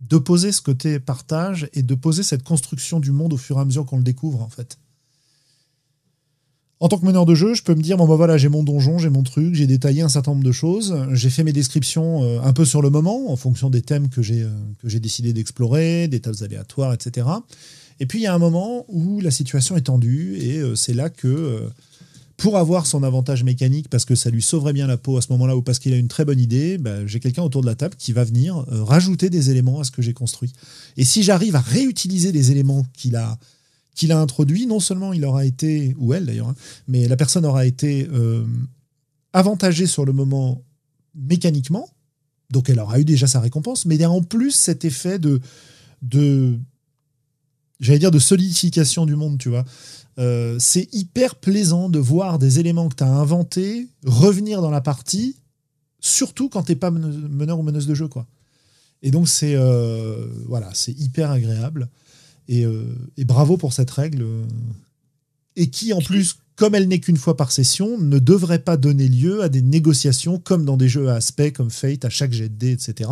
de 0.09 0.19
poser 0.19 0.53
ce 0.53 0.63
côté 0.63 1.01
partage 1.01 1.69
et 1.73 1.83
de 1.83 1.95
poser 1.95 2.23
cette 2.23 2.43
construction 2.43 3.01
du 3.01 3.13
monde 3.13 3.33
au 3.33 3.37
fur 3.37 3.59
et 3.59 3.61
à 3.61 3.65
mesure 3.65 3.87
qu'on 3.87 3.97
le 3.97 4.03
découvre, 4.03 4.43
en 4.43 4.49
fait. 4.49 4.79
En 6.81 6.89
tant 6.89 6.99
que 6.99 7.07
meneur 7.07 7.25
de 7.25 7.35
jeu, 7.35 7.55
je 7.55 7.63
peux 7.63 7.75
me 7.75 7.81
dire 7.81 7.97
bon 7.97 8.07
bah 8.07 8.17
voilà, 8.17 8.37
j'ai 8.37 8.49
mon 8.49 8.63
donjon, 8.63 8.99
j'ai 8.99 9.09
mon 9.09 9.23
truc, 9.23 9.55
j'ai 9.55 9.67
détaillé 9.67 10.03
un 10.03 10.09
certain 10.09 10.33
nombre 10.33 10.45
de 10.45 10.53
choses, 10.53 10.95
j'ai 11.13 11.31
fait 11.31 11.45
mes 11.45 11.53
descriptions 11.53 12.23
euh, 12.25 12.41
un 12.43 12.53
peu 12.53 12.65
sur 12.65 12.83
le 12.83 12.91
moment 12.91 13.31
en 13.31 13.37
fonction 13.37 13.71
des 13.71 13.81
thèmes 13.81 14.09
que 14.09 14.21
j'ai 14.21 14.47
que 14.83 14.89
j'ai 14.89 15.01
décidé 15.01 15.33
d'explorer, 15.33 16.09
des 16.09 16.21
tables 16.21 16.43
aléatoires, 16.43 16.93
etc. 16.93 17.29
Et 18.01 18.07
puis 18.07 18.19
il 18.19 18.23
y 18.23 18.27
a 18.27 18.35
un 18.35 18.39
moment 18.39 18.85
où 18.89 19.21
la 19.21 19.31
situation 19.31 19.77
est 19.77 19.83
tendue 19.83 20.37
et 20.37 20.61
c'est 20.75 20.95
là 20.95 21.09
que 21.09 21.71
pour 22.37 22.59
avoir 22.59 22.87
son 22.87 23.03
avantage 23.03 23.45
mécanique, 23.45 23.89
parce 23.89 24.05
que 24.05 24.15
ça 24.15 24.31
lui 24.31 24.43
sauverait 24.43 24.73
bien 24.73 24.87
la 24.87 24.97
peau 24.97 25.17
à 25.17 25.23
ce 25.23 25.31
moment-là, 25.33 25.57
ou 25.57 25.63
parce 25.63 25.79
qu'il 25.79 25.93
a 25.93 25.97
une 25.97 26.09
très 26.09 26.25
bonne 26.25 26.41
idée, 26.41 26.79
bah, 26.79 27.07
j'ai 27.07 27.21
quelqu'un 27.21 27.43
autour 27.43 27.61
de 27.61 27.67
la 27.67 27.75
table 27.75 27.95
qui 27.97 28.13
va 28.13 28.25
venir 28.25 28.65
euh, 28.73 28.83
rajouter 28.83 29.31
des 29.31 29.51
éléments 29.51 29.81
à 29.81 29.85
ce 29.85 29.91
que 29.91 30.03
j'ai 30.03 30.13
construit. 30.13 30.53
Et 30.97 31.05
si 31.05 31.23
j'arrive 31.23 31.57
à 31.57 31.61
réutiliser 31.61 32.33
les 32.33 32.51
éléments 32.51 32.85
qu'il 32.93 33.17
a, 33.17 33.39
qu'il 33.95 34.11
a 34.11 34.19
introduits, 34.19 34.67
non 34.67 34.81
seulement 34.81 35.13
il 35.13 35.25
aura 35.25 35.45
été, 35.45 35.95
ou 35.99 36.13
elle 36.13 36.27
d'ailleurs, 36.27 36.49
hein, 36.49 36.57
mais 36.89 37.07
la 37.07 37.17
personne 37.17 37.47
aura 37.47 37.67
été 37.67 38.09
euh, 38.13 38.45
avantagée 39.33 39.87
sur 39.87 40.05
le 40.05 40.13
moment 40.13 40.63
mécaniquement, 41.15 41.89
donc 42.51 42.69
elle 42.69 42.81
aura 42.81 42.99
eu 42.99 43.05
déjà 43.05 43.27
sa 43.27 43.41
récompense, 43.41 43.87
mais 43.87 43.95
il 43.95 44.01
y 44.01 44.05
a 44.05 44.11
en 44.11 44.23
plus 44.23 44.51
cet 44.51 44.85
effet 44.85 45.19
de, 45.19 45.41
de 46.03 46.59
j'allais 47.81 47.99
dire 47.99 48.11
de 48.11 48.19
solidification 48.19 49.07
du 49.07 49.17
monde, 49.17 49.39
tu 49.39 49.49
vois. 49.49 49.65
Euh, 50.19 50.57
c'est 50.61 50.89
hyper 50.93 51.35
plaisant 51.35 51.89
de 51.89 51.99
voir 51.99 52.39
des 52.39 52.61
éléments 52.61 52.89
que 52.89 52.95
tu 52.95 53.05
as 53.05 53.09
inventés 53.11 53.89
revenir 54.05 54.63
dans 54.63 54.71
la 54.71 54.81
partie, 54.81 55.37
surtout 56.01 56.49
quand 56.49 56.63
t'es 56.63 56.77
pas 56.77 56.91
meneur 56.91 57.59
ou 57.59 57.63
meneuse 57.63 57.87
de 57.87 57.95
jeu. 57.95 58.09
quoi. 58.09 58.27
Et 59.03 59.11
donc, 59.11 59.29
c'est 59.29 59.55
euh, 59.55 60.27
voilà, 60.47 60.71
c'est 60.73 60.93
hyper 60.93 61.31
agréable. 61.31 61.89
Et, 62.47 62.65
euh, 62.65 62.85
et, 63.17 63.25
bravo 63.25 63.57
pour 63.57 63.73
cette 63.73 63.91
règle. 63.91 64.25
Et 65.57 65.69
qui, 65.69 65.93
en 65.93 66.01
plus, 66.01 66.37
comme 66.57 66.75
elle 66.75 66.89
n'est 66.89 67.01
qu'une 67.01 67.17
fois 67.17 67.37
par 67.37 67.51
session, 67.51 67.99
ne 67.99 68.19
devrait 68.19 68.59
pas 68.59 68.77
donner 68.77 69.09
lieu 69.09 69.43
à 69.43 69.49
des 69.49 69.63
négociations 69.63 70.39
comme 70.39 70.65
dans 70.65 70.77
des 70.77 70.89
jeux 70.89 71.09
à 71.09 71.15
aspect, 71.15 71.53
comme 71.53 71.71
Fate, 71.71 72.05
à 72.05 72.11
chaque 72.11 72.33
jet 72.33 72.49
de 72.49 72.67
etc. 72.69 73.11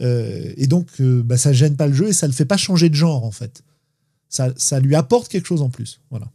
et 0.00 0.66
donc, 0.66 1.00
bah, 1.00 1.36
ça 1.36 1.52
gêne 1.52 1.76
pas 1.76 1.86
le 1.86 1.94
jeu 1.94 2.08
et 2.08 2.12
ça 2.12 2.26
le 2.26 2.32
fait 2.32 2.44
pas 2.44 2.56
changer 2.56 2.88
de 2.88 2.94
genre, 2.94 3.24
en 3.24 3.30
fait 3.30 3.62
ça, 4.32 4.80
lui 4.80 4.94
apporte 4.94 5.28
quelque 5.28 5.46
chose 5.46 5.62
en 5.62 5.70
plus. 5.70 6.00
Voilà. 6.10 6.30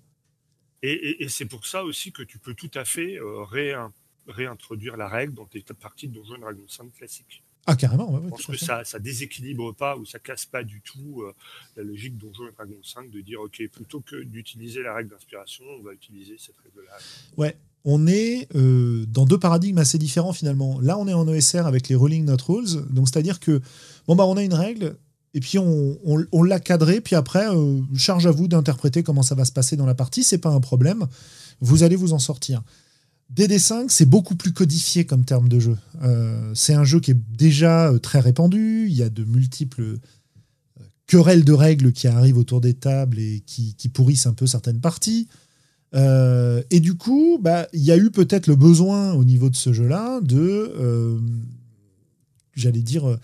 Et, 0.83 1.27
c'est 1.29 1.45
pour 1.45 1.65
ça 1.65 1.83
aussi 1.83 2.11
que 2.11 2.23
tu 2.23 2.37
peux 2.37 2.53
tout 2.53 2.71
à 2.75 2.85
fait 2.85 3.19
euh, 3.19 3.43
réintroduire 4.27 4.95
la 4.95 5.09
règle 5.09 5.33
dans 5.33 5.45
tes 5.45 5.61
parties 5.61 6.07
de 6.07 6.13
Donjons 6.13 6.37
Dragon 6.37 6.63
5 6.67 6.93
classique. 6.93 7.43
Ah, 7.69 7.75
carrément, 7.75 8.21
Je 8.23 8.29
pense 8.29 8.45
que 8.45 8.55
ça, 8.55 8.85
ça 8.85 8.97
déséquilibre 8.97 9.75
pas 9.75 9.97
ou 9.97 10.05
ça 10.05 10.19
casse 10.19 10.45
pas 10.45 10.63
du 10.63 10.79
tout 10.79 11.23
euh, 11.23 11.33
la 11.75 11.83
logique 11.83 12.17
Donjons 12.17 12.49
Dragon 12.55 12.77
5 12.81 13.09
de 13.09 13.19
dire, 13.19 13.41
OK, 13.41 13.61
plutôt 13.73 13.99
que 13.99 14.23
d'utiliser 14.23 14.83
la 14.83 14.93
règle 14.93 15.09
d'inspiration, 15.09 15.65
on 15.77 15.83
va 15.83 15.91
utiliser 15.91 16.37
cette 16.37 16.55
règle-là. 16.63 16.97
Ouais, 17.35 17.57
on 17.83 18.07
est 18.07 18.47
euh, 18.55 19.05
dans 19.07 19.25
deux 19.25 19.39
paradigmes 19.39 19.79
assez 19.79 19.97
différents 19.97 20.31
finalement. 20.31 20.79
Là, 20.79 20.97
on 20.97 21.09
est 21.09 21.13
en 21.13 21.27
ESR 21.27 21.65
avec 21.65 21.89
les 21.89 21.95
Rolling 21.95 22.23
Not 22.23 22.37
Rules, 22.47 22.85
donc 22.89 23.09
c'est-à-dire 23.09 23.41
que, 23.41 23.61
bon, 24.07 24.15
bah, 24.15 24.25
on 24.25 24.37
a 24.37 24.43
une 24.43 24.53
règle, 24.53 24.97
et 25.37 25.39
puis 25.39 25.59
on, 25.59 26.43
l'a 26.43 26.59
cadré, 26.59 26.99
puis 26.99 27.15
après, 27.15 27.47
euh, 27.47 27.79
charge 27.95 28.25
à 28.25 28.31
vous 28.31 28.47
d'interpréter 28.47 29.03
comment 29.03 29.21
ça 29.21 29.35
va 29.35 29.45
se 29.45 29.51
passer 29.51 29.75
dans 29.75 29.85
la 29.85 29.93
partie, 29.93 30.23
c'est 30.23 30.39
pas 30.39 30.49
un 30.49 30.59
problème, 30.59 31.05
vous 31.61 31.83
allez 31.83 31.95
vous 31.95 32.13
en 32.13 32.17
sortir. 32.17 32.63
DD5, 33.35 33.85
c'est 33.89 34.07
beaucoup 34.07 34.35
plus 34.35 34.51
codifié 34.51 35.05
comme 35.05 35.25
terme 35.25 35.47
de 35.47 35.59
jeu. 35.59 35.77
Euh, 36.01 36.51
c'est 36.55 36.73
un 36.73 36.83
jeu 36.83 36.99
qui 36.99 37.11
est 37.11 37.19
déjà 37.37 37.91
euh, 37.91 37.99
très 37.99 38.19
répandu, 38.19 38.87
il 38.89 38.95
y 38.95 39.03
a 39.03 39.11
de 39.11 39.23
multiples 39.25 39.99
querelles 41.05 41.45
de 41.45 41.53
règles 41.53 41.93
qui 41.93 42.07
arrivent 42.07 42.39
autour 42.39 42.59
des 42.59 42.73
tables 42.73 43.19
et 43.19 43.43
qui, 43.45 43.75
pourrissent 43.93 44.25
un 44.25 44.33
peu 44.33 44.47
certaines 44.47 44.81
parties. 44.81 45.27
et 45.93 46.79
du 46.79 46.95
coup, 46.95 47.37
bah, 47.39 47.67
il 47.73 47.83
y 47.83 47.91
a 47.91 47.97
eu 47.97 48.09
peut-être 48.09 48.47
le 48.47 48.55
besoin 48.55 49.13
au 49.13 49.23
niveau 49.23 49.51
de 49.51 49.55
ce 49.55 49.71
jeu-là 49.71 50.19
de, 50.21 51.21
j'allais 52.55 52.81
dire, 52.81 53.19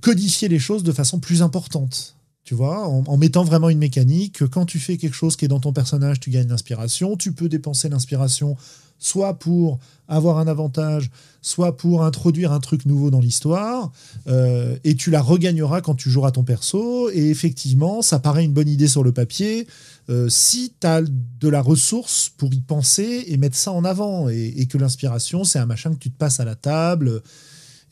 codifier 0.00 0.48
les 0.48 0.58
choses 0.58 0.82
de 0.82 0.92
façon 0.92 1.18
plus 1.18 1.42
importante. 1.42 2.16
Tu 2.44 2.54
vois, 2.54 2.86
en, 2.86 3.16
mettant 3.16 3.42
vraiment 3.42 3.70
une 3.70 3.78
mécanique 3.78 4.40
que 4.40 4.44
quand 4.44 4.66
tu 4.66 4.78
fais 4.78 4.98
quelque 4.98 5.14
chose 5.14 5.34
qui 5.34 5.46
est 5.46 5.48
dans 5.48 5.60
ton 5.60 5.72
personnage, 5.72 6.20
tu 6.20 6.28
gagnes 6.28 6.48
l'inspiration. 6.48 7.16
Tu 7.16 7.32
peux 7.32 7.48
dépenser 7.48 7.88
l'inspiration 7.88 8.56
soit 8.98 9.38
pour 9.38 9.78
avoir 10.08 10.38
un 10.38 10.46
avantage, 10.46 11.10
soit 11.42 11.76
pour 11.76 12.04
introduire 12.04 12.52
un 12.52 12.60
truc 12.60 12.86
nouveau 12.86 13.10
dans 13.10 13.20
l'histoire, 13.20 13.92
euh, 14.28 14.76
et 14.84 14.94
tu 14.94 15.10
la 15.10 15.20
regagneras 15.20 15.80
quand 15.80 15.94
tu 15.94 16.10
joueras 16.10 16.30
ton 16.30 16.42
perso, 16.42 17.10
et 17.10 17.30
effectivement, 17.30 18.02
ça 18.02 18.18
paraît 18.18 18.44
une 18.44 18.52
bonne 18.52 18.68
idée 18.68 18.88
sur 18.88 19.02
le 19.02 19.12
papier, 19.12 19.66
euh, 20.10 20.28
si 20.28 20.74
tu 20.80 20.86
as 20.86 21.02
de 21.02 21.48
la 21.48 21.60
ressource 21.60 22.30
pour 22.36 22.52
y 22.52 22.60
penser 22.60 23.24
et 23.28 23.36
mettre 23.36 23.56
ça 23.56 23.72
en 23.72 23.84
avant, 23.84 24.28
et 24.28 24.66
que 24.66 24.78
l'inspiration, 24.78 25.44
c'est 25.44 25.58
un 25.58 25.66
machin 25.66 25.90
que 25.90 25.98
tu 25.98 26.10
te 26.10 26.18
passes 26.18 26.40
à 26.40 26.44
la 26.44 26.54
table, 26.54 27.22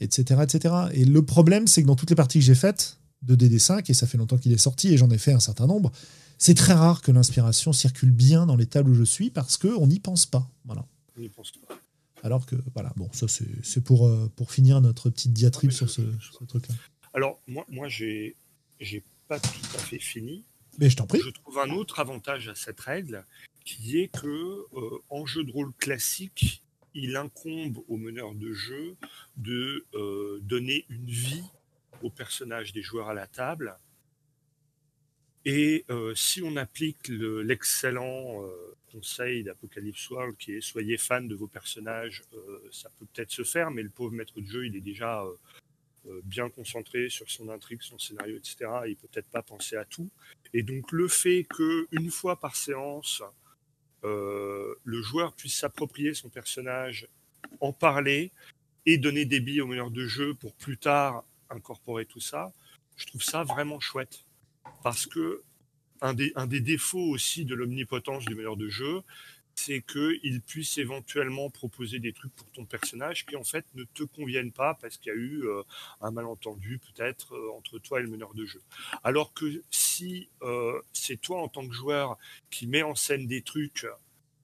etc., 0.03 0.41
etc. 0.43 0.75
Et 0.93 1.05
le 1.05 1.25
problème, 1.25 1.67
c'est 1.67 1.83
que 1.83 1.87
dans 1.87 1.97
toutes 1.97 2.11
les 2.11 2.17
parties 2.17 2.39
que 2.39 2.45
j'ai 2.45 2.55
faites 2.55 2.99
de 3.23 3.37
DD5, 3.37 3.91
et 3.91 3.95
ça 3.95 4.07
fait 4.07 4.19
longtemps 4.19 4.39
qu'il 4.39 4.53
est 4.53 4.59
sorti, 4.59 4.93
et 4.93 4.97
j'en 4.97 5.11
ai 5.11 5.19
fait 5.19 5.33
un 5.33 5.41
certain 5.41 5.67
nombre, 5.67 5.93
c'est 6.39 6.55
très 6.55 6.73
rare 6.73 7.03
que 7.03 7.13
l'inspiration 7.13 7.73
circule 7.73 8.11
bien 8.11 8.47
dans 8.47 8.57
les 8.57 8.67
tables 8.67 8.91
où 8.91 8.95
je 8.95 9.05
suis 9.05 9.31
parce 9.31 9.57
qu'on 9.57 9.87
n'y 9.87 10.01
pense 10.01 10.27
pas. 10.27 10.51
Voilà. 10.65 10.85
On 11.17 11.21
n'y 11.21 11.29
pense 11.29 11.53
pas. 11.53 11.79
Alors 12.25 12.47
que, 12.47 12.57
voilà, 12.75 12.93
bon, 12.97 13.09
ça 13.13 13.27
c'est 13.29 13.81
pour, 13.81 14.07
euh, 14.07 14.31
pour 14.37 14.53
finir 14.53 14.81
notre 14.81 15.11
petite 15.11 15.33
diatribe 15.33 15.71
sur 15.71 15.89
ce, 15.89 16.03
truc-là. 16.49 16.75
Alors, 17.15 17.41
moi, 17.47 17.65
moi 17.69 17.89
j'ai 17.89 18.37
pas 19.29 19.39
tout 19.39 19.77
à 19.77 19.79
fait 19.79 19.99
fini. 19.99 20.45
Mais 20.79 20.89
je 20.89 20.97
t'en 20.97 21.07
prie. 21.07 21.21
Je 21.25 21.31
trouve 21.31 21.59
un 21.59 21.71
autre 21.71 22.01
avantage 22.01 22.49
à 22.49 22.55
cette 22.55 22.81
règle 22.81 23.25
qui 23.65 23.99
est 23.99 24.09
que 24.09 24.27
euh, 24.27 25.03
en 25.11 25.27
jeu 25.27 25.45
de 25.45 25.53
rôle 25.53 25.73
classique, 25.75 26.62
il 26.95 27.16
incombe 27.16 27.78
au 27.88 27.97
meneur 27.97 28.34
de 28.34 28.53
jeu 28.53 28.97
de 29.36 29.86
euh, 29.95 30.38
donner 30.43 30.84
une 30.88 31.07
vie 31.07 31.45
au 32.03 32.11
personnage 32.11 32.72
des 32.72 32.82
joueurs 32.82 33.09
à 33.09 33.14
la 33.14 33.26
table. 33.26 33.78
Et 35.45 35.84
euh, 35.90 36.14
si 36.14 36.43
on 36.43 36.57
applique 36.57 37.09
l'excellent 37.09 38.45
euh, 38.45 38.76
conseil 38.93 39.43
d'Apocalypse 39.43 40.11
World 40.11 40.36
qui 40.36 40.53
est 40.53 40.61
soyez 40.61 40.99
fan 40.99 41.26
de 41.26 41.34
vos 41.34 41.49
personnages, 41.49 42.22
ça 42.70 42.90
peut 42.99 43.07
peut-être 43.12 43.30
se 43.30 43.43
faire, 43.43 43.70
mais 43.70 43.82
le 43.82 43.88
pauvre 43.88 44.12
maître 44.12 44.40
de 44.40 44.47
jeu, 44.47 44.66
il 44.66 44.76
est 44.76 44.80
déjà 44.80 45.24
bien 46.24 46.51
concentré 46.51 47.09
sur 47.09 47.30
son 47.30 47.49
intrigue, 47.49 47.80
son 47.80 47.99
scénario, 47.99 48.36
etc. 48.36 48.57
Il 48.86 48.97
peut 48.97 49.09
peut-être 49.11 49.30
pas 49.30 49.43
penser 49.43 49.76
à 49.76 49.84
tout. 49.84 50.11
Et 50.53 50.62
donc 50.62 50.93
le 50.93 51.09
fait 51.09 51.45
qu'une 51.45 52.11
fois 52.11 52.38
par 52.38 52.55
séance, 52.55 53.22
euh, 54.05 54.75
le 54.85 55.03
joueur 55.03 55.33
puisse 55.33 55.57
s'approprier 55.57 56.15
son 56.15 56.29
personnage, 56.29 57.09
en 57.61 57.73
parler 57.73 58.33
et 58.87 58.99
donner 58.99 59.25
des 59.25 59.41
billes 59.41 59.61
au 59.61 59.67
meneur 59.67 59.91
de 59.91 60.07
jeu 60.07 60.35
pour 60.35 60.55
plus 60.55 60.79
tard 60.79 61.25
incorporer 61.51 62.07
tout 62.07 62.21
ça, 62.21 62.53
je 62.97 63.07
trouve 63.07 63.23
ça 63.23 63.45
vraiment 63.45 63.81
chouette. 63.81 64.25
Parce 64.83 65.07
que 65.07 65.43
un 66.01 66.15
des, 66.15 66.33
un 66.35 66.47
des 66.47 66.61
défauts 66.61 67.11
aussi 67.11 67.45
de 67.45 67.55
l'omnipotence 67.55 68.25
du 68.25 68.35
meneur 68.35 68.57
de 68.57 68.69
jeu, 68.69 69.03
c'est 69.55 69.83
qu'il 69.83 70.41
puisse 70.43 70.79
éventuellement 70.79 71.51
proposer 71.51 71.99
des 71.99 72.13
trucs 72.13 72.35
pour 72.35 72.51
ton 72.53 72.65
personnage 72.65 73.27
qui 73.27 73.37
en 73.37 73.45
fait 73.45 73.65
ne 73.75 73.85
te 73.85 74.03
conviennent 74.03 74.53
pas 74.53 74.75
parce 74.75 74.97
qu'il 74.97 75.13
y 75.13 75.15
a 75.15 75.19
eu 75.19 75.45
euh, 75.45 75.63
un 76.01 76.11
malentendu 76.11 76.79
peut-être 76.79 77.35
euh, 77.35 77.53
entre 77.57 77.79
toi 77.79 78.01
et 78.01 78.03
le 78.03 78.11
meneur 78.11 78.35
de 78.35 78.45
jeu. 78.45 78.63
Alors 79.05 79.33
que 79.35 79.63
si 79.71 80.29
euh, 80.43 80.81
c'est 80.93 81.21
toi 81.21 81.43
en 81.43 81.49
tant 81.49 81.67
que 81.67 81.75
joueur 81.75 82.19
qui 82.51 82.67
met 82.67 82.83
en 82.83 82.95
scène 82.95 83.27
des 83.27 83.43
trucs 83.43 83.87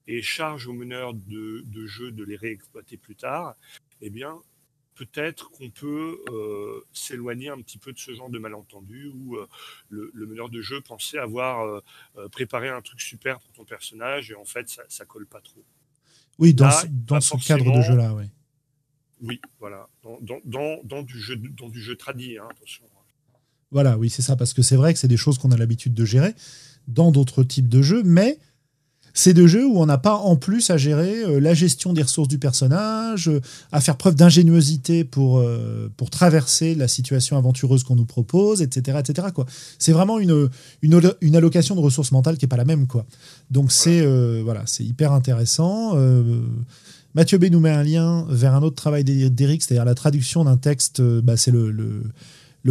et 0.07 0.21
charge 0.21 0.67
au 0.67 0.73
meneur 0.73 1.13
de, 1.13 1.63
jeu 1.85 2.11
de 2.11 2.23
les 2.23 2.35
réexploiter 2.35 2.97
plus 2.97 3.15
tard, 3.15 3.55
eh 4.01 4.09
bien 4.09 4.41
peut-être 4.99 5.49
qu'on 5.51 5.69
peut, 5.69 6.19
euh, 6.29 6.85
s'éloigner 6.93 7.49
un 7.49 7.61
petit 7.61 7.77
peu 7.77 7.93
de 7.93 7.99
ce 7.99 8.13
genre 8.13 8.29
de 8.29 8.39
malentendu 8.39 9.11
où 9.15 9.37
euh, 9.37 9.47
le, 9.89 10.11
meneur 10.27 10.49
de 10.49 10.61
jeu 10.61 10.81
pensait 10.81 11.17
avoir 11.17 11.81
préparé 12.31 12.69
un 12.69 12.81
truc 12.81 13.01
super 13.01 13.39
pour 13.39 13.51
ton 13.53 13.65
personnage 13.65 14.31
et 14.31 14.35
en 14.35 14.45
fait 14.45 14.69
ça, 14.69 14.83
ça 14.89 15.05
colle 15.05 15.25
pas 15.25 15.41
trop. 15.41 15.63
Oui, 16.37 16.53
dans, 16.53 16.69
dans 16.89 17.19
ce 17.19 17.35
cadre 17.45 17.75
de 17.75 17.81
jeu-là, 17.81 18.13
oui. 18.13 18.25
Oui, 19.21 19.41
voilà, 19.59 19.89
dans, 20.01 20.17
dans, 20.45 20.79
dans, 20.83 21.03
du 21.03 21.19
jeu, 21.19 21.35
dans 21.35 21.67
du 21.67 21.81
jeu 21.81 21.97
tradit, 21.97 22.37
hein, 22.37 22.47
attention. 22.49 22.85
Voilà, 23.71 23.97
oui, 23.97 24.09
c'est 24.09 24.21
ça, 24.21 24.35
parce 24.35 24.53
que 24.53 24.61
c'est 24.61 24.77
vrai 24.77 24.93
que 24.93 24.99
c'est 24.99 25.09
des 25.09 25.17
choses 25.17 25.37
qu'on 25.37 25.51
a 25.51 25.57
l'habitude 25.57 25.93
de 25.93 26.05
gérer 26.05 26.33
dans 26.87 27.11
d'autres 27.11 27.43
types 27.43 27.67
de 27.67 27.81
jeux, 27.81 28.01
mais 28.03 28.39
c'est 29.19 29.33
de 29.33 29.47
jeux 29.47 29.65
où 29.65 29.81
on 29.81 29.85
n'a 29.85 29.97
pas 29.97 30.15
en 30.15 30.37
plus 30.37 30.69
à 30.69 30.77
gérer 30.77 31.23
euh, 31.25 31.41
la 31.41 31.53
gestion 31.53 31.91
des 31.91 32.03
ressources 32.03 32.29
du 32.29 32.39
personnage, 32.39 33.27
euh, 33.27 33.41
à 33.73 33.81
faire 33.81 33.97
preuve 33.97 34.15
d'ingéniosité 34.15 35.03
pour, 35.03 35.39
euh, 35.39 35.91
pour 35.97 36.09
traverser 36.09 36.73
la 36.73 36.87
situation 36.87 37.37
aventureuse 37.37 37.83
qu'on 37.83 37.97
nous 37.97 38.05
propose, 38.05 38.61
etc. 38.61 38.97
etc. 38.97 39.27
Quoi. 39.35 39.45
C'est 39.77 39.91
vraiment 39.91 40.19
une, 40.19 40.49
une, 40.81 41.35
allocation 41.35 41.75
de 41.75 41.81
ressources 41.81 42.13
mentales 42.13 42.37
qui 42.37 42.45
n'est 42.45 42.49
pas 42.49 42.55
la 42.55 42.63
même. 42.63 42.87
Quoi. 42.87 43.05
Donc 43.51 43.73
c'est 43.73 43.99
voilà, 44.41 44.63
c'est 44.65 44.85
hyper 44.85 45.11
intéressant. 45.11 45.95
Mathieu 47.13 47.37
B 47.37 47.45
nous 47.51 47.59
met 47.59 47.71
un 47.71 47.83
lien 47.83 48.25
vers 48.29 48.53
un 48.55 48.63
autre 48.63 48.75
travail 48.75 49.03
d'Eric, 49.03 49.63
c'est-à-dire 49.63 49.85
la 49.85 49.95
traduction 49.95 50.45
d'un 50.45 50.57
texte, 50.57 51.01
bah, 51.01 51.35
c'est 51.35 51.51
le, 51.51 51.71
le 51.71 52.03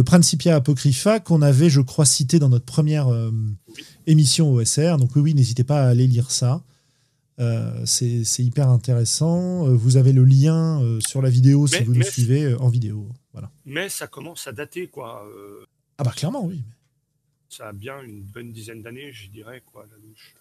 Principia 0.03 0.55
Apocrypha 0.55 1.19
qu'on 1.19 1.41
avait, 1.41 1.69
je 1.69 1.81
crois, 1.81 2.05
cité 2.05 2.39
dans 2.39 2.49
notre 2.49 2.65
première 2.65 3.07
euh, 3.07 3.31
émission 4.07 4.53
OSR. 4.53 4.97
Donc 4.97 5.15
oui, 5.15 5.33
n'hésitez 5.33 5.63
pas 5.63 5.83
à 5.83 5.89
aller 5.89 6.07
lire 6.07 6.31
ça. 6.31 6.63
Euh, 7.39 7.85
c'est 7.85 8.43
hyper 8.43 8.69
intéressant. 8.69 9.67
Euh, 9.67 9.73
vous 9.73 9.97
avez 9.97 10.11
le 10.11 10.25
lien 10.25 10.81
sur 11.07 11.21
la 11.21 11.29
vidéo 11.29 11.67
si 11.67 11.83
vous 11.83 11.93
nous 11.93 12.03
suivez 12.03 12.55
en 12.55 12.69
vidéo. 12.69 13.09
Voilà. 13.33 13.51
Mais 13.65 13.89
ça 13.89 14.07
commence 14.07 14.47
à 14.47 14.51
dater, 14.51 14.87
quoi. 14.87 15.27
Ah 15.97 16.03
bah 16.03 16.11
clairement, 16.15 16.45
oui. 16.45 16.63
Ça 17.49 17.69
a 17.69 17.73
bien 17.73 18.01
une 18.01 18.21
bonne 18.21 18.51
dizaine 18.51 18.81
d'années, 18.81 19.11
je 19.11 19.29
dirais, 19.29 19.63
quoi, 19.65 19.85
la 19.89 19.97
louche. 19.97 20.35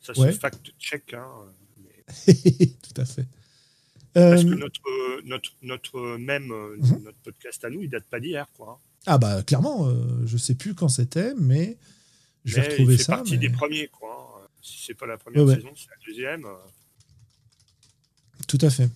Ça 0.00 0.14
se 0.14 0.32
fact-check, 0.32 1.14
hein. 1.14 1.26
Tout 2.26 3.00
à 3.00 3.04
fait. 3.04 3.26
Parce 4.14 4.44
que 4.44 4.48
euh, 4.48 4.56
notre, 4.56 4.80
euh, 4.88 5.22
notre, 5.24 5.50
notre 5.62 6.16
même 6.18 6.50
euh, 6.50 6.76
mhm. 6.78 7.02
notre 7.04 7.18
podcast 7.18 7.64
à 7.64 7.70
nous, 7.70 7.82
il 7.82 7.90
date 7.90 8.04
pas 8.04 8.20
d'hier, 8.20 8.46
quoi. 8.56 8.80
Ah 9.06 9.18
bah 9.18 9.42
clairement, 9.42 9.88
je 10.26 10.36
sais 10.36 10.54
plus 10.54 10.74
quand 10.74 10.88
c'était, 10.88 11.32
mais 11.38 11.78
je 12.44 12.56
vais 12.56 12.68
retrouver 12.68 12.98
ça. 12.98 13.04
C'est 13.04 13.12
partie 13.12 13.38
des 13.38 13.48
premiers, 13.48 13.88
quoi. 13.88 14.48
Si 14.60 14.84
c'est 14.84 14.94
pas 14.94 15.06
la 15.06 15.16
première 15.16 15.48
saison, 15.48 15.70
c'est 15.74 15.88
la 15.88 16.06
deuxième. 16.06 16.46
Tout 18.46 18.58
à 18.60 18.68
fait. 18.68 18.90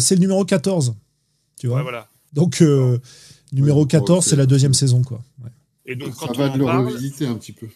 c'est 0.00 0.14
le 0.16 0.20
numéro 0.20 0.44
14, 0.44 0.94
tu 1.58 1.68
vois. 1.68 1.78
Ouais, 1.78 1.82
voilà. 1.82 2.08
Donc 2.34 2.62
numéro 3.52 3.86
14, 3.86 4.26
c'est 4.26 4.36
la 4.36 4.46
deuxième 4.46 4.74
saison, 4.74 5.02
quoi. 5.02 5.22
Et 5.86 5.96
donc 5.96 6.14
ça 6.14 6.32
va 6.32 6.50
de 6.50 6.58
le 6.58 6.64
revisiter 6.66 7.26
un 7.26 7.36
petit 7.36 7.52
peu. 7.52 7.68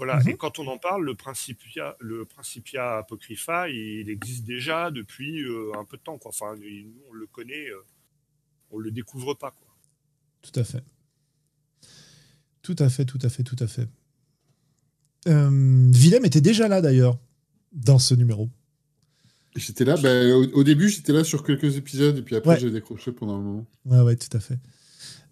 Voilà, 0.00 0.18
et 0.22 0.30
mhm. 0.30 0.36
quand 0.38 0.58
on 0.58 0.66
en 0.66 0.78
parle, 0.78 1.04
le 1.04 1.14
Principia, 1.14 1.94
le 2.00 2.24
Principia 2.24 2.96
Apocrypha, 2.96 3.68
il 3.68 4.08
existe 4.08 4.46
déjà 4.46 4.90
depuis 4.90 5.42
euh, 5.42 5.72
un 5.78 5.84
peu 5.84 5.98
de 5.98 6.02
temps. 6.02 6.16
Quoi. 6.16 6.30
Enfin, 6.30 6.58
on 7.10 7.12
le 7.12 7.26
connaît, 7.26 7.68
euh, 7.68 7.84
on 8.70 8.78
le 8.78 8.90
découvre 8.90 9.34
pas. 9.34 9.50
Quoi. 9.50 9.68
Tout 10.40 10.58
à 10.58 10.64
fait. 10.64 10.82
Tout 12.62 12.76
à 12.78 12.88
fait, 12.88 13.04
tout 13.04 13.18
à 13.20 13.28
fait, 13.28 13.42
tout 13.42 13.56
à 13.58 13.66
fait. 13.66 13.88
Euh, 15.28 15.90
Willem 15.92 16.24
était 16.24 16.40
déjà 16.40 16.66
là 16.66 16.80
d'ailleurs, 16.80 17.18
dans 17.72 17.98
ce 17.98 18.14
numéro. 18.14 18.48
J'étais 19.54 19.84
là, 19.84 19.98
ben, 19.98 20.32
au, 20.32 20.64
début 20.64 20.88
j'étais 20.88 21.12
là 21.12 21.24
sur 21.24 21.44
quelques 21.44 21.76
épisodes 21.76 22.16
et 22.16 22.22
puis 22.22 22.36
après 22.36 22.58
j'ai 22.58 22.70
décroché 22.70 23.12
pendant 23.12 23.34
un 23.34 23.42
moment. 23.42 23.66
Ouais, 23.84 24.00
ouais, 24.00 24.16
tout 24.16 24.34
à 24.34 24.40
fait. 24.40 24.58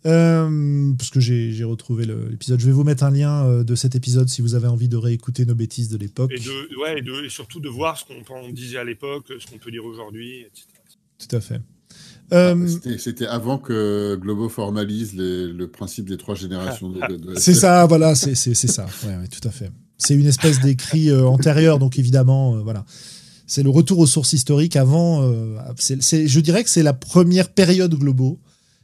Euh, 0.07 0.93
parce 0.97 1.11
que 1.11 1.21
j'ai 1.21 1.65
retrouvé 1.65 2.07
l'épisode. 2.07 2.61
Je 2.61 2.67
vais 2.67 2.73
vous 2.73 2.85
mettre 2.85 3.03
un 3.03 3.11
lien 3.11 3.45
euh, 3.45 3.65
de 3.65 3.75
cet 3.75 3.97
épisode 3.97 4.29
si 4.29 4.43
vous 4.43 4.55
avez 4.55 4.69
envie 4.69 4.89
de 4.89 4.97
réécouter 4.97 5.45
nos 5.45 5.55
bêtises 5.55 5.89
de 5.89 5.99
l'époque. 5.99 6.33
Et, 6.33 6.77
ouais, 6.81 7.01
et, 7.01 7.29
surtout 7.29 7.61
de 7.61 7.69
voir 7.69 7.99
ce 7.99 8.05
qu'on 8.05 8.49
disait 8.51 8.79
à 8.79 8.85
l'époque, 8.85 9.27
ce 9.39 9.47
qu'on 9.47 9.59
peut 9.59 9.71
dire 9.71 9.85
aujourd'hui, 9.85 10.43
etc. 10.43 10.67
Tout 11.19 11.37
à 11.37 11.41
fait. 11.41 11.61
Euh, 12.33 12.69
c'était 12.99 13.27
avant 13.27 13.59
que 13.59 14.15
Globo 14.17 14.49
formalise 14.49 15.15
le 15.17 15.67
principe 15.67 16.09
des 16.09 16.17
trois 16.17 16.35
générations. 16.35 16.93
c'est 17.37 17.55
ça, 17.55 17.87
voilà, 17.87 18.15
c'est 18.15 18.35
ça. 18.35 18.87
Ouais, 19.05 19.27
tout 19.29 19.47
à 19.49 19.51
fait. 19.51 19.71
C'est 19.97 20.15
une 20.15 20.27
espèce 20.27 20.61
d'écrit 20.61 21.13
antérieur, 21.13 21.79
donc 21.79 21.99
évidemment, 21.99 22.63
voilà. 22.63 22.85
C'est 23.49 23.63
le 23.63 23.71
retour 23.71 23.99
aux 23.99 24.07
sources 24.07 24.35
historiques 24.35 24.77
avant. 24.77 25.23
je 25.23 26.41
dirais 26.41 26.63
que 26.63 26.71
c'est 26.71 26.85
la 26.85 26.93
première 26.93 27.49
période 27.49 27.95
Globo 27.95 28.39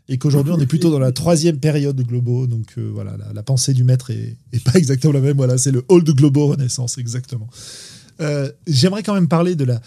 et 0.08 0.18
qu'aujourd'hui 0.18 0.52
on 0.52 0.60
est 0.60 0.66
plutôt 0.66 0.90
dans 0.90 0.98
la 0.98 1.12
troisième 1.12 1.58
période 1.58 1.96
de 1.96 2.02
Globo. 2.02 2.46
Donc 2.46 2.74
euh, 2.76 2.90
voilà, 2.92 3.16
la, 3.32 3.42
pensée 3.42 3.72
du 3.72 3.84
maître 3.84 4.10
est, 4.10 4.36
pas 4.64 4.78
exactement 4.78 5.12
la 5.12 5.20
même. 5.20 5.36
Voilà, 5.36 5.58
c'est 5.58 5.70
le 5.70 5.84
Old 5.88 6.08
Globo 6.10 6.48
Renaissance, 6.48 6.98
exactement. 6.98 7.48
Euh, 8.20 8.50
j'aimerais 8.66 9.02
quand 9.02 9.14
même 9.14 9.28
parler 9.28 9.56
de 9.56 9.64
la, 9.64 9.80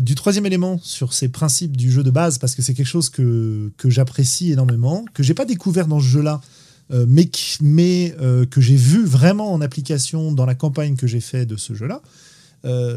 du 0.00 0.14
troisième 0.14 0.46
élément 0.46 0.78
sur 0.82 1.12
ces 1.12 1.28
principes 1.28 1.76
du 1.76 1.90
jeu 1.90 2.02
de 2.02 2.10
base 2.10 2.38
parce 2.38 2.54
que 2.54 2.62
c'est 2.62 2.74
quelque 2.74 2.86
chose 2.86 3.08
que, 3.08 3.72
que 3.76 3.90
j'apprécie 3.90 4.52
énormément, 4.52 5.04
que 5.14 5.22
j'ai 5.22 5.34
pas 5.34 5.46
découvert 5.46 5.86
dans 5.86 6.00
ce 6.00 6.06
jeu-là, 6.06 6.40
euh, 6.92 7.06
mais, 7.08 7.28
mais 7.60 8.14
que 8.50 8.60
j'ai 8.60 8.76
vu 8.76 9.04
vraiment 9.04 9.52
en 9.52 9.60
application 9.60 10.32
dans 10.32 10.46
la 10.46 10.54
campagne 10.54 10.96
que 10.96 11.06
j'ai 11.06 11.20
fait 11.20 11.46
de 11.46 11.56
ce 11.56 11.72
jeu-là. 11.74 12.02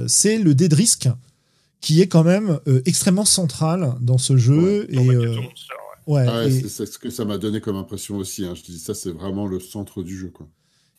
c'est 0.07 0.38
le 0.38 0.53
dé 0.53 0.68
de 0.68 0.76
risque 0.76 1.10
qui 1.82 2.01
est 2.01 2.07
quand 2.07 2.26
même 2.26 2.60
extrêmement 2.86 3.24
central 3.24 3.93
dans 4.01 4.18
ce 4.18 4.36
jeu. 4.36 4.86
et, 4.89 4.99
Ouais, 6.10 6.49
c'est 6.49 6.88
ce 6.88 6.97
que 6.97 7.12
ça 7.12 7.24
m'a 7.24 7.38
donné 7.38 7.62
comme 7.62 7.76
impression 7.76 8.18
aussi. 8.18 8.43
Hein. 8.43 8.55
Je 8.55 8.64
dis 8.64 8.80
ça, 8.80 8.95
c'est 8.95 9.12
vraiment 9.12 9.45
le 9.45 9.60
centre 9.60 10.01
du 10.01 10.18
jeu. 10.18 10.30
Quoi. 10.30 10.47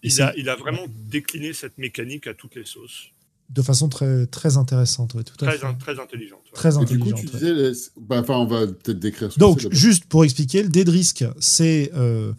Il, 0.05 0.23
a, 0.23 0.33
il 0.37 0.49
a 0.49 0.55
vraiment 0.55 0.87
décliné 1.09 1.53
cette 1.53 1.79
mécanique 1.79 2.29
à 2.29 2.35
toutes 2.35 2.55
les 2.55 2.65
sauces. 2.65 3.09
De 3.49 3.61
façon 3.61 3.89
très, 3.89 4.27
très 4.27 4.57
intéressante, 4.57 5.11
tout 5.11 5.37
très, 5.37 5.59
très 5.59 5.99
intelligente. 5.99 6.41
Très 6.55 6.77
intelligente. 6.77 7.09
du 7.09 7.13
coup, 7.15 7.21
tu 7.21 7.27
disais, 7.27 7.73
bah, 8.01 8.21
enfin, 8.21 8.35
on 8.35 8.47
va 8.47 8.69
peut-être 8.69 9.01
décrire. 9.01 9.33
Ce 9.33 9.39
Donc, 9.41 9.67
juste 9.73 10.05
pour 10.05 10.23
expliquer, 10.23 10.63
le 10.63 10.69
dé 10.69 10.85
de 10.85 10.93
risque, 10.93 11.25
c'est 11.41 11.91
euh, 11.97 12.33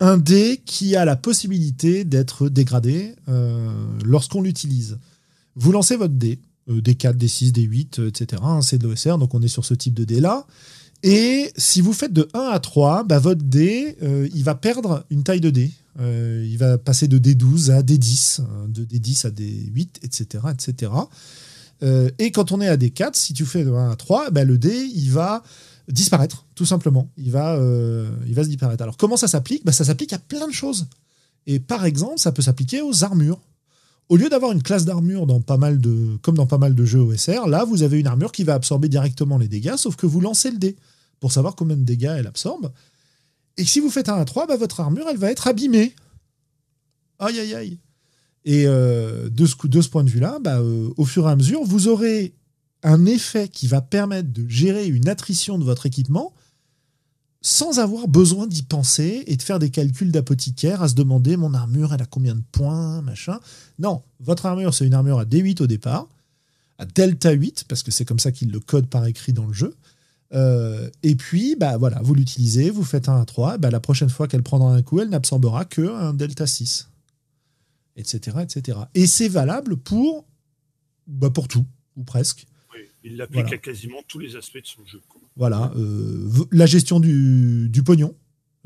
un 0.00 0.18
dé 0.18 0.60
qui 0.66 0.96
a 0.96 1.04
la 1.04 1.14
possibilité 1.14 2.02
d'être 2.04 2.48
dégradé 2.48 3.14
euh, 3.28 3.70
lorsqu'on 4.04 4.42
l'utilise. 4.42 4.98
Vous 5.54 5.70
lancez 5.70 5.94
votre 5.94 6.14
dé, 6.14 6.40
euh, 6.68 6.80
d 6.80 6.96
4, 6.96 7.16
d 7.16 7.28
6, 7.28 7.52
d 7.52 7.62
8, 7.62 8.00
etc. 8.08 8.42
c'est 8.62 8.78
de 8.78 8.88
l'OSR, 8.88 9.18
donc 9.18 9.34
on 9.34 9.42
est 9.42 9.48
sur 9.48 9.64
ce 9.64 9.74
type 9.74 9.94
de 9.94 10.02
dé 10.02 10.18
là. 10.18 10.48
Et 11.02 11.52
si 11.56 11.80
vous 11.80 11.92
faites 11.92 12.12
de 12.12 12.28
1 12.34 12.40
à 12.40 12.58
3, 12.58 13.04
bah, 13.04 13.18
votre 13.18 13.42
dé, 13.42 13.96
euh, 14.02 14.28
il 14.34 14.42
va 14.42 14.54
perdre 14.54 15.04
une 15.10 15.22
taille 15.22 15.40
de 15.40 15.50
dé. 15.50 15.70
Euh, 16.00 16.46
il 16.48 16.58
va 16.58 16.78
passer 16.78 17.08
de 17.08 17.18
D12 17.18 17.70
à 17.70 17.82
D10, 17.82 18.40
euh, 18.40 18.66
de 18.68 18.84
D10 18.84 19.26
à 19.26 19.30
D8, 19.30 19.88
etc. 20.02 20.44
etc. 20.52 20.92
et 22.18 22.32
quand 22.32 22.50
on 22.52 22.60
est 22.60 22.68
à 22.68 22.76
D4, 22.76 23.10
si 23.14 23.32
tu 23.32 23.44
fais 23.46 23.64
de 23.64 23.70
1 23.70 23.90
à 23.90 23.96
3, 23.96 24.30
bah, 24.30 24.44
le 24.44 24.58
dé, 24.58 24.74
il 24.74 25.10
va 25.10 25.42
disparaître, 25.88 26.44
tout 26.54 26.66
simplement. 26.66 27.08
Il 27.16 27.30
va, 27.30 27.58
il 28.26 28.34
va 28.34 28.42
se 28.42 28.48
disparaître. 28.48 28.82
Alors 28.82 28.96
comment 28.96 29.16
ça 29.16 29.28
s'applique? 29.28 29.64
Bah, 29.64 29.72
Ça 29.72 29.84
s'applique 29.84 30.12
à 30.12 30.18
plein 30.18 30.46
de 30.46 30.52
choses. 30.52 30.86
Et 31.46 31.60
par 31.60 31.86
exemple, 31.86 32.18
ça 32.18 32.32
peut 32.32 32.42
s'appliquer 32.42 32.82
aux 32.82 33.04
armures. 33.04 33.40
Au 34.08 34.16
lieu 34.16 34.28
d'avoir 34.28 34.52
une 34.52 34.62
classe 34.62 34.84
d'armure 34.84 35.26
dans 35.26 35.40
pas 35.40 35.56
mal 35.56 35.78
de, 35.80 36.16
comme 36.22 36.34
dans 36.34 36.46
pas 36.46 36.58
mal 36.58 36.74
de 36.74 36.84
jeux 36.84 37.00
OSR, 37.00 37.46
là 37.46 37.64
vous 37.64 37.82
avez 37.82 38.00
une 38.00 38.06
armure 38.06 38.32
qui 38.32 38.42
va 38.42 38.54
absorber 38.54 38.88
directement 38.88 39.38
les 39.38 39.48
dégâts, 39.48 39.76
sauf 39.76 39.96
que 39.96 40.06
vous 40.06 40.20
lancez 40.20 40.50
le 40.50 40.58
dé 40.58 40.76
pour 41.20 41.32
savoir 41.32 41.54
combien 41.54 41.76
de 41.76 41.82
dégâts 41.82 42.14
elle 42.18 42.26
absorbe. 42.26 42.72
Et 43.56 43.64
si 43.64 43.80
vous 43.80 43.90
faites 43.90 44.08
un 44.08 44.16
à 44.16 44.24
3, 44.24 44.46
bah, 44.46 44.56
votre 44.56 44.80
armure 44.80 45.06
elle 45.10 45.16
va 45.16 45.30
être 45.30 45.46
abîmée. 45.46 45.94
Aïe 47.18 47.38
aïe 47.40 47.54
aïe. 47.54 47.78
Et 48.44 48.66
euh, 48.66 49.28
de, 49.28 49.46
ce, 49.46 49.54
de 49.66 49.80
ce 49.82 49.88
point 49.88 50.04
de 50.04 50.10
vue-là, 50.10 50.38
bah, 50.40 50.58
euh, 50.58 50.90
au 50.96 51.04
fur 51.04 51.28
et 51.28 51.30
à 51.30 51.36
mesure, 51.36 51.64
vous 51.64 51.88
aurez 51.88 52.34
un 52.82 53.06
effet 53.06 53.48
qui 53.48 53.66
va 53.66 53.80
permettre 53.80 54.32
de 54.32 54.48
gérer 54.48 54.86
une 54.86 55.08
attrition 55.08 55.58
de 55.58 55.64
votre 55.64 55.86
équipement 55.86 56.32
sans 57.40 57.78
avoir 57.78 58.08
besoin 58.08 58.46
d'y 58.46 58.62
penser 58.62 59.24
et 59.26 59.36
de 59.36 59.42
faire 59.42 59.58
des 59.58 59.70
calculs 59.70 60.10
d'apothicaire 60.10 60.82
à 60.82 60.88
se 60.88 60.94
demander 60.94 61.36
mon 61.36 61.54
armure 61.54 61.94
elle 61.94 62.02
a 62.02 62.06
combien 62.06 62.34
de 62.34 62.42
points, 62.52 63.00
machin. 63.02 63.38
Non, 63.78 64.02
votre 64.20 64.46
armure 64.46 64.74
c'est 64.74 64.86
une 64.86 64.94
armure 64.94 65.20
à 65.20 65.24
D8 65.24 65.62
au 65.62 65.66
départ, 65.66 66.08
à 66.78 66.84
delta 66.84 67.30
8 67.30 67.64
parce 67.68 67.82
que 67.82 67.90
c'est 67.90 68.04
comme 68.04 68.18
ça 68.18 68.32
qu'il 68.32 68.50
le 68.50 68.60
code 68.60 68.88
par 68.88 69.06
écrit 69.06 69.32
dans 69.32 69.46
le 69.46 69.52
jeu. 69.52 69.74
Euh, 70.34 70.90
et 71.02 71.14
puis 71.14 71.56
bah 71.56 71.78
voilà, 71.78 72.00
vous 72.02 72.14
l'utilisez, 72.14 72.70
vous 72.70 72.84
faites 72.84 73.08
un 73.08 73.20
à 73.20 73.24
3, 73.24 73.58
bah, 73.58 73.70
la 73.70 73.80
prochaine 73.80 74.10
fois 74.10 74.28
qu'elle 74.28 74.42
prendra 74.42 74.74
un 74.74 74.82
coup, 74.82 75.00
elle 75.00 75.08
n'absorbera 75.08 75.64
que 75.64 75.88
un 75.88 76.12
delta 76.12 76.46
6. 76.46 76.90
Etc. 77.96 78.36
etc. 78.42 78.78
Et 78.94 79.06
c'est 79.06 79.28
valable 79.28 79.76
pour, 79.76 80.26
bah, 81.06 81.30
pour 81.30 81.48
tout, 81.48 81.64
ou 81.96 82.04
presque. 82.04 82.46
Oui, 82.74 82.80
il 83.02 83.16
l'applique 83.16 83.52
à 83.52 83.58
quasiment 83.58 84.02
tous 84.06 84.18
les 84.18 84.36
aspects 84.36 84.60
de 84.60 84.66
son 84.66 84.84
jeu. 84.86 85.00
Voilà, 85.36 85.72
euh, 85.76 86.28
la 86.52 86.66
gestion 86.66 87.00
du, 87.00 87.82
pognon. 87.84 88.14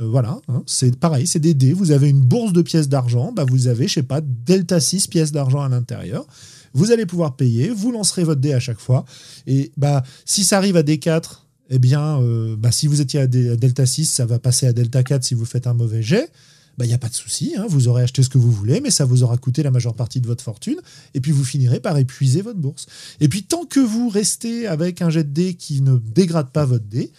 Euh, 0.00 0.06
voilà, 0.06 0.40
hein, 0.48 0.62
c'est 0.66 0.98
pareil, 0.98 1.26
c'est 1.26 1.38
des 1.38 1.54
dés. 1.54 1.72
Vous 1.72 1.92
avez 1.92 2.08
une 2.08 2.22
bourse 2.22 2.52
de 2.52 2.62
pièces 2.62 2.88
d'argent, 2.88 3.32
bah 3.32 3.44
vous 3.48 3.68
avez, 3.68 3.88
je 3.88 3.94
sais 3.94 4.02
pas, 4.02 4.20
delta 4.20 4.80
6 4.80 5.06
pièces 5.06 5.32
d'argent 5.32 5.60
à 5.60 5.68
l'intérieur. 5.68 6.26
Vous 6.74 6.90
allez 6.90 7.06
pouvoir 7.06 7.36
payer, 7.36 7.70
vous 7.70 7.92
lancerez 7.92 8.24
votre 8.24 8.40
dé 8.40 8.52
à 8.52 8.60
chaque 8.60 8.80
fois. 8.80 9.04
Et 9.46 9.70
bah, 9.76 10.02
si 10.24 10.44
ça 10.44 10.56
arrive 10.56 10.76
à 10.76 10.82
D4, 10.82 11.41
eh 11.72 11.78
bien, 11.78 12.20
bah, 12.56 12.70
si 12.70 12.86
vous 12.86 13.00
étiez 13.00 13.20
à, 13.20 13.26
Delta 13.26 13.86
6, 13.86 14.06
ça 14.06 14.26
va 14.26 14.38
passer 14.38 14.66
à 14.66 14.72
Delta 14.72 15.02
4 15.02 15.24
si 15.24 15.34
vous 15.34 15.46
faites 15.46 15.66
un 15.66 15.74
mauvais 15.74 16.02
jet. 16.02 16.30
Il 16.72 16.78
bah, 16.78 16.86
n'y 16.86 16.94
a 16.94 16.98
pas 16.98 17.08
de 17.08 17.14
souci, 17.14 17.54
hein, 17.58 17.66
vous 17.68 17.88
aurez 17.88 18.02
acheté 18.02 18.22
ce 18.22 18.30
que 18.30 18.38
vous 18.38 18.50
voulez, 18.50 18.80
mais 18.80 18.90
ça 18.90 19.04
vous 19.04 19.22
aura 19.22 19.36
coûté 19.36 19.62
la 19.62 19.70
majeure 19.70 19.94
partie 19.94 20.22
de 20.22 20.26
votre 20.26 20.42
fortune, 20.42 20.80
et 21.12 21.20
puis 21.20 21.30
vous 21.30 21.44
finirez 21.44 21.80
par 21.80 21.98
épuiser 21.98 22.40
votre 22.40 22.58
bourse. 22.58 22.86
Et 23.20 23.28
puis 23.28 23.42
tant 23.42 23.66
que 23.66 23.80
vous 23.80 24.08
restez 24.08 24.66
avec 24.66 25.02
un 25.02 25.10
jet 25.10 25.24
de 25.24 25.30
dés 25.30 25.54
qui 25.54 25.82
ne 25.82 25.96
dégrade 25.96 26.50
pas 26.50 26.64
votre 26.64 26.86
dé, 26.86 27.12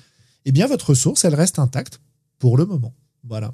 eh 0.46 0.52
bien 0.52 0.66
votre 0.66 0.90
ressource, 0.90 1.24
elle 1.24 1.36
reste 1.36 1.60
intacte 1.60 2.00
pour 2.40 2.58
le 2.58 2.66
moment. 2.66 2.96
Voilà. 3.24 3.54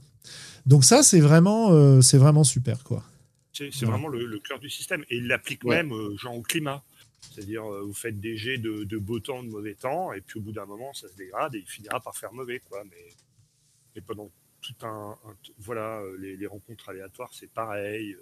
Donc 0.65 0.85
ça, 0.85 1.03
c'est 1.03 1.19
vraiment, 1.19 1.71
euh, 1.71 2.01
c'est 2.01 2.17
vraiment 2.17 2.43
super, 2.43 2.83
quoi. 2.83 3.03
C'est 3.51 3.85
vraiment 3.85 4.07
le, 4.07 4.39
cœur 4.39 4.59
du 4.59 4.69
système. 4.69 5.03
Et 5.09 5.17
il 5.17 5.27
l'applique 5.27 5.65
même, 5.65 5.91
euh, 5.91 6.15
genre, 6.17 6.35
au 6.35 6.41
climat. 6.41 6.81
C'est-à-dire, 7.21 7.65
euh, 7.65 7.81
vous 7.83 7.93
faites 7.93 8.19
des 8.19 8.37
jets 8.37 8.57
de, 8.57 8.97
beau 8.97 9.19
temps, 9.19 9.43
de 9.43 9.49
mauvais 9.49 9.75
temps, 9.75 10.13
et 10.13 10.21
puis 10.21 10.39
au 10.39 10.41
bout 10.41 10.51
d'un 10.51 10.65
moment, 10.65 10.93
ça 10.93 11.07
se 11.07 11.15
dégrade 11.15 11.55
et 11.55 11.59
il 11.59 11.67
finira 11.67 11.99
par 11.99 12.15
faire 12.15 12.33
mauvais, 12.33 12.59
quoi. 12.59 12.83
Mais, 12.85 14.01
pendant 14.07 14.31
tout 14.61 14.85
un, 14.85 15.17
voilà, 15.57 16.01
les, 16.19 16.47
rencontres 16.47 16.87
aléatoires, 16.89 17.31
c'est 17.33 17.51
pareil. 17.51 18.15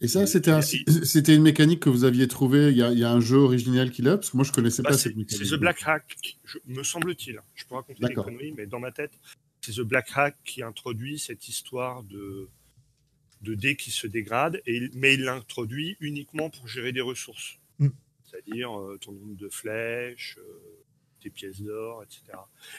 Et 0.00 0.08
ça, 0.08 0.26
c'était 0.26 1.36
une 1.36 1.42
mécanique 1.42 1.78
que 1.78 1.88
vous 1.88 2.02
aviez 2.02 2.26
trouvée. 2.26 2.70
Il 2.70 2.76
y 2.76 3.04
a, 3.04 3.10
un 3.10 3.20
jeu 3.20 3.36
original 3.36 3.92
qui 3.92 4.02
l'a, 4.02 4.16
parce 4.16 4.30
que 4.30 4.36
moi, 4.36 4.44
je 4.44 4.50
connaissais 4.50 4.82
bah, 4.82 4.90
pas 4.90 4.98
cette 4.98 5.14
mécanique. 5.14 5.46
C'est 5.46 5.54
The 5.56 5.60
Black 5.60 5.82
Hack, 5.86 6.16
me 6.66 6.82
semble-t-il. 6.82 7.40
Je 7.54 7.64
peux 7.64 7.76
raconter 7.76 8.04
des 8.04 8.14
conneries, 8.14 8.52
mais 8.56 8.66
dans 8.66 8.80
ma 8.80 8.90
tête, 8.90 9.12
c'est 9.60 9.74
The 9.74 9.82
Black 9.82 10.10
Hack 10.14 10.36
qui 10.44 10.64
introduit 10.64 11.20
cette 11.20 11.48
histoire 11.48 12.02
de, 12.02 12.48
de 13.42 13.54
dés 13.54 13.76
qui 13.76 13.92
se 13.92 14.08
dégradent, 14.08 14.60
et, 14.66 14.90
mais 14.94 15.14
il 15.14 15.22
l'introduit 15.22 15.96
uniquement 16.00 16.50
pour 16.50 16.66
gérer 16.66 16.92
des 16.92 17.00
ressources. 17.00 17.58
Mm. 17.78 17.88
C'est-à-dire 18.24 18.78
euh, 18.78 18.98
ton 18.98 19.12
nombre 19.12 19.36
de 19.36 19.48
flèches, 19.48 20.38
euh, 20.38 20.84
tes 21.20 21.30
pièces 21.30 21.60
d'or, 21.60 22.02
etc. 22.02 22.22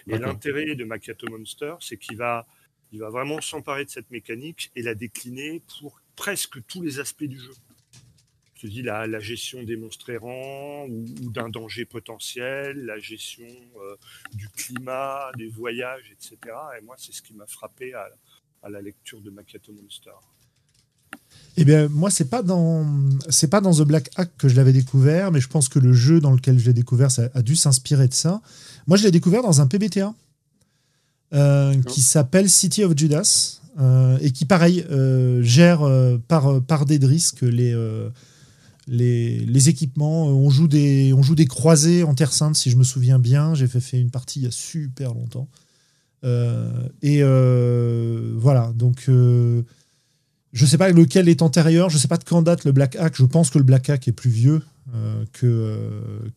Et 0.08 0.18
l'intérêt 0.18 0.76
de 0.76 0.84
Macchiato 0.84 1.28
Monster, 1.30 1.76
c'est 1.80 1.98
qu'il 1.98 2.18
va, 2.18 2.48
il 2.92 3.00
va 3.00 3.10
vraiment 3.10 3.40
s'emparer 3.42 3.86
de 3.86 3.90
cette 3.90 4.10
mécanique 4.12 4.72
et 4.76 4.82
la 4.82 4.96
décliner 4.96 5.62
pour 5.80 6.02
presque 6.16 6.64
tous 6.66 6.82
les 6.82 7.00
aspects 7.00 7.24
du 7.24 7.40
jeu 7.40 7.54
dis 8.68 8.82
la, 8.82 9.08
la 9.08 9.20
gestion 9.20 9.64
des 9.64 9.76
monstres 9.76 10.10
errants 10.10 10.86
ou, 10.88 11.32
d'un 11.32 11.50
danger 11.50 11.86
potentiel, 11.86 12.86
la 12.86 13.00
gestion 13.00 13.48
euh, 13.78 13.96
du 14.34 14.50
climat, 14.50 15.32
des 15.38 15.48
voyages, 15.48 16.12
etc. 16.12 16.38
Et 16.78 16.82
moi, 16.82 16.96
c'est 16.98 17.12
ce 17.12 17.22
qui 17.22 17.34
m'a 17.34 17.48
frappé 17.48 17.94
à, 17.94 18.10
la 18.70 18.82
lecture 18.82 19.20
de 19.22 19.30
Macchiato 19.30 19.74
Monster. 19.74 20.12
Eh 21.56 21.66
bien, 21.66 21.88
moi, 21.90 22.10
c'est 22.10 22.30
pas 22.30 22.42
dans 22.42 22.86
c'est 23.30 23.48
pas 23.48 23.62
dans 23.62 23.74
The 23.74 23.84
Black 23.84 24.10
Hack 24.16 24.32
que 24.38 24.48
je 24.48 24.56
l'avais 24.56 24.74
découvert, 24.74 25.32
mais 25.32 25.40
je 25.40 25.48
pense 25.48 25.70
que 25.70 25.80
le 25.80 25.94
jeu 25.94 26.20
dans 26.20 26.32
lequel 26.32 26.58
je 26.58 26.66
l'ai 26.66 26.74
découvert, 26.74 27.12
ça 27.12 27.30
a 27.34 27.42
dû 27.42 27.56
s'inspirer 27.56 28.08
de 28.08 28.14
ça. 28.14 28.42
Moi, 28.88 28.98
je 28.98 29.04
l'ai 29.04 29.12
découvert 29.12 29.44
dans 29.44 29.62
un 29.62 29.68
PBTA 29.68 30.14
euh, 31.34 31.82
qui 31.84 32.02
s'appelle 32.02 32.50
City 32.50 32.84
of 32.84 32.98
Judas 32.98 33.60
euh, 33.80 34.18
et 34.22 34.32
qui, 34.32 34.46
pareil, 34.46 34.86
gère 35.42 35.88
par 36.28 36.62
par 36.62 36.86
Dedris 36.86 37.32
que 37.36 37.46
les 37.46 37.74
les, 38.88 39.70
équipements. 39.70 40.28
Euh, 40.28 40.32
on 40.32 40.50
joue, 40.50 40.68
des, 40.68 41.14
on 41.14 41.22
joue 41.22 41.36
des 41.36 41.46
croisés 41.46 42.04
en 42.04 42.14
Terre 42.14 42.34
Sainte, 42.34 42.56
si 42.56 42.70
je 42.70 42.78
me 42.78 42.84
souviens 42.84 43.20
bien. 43.20 43.54
J'ai 43.54 43.68
fait, 43.68 43.80
fait 43.80 44.00
une 44.00 44.12
partie 44.12 44.40
il 44.40 44.44
y 44.44 44.48
a 44.48 44.52
super 44.52 45.14
longtemps. 45.14 45.48
Euh, 46.24 46.88
et 47.02 47.20
euh, 47.22 48.34
voilà, 48.38 48.72
donc 48.76 49.10
je 50.54 50.66
sais 50.66 50.78
pas 50.78 50.90
lequel 50.90 51.28
est 51.28 51.42
antérieur, 51.42 51.90
je 51.90 51.98
sais 51.98 52.08
pas 52.08 52.18
de 52.18 52.24
quand 52.24 52.42
date 52.42 52.64
le 52.64 52.72
Black 52.72 52.96
Hack. 52.96 53.16
Je 53.18 53.26
pense 53.26 53.50
que 53.50 53.58
le 53.58 53.64
Black 53.64 53.90
Hack 53.90 54.08
est 54.08 54.14
plus 54.14 54.30
vieux 54.30 54.62
que, 55.32 55.78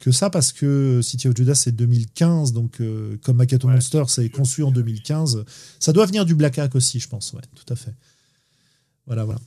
que 0.00 0.10
ça 0.10 0.30
parce 0.30 0.52
que 0.52 1.00
City 1.02 1.28
of 1.28 1.36
Judas 1.36 1.56
c'est 1.56 1.72
2015, 1.72 2.52
donc 2.52 2.80
comme 3.22 3.36
Makato 3.36 3.68
Monster 3.68 4.04
c'est 4.08 4.28
conçu 4.30 4.62
en 4.62 4.70
2015. 4.70 5.44
Ça 5.78 5.92
doit 5.92 6.06
venir 6.06 6.24
du 6.24 6.34
Black 6.34 6.58
Hack 6.58 6.74
aussi, 6.74 6.98
je 6.98 7.08
pense, 7.08 7.32
ouais, 7.34 7.42
tout 7.54 7.70
à 7.72 7.76
fait. 7.76 7.94
Voilà, 9.06 9.24
voilà. 9.24 9.40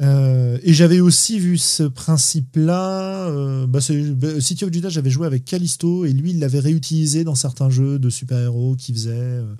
Euh, 0.00 0.58
et 0.62 0.72
j'avais 0.72 1.00
aussi 1.00 1.38
vu 1.38 1.58
ce 1.58 1.82
principe-là. 1.82 3.28
Euh, 3.28 3.66
bah, 3.66 3.80
bah, 4.14 4.40
City 4.40 4.64
of 4.64 4.72
Judas, 4.72 4.90
j'avais 4.90 5.10
joué 5.10 5.26
avec 5.26 5.44
Callisto 5.44 6.04
et 6.04 6.12
lui, 6.12 6.30
il 6.30 6.38
l'avait 6.38 6.60
réutilisé 6.60 7.24
dans 7.24 7.34
certains 7.34 7.70
jeux 7.70 7.98
de 7.98 8.10
super-héros 8.10 8.76
qu'il 8.76 8.94
faisait 8.94 9.10
euh, 9.12 9.54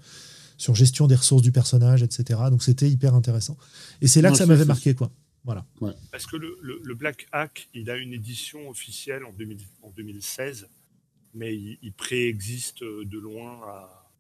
sur 0.59 0.74
gestion 0.74 1.06
des 1.06 1.14
ressources 1.14 1.42
du 1.42 1.52
personnage, 1.52 2.02
etc. 2.02 2.40
Donc 2.50 2.62
c'était 2.62 2.90
hyper 2.90 3.14
intéressant. 3.14 3.56
Et 4.02 4.09
c'est 4.09 4.20
là 4.20 4.30
que 4.30 4.36
ça 4.36 4.44
m'avait 4.44 4.66
marqué, 4.66 4.94
quoi. 4.94 5.11
Voilà. 5.44 5.64
Parce 6.11 6.26
que 6.26 6.36
le, 6.36 6.94
Black 6.94 7.26
Hack, 7.32 7.68
il 7.72 7.88
a 7.88 7.96
une 7.96 8.12
édition 8.12 8.68
officielle 8.68 9.24
en, 9.24 9.32
2016, 9.32 10.68
mais 11.32 11.56
il, 11.56 11.92
préexiste 11.96 12.82
de 12.82 13.18
loin 13.18 13.61
à. 13.66 14.11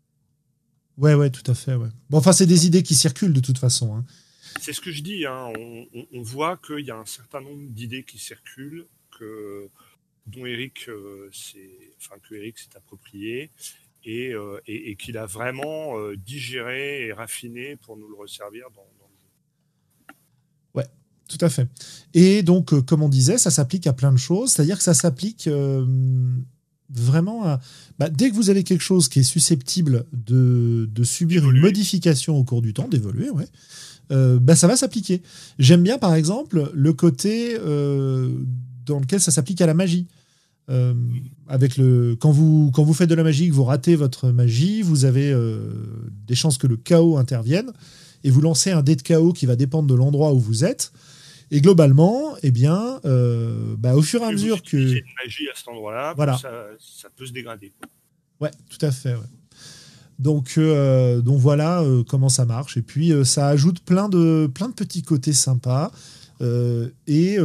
Ouais, 0.96 1.14
ouais, 1.14 1.28
tout 1.28 1.48
à 1.50 1.54
fait, 1.54 1.74
ouais. 1.74 1.90
Bon, 2.08 2.18
enfin, 2.18 2.32
c'est 2.32 2.46
des 2.46 2.66
idées 2.66 2.82
qui 2.82 2.94
circulent 2.94 3.34
de 3.34 3.40
toute 3.40 3.58
façon. 3.58 3.94
Hein. 3.94 4.04
C'est 4.60 4.72
ce 4.72 4.80
que 4.80 4.90
je 4.90 5.02
dis. 5.02 5.26
Hein. 5.26 5.52
On, 6.12 6.22
voit 6.22 6.56
qu'il 6.56 6.84
y 6.84 6.90
a 6.90 6.96
un 6.96 7.04
certain 7.04 7.40
nombre 7.40 7.68
d'idées 7.68 8.04
qui 8.04 8.18
circulent, 8.18 8.86
que, 9.18 9.68
dont 10.26 10.46
Eric, 10.46 10.88
euh, 10.88 11.30
enfin, 11.98 12.16
que 12.26 12.34
Eric 12.34 12.58
s'est 12.58 12.76
approprié 12.76 13.50
et, 14.08 14.32
euh, 14.32 14.60
et, 14.66 14.96
qu'il 14.96 15.18
a 15.18 15.26
vraiment 15.26 15.98
euh, 15.98 16.16
digéré 16.16 17.06
et 17.06 17.12
raffiné 17.12 17.76
pour 17.76 17.96
nous 17.96 18.08
le 18.08 18.14
resservir 18.14 18.66
dans, 18.74 18.82
le 18.82 19.16
jeu. 20.08 20.14
Ouais, 20.74 20.86
tout 21.28 21.44
à 21.44 21.48
fait. 21.48 21.68
Et 22.14 22.42
donc, 22.42 22.80
comme 22.86 23.02
on 23.02 23.08
disait, 23.08 23.38
ça 23.38 23.50
s'applique 23.50 23.86
à 23.86 23.92
plein 23.92 24.12
de 24.12 24.18
choses. 24.18 24.52
C'est-à-dire 24.52 24.78
que 24.78 24.82
ça 24.82 24.94
s'applique 24.94 25.48
vraiment 26.90 27.44
à. 27.44 27.60
Bah, 27.98 28.08
dès 28.08 28.30
que 28.30 28.34
vous 28.34 28.48
avez 28.48 28.64
quelque 28.64 28.82
chose 28.82 29.08
qui 29.08 29.20
est 29.20 29.24
susceptible 29.24 30.06
de, 30.12 30.88
de 30.90 31.04
subir 31.04 31.48
une 31.48 31.60
modification 31.60 32.36
au 32.36 32.44
cours 32.44 32.62
du 32.62 32.72
temps, 32.72 32.88
d'évoluer, 32.88 33.30
ouais 33.30 33.46
euh, 34.10 34.38
bah, 34.40 34.56
ça 34.56 34.66
va 34.66 34.76
s'appliquer. 34.76 35.22
J'aime 35.58 35.82
bien, 35.82 35.98
par 35.98 36.14
exemple, 36.14 36.70
le 36.72 36.92
côté 36.92 37.56
euh, 37.58 38.32
dans 38.86 39.00
lequel 39.00 39.20
ça 39.20 39.30
s'applique 39.30 39.60
à 39.60 39.66
la 39.66 39.74
magie. 39.74 40.06
Euh, 40.70 40.94
avec 41.46 41.76
le, 41.78 42.14
quand, 42.20 42.30
vous, 42.30 42.70
quand 42.72 42.84
vous 42.84 42.92
faites 42.92 43.08
de 43.08 43.14
la 43.14 43.22
magie, 43.22 43.48
que 43.48 43.54
vous 43.54 43.64
ratez 43.64 43.96
votre 43.96 44.30
magie, 44.30 44.82
vous 44.82 45.04
avez 45.04 45.34
des 46.26 46.34
chances 46.34 46.58
que 46.58 46.66
le 46.66 46.76
chaos 46.76 47.16
intervienne, 47.16 47.72
et 48.24 48.30
vous 48.30 48.40
lancez 48.40 48.70
un 48.70 48.82
dé 48.82 48.96
de 48.96 49.02
chaos 49.02 49.32
qui 49.32 49.46
va 49.46 49.56
dépendre 49.56 49.88
de 49.88 49.94
l'endroit 49.94 50.32
où 50.32 50.38
vous 50.38 50.64
êtes. 50.64 50.92
Et 51.50 51.62
globalement, 51.62 52.36
eh 52.42 52.50
bien, 52.50 53.00
bah, 53.78 53.94
au 53.94 54.02
fur 54.02 54.20
et 54.20 54.24
à 54.26 54.32
mesure 54.32 54.62
que. 54.62 54.76
une 54.76 55.02
magie 55.24 55.48
à 55.50 55.56
cet 55.56 55.68
endroit-là, 55.68 56.12
voilà. 56.14 56.36
ça, 56.36 57.08
peut 57.16 57.24
se 57.24 57.32
dégrader. 57.32 57.72
Ouais, 58.40 58.50
tout 58.68 58.84
à 58.84 58.90
fait. 58.90 59.14
Ouais. 59.14 59.20
Donc, 60.18 60.54
euh, 60.58 61.20
donc 61.20 61.38
voilà 61.38 61.80
euh, 61.82 62.02
comment 62.02 62.28
ça 62.28 62.44
marche. 62.44 62.76
Et 62.76 62.82
puis 62.82 63.12
euh, 63.12 63.24
ça 63.24 63.48
ajoute 63.48 63.80
plein 63.80 64.08
de, 64.08 64.50
plein 64.52 64.68
de 64.68 64.74
petits 64.74 65.02
côtés 65.02 65.32
sympas. 65.32 65.92
et 66.40 67.38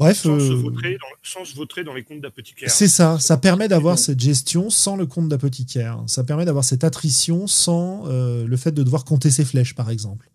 bref. 0.00 0.22
Sans 0.22 0.38
se, 0.40 1.54
vautrer 1.54 1.84
dans, 1.84 1.94
les 1.94 2.02
comptes 2.02 2.20
d'apothicaire. 2.20 2.68
C'est 2.70 2.88
ça. 2.88 3.20
Ça 3.20 3.36
permet 3.36 3.68
d'avoir 3.68 3.98
cette 3.98 4.18
gestion 4.18 4.68
sans 4.68 4.96
le 4.96 5.06
compte 5.06 5.28
d'apothicaire. 5.28 6.02
Ça 6.08 6.24
permet 6.24 6.44
d'avoir 6.44 6.64
cette 6.64 6.82
attrition 6.82 7.46
sans 7.46 8.06
le 8.06 8.56
fait 8.56 8.72
de 8.72 8.82
devoir 8.82 9.04
compter 9.04 9.30
ses 9.30 9.44
flèches, 9.44 9.76
par 9.76 9.90
exemple. 9.90 10.28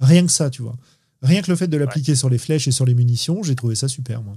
Rien 0.00 0.24
que 0.24 0.32
ça, 0.32 0.48
tu 0.48 0.62
vois. 0.62 0.76
Rien 1.22 1.42
que 1.42 1.50
le 1.50 1.56
fait 1.56 1.68
de 1.68 1.76
l'appliquer 1.76 2.14
sur 2.14 2.30
les 2.30 2.38
flèches 2.38 2.68
et 2.68 2.72
sur 2.72 2.86
les 2.86 2.94
munitions, 2.94 3.42
j'ai 3.42 3.56
trouvé 3.56 3.74
ça 3.74 3.88
super, 3.88 4.22
moi. 4.22 4.36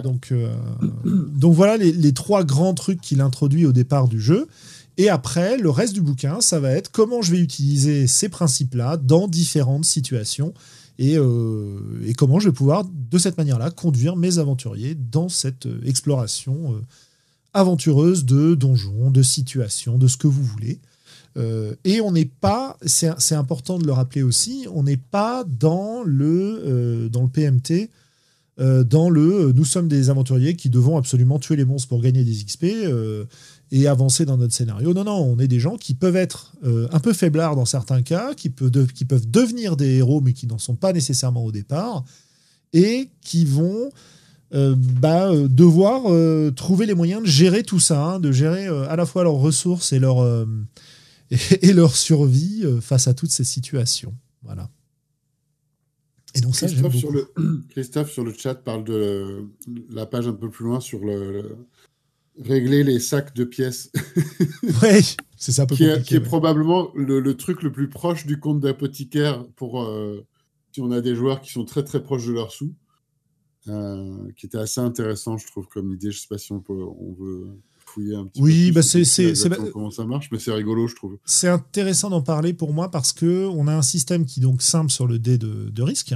Donc, 0.00 0.32
euh, 0.32 0.54
donc 1.04 1.52
voilà 1.52 1.76
les, 1.76 2.12
trois 2.14 2.44
grands 2.44 2.72
trucs 2.72 3.00
qu'il 3.00 3.20
introduit 3.20 3.66
au 3.66 3.72
départ 3.72 4.08
du 4.08 4.20
jeu. 4.20 4.48
Et 4.96 5.10
après, 5.10 5.58
le 5.58 5.68
reste 5.68 5.92
du 5.92 6.00
bouquin, 6.00 6.40
ça 6.40 6.60
va 6.60 6.70
être 6.70 6.90
comment 6.90 7.20
je 7.20 7.32
vais 7.32 7.40
utiliser 7.40 8.06
ces 8.06 8.28
principes-là 8.28 8.96
dans 8.96 9.28
différentes 9.28 9.84
situations 9.84 10.54
et, 10.98 11.16
euh, 11.16 11.78
et, 12.06 12.14
comment 12.14 12.38
je 12.38 12.48
vais 12.48 12.54
pouvoir, 12.54 12.84
de 12.84 13.18
cette 13.18 13.36
manière-là, 13.38 13.70
conduire 13.70 14.16
mes 14.16 14.38
aventuriers 14.38 14.94
dans 14.94 15.28
cette 15.28 15.66
euh, 15.66 15.80
exploration 15.84 16.80
aventureuse 17.54 18.24
de 18.24 18.54
donjons, 18.54 19.10
de 19.10 19.22
situations, 19.22 19.98
de 19.98 20.08
ce 20.08 20.16
que 20.16 20.26
vous 20.26 20.42
voulez. 20.42 20.80
et 21.84 22.00
on 22.00 22.12
n'est 22.12 22.30
pas, 22.40 22.78
c'est 22.86 23.34
important 23.34 23.78
de 23.78 23.86
le 23.86 23.92
rappeler 23.92 24.22
aussi, 24.22 24.66
on 24.72 24.82
n'est 24.82 24.96
pas 24.96 25.44
dans 25.44 26.02
le, 26.02 27.08
dans 27.10 27.22
le 27.22 27.28
PMT 27.28 27.90
euh, 28.60 28.84
dans 28.84 29.08
le 29.08 29.48
euh, 29.48 29.52
nous 29.54 29.64
sommes 29.64 29.88
des 29.88 30.10
aventuriers 30.10 30.54
qui 30.56 30.68
devons 30.68 30.98
absolument 30.98 31.38
tuer 31.38 31.56
les 31.56 31.64
monstres 31.64 31.88
pour 31.88 32.02
gagner 32.02 32.22
des 32.22 32.44
XP 32.44 32.64
euh, 32.64 33.24
et 33.72 33.88
avancer 33.88 34.24
dans 34.24 34.36
notre 34.36 34.54
scénario. 34.54 34.92
Non, 34.92 35.02
non, 35.02 35.16
on 35.16 35.38
est 35.38 35.48
des 35.48 35.58
gens 35.58 35.76
qui 35.76 35.94
peuvent 35.94 36.14
être 36.14 36.52
un 36.62 37.00
peu 37.00 37.12
faiblards 37.12 37.56
dans 37.56 37.64
certains 37.64 38.02
cas, 38.02 38.34
qui, 38.34 38.52
qui 38.94 39.04
peuvent 39.04 39.30
devenir 39.30 39.76
des 39.76 39.96
héros 39.96 40.20
mais 40.20 40.34
qui 40.34 40.46
n'en 40.46 40.58
sont 40.58 40.76
pas 40.76 40.92
nécessairement 40.92 41.44
au 41.44 41.52
départ 41.52 42.04
et 42.74 43.08
qui 43.22 43.46
vont 43.46 43.90
bah, 44.52 45.30
devoir 45.48 46.02
trouver 46.54 46.84
les 46.84 46.94
moyens 46.94 47.22
de 47.22 47.26
gérer 47.26 47.62
tout 47.62 47.80
ça, 47.80 48.04
hein, 48.04 48.20
de 48.20 48.30
gérer 48.30 48.66
à 48.66 48.94
la 48.94 49.06
fois 49.06 49.24
leurs 49.24 49.32
ressources 49.32 49.94
et 49.94 49.98
leur, 49.98 50.46
et 51.62 51.72
leur 51.72 51.96
survie 51.96 52.64
face 52.82 53.08
à 53.08 53.14
toutes 53.14 53.30
ces 53.30 53.44
situations. 53.44 54.14
Voilà. 54.42 54.68
Et 56.34 56.40
donc 56.40 56.54
Christophe, 56.54 56.96
sur 56.96 57.10
le, 57.10 57.32
Christophe 57.70 58.10
sur 58.10 58.24
le 58.24 58.32
chat 58.32 58.54
parle 58.54 58.84
de 58.84 59.44
la 59.90 60.06
page 60.06 60.26
un 60.26 60.32
peu 60.32 60.50
plus 60.50 60.64
loin 60.64 60.80
sur 60.80 61.00
le, 61.00 61.56
Régler 62.40 62.82
les 62.82 62.98
sacs 62.98 63.34
de 63.34 63.44
pièces. 63.44 63.90
oui, 64.62 65.16
c'est 65.36 65.52
ça. 65.52 65.66
qui, 65.66 65.84
est, 65.84 66.02
qui 66.02 66.14
est 66.14 66.20
probablement 66.20 66.90
le, 66.94 67.36
truc 67.36 67.62
le 67.62 67.70
plus 67.70 67.88
proche 67.88 68.26
du 68.26 68.40
compte 68.40 68.60
d'apothicaire 68.60 69.44
pour 69.56 69.82
euh, 69.82 70.24
si 70.72 70.80
on 70.80 70.90
a 70.90 71.00
des 71.00 71.14
joueurs 71.14 71.40
qui 71.40 71.52
sont 71.52 71.64
très 71.64 71.84
très 71.84 72.02
proches 72.02 72.26
de 72.26 72.32
leurs 72.32 72.52
sous. 72.52 72.74
Euh, 73.68 74.32
qui 74.36 74.46
était 74.46 74.58
assez 74.58 74.80
intéressant, 74.80 75.38
je 75.38 75.46
trouve, 75.46 75.68
comme 75.68 75.92
idée. 75.92 76.10
Je 76.10 76.18
sais 76.18 76.26
pas 76.28 76.38
si 76.38 76.50
on, 76.50 76.58
peut, 76.60 76.72
on 76.72 77.12
veut 77.12 77.46
fouiller 77.84 78.16
un 78.16 78.26
petit 78.26 78.42
oui, 78.42 78.68
peu. 78.68 78.76
Bah 78.76 78.82
c'est, 78.82 79.04
c'est, 79.04 79.34
comment 79.72 79.90
ça 79.90 80.04
marche, 80.04 80.30
mais 80.32 80.40
c'est 80.40 80.52
rigolo, 80.52 80.88
je 80.88 80.96
trouve. 80.96 81.18
C'est 81.24 81.48
intéressant 81.48 82.10
d'en 82.10 82.22
parler 82.22 82.54
pour 82.54 82.72
moi 82.72 82.90
parce 82.90 83.12
que 83.12 83.46
on 83.46 83.68
a 83.68 83.74
un 83.74 83.82
système 83.82 84.24
qui 84.24 84.40
est 84.40 84.42
donc 84.42 84.62
simple 84.62 84.90
sur 84.90 85.06
le 85.06 85.20
dé 85.20 85.38
de, 85.38 85.70
de 85.70 85.82
risque, 85.82 86.14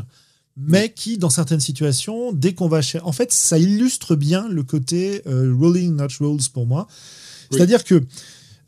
mais 0.57 0.92
qui, 0.94 1.18
dans 1.18 1.30
certaines 1.30 1.61
situations, 1.61 2.32
dès 2.32 2.54
qu'on 2.54 2.68
va 2.68 2.82
chercher. 2.82 3.07
En 3.07 3.12
fait, 3.12 3.32
ça 3.32 3.59
illustre 3.59 4.16
bien 4.16 4.48
le 4.48 4.62
côté 4.62 5.22
euh, 5.26 5.54
rolling 5.54 5.94
not 5.94 6.09
rolls 6.18 6.48
pour 6.52 6.66
moi. 6.66 6.86
C'est-à-dire 7.50 7.84
que 7.84 8.02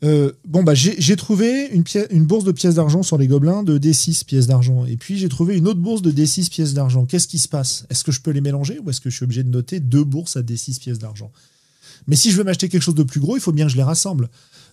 euh, 0.03 0.31
bon, 0.45 0.63
bah, 0.63 0.73
j'ai 0.75 1.15
trouvé 1.17 1.67
une, 1.71 1.83
une, 2.11 2.25
bourse 2.25 2.45
de 2.45 2.53
pièces 2.53 2.75
d'argent 2.75 3.03
sur 3.03 3.17
les 3.17 3.27
gobelins 3.27 3.63
de 3.63 3.77
D6 3.77 4.23
pièces 4.23 4.47
d'argent. 4.47 4.85
Et 4.85 4.95
puis 4.95 5.17
j'ai 5.17 5.27
trouvé 5.27 5.57
une 5.57 5.67
autre 5.67 5.79
bourse 5.79 6.01
de 6.01 6.11
D6 6.11 6.49
pièces 6.49 6.73
d'argent. 6.73 7.05
Qu'est-ce 7.05 7.27
qui 7.27 7.39
se 7.39 7.49
passe? 7.49 7.85
Est-ce 7.89 8.03
que 8.03 8.11
je 8.11 8.21
peux 8.21 8.31
les 8.31 8.41
mélanger 8.41 8.79
ou 8.79 8.89
est-ce 8.89 9.01
que 9.01 9.09
je 9.09 9.15
suis 9.15 9.25
obligé 9.25 9.43
de 9.43 9.49
noter 9.49 9.79
deux 9.79 10.03
bourses 10.03 10.37
à 10.37 10.41
D6 10.41 10.79
pièces 10.79 10.99
d'argent? 10.99 11.31
Mais 12.07 12.15
si 12.15 12.31
je 12.31 12.37
veux 12.37 12.43
m'acheter 12.43 12.69
quelque 12.69 12.81
chose 12.81 12.95
de 12.95 13.03
plus 13.03 13.19
gros, 13.19 13.35
il 13.35 13.41
faut 13.41 13.51
bien 13.51 13.65
que 13.65 13.71
je 13.71 13.77
les 13.77 13.83
rassemble. 13.83 14.29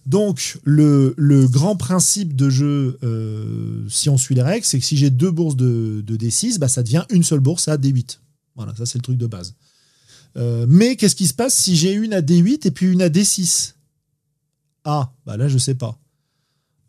Donc 0.07 0.59
le, 0.65 1.15
grand 1.49 1.77
principe 1.77 2.35
de 2.35 2.49
jeu, 2.49 2.99
euh, 3.03 3.85
si 3.89 4.09
on 4.09 4.17
suit 4.17 4.35
les 4.35 4.43
règles, 4.43 4.65
c'est 4.65 4.79
que 4.79 4.85
si 4.85 4.97
j'ai 4.97 5.11
deux 5.11 5.31
bourses 5.31 5.57
de, 5.57 6.03
de 6.07 6.17
D6, 6.17 6.59
bah, 6.59 6.69
ça 6.69 6.83
devient 6.83 7.05
une 7.11 7.25
seule 7.25 7.41
bourse 7.41 7.69
à 7.69 7.77
D8. 7.77 8.19
Voilà, 8.55 8.75
ça 8.77 8.87
c'est 8.87 8.99
le 8.99 9.03
truc 9.03 9.19
de 9.19 9.27
base. 9.27 9.55
Euh, 10.37 10.67
mais 10.69 10.97
qu'est-ce 10.97 11.17
qui 11.17 11.27
se 11.27 11.35
passe 11.35 11.55
si 11.55 11.77
j'ai 11.77 11.93
une 11.93 12.13
à 12.13 12.21
D8 12.21 12.67
et 12.67 12.71
puis 12.71 12.87
une 12.87 13.03
à 13.03 13.09
D6 13.09 13.75
ah, 14.89 15.13
bah 15.27 15.37
là, 15.37 15.49
je 15.49 15.59
sais 15.59 15.75
pas. 15.75 15.99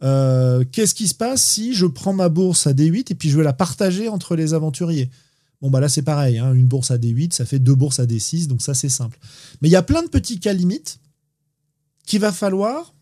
Euh, 0.04 0.64
qu'est-ce 0.72 0.94
qui 0.94 1.08
se 1.08 1.16
passe 1.16 1.44
si 1.44 1.74
je 1.74 1.88
prends 1.88 2.14
ma 2.14 2.30
bourse 2.30 2.68
à 2.68 2.74
D8 2.74 3.12
et 3.12 3.16
puis 3.16 3.32
je 3.32 3.38
veux 3.38 3.44
la 3.44 3.54
partager 3.54 4.08
entre 4.08 4.36
les 4.36 4.54
aventuriers? 4.54 5.10
Bon, 5.62 5.72
bah 5.72 5.80
là, 5.80 5.90
c'est 5.90 6.04
pareil. 6.04 6.38
Hein. 6.38 6.54
une 6.54 6.68
bourse 6.68 6.92
à 6.92 7.00
D8, 7.00 7.34
ça 7.34 7.46
fait 7.46 7.58
deux 7.58 7.74
bourses 7.74 8.00
à 8.00 8.06
D6, 8.06 8.46
donc 8.46 8.62
ça, 8.62 8.76
c'est 8.76 8.90
simple. 8.90 9.18
Mais 9.62 9.68
il 9.68 9.72
y 9.72 9.76
a 9.76 9.82
plein 9.82 10.04
de 10.04 10.10
petits 10.10 10.40
cas 10.40 10.54
limites 10.54 11.00
qu'il 12.06 12.20
va 12.20 12.32
falloir 12.32 12.94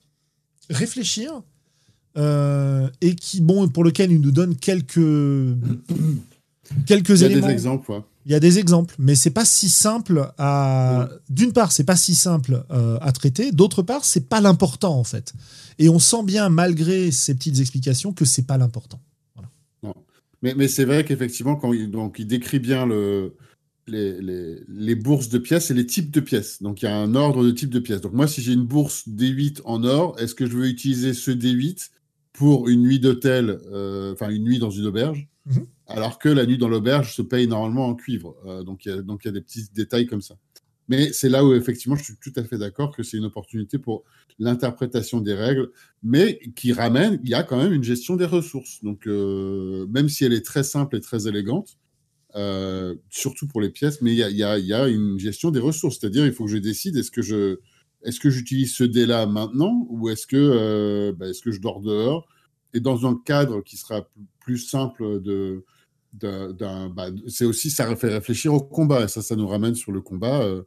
réfléchir 0.70 1.42
euh, 2.18 2.90
et 3.02 3.16
qui, 3.16 3.42
bon, 3.42 3.68
pour 3.68 3.84
lequel 3.84 4.12
il 4.12 4.22
nous 4.22 4.32
donne 4.32 4.56
quelques, 4.56 4.96
quelques 6.86 7.24
éléments. 7.24 7.48
Il 7.48 7.52
y 7.52 7.54
a 7.54 7.54
des 7.54 7.54
exemples, 7.54 8.02
il 8.26 8.32
y 8.32 8.36
a 8.36 8.40
des 8.40 8.60
exemples, 8.60 8.96
mais 9.00 9.16
c'est 9.16 9.32
pas 9.32 9.46
si 9.46 9.70
simple 9.70 10.32
à. 10.38 11.10
D'une 11.30 11.54
part, 11.54 11.72
c'est 11.72 11.84
pas 11.84 11.98
si 11.98 12.16
simple 12.16 12.64
euh, 12.72 12.98
à 13.02 13.12
traiter. 13.12 13.52
D'autre 13.52 13.82
part, 13.82 14.06
c'est 14.06 14.28
pas 14.30 14.42
l'important 14.42 14.98
en 14.98 15.04
fait. 15.04 15.34
Et 15.78 15.90
on 15.90 16.00
sent 16.00 16.24
bien, 16.24 16.50
malgré 16.50 17.12
ces 17.12 17.36
petites 17.36 17.60
explications, 17.60 18.14
que 18.14 18.26
c'est 18.26 18.48
pas 18.48 18.58
l'important. 18.58 19.00
Mais, 20.42 20.54
mais 20.56 20.68
c'est 20.68 20.86
vrai 20.86 21.04
qu'effectivement, 21.04 21.56
quand 21.56 21.74
il, 21.74 21.90
donc, 21.90 22.18
il 22.20 22.28
décrit 22.28 22.60
bien 22.60 22.86
le, 22.86 23.34
les, 23.88 24.20
les, 24.22 24.60
les, 24.68 24.96
bourses 24.96 25.30
de 25.30 25.38
pièces 25.38 25.70
et 25.72 25.74
les 25.74 25.86
types 25.86 26.12
de 26.12 26.20
pièces. 26.20 26.62
Donc 26.62 26.82
il 26.82 26.86
y 26.86 26.88
a 26.88 26.96
un 26.96 27.14
ordre 27.16 27.44
de 27.44 27.52
type 27.52 27.70
de 27.70 27.80
pièces. 27.80 28.02
Donc 28.02 28.14
moi, 28.14 28.28
si 28.28 28.42
j'ai 28.42 28.54
une 28.54 28.66
bourse 28.66 29.08
D8 29.08 29.62
en 29.66 29.84
or, 29.84 30.20
est-ce 30.20 30.34
que 30.34 30.46
je 30.46 30.56
veux 30.56 30.68
utiliser 30.68 31.14
ce 31.14 31.32
D8 31.32 31.90
pour 32.34 32.68
une 32.68 32.82
nuit 32.82 33.00
d'hôtel, 33.00 33.60
euh, 33.72 34.14
enfin 34.14 34.30
une 34.30 34.44
nuit 34.44 34.60
dans 34.60 34.72
une 34.72 34.86
auberge? 34.86 35.28
Mhm 35.46 35.66
alors 35.88 36.20
que 36.20 36.30
la 36.30 36.46
nuit 36.46 36.58
dans 36.58 36.68
l'auberge 36.68 37.14
se 37.14 37.22
paye 37.22 37.48
normalement 37.48 37.88
en 37.88 37.96
cuivre. 37.96 38.36
Euh, 38.46 38.64
donc 38.64 38.86
il 38.86 38.92
y 39.26 39.28
a 39.28 39.32
des 39.32 39.42
petits 39.42 39.68
détails 39.74 40.08
comme 40.08 40.22
ça. 40.22 40.36
Mais 40.88 41.12
c'est 41.14 41.30
là 41.30 41.44
où 41.44 41.54
effectivement 41.54 41.96
je 41.96 42.04
suis 42.04 42.16
tout 42.22 42.34
à 42.36 42.44
fait 42.44 42.58
d'accord 42.58 42.96
que 42.96 43.02
c'est 43.02 43.18
une 43.18 43.26
opportunité 43.26 43.80
pour 43.80 44.04
l'interprétation 44.38 45.20
des 45.20 45.34
règles, 45.34 45.72
mais 46.04 46.40
qui 46.56 46.74
ramène, 46.74 47.20
il 47.24 47.30
y 47.30 47.34
a 47.34 47.44
quand 47.44 47.58
même 47.58 47.74
une 47.74 47.84
gestion 47.84 48.16
des 48.16 48.26
ressources. 48.26 48.84
Donc 48.84 49.08
euh, 49.08 49.88
même 49.88 50.10
si 50.10 50.26
elle 50.26 50.34
est 50.34 50.46
très 50.46 50.64
simple 50.64 50.96
et 50.96 51.02
très 51.02 51.28
élégante, 51.28 51.78
euh, 52.36 52.96
surtout 53.10 53.48
pour 53.48 53.62
les 53.62 53.70
pièces, 53.70 54.02
mais 54.02 54.14
il 54.14 54.18
y 54.18 54.44
a, 54.44 54.88
une 54.88 55.20
gestion 55.20 55.52
des 55.52 55.60
ressources. 55.60 56.00
C'est-à-dire 56.00 56.26
il 56.26 56.34
faut 56.34 56.46
que 56.46 56.52
je 56.52 56.58
décide 56.58 56.98
est-ce 56.98 57.12
que 57.12 57.22
je 57.22 57.60
est-ce 58.04 58.20
que 58.20 58.30
j'utilise 58.30 58.74
ce 58.74 58.84
dé-là 58.84 59.26
maintenant 59.26 59.88
ou 59.90 60.10
est-ce 60.10 60.28
que, 60.28 61.12
bah, 61.18 61.28
est-ce 61.28 61.42
que 61.42 61.52
je 61.52 61.60
dors 61.60 61.82
dehors? 61.82 62.28
Et 62.74 62.80
dans 62.80 63.08
un 63.08 63.20
cadre 63.26 63.62
qui 63.62 63.78
sera 63.78 64.08
plus 64.40 64.60
simple 64.60 65.22
de, 65.22 65.64
bah, 66.22 67.08
c'est 67.28 67.46
aussi, 67.46 67.70
ça 67.70 67.96
fait 67.96 68.10
réfléchir 68.10 68.54
au 68.54 68.62
combat. 68.62 69.08
Ça, 69.08 69.22
ça 69.22 69.36
nous 69.36 69.48
ramène 69.48 69.76
sur 69.76 69.92
le 69.92 70.02
combat. 70.02 70.42
Euh, 70.44 70.64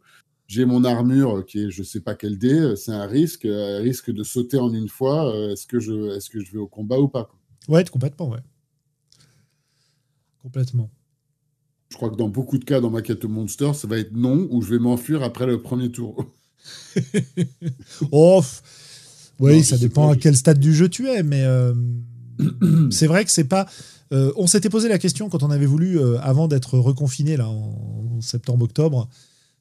j'ai 0.47 0.65
mon 0.65 0.85
armure 0.85 1.45
qui 1.45 1.65
est, 1.65 1.71
je 1.71 1.83
sais 1.83 2.01
pas 2.01 2.15
quel 2.15 2.39
dé, 2.39 2.75
c'est 2.77 2.93
un 2.93 3.07
risque, 3.07 3.45
un 3.45 3.79
risque 3.79 4.11
de 4.11 4.25
sauter 4.25 4.59
en 4.59 4.73
une 4.73 4.89
fois. 4.89 5.35
Euh, 5.35 5.53
est-ce 5.53 5.67
que 5.67 5.79
je, 5.79 6.17
est-ce 6.17 6.31
que 6.31 6.41
je 6.41 6.53
vais 6.53 6.59
au 6.59 6.67
combat 6.67 6.99
ou 6.99 7.09
pas 7.09 7.25
quoi? 7.25 7.39
Ouais, 7.69 7.85
complètement, 7.85 8.31
ouais. 8.31 8.41
Complètement. 10.43 10.91
Je 11.89 11.97
crois 11.97 12.11
que 12.11 12.17
dans 12.17 12.29
beaucoup 12.29 12.59
de 12.59 12.65
cas, 12.65 12.81
dans 12.81 12.91
ma 12.91 13.03
quête 13.03 13.25
monster, 13.25 13.73
ça 13.75 13.89
va 13.89 13.99
être 13.99 14.13
non 14.13 14.47
ou 14.51 14.63
je 14.63 14.71
vais 14.71 14.79
m'enfuir 14.79 15.23
après 15.23 15.47
le 15.47 15.63
premier 15.63 15.91
tour. 15.91 16.25
oh, 18.13 18.43
oui, 19.41 19.63
ça 19.63 19.79
dépend 19.79 20.11
à 20.11 20.17
quel 20.17 20.37
stade 20.37 20.59
du 20.59 20.75
jeu 20.75 20.89
tu 20.89 21.09
es, 21.09 21.23
mais 21.23 21.45
euh, 21.45 21.75
c'est 22.91 23.07
vrai 23.07 23.25
que 23.25 23.31
c'est 23.31 23.45
pas. 23.45 23.67
Euh, 24.13 24.33
on 24.37 24.47
s'était 24.47 24.71
posé 24.71 24.89
la 24.89 24.99
question 24.99 25.29
quand 25.29 25.43
on 25.43 25.51
avait 25.51 25.67
voulu, 25.67 25.99
euh, 25.99 26.19
avant 26.21 26.49
d'être 26.49 26.79
reconfiné 26.79 27.37
là 27.37 27.49
en, 27.49 28.21
septembre-octobre, 28.21 29.09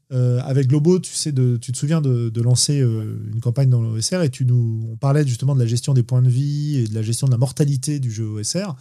avec 0.09 0.67
Globo, 0.67 0.97
tu 0.97 1.13
sais, 1.13 1.31
de, 1.31 1.57
tu 1.57 1.71
te 1.71 1.77
souviens 1.77 2.01
de, 2.01 2.41
lancer 2.41 2.79
une 2.79 3.39
campagne 3.39 3.69
dans 3.69 3.81
l'OSR 3.81 4.23
et 4.23 4.29
tu 4.29 4.45
nous, 4.45 4.87
on 4.91 4.95
parlait 4.95 5.27
justement 5.27 5.53
de 5.53 5.59
la 5.59 5.67
gestion 5.67 5.93
des 5.93 6.01
points 6.01 6.23
de 6.23 6.29
vie 6.29 6.77
et 6.77 6.87
de 6.87 6.95
la 6.95 7.03
gestion 7.03 7.27
de 7.27 7.31
la 7.31 7.37
mortalité 7.37 7.99
du 7.99 8.09
jeu 8.09 8.25
OSR. 8.25 8.75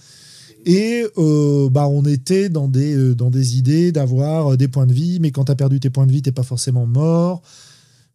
Et 0.67 1.05
bah, 1.17 1.89
on 1.89 2.05
était 2.05 2.49
dans 2.49 2.69
des, 2.69 3.15
dans 3.15 3.31
des 3.31 3.57
idées 3.57 3.93
d'avoir 3.93 4.57
des 4.57 4.69
points 4.69 4.87
de 4.87 4.93
vie, 4.93 5.19
mais 5.21 5.31
quand 5.31 5.45
tu 5.45 5.53
as 5.53 5.57
perdu 5.57 5.81
tes 5.81 5.91
points 5.91 6.07
de 6.07 6.13
vie, 6.13 6.23
t'es 6.23 6.33
pas 6.33 6.43
forcément 6.43 6.87
mort. 6.87 7.43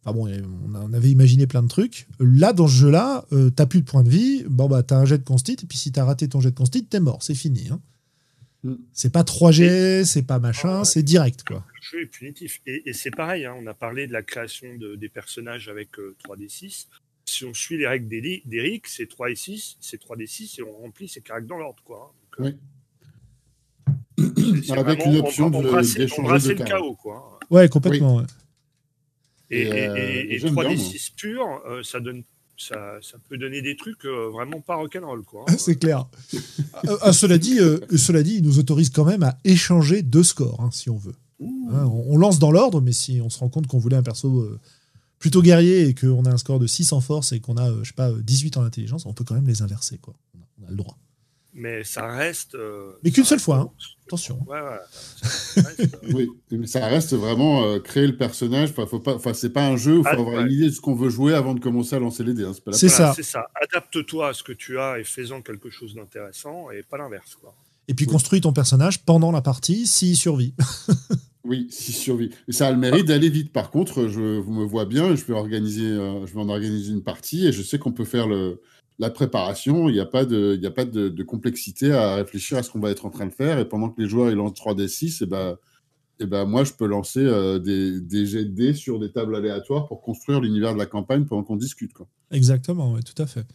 Enfin 0.04 0.16
bon, 0.16 0.28
on 0.74 0.92
avait 0.92 1.10
imaginé 1.10 1.46
plein 1.46 1.62
de 1.62 1.68
trucs. 1.68 2.08
Là, 2.18 2.52
dans 2.52 2.66
ce 2.66 2.74
jeu-là, 2.74 3.24
tu 3.28 3.36
euh, 3.36 3.50
t'as 3.50 3.66
plus 3.66 3.82
de 3.82 3.86
points 3.86 4.02
de 4.02 4.10
vie. 4.10 4.44
Bon, 4.48 4.68
bah, 4.68 4.82
t'as 4.82 4.96
un 4.96 5.04
jet 5.04 5.18
de 5.18 5.22
constit, 5.22 5.56
et 5.62 5.66
puis 5.66 5.78
si 5.78 5.92
t'as 5.92 6.04
raté 6.04 6.28
ton 6.28 6.40
jet 6.40 6.50
de 6.50 6.56
constit, 6.56 6.84
t'es 6.84 6.98
mort, 6.98 7.22
c'est 7.22 7.36
fini. 7.36 7.68
Hein. 7.70 7.80
Mm. 8.64 8.74
C'est 8.92 9.12
pas 9.12 9.22
3G, 9.22 10.04
c'est 10.04 10.24
pas 10.24 10.40
machin, 10.40 10.80
ah 10.80 10.84
c'est 10.84 11.04
direct, 11.04 11.44
quoi. 11.44 11.64
Le 11.74 11.98
jeu 11.98 12.02
est 12.02 12.06
punitif. 12.06 12.60
Et, 12.66 12.92
c'est 12.92 13.12
pareil, 13.12 13.44
hein, 13.44 13.54
on 13.60 13.66
a 13.68 13.74
parlé 13.74 14.08
de 14.08 14.12
la 14.12 14.22
création 14.22 14.66
des 14.76 15.08
personnages 15.08 15.68
avec 15.68 15.90
3D6. 16.24 16.64
Euh, 16.64 16.68
si 17.24 17.44
on 17.44 17.54
suit 17.54 17.78
les 17.78 17.86
règles 17.86 18.08
d'Eric, 18.08 18.88
c'est 18.88 19.08
3 19.08 19.30
et 19.30 19.36
6, 19.36 19.76
c'est 19.80 20.02
3D6 20.02 20.58
et 20.58 20.62
on 20.64 20.72
remplit 20.82 21.06
ses 21.06 21.20
caractères 21.20 21.56
dans 21.56 21.58
l'ordre, 21.58 21.82
quoi. 21.84 22.12
Oui. 22.38 22.56
Avec 24.70 25.04
une 25.04 25.16
option 25.16 25.50
d'échanger 25.50 26.54
de 26.54 26.58
le 26.58 26.64
chaos, 26.64 26.94
quoi. 26.94 27.38
Ouais, 27.50 27.68
complètement. 27.68 28.16
Ouais. 28.16 28.24
Et, 29.50 29.66
et, 30.34 30.38
3D6 30.38 31.14
pur, 31.14 31.44
euh, 31.68 31.82
ça 31.82 32.00
donne 32.00 32.22
ça, 32.56 32.98
ça, 33.02 33.18
peut 33.28 33.36
donner 33.36 33.60
des 33.60 33.76
trucs 33.76 34.04
euh, 34.04 34.30
vraiment 34.30 34.60
pas 34.60 34.76
rock'n'roll. 34.76 35.24
Quoi. 35.24 35.44
Hein. 35.48 35.54
C'est 35.58 35.76
clair. 35.76 36.06
Ah, 37.02 37.12
cela, 37.12 37.36
dit, 37.36 37.58
euh, 37.58 37.78
cela 37.96 38.22
dit, 38.22 38.36
il 38.36 38.42
nous 38.42 38.58
autorise 38.58 38.90
quand 38.90 39.04
même 39.04 39.22
à 39.22 39.38
échanger 39.44 40.02
deux 40.02 40.22
scores, 40.22 40.60
hein, 40.60 40.70
si 40.72 40.88
on 40.88 40.96
veut. 40.96 41.14
Hein, 41.40 41.84
on, 41.86 42.16
lance 42.16 42.38
dans 42.38 42.52
l'ordre, 42.52 42.80
mais 42.80 42.92
si 42.92 43.20
on 43.20 43.28
se 43.28 43.40
rend 43.40 43.48
compte 43.48 43.66
qu'on 43.66 43.78
voulait 43.78 43.96
un 43.96 44.02
perso 44.02 44.48
plutôt 45.18 45.42
guerrier 45.42 45.88
et 45.88 45.94
qu'on 45.94 46.24
a 46.24 46.30
un 46.30 46.36
score 46.36 46.60
de 46.60 46.68
6 46.68 46.92
en 46.92 47.00
force 47.00 47.32
et 47.32 47.40
qu'on 47.40 47.56
a, 47.56 47.72
je 47.82 47.88
sais 47.88 47.94
pas, 47.94 48.12
18 48.12 48.58
en 48.58 48.62
intelligence, 48.62 49.06
on 49.06 49.12
peut 49.12 49.24
quand 49.24 49.34
même 49.34 49.48
les 49.48 49.60
inverser. 49.60 49.98
Quoi. 49.98 50.14
On 50.62 50.66
a 50.66 50.70
le 50.70 50.76
droit 50.76 50.96
mais 51.54 51.84
ça 51.84 52.06
reste. 52.06 52.54
Euh, 52.54 52.92
mais 53.04 53.10
qu'une 53.10 53.24
seule 53.24 53.40
fois, 53.40 53.56
hein. 53.58 53.70
attention. 54.06 54.38
Ouais, 54.46 54.60
ouais. 54.60 54.78
Ça 54.90 55.62
reste, 55.62 55.80
euh, 56.04 56.12
oui, 56.14 56.30
mais 56.50 56.66
ça 56.66 56.86
reste 56.86 57.14
vraiment 57.14 57.64
euh, 57.64 57.78
créer 57.78 58.06
le 58.06 58.16
personnage. 58.16 58.70
Enfin, 58.70 58.86
faut 58.86 59.00
pas. 59.00 59.14
Enfin, 59.14 59.34
c'est 59.34 59.52
pas 59.52 59.66
un 59.66 59.76
jeu. 59.76 59.98
Il 59.98 60.02
faut 60.02 60.08
ah, 60.08 60.20
avoir 60.20 60.40
une 60.40 60.50
idée 60.50 60.66
de 60.66 60.74
ce 60.74 60.80
qu'on 60.80 60.94
veut 60.94 61.10
jouer 61.10 61.34
avant 61.34 61.54
de 61.54 61.60
commencer 61.60 61.96
à 61.96 61.98
lancer 61.98 62.24
les 62.24 62.34
dés. 62.34 62.44
Hein. 62.44 62.52
C'est 62.72 62.88
ça. 62.88 63.12
C'est 63.14 63.22
ça. 63.22 63.48
Adapte-toi 63.54 64.28
à 64.28 64.34
ce 64.34 64.42
que 64.42 64.52
tu 64.52 64.78
as 64.78 64.98
et 64.98 65.04
fais-en 65.04 65.42
quelque 65.42 65.70
chose 65.70 65.94
d'intéressant 65.94 66.70
et 66.70 66.82
pas 66.82 66.98
l'inverse, 66.98 67.34
quoi. 67.34 67.54
Et 67.88 67.94
puis 67.94 68.06
construis 68.06 68.40
ton 68.40 68.52
personnage 68.52 69.04
pendant 69.04 69.32
la 69.32 69.42
partie 69.42 69.86
s'il 69.86 70.16
survit. 70.16 70.54
oui, 71.44 71.66
s'il 71.70 71.94
survit. 71.94 72.30
Et 72.48 72.52
ça 72.52 72.68
a 72.68 72.70
le 72.70 72.78
mérite 72.78 73.06
d'aller 73.06 73.28
vite. 73.28 73.52
Par 73.52 73.70
contre, 73.70 74.06
je 74.06 74.38
vous 74.38 74.52
me 74.52 74.64
vois 74.64 74.84
bien. 74.86 75.14
Je 75.16 75.24
vais 75.24 75.34
organiser. 75.34 75.82
je 75.82 76.32
vais 76.32 76.40
en 76.40 76.48
organiser 76.48 76.92
une 76.92 77.02
partie 77.02 77.46
et 77.46 77.52
je 77.52 77.60
sais 77.60 77.78
qu'on 77.78 77.92
peut 77.92 78.04
faire 78.04 78.28
le 78.28 78.62
la 78.98 79.10
préparation, 79.10 79.88
il 79.88 79.94
n'y 79.94 80.00
a 80.00 80.06
pas, 80.06 80.24
de, 80.24 80.58
y 80.60 80.66
a 80.66 80.70
pas 80.70 80.84
de, 80.84 81.22
complexité 81.22 81.92
à 81.92 82.16
réfléchir 82.16 82.58
à 82.58 82.62
ce 82.62 82.70
qu'on 82.70 82.80
va 82.80 82.90
être 82.90 83.06
en 83.06 83.10
train 83.10 83.26
de 83.26 83.32
faire. 83.32 83.58
Et 83.58 83.68
pendant 83.68 83.90
que 83.90 84.00
les 84.00 84.08
joueurs 84.08 84.30
ils 84.30 84.36
lancent 84.36 84.52
3D6, 84.52 85.24
et 85.24 85.26
ben, 85.26 85.56
et 86.20 86.26
ben 86.26 86.44
moi, 86.44 86.62
je 86.64 86.72
peux 86.72 86.86
lancer 86.86 87.20
euh, 87.20 87.58
des, 87.58 88.00
des 88.00 88.26
jets 88.26 88.44
de 88.44 88.50
dés 88.50 88.74
sur 88.74 89.00
des 89.00 89.10
tables 89.10 89.34
aléatoires 89.34 89.88
pour 89.88 90.02
construire 90.02 90.40
l'univers 90.40 90.74
de 90.74 90.78
la 90.78 90.86
campagne 90.86 91.24
pendant 91.24 91.42
qu'on 91.42 91.56
discute. 91.56 91.92
Quoi. 91.92 92.06
Exactement, 92.30 92.92
oui, 92.92 93.00
tout 93.02 93.20
à 93.20 93.26
fait. 93.26 93.46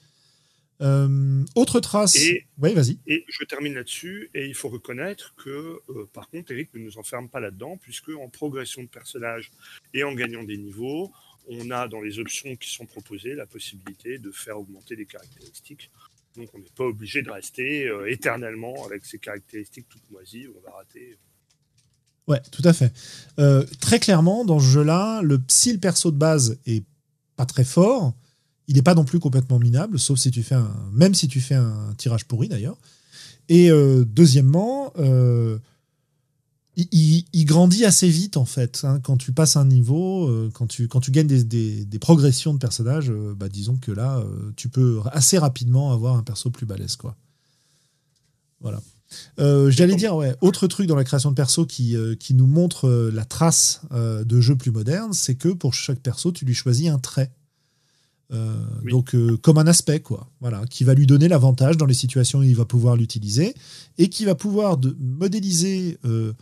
Euh, 0.81 1.43
autre 1.55 1.79
trace. 1.79 2.17
oui, 2.59 2.73
vas-y. 2.73 2.99
Et 3.07 3.25
je 3.27 3.43
termine 3.45 3.73
là-dessus. 3.73 4.29
Et 4.33 4.45
il 4.45 4.53
faut 4.53 4.69
reconnaître 4.69 5.33
que, 5.35 5.79
euh, 5.89 6.09
par 6.13 6.29
contre, 6.29 6.51
Eric 6.51 6.73
ne 6.75 6.79
nous 6.79 6.97
enferme 6.97 7.29
pas 7.29 7.39
là-dedans, 7.39 7.77
puisque 7.77 8.09
en 8.09 8.29
progression 8.29 8.83
de 8.83 8.87
personnage 8.87 9.51
et 9.93 10.03
en 10.03 10.13
gagnant 10.13 10.43
des 10.43 10.57
niveaux, 10.57 11.11
on 11.49 11.71
a 11.71 11.87
dans 11.87 12.01
les 12.01 12.19
options 12.19 12.55
qui 12.55 12.69
sont 12.69 12.85
proposées 12.85 13.33
la 13.35 13.45
possibilité 13.45 14.17
de 14.17 14.31
faire 14.31 14.59
augmenter 14.59 14.95
des 14.95 15.05
caractéristiques. 15.05 15.89
Donc 16.35 16.49
on 16.53 16.59
n'est 16.59 16.65
pas 16.75 16.85
obligé 16.85 17.21
de 17.21 17.31
rester 17.31 17.87
euh, 17.87 18.11
éternellement 18.11 18.85
avec 18.85 19.05
ces 19.05 19.17
caractéristiques 19.17 19.87
toutes 19.89 20.09
moisies, 20.11 20.47
on 20.55 20.69
va 20.69 20.75
rater. 20.77 21.17
Ouais, 22.27 22.41
tout 22.51 22.61
à 22.65 22.73
fait. 22.73 22.93
Euh, 23.39 23.65
très 23.79 23.99
clairement, 23.99 24.45
dans 24.45 24.59
ce 24.59 24.65
jeu-là, 24.65 25.21
le, 25.21 25.41
si 25.47 25.71
le 25.71 25.79
perso 25.79 26.11
de 26.11 26.17
base 26.17 26.59
est 26.65 26.83
pas 27.37 27.45
très 27.45 27.63
fort, 27.63 28.13
il 28.67 28.75
n'est 28.75 28.81
pas 28.81 28.95
non 28.95 29.05
plus 29.05 29.19
complètement 29.19 29.59
minable, 29.59 29.97
sauf 29.97 30.19
si 30.19 30.29
tu 30.29 30.43
fais 30.43 30.55
un, 30.55 30.75
même 30.91 31.13
si 31.13 31.27
tu 31.27 31.39
fais 31.39 31.55
un 31.55 31.93
tirage 31.97 32.25
pourri 32.25 32.49
d'ailleurs. 32.49 32.77
Et 33.47 33.71
euh, 33.71 34.03
deuxièmement, 34.05 34.91
il, 36.77 37.25
il, 37.33 37.45
grandit 37.45 37.85
assez 37.85 38.07
vite 38.07 38.37
en 38.37 38.45
fait. 38.45 38.81
Hein, 38.83 38.99
quand 39.01 39.17
tu 39.17 39.31
passes 39.31 39.55
un 39.55 39.65
niveau, 39.65 40.27
euh, 40.27 40.49
quand, 40.53 40.67
tu, 40.67 40.87
quand 40.87 40.99
tu 40.99 41.11
gagnes 41.11 41.27
des, 41.27 41.43
des, 41.43 41.85
des 41.85 41.99
progressions 41.99 42.53
de 42.53 42.59
personnages, 42.59 43.09
euh, 43.09 43.33
bah, 43.35 43.49
disons 43.49 43.77
que 43.77 43.91
là, 43.91 44.19
euh, 44.19 44.51
tu 44.55 44.69
peux 44.69 45.01
assez 45.11 45.37
rapidement 45.37 45.91
avoir 45.91 46.15
un 46.15 46.23
perso 46.23 46.51
plus 46.51 46.65
balèze. 46.65 46.95
Quoi. 46.95 47.15
Voilà. 48.61 48.79
J'allais 49.37 49.95
dire, 49.95 50.15
ouais, 50.15 50.35
autre 50.41 50.67
truc 50.67 50.85
dans 50.85 50.95
la 50.95 51.05
création 51.05 51.29
de 51.29 51.35
perso 51.35 51.65
qui, 51.65 51.95
qui 52.19 52.33
nous 52.33 52.45
montre 52.45 52.89
la 52.89 53.23
trace 53.23 53.81
de 53.93 54.41
jeux 54.41 54.57
plus 54.57 54.71
modernes, 54.71 55.13
c'est 55.13 55.35
que 55.35 55.47
pour 55.47 55.73
chaque 55.73 55.99
perso, 55.99 56.33
tu 56.33 56.43
lui 56.43 56.53
choisis 56.53 56.89
un 56.89 56.99
trait. 56.99 57.31
Euh, 58.33 58.55
oui. 58.83 58.91
Donc, 58.91 59.15
euh, 59.15 59.37
comme 59.37 59.57
un 59.57 59.67
aspect, 59.67 59.99
quoi. 59.99 60.29
Voilà, 60.41 60.65
qui 60.69 60.83
va 60.83 60.93
lui 60.93 61.07
donner 61.07 61.27
l'avantage 61.27 61.77
dans 61.77 61.85
les 61.85 61.93
situations 61.93 62.39
où 62.39 62.43
il 62.43 62.55
va 62.55 62.65
pouvoir 62.65 62.95
l'utiliser 62.95 63.53
et 63.97 64.09
qui 64.09 64.25
va 64.25 64.35
pouvoir 64.35 64.77
de, 64.77 64.95
modéliser 64.99 65.97
euh, 66.05 66.33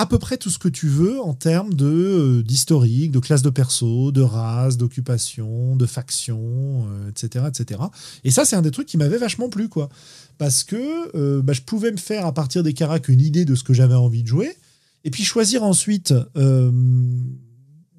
à 0.00 0.06
peu 0.06 0.18
près 0.18 0.36
tout 0.36 0.50
ce 0.50 0.58
que 0.58 0.68
tu 0.68 0.88
veux 0.88 1.20
en 1.20 1.34
termes 1.34 1.74
de 1.74 2.42
d'historique, 2.46 3.10
de 3.10 3.18
classe 3.18 3.42
de 3.42 3.50
perso, 3.50 4.12
de 4.12 4.22
race, 4.22 4.76
d'occupation, 4.76 5.76
de 5.76 5.86
faction, 5.86 6.86
etc., 7.08 7.44
etc. 7.48 7.80
Et 8.24 8.30
ça, 8.30 8.44
c'est 8.44 8.56
un 8.56 8.62
des 8.62 8.70
trucs 8.70 8.88
qui 8.88 8.96
m'avait 8.96 9.18
vachement 9.18 9.50
plu, 9.50 9.68
quoi. 9.68 9.90
Parce 10.38 10.64
que 10.64 11.40
bah, 11.40 11.52
je 11.52 11.60
pouvais 11.60 11.92
me 11.92 11.98
faire 11.98 12.24
à 12.24 12.32
partir 12.32 12.62
des 12.62 12.72
caracs 12.72 13.08
une 13.08 13.20
idée 13.20 13.44
de 13.44 13.54
ce 13.54 13.62
que 13.62 13.74
j'avais 13.74 13.94
envie 13.94 14.22
de 14.22 14.28
jouer 14.28 14.56
et 15.04 15.10
puis 15.10 15.22
choisir 15.22 15.64
ensuite 15.64 16.14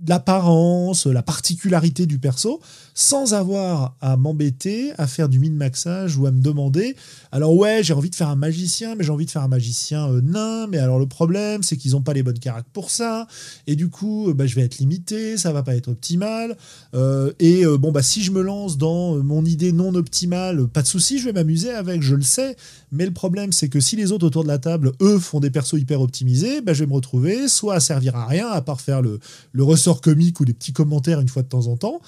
l'apparence, 0.08 1.06
la 1.06 1.24
particularité 1.24 2.06
du 2.06 2.20
perso, 2.20 2.60
sans 2.94 3.34
avoir 3.34 3.96
à 4.02 4.18
m'embêter, 4.18 4.92
à 4.98 5.08
faire 5.08 5.30
du 5.30 5.40
min-maxage 5.40 6.18
ou 6.18 6.26
à 6.26 6.32
me 6.32 6.42
demander 6.42 6.96
alors 7.32 7.56
ouais, 7.56 7.82
j'ai 7.82 7.94
envie 7.94 8.10
de 8.10 8.16
faire 8.16 8.30
un 8.30 8.36
magicien, 8.36 8.96
mais 8.96 9.04
j'ai 9.04 9.12
envie 9.12 9.26
de 9.26 9.32
faire 9.32 9.44
un 9.44 9.48
magicien 9.48 10.10
euh, 10.10 10.22
nain, 10.22 10.68
mais 10.68 10.78
alors 10.78 11.00
le 11.00 11.08
problème, 11.08 11.64
c'est 11.64 11.78
qu'ils 11.78 11.92
n'ont 11.92 12.02
pas 12.02 12.14
les 12.14 12.24
bonnes 12.24 12.40
caractères 12.40 12.72
pour 12.74 12.90
ça, 12.90 13.28
et 13.68 13.76
du 13.76 13.90
coup, 13.90 14.30
euh, 14.30 14.34
bah, 14.34 14.46
je 14.46 14.56
vais 14.56 14.64
être 14.64 14.80
limité, 14.80 15.38
ça 15.38 15.54
va 15.54 15.64
pas 15.64 15.76
être 15.76 15.88
optimal, 15.88 16.58
euh, 16.94 17.32
et 17.40 17.66
bon, 17.66 17.92
bah 17.92 18.04
si 18.04 18.22
je 18.22 18.32
me 18.32 18.42
lance 18.42 18.78
dans 18.78 19.16
mon 19.24 19.46
idée 19.46 19.72
non 19.72 19.96
optimale, 19.96 20.68
pas 20.68 20.82
de 20.82 20.88
souci, 20.88 21.20
je 21.20 21.26
vais 21.26 21.34
m'amuser 21.34 21.72
avec, 21.72 22.02
je 22.02 22.16
le 22.16 22.22
sais, 22.22 22.56
mais 22.92 23.06
le 23.06 23.12
problème, 23.12 23.52
c'est 23.54 23.70
que 23.70 23.80
si 23.80 23.96
les 23.96 24.12
autres 24.12 24.28
autour 24.28 24.44
de 24.44 24.50
la 24.50 24.60
table, 24.60 24.92
eux, 25.02 25.18
font 25.18 25.40
des 25.40 25.50
persos 25.50 25.80
hyper 25.80 26.02
optimisés, 26.02 26.62
bah, 26.62 26.74
je 26.74 26.84
vais 26.84 26.90
me 26.90 26.94
retrouver 26.94 27.48
soit 27.48 27.76
à 27.76 27.80
servir 27.80 28.16
à 28.18 28.26
rien, 28.26 28.48
à 28.50 28.62
part 28.62 28.82
faire 28.82 29.02
le, 29.02 29.20
le 29.54 29.64
ressort 29.64 30.02
comique 30.02 30.40
ou 30.40 30.44
les 30.44 30.54
petits 30.54 30.74
commentaires 30.74 31.22
une 31.22 31.30
fois 31.30 31.42
de 31.42 31.48
temps 31.48 31.68
en 31.68 31.78
temps, 31.78 32.02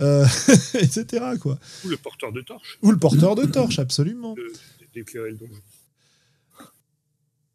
euh, 0.00 0.24
etc. 0.74 1.24
Quoi. 1.38 1.58
Ou 1.84 1.88
le 1.88 1.96
porteur 1.98 2.32
de 2.32 2.40
torche. 2.40 2.78
Ou 2.82 2.90
le 2.90 2.98
porteur 2.98 3.34
de 3.34 3.44
torche, 3.44 3.78
absolument. 3.78 4.34
D'éclairer 4.94 5.30
le 5.30 5.36
donjon. 5.36 5.60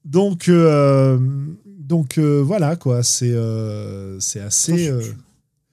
Donc, 0.05 0.47
euh, 0.47 1.17
donc 1.65 2.17
euh, 2.17 2.41
voilà, 2.41 2.75
quoi. 2.75 3.03
C'est 3.03 3.33
euh, 3.33 4.19
c'est 4.19 4.39
assez. 4.39 4.85
Je, 4.85 5.11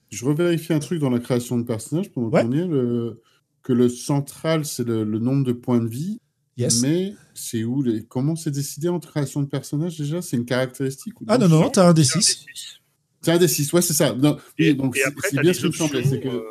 je, 0.09 0.25
revérifie 0.25 0.73
un 0.73 0.79
truc 0.79 0.99
dans 0.99 1.09
la 1.09 1.19
création 1.19 1.57
de 1.57 1.63
personnages 1.63 2.11
pendant 2.11 2.29
Ouais. 2.29 2.43
Le, 2.43 3.21
que 3.63 3.71
le 3.71 3.87
central, 3.87 4.65
c'est 4.65 4.85
le, 4.85 5.05
le 5.05 5.19
nombre 5.19 5.45
de 5.45 5.53
points 5.53 5.79
de 5.79 5.87
vie. 5.87 6.19
Yes. 6.57 6.81
Mais 6.81 7.13
c'est 7.33 7.63
où 7.63 7.81
les... 7.81 8.03
Comment 8.05 8.35
c'est 8.35 8.51
décidé 8.51 8.87
en 8.87 8.99
création 8.99 9.41
de 9.41 9.47
personnages 9.47 9.97
déjà? 9.97 10.21
C'est 10.21 10.37
une 10.37 10.45
caractéristique 10.45 11.19
ou 11.19 11.25
Ah 11.27 11.37
non, 11.37 11.49
non, 11.49 11.69
t'as 11.69 11.89
un 11.89 11.95
C'est 11.95 12.15
un 12.15 12.19
D6. 12.19 12.19
D6. 12.19 12.45
C'est 13.25 13.31
un 13.31 13.37
des 13.39 13.47
6, 13.47 13.73
ouais, 13.73 13.81
c'est 13.81 13.93
ça. 13.93 14.13
Non, 14.13 14.37
oui, 14.59 14.67
Et, 14.67 14.73
donc 14.75 14.95
et 14.95 14.99
c'est 14.99 15.07
après, 15.07 15.29
c'est 15.29 15.35
t'as 15.37 15.41
bien 15.41 15.53
ce 15.53 15.67
que. 15.67 15.75
C'est 15.75 16.25
euh, 16.27 16.41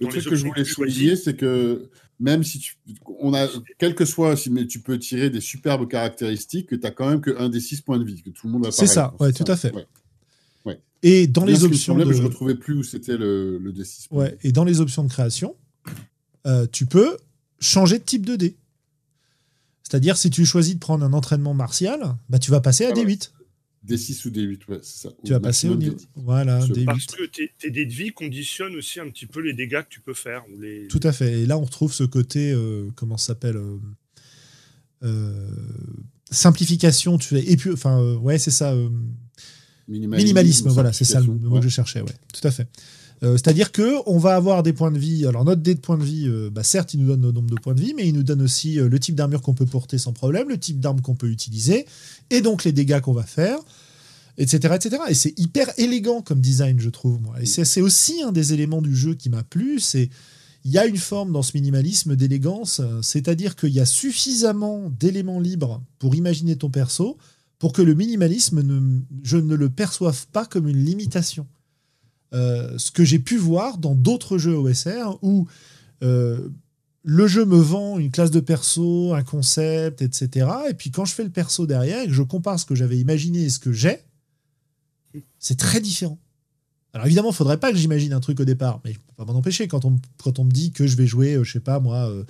le 0.00 0.08
truc 0.08 0.24
que 0.24 0.34
je 0.34 0.46
voulais 0.46 0.64
souligner, 0.64 1.14
c'est 1.14 1.36
que 1.36 1.90
même 2.18 2.42
si 2.42 2.58
tu, 2.58 2.76
on 3.20 3.32
a, 3.34 3.46
quel 3.78 3.94
que 3.94 4.04
soit, 4.04 4.36
si 4.36 4.50
mais 4.50 4.66
tu 4.66 4.80
peux 4.80 4.98
tirer 4.98 5.30
des 5.30 5.40
superbes 5.40 5.88
caractéristiques, 5.88 6.70
que 6.70 6.74
tu 6.74 6.84
as 6.84 6.90
quand 6.90 7.08
même 7.08 7.20
que 7.20 7.38
un 7.38 7.48
des 7.48 7.60
6 7.60 7.82
points 7.82 7.98
de 7.98 8.04
vie, 8.04 8.20
que 8.22 8.30
tout 8.30 8.48
le 8.48 8.52
monde 8.52 8.66
a 8.66 8.72
C'est 8.72 8.88
ça, 8.88 9.14
ouais, 9.20 9.32
tout 9.32 9.44
à 9.46 9.56
fait. 9.56 9.72
Ouais. 9.72 9.86
Et 11.04 11.28
dans 11.28 11.44
Bien 11.44 11.54
les 11.54 11.62
options 11.62 11.94
mais 11.94 12.04
je 12.04 12.18
de... 12.18 12.24
retrouvais 12.24 12.56
plus 12.56 12.74
où 12.74 12.82
c'était 12.82 13.16
le, 13.16 13.58
le 13.58 13.72
D6. 13.72 14.08
points 14.08 14.24
de 14.24 14.30
Ouais, 14.30 14.38
et 14.42 14.50
dans 14.50 14.64
les 14.64 14.80
options 14.80 15.04
de 15.04 15.08
création, 15.08 15.54
euh, 16.46 16.66
tu 16.72 16.86
peux 16.86 17.16
changer 17.60 18.00
de 18.00 18.04
type 18.04 18.26
de 18.26 18.34
dé. 18.34 18.56
C'est-à-dire, 19.88 20.16
si 20.18 20.28
tu 20.30 20.44
choisis 20.44 20.74
de 20.74 20.78
prendre 20.80 21.04
un 21.04 21.12
entraînement 21.12 21.54
martial, 21.54 22.16
bah, 22.28 22.38
tu 22.38 22.50
vas 22.50 22.60
passer 22.60 22.84
à 22.84 22.90
Ah 22.94 22.98
ouais. 22.98 23.04
D8. 23.06 23.30
D6 23.86 24.26
ou 24.26 24.30
D8, 24.30 24.58
ouais, 24.68 24.78
c'est 24.82 25.08
ça. 25.08 25.10
Tu 25.24 25.32
vas 25.32 25.40
passer 25.40 25.68
au 25.68 25.76
niveau. 25.76 25.94
D10. 25.96 26.06
Voilà, 26.16 26.60
Ce- 26.60 26.84
Parce 26.84 27.06
D8. 27.06 27.16
que 27.16 27.24
tes, 27.24 27.52
tes 27.58 27.70
dés 27.70 27.86
de 27.86 27.92
vie 27.92 28.10
conditionnent 28.10 28.74
aussi 28.76 29.00
un 29.00 29.08
petit 29.08 29.24
peu 29.26 29.40
les 29.40 29.54
dégâts 29.54 29.82
que 29.82 29.88
tu 29.88 30.00
peux 30.00 30.12
faire. 30.14 30.42
Ou 30.52 30.60
les... 30.60 30.88
Tout 30.88 31.00
à 31.04 31.12
fait. 31.12 31.40
Et 31.40 31.46
là, 31.46 31.56
on 31.56 31.64
retrouve 31.64 31.92
ce 31.94 32.04
côté, 32.04 32.52
euh, 32.52 32.90
comment 32.96 33.16
ça 33.16 33.28
s'appelle 33.28 33.56
euh, 33.56 33.78
euh, 35.04 35.48
Simplification. 36.30 37.16
Tu 37.18 37.38
et 37.38 37.56
puis, 37.56 37.70
enfin, 37.72 38.00
euh, 38.02 38.16
ouais, 38.16 38.38
c'est 38.38 38.50
ça. 38.50 38.72
euh, 38.72 38.90
Minimalisme, 39.88 40.22
minimalisme, 40.26 40.68
voilà, 40.68 40.92
c'est 40.92 41.04
ça 41.06 41.20
le 41.20 41.26
mot 41.28 41.48
ouais. 41.54 41.60
que 41.60 41.64
je 41.64 41.70
cherchais, 41.70 42.02
ouais, 42.02 42.12
tout 42.34 42.46
à 42.46 42.50
fait. 42.50 42.68
Euh, 43.22 43.36
C'est-à-dire 43.36 43.72
que 43.72 43.96
on 44.06 44.18
va 44.18 44.36
avoir 44.36 44.62
des 44.62 44.72
points 44.72 44.90
de 44.90 44.98
vie. 44.98 45.26
Alors 45.26 45.44
notre 45.44 45.62
dé 45.62 45.74
de 45.74 45.80
points 45.80 45.98
de 45.98 46.04
vie, 46.04 46.26
euh, 46.28 46.50
bah, 46.50 46.62
certes, 46.62 46.94
il 46.94 47.00
nous 47.00 47.08
donne 47.08 47.22
le 47.22 47.32
nombre 47.32 47.50
de 47.50 47.60
points 47.60 47.74
de 47.74 47.80
vie, 47.80 47.94
mais 47.94 48.06
il 48.06 48.14
nous 48.14 48.22
donne 48.22 48.42
aussi 48.42 48.78
euh, 48.78 48.88
le 48.88 48.98
type 48.98 49.14
d'armure 49.14 49.42
qu'on 49.42 49.54
peut 49.54 49.66
porter 49.66 49.98
sans 49.98 50.12
problème, 50.12 50.48
le 50.48 50.58
type 50.58 50.80
d'arme 50.80 51.00
qu'on 51.00 51.14
peut 51.14 51.28
utiliser, 51.28 51.86
et 52.30 52.40
donc 52.40 52.64
les 52.64 52.72
dégâts 52.72 53.00
qu'on 53.00 53.12
va 53.12 53.24
faire, 53.24 53.58
etc., 54.36 54.74
etc. 54.76 55.02
Et 55.08 55.14
c'est 55.14 55.38
hyper 55.38 55.70
élégant 55.78 56.22
comme 56.22 56.40
design, 56.40 56.78
je 56.80 56.90
trouve. 56.90 57.20
Moi. 57.20 57.34
Et 57.40 57.46
c'est 57.46 57.80
aussi 57.80 58.22
un 58.22 58.32
des 58.32 58.52
éléments 58.52 58.82
du 58.82 58.94
jeu 58.94 59.14
qui 59.14 59.30
m'a 59.30 59.42
plu. 59.42 59.80
C'est 59.80 60.10
il 60.64 60.72
y 60.72 60.78
a 60.78 60.86
une 60.86 60.98
forme 60.98 61.32
dans 61.32 61.42
ce 61.42 61.52
minimalisme 61.56 62.14
d'élégance, 62.14 62.82
c'est-à-dire 63.00 63.56
qu'il 63.56 63.70
y 63.70 63.80
a 63.80 63.86
suffisamment 63.86 64.90
d'éléments 64.90 65.40
libres 65.40 65.80
pour 65.98 66.14
imaginer 66.14 66.56
ton 66.56 66.68
perso, 66.68 67.16
pour 67.58 67.72
que 67.72 67.80
le 67.80 67.94
minimalisme, 67.94 68.62
ne, 68.62 69.00
je 69.22 69.36
ne 69.36 69.54
le 69.54 69.70
perçoive 69.70 70.26
pas 70.28 70.44
comme 70.44 70.68
une 70.68 70.84
limitation. 70.84 71.46
Euh, 72.34 72.76
ce 72.76 72.90
que 72.90 73.04
j'ai 73.04 73.18
pu 73.18 73.36
voir 73.38 73.78
dans 73.78 73.94
d'autres 73.94 74.36
jeux 74.36 74.54
OSR 74.54 75.18
où 75.22 75.46
euh, 76.02 76.48
le 77.02 77.26
jeu 77.26 77.46
me 77.46 77.56
vend 77.56 77.98
une 77.98 78.10
classe 78.10 78.30
de 78.30 78.40
perso, 78.40 79.14
un 79.14 79.22
concept, 79.22 80.02
etc. 80.02 80.46
Et 80.68 80.74
puis 80.74 80.90
quand 80.90 81.06
je 81.06 81.14
fais 81.14 81.24
le 81.24 81.30
perso 81.30 81.66
derrière 81.66 82.02
et 82.02 82.06
que 82.06 82.12
je 82.12 82.22
compare 82.22 82.60
ce 82.60 82.66
que 82.66 82.74
j'avais 82.74 82.98
imaginé 82.98 83.44
et 83.44 83.50
ce 83.50 83.58
que 83.58 83.72
j'ai, 83.72 83.98
c'est 85.38 85.56
très 85.58 85.80
différent. 85.80 86.18
Alors 86.92 87.06
évidemment, 87.06 87.30
il 87.30 87.34
faudrait 87.34 87.58
pas 87.58 87.70
que 87.70 87.78
j'imagine 87.78 88.12
un 88.12 88.20
truc 88.20 88.40
au 88.40 88.44
départ, 88.44 88.80
mais 88.84 88.92
je 88.92 88.98
peux 88.98 89.12
pas 89.16 89.24
m'en 89.24 89.38
empêcher 89.38 89.68
quand 89.68 89.84
on, 89.84 89.96
quand 90.22 90.38
on 90.38 90.44
me 90.44 90.50
dit 90.50 90.72
que 90.72 90.86
je 90.86 90.96
vais 90.96 91.06
jouer, 91.06 91.34
euh, 91.34 91.44
je 91.44 91.52
sais 91.52 91.60
pas 91.60 91.80
moi, 91.80 92.08
euh, 92.10 92.24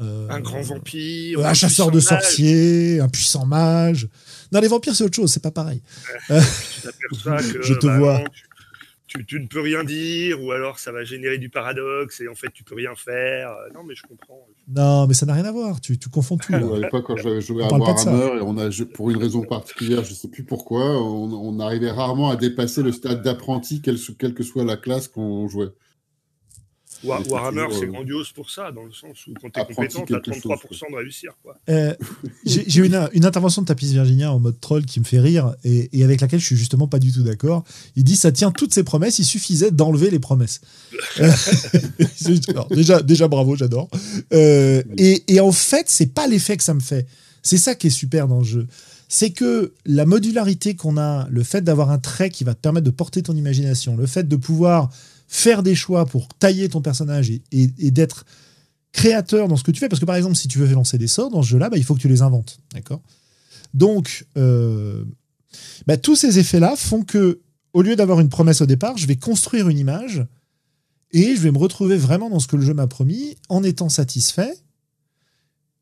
euh, 0.00 0.28
Un 0.30 0.40
grand 0.40 0.62
vampire. 0.62 1.38
euh, 1.38 1.44
un 1.44 1.50
un 1.50 1.54
chasseur 1.54 1.90
de 1.90 1.96
mage, 1.96 2.04
sorciers, 2.04 3.00
un 3.00 3.08
puissant 3.08 3.44
mage. 3.46 4.08
Non, 4.52 4.60
les 4.60 4.68
vampires, 4.68 4.94
c'est 4.94 5.04
autre 5.04 5.16
chose, 5.16 5.30
c'est 5.32 5.42
pas 5.42 5.50
pareil. 5.50 5.82
Tu 6.28 6.34
t'aperçois 6.82 7.36
que 7.52 7.62
Je 7.62 7.74
te 7.74 7.86
bah, 7.86 7.98
vois. 7.98 8.18
non, 8.20 8.24
tu, 8.32 8.42
tu- 9.10 9.26
tu 9.26 9.40
ne 9.40 9.46
peux 9.46 9.60
rien 9.60 9.82
dire, 9.82 10.40
ou 10.42 10.52
alors 10.52 10.78
ça 10.78 10.92
va 10.92 11.02
générer 11.04 11.36
du 11.38 11.48
paradoxe, 11.50 12.20
et 12.20 12.28
en 12.28 12.34
fait 12.36 12.50
tu 12.52 12.62
peux 12.64 12.76
rien 12.76 12.94
faire. 12.94 13.50
Euh, 13.50 13.68
Non, 13.74 13.82
mais 13.82 13.94
je 13.94 14.02
comprends. 14.02 14.46
Non, 14.68 15.06
mais 15.08 15.14
ça 15.14 15.26
n'a 15.26 15.34
rien 15.34 15.44
à 15.44 15.52
voir, 15.52 15.80
tu, 15.80 15.98
tu 15.98 16.08
confonds 16.08 16.36
tout. 16.36 16.52
là. 16.52 16.58
À 16.58 16.78
l'époque, 16.78 17.06
quand 17.06 17.16
j'avais 17.16 17.40
joué 17.40 17.64
On 17.64 17.74
à. 17.74 17.78
Warhammer, 17.78 18.38
et 18.38 18.40
on 18.42 18.56
a, 18.56 18.70
pour 18.94 19.10
une 19.10 19.16
raison 19.16 19.42
particulière, 19.42 20.04
je 20.04 20.14
sais 20.14 20.28
plus 20.28 20.44
pourquoi, 20.44 20.84
on, 21.02 21.32
on 21.32 21.58
arrivait 21.60 21.90
rarement 21.90 22.30
à 22.30 22.36
dépasser 22.36 22.82
le 22.82 22.92
stade 22.92 23.22
d'apprenti, 23.22 23.82
quelle, 23.82 23.98
quelle 24.18 24.34
que 24.34 24.42
soit 24.44 24.64
la 24.64 24.76
classe 24.76 25.08
qu'on 25.08 25.48
jouait. 25.48 25.70
Warhammer, 27.04 27.66
c'est 27.72 27.84
euh, 27.84 27.86
grandiose 27.86 28.32
pour 28.32 28.50
ça, 28.50 28.72
dans 28.72 28.84
le 28.84 28.92
sens 28.92 29.26
où 29.26 29.34
quand 29.40 29.50
t'es 29.50 29.74
compétent, 29.74 30.04
t'as 30.06 30.20
quelque 30.20 30.48
33% 30.48 30.90
de 30.90 30.96
réussir. 30.96 31.32
Euh, 31.68 31.94
J'ai 32.44 32.84
une, 32.84 33.08
une 33.12 33.24
intervention 33.24 33.62
de 33.62 33.66
Tapis 33.66 33.92
Virginia 33.92 34.32
en 34.32 34.38
mode 34.38 34.60
troll 34.60 34.84
qui 34.84 35.00
me 35.00 35.04
fait 35.04 35.18
rire 35.20 35.54
et, 35.64 35.88
et 35.98 36.04
avec 36.04 36.20
laquelle 36.20 36.40
je 36.40 36.46
suis 36.46 36.56
justement 36.56 36.88
pas 36.88 36.98
du 36.98 37.12
tout 37.12 37.22
d'accord. 37.22 37.64
Il 37.96 38.04
dit 38.04 38.16
ça 38.16 38.32
tient 38.32 38.50
toutes 38.50 38.74
ses 38.74 38.84
promesses, 38.84 39.18
il 39.18 39.24
suffisait 39.24 39.70
d'enlever 39.70 40.10
les 40.10 40.18
promesses. 40.20 40.60
Euh, 41.20 41.30
alors, 42.48 42.68
déjà, 42.68 43.02
déjà 43.02 43.26
bravo, 43.28 43.56
j'adore. 43.56 43.88
Euh, 44.32 44.82
et, 44.96 45.24
et 45.28 45.40
en 45.40 45.52
fait, 45.52 45.88
c'est 45.88 46.14
pas 46.14 46.26
l'effet 46.26 46.56
que 46.56 46.62
ça 46.62 46.74
me 46.74 46.80
fait. 46.80 47.06
C'est 47.42 47.56
ça 47.56 47.74
qui 47.74 47.88
est 47.88 47.90
super 47.90 48.28
dans 48.28 48.38
le 48.38 48.44
jeu. 48.44 48.66
C'est 49.08 49.30
que 49.30 49.72
la 49.86 50.06
modularité 50.06 50.76
qu'on 50.76 50.96
a, 50.98 51.26
le 51.30 51.42
fait 51.42 51.62
d'avoir 51.62 51.90
un 51.90 51.98
trait 51.98 52.30
qui 52.30 52.44
va 52.44 52.54
te 52.54 52.60
permettre 52.60 52.84
de 52.84 52.90
porter 52.90 53.22
ton 53.22 53.34
imagination, 53.34 53.96
le 53.96 54.06
fait 54.06 54.28
de 54.28 54.36
pouvoir 54.36 54.90
faire 55.32 55.62
des 55.62 55.76
choix 55.76 56.06
pour 56.06 56.26
tailler 56.26 56.68
ton 56.68 56.82
personnage 56.82 57.30
et, 57.30 57.90
d'être 57.92 58.26
créateur 58.90 59.46
dans 59.46 59.56
ce 59.56 59.62
que 59.62 59.70
tu 59.70 59.78
fais. 59.78 59.88
Parce 59.88 60.00
que 60.00 60.04
par 60.04 60.16
exemple, 60.16 60.34
si 60.34 60.48
tu 60.48 60.58
veux 60.58 60.66
lancer 60.74 60.98
des 60.98 61.06
sorts 61.06 61.30
dans 61.30 61.42
ce 61.42 61.48
jeu-là, 61.50 61.70
bah, 61.70 61.76
il 61.76 61.84
faut 61.84 61.94
que 61.94 62.00
tu 62.00 62.08
les 62.08 62.20
inventes. 62.20 62.58
D'accord? 62.74 63.00
Donc, 63.72 64.26
euh, 64.36 65.04
bah, 65.86 65.96
tous 65.96 66.16
ces 66.16 66.40
effets-là 66.40 66.74
font 66.74 67.04
que, 67.04 67.40
au 67.72 67.82
lieu 67.82 67.94
d'avoir 67.94 68.18
une 68.18 68.28
promesse 68.28 68.60
au 68.60 68.66
départ, 68.66 68.98
je 68.98 69.06
vais 69.06 69.14
construire 69.14 69.68
une 69.68 69.78
image 69.78 70.26
Et 71.12 71.36
je 71.36 71.40
vais 71.40 71.52
me 71.52 71.58
retrouver 71.58 71.96
vraiment 71.96 72.28
dans 72.28 72.40
ce 72.40 72.48
que 72.48 72.56
le 72.56 72.62
jeu 72.62 72.74
m'a 72.74 72.88
promis, 72.88 73.36
en 73.48 73.62
étant 73.62 73.88
satisfait. 73.88 74.52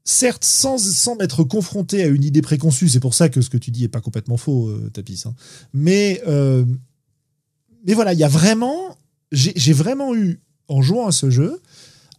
Certes, 0.05 0.45
sans, 0.45 0.77
sans 0.77 1.17
m'être 1.17 1.43
confronté 1.43 2.03
à 2.03 2.07
une 2.07 2.23
idée 2.25 2.43
préconçue, 2.43 2.91
c'est 2.91 3.01
pour 3.01 3.15
ça 3.15 3.31
que 3.31 3.41
ce 3.41 3.49
que 3.49 3.59
tu 3.59 3.71
dis 3.71 3.85
est 3.85 3.89
pas 3.89 4.03
complètement 4.03 4.37
faux, 4.37 4.69
euh, 4.69 4.91
Tapis. 4.93 5.23
hein. 5.25 5.35
Mais, 5.73 6.23
euh, 6.27 6.67
mais 7.87 7.95
voilà, 7.95 8.13
il 8.13 8.19
y 8.19 8.25
a 8.25 8.29
vraiment. 8.29 8.99
J'ai 9.33 9.73
vraiment 9.73 10.15
eu, 10.15 10.41
en 10.69 10.81
jouant 10.83 11.07
à 11.07 11.13
ce 11.13 11.29
jeu, 11.31 11.61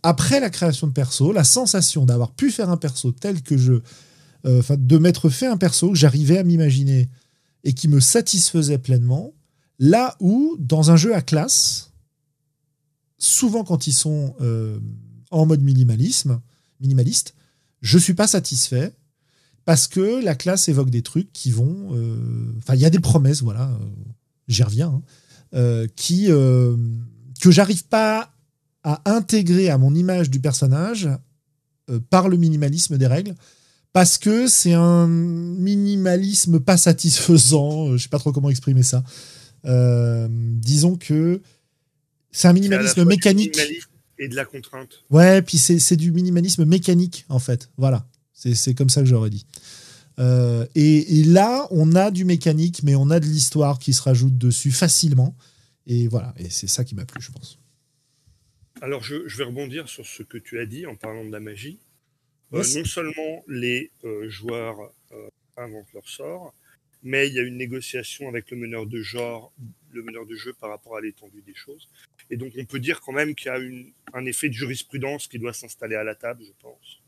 après 0.03 0.39
la 0.39 0.49
création 0.49 0.87
de 0.87 0.93
perso, 0.93 1.31
la 1.31 1.43
sensation 1.43 2.05
d'avoir 2.05 2.31
pu 2.31 2.51
faire 2.51 2.69
un 2.69 2.77
perso 2.77 3.11
tel 3.11 3.41
que 3.41 3.57
je. 3.57 3.73
euh, 4.45 4.59
Enfin, 4.59 4.75
de 4.77 4.97
m'être 4.97 5.29
fait 5.29 5.47
un 5.47 5.57
perso 5.57 5.89
que 5.89 5.97
j'arrivais 5.97 6.37
à 6.37 6.43
m'imaginer 6.43 7.09
et 7.63 7.73
qui 7.73 7.87
me 7.87 7.99
satisfaisait 7.99 8.77
pleinement. 8.77 9.33
Là 9.79 10.15
où, 10.19 10.55
dans 10.59 10.91
un 10.91 10.95
jeu 10.97 11.13
à 11.15 11.21
classe, 11.21 11.91
souvent 13.17 13.63
quand 13.63 13.87
ils 13.87 13.93
sont 13.93 14.35
euh, 14.41 14.79
en 15.31 15.45
mode 15.45 15.61
minimalisme, 15.61 16.41
minimaliste, 16.79 17.33
je 17.81 17.97
suis 17.97 18.13
pas 18.13 18.27
satisfait 18.27 18.93
parce 19.65 19.87
que 19.87 20.23
la 20.23 20.35
classe 20.35 20.69
évoque 20.69 20.89
des 20.89 21.01
trucs 21.01 21.31
qui 21.33 21.51
vont. 21.51 21.89
euh, 21.93 22.53
Enfin, 22.59 22.75
il 22.75 22.81
y 22.81 22.85
a 22.85 22.89
des 22.89 22.99
promesses, 22.99 23.41
voilà, 23.41 23.77
j'y 24.47 24.63
reviens, 24.63 24.89
hein, 24.89 25.01
euh, 25.53 25.87
qui 25.95 26.31
euh, 26.31 26.75
que 27.41 27.51
j'arrive 27.51 27.85
pas 27.85 28.33
à 28.83 29.01
intégrer 29.05 29.69
à 29.69 29.77
mon 29.77 29.93
image 29.93 30.29
du 30.29 30.39
personnage 30.39 31.09
euh, 31.89 31.99
par 32.09 32.29
le 32.29 32.37
minimalisme 32.37 32.97
des 32.97 33.07
règles. 33.07 33.35
Parce 33.91 34.17
que 34.17 34.47
c'est 34.47 34.73
un 34.73 35.07
minimalisme 35.07 36.59
pas 36.59 36.77
satisfaisant, 36.77 37.97
je 37.97 38.03
sais 38.03 38.09
pas 38.09 38.19
trop 38.19 38.31
comment 38.31 38.49
exprimer 38.49 38.83
ça. 38.83 39.03
Euh, 39.65 40.27
disons 40.29 40.95
que 40.95 41.41
c'est 42.31 42.47
un 42.47 42.53
minimalisme 42.53 43.03
mécanique. 43.03 43.55
minimalisme 43.57 43.89
Et 44.19 44.27
de 44.27 44.35
la 44.35 44.45
contrainte. 44.45 45.03
Ouais, 45.09 45.41
puis 45.41 45.57
c'est 45.57 45.79
c'est 45.79 45.95
du 45.95 46.11
minimalisme 46.11 46.65
mécanique, 46.65 47.25
en 47.29 47.39
fait. 47.39 47.69
Voilà. 47.77 48.05
C'est 48.33 48.53
c'est 48.53 48.73
comme 48.73 48.89
ça 48.89 49.01
que 49.01 49.07
j'aurais 49.07 49.29
dit. 49.29 49.45
Euh, 50.19 50.65
et, 50.75 51.19
et 51.19 51.23
là, 51.23 51.67
on 51.71 51.95
a 51.95 52.11
du 52.11 52.25
mécanique, 52.25 52.83
mais 52.83 52.95
on 52.95 53.09
a 53.09 53.19
de 53.19 53.25
l'histoire 53.25 53.79
qui 53.79 53.93
se 53.93 54.01
rajoute 54.01 54.37
dessus 54.37 54.71
facilement. 54.71 55.35
Et 55.87 56.07
voilà. 56.07 56.33
Et 56.37 56.49
c'est 56.49 56.67
ça 56.67 56.83
qui 56.83 56.93
m'a 56.95 57.05
plu, 57.05 57.21
je 57.21 57.31
pense. 57.31 57.57
Alors, 58.81 59.03
je, 59.03 59.27
je 59.27 59.37
vais 59.37 59.43
rebondir 59.45 59.87
sur 59.89 60.05
ce 60.05 60.23
que 60.23 60.37
tu 60.37 60.59
as 60.59 60.65
dit 60.65 60.85
en 60.85 60.95
parlant 60.95 61.25
de 61.25 61.31
la 61.31 61.39
magie. 61.39 61.79
Euh, 62.53 62.63
non 62.75 62.83
seulement 62.85 63.43
les 63.47 63.91
euh, 64.05 64.29
joueurs 64.29 64.77
inventent 65.57 65.93
leur 65.93 66.07
sort, 66.09 66.53
mais 67.03 67.27
il 67.27 67.33
y 67.33 67.39
a 67.39 67.43
une 67.43 67.57
négociation 67.57 68.27
avec 68.27 68.49
le 68.51 68.57
meneur 68.57 68.85
de 68.87 69.01
genre, 69.01 69.53
le 69.91 70.01
meneur 70.03 70.25
de 70.25 70.35
jeu 70.35 70.53
par 70.53 70.69
rapport 70.69 70.97
à 70.97 71.01
l'étendue 71.01 71.43
des 71.45 71.53
choses. 71.55 71.89
Et 72.29 72.37
donc, 72.37 72.53
on 72.57 72.65
peut 72.65 72.79
dire 72.79 73.01
quand 73.01 73.11
même 73.11 73.35
qu'il 73.35 73.47
y 73.47 73.49
a 73.49 73.57
une- 73.59 73.91
un 74.13 74.25
effet 74.25 74.49
de 74.49 74.53
jurisprudence 74.53 75.27
qui 75.27 75.37
doit 75.39 75.53
s'installer 75.53 75.95
à 75.95 76.03
la 76.03 76.15
table, 76.15 76.43
je 76.45 76.51
pense. 76.61 76.98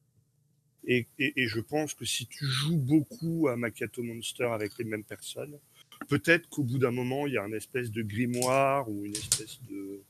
Et, 0.87 1.05
et- 1.19 1.33
et 1.43 1.47
je 1.47 1.59
pense 1.59 1.93
que 1.93 2.05
si 2.05 2.25
tu 2.25 2.45
joues 2.45 2.77
beaucoup 2.77 3.47
à 3.47 3.55
Macchiato 3.55 4.01
Monster 4.03 4.45
avec 4.45 4.77
les 4.79 4.83
mêmes 4.85 5.03
personnes, 5.03 5.55
peut-être 6.09 6.49
qu'au 6.49 6.63
bout 6.63 6.79
d'un 6.79 6.91
moment, 6.91 7.27
il 7.27 7.33
y 7.33 7.37
a 7.37 7.43
un 7.43 7.51
espèce 7.53 7.91
de 7.91 8.01
grimoire 8.01 8.89
ou 8.89 9.05
une 9.05 9.15
espèce 9.15 9.59
de 9.69 10.01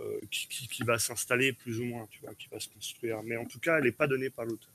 euh, 0.00 0.20
qui, 0.30 0.46
qui- 0.48 0.68
qui 0.68 0.82
va 0.84 0.98
s'installer 0.98 1.52
plus 1.52 1.80
ou 1.80 1.84
moins, 1.84 2.06
tu 2.10 2.20
vois, 2.20 2.32
qui 2.34 2.46
va 2.52 2.60
se 2.60 2.68
construire. 2.68 3.20
Mais 3.24 3.36
en 3.36 3.46
tout 3.46 3.58
cas, 3.58 3.78
elle 3.78 3.84
n'est 3.84 3.90
pas 3.92 4.06
donnée 4.06 4.30
par 4.30 4.44
l'auteur. 4.44 4.70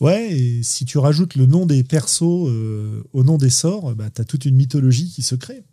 Ouais, 0.00 0.30
et 0.30 0.62
si 0.62 0.84
tu 0.84 0.98
rajoutes 0.98 1.34
le 1.34 1.46
nom 1.46 1.66
des 1.66 1.82
persos 1.82 2.46
euh, 2.48 3.02
au 3.12 3.24
nom 3.24 3.38
des 3.38 3.50
sorts, 3.50 3.94
bah, 3.96 4.08
tu 4.10 4.20
as 4.20 4.24
toute 4.24 4.44
une 4.44 4.54
mythologie 4.54 5.10
qui 5.10 5.22
se 5.22 5.34
crée. 5.34 5.64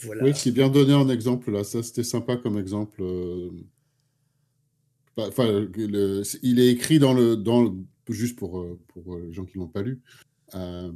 Voilà. 0.00 0.24
Oui, 0.24 0.32
c'est 0.34 0.50
bien 0.50 0.68
donné 0.68 0.94
en 0.94 1.08
exemple 1.08 1.50
là. 1.52 1.62
Ça, 1.64 1.82
c'était 1.82 2.02
sympa 2.02 2.36
comme 2.36 2.58
exemple. 2.58 3.00
euh. 3.02 3.50
Enfin, 5.16 5.66
le- 5.76 6.24
c'est- 6.24 6.40
il 6.42 6.58
est 6.60 6.68
écrit 6.68 6.98
dans 6.98 7.14
le, 7.14 7.36
dans 7.36 7.62
le- 7.62 7.72
juste 8.08 8.36
pour, 8.36 8.58
euh, 8.60 8.78
pour 8.88 9.14
euh, 9.14 9.26
les 9.26 9.32
gens 9.32 9.44
qui 9.44 9.58
l'ont 9.58 9.68
pas 9.68 9.82
lu. 9.82 10.00
Euh, 10.54 10.90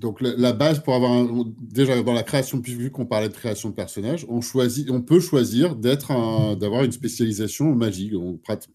Donc 0.00 0.20
la, 0.20 0.34
la 0.36 0.52
base 0.52 0.82
pour 0.82 0.94
avoir 0.94 1.12
un- 1.12 1.54
déjà 1.60 2.02
dans 2.02 2.12
la 2.12 2.24
création, 2.24 2.60
vu 2.60 2.90
qu'on 2.90 3.06
parlait 3.06 3.28
de 3.28 3.32
création 3.32 3.70
de 3.70 3.74
personnages, 3.74 4.26
on 4.28 4.40
choisit, 4.40 4.90
on 4.90 5.00
peut 5.00 5.20
choisir 5.20 5.76
d'être 5.76 6.10
un- 6.10 6.56
d'avoir 6.56 6.82
une 6.82 6.90
spécialisation 6.92 7.70
en 7.70 7.74
magie, 7.76 8.12
on 8.16 8.36
pratique- 8.36 8.72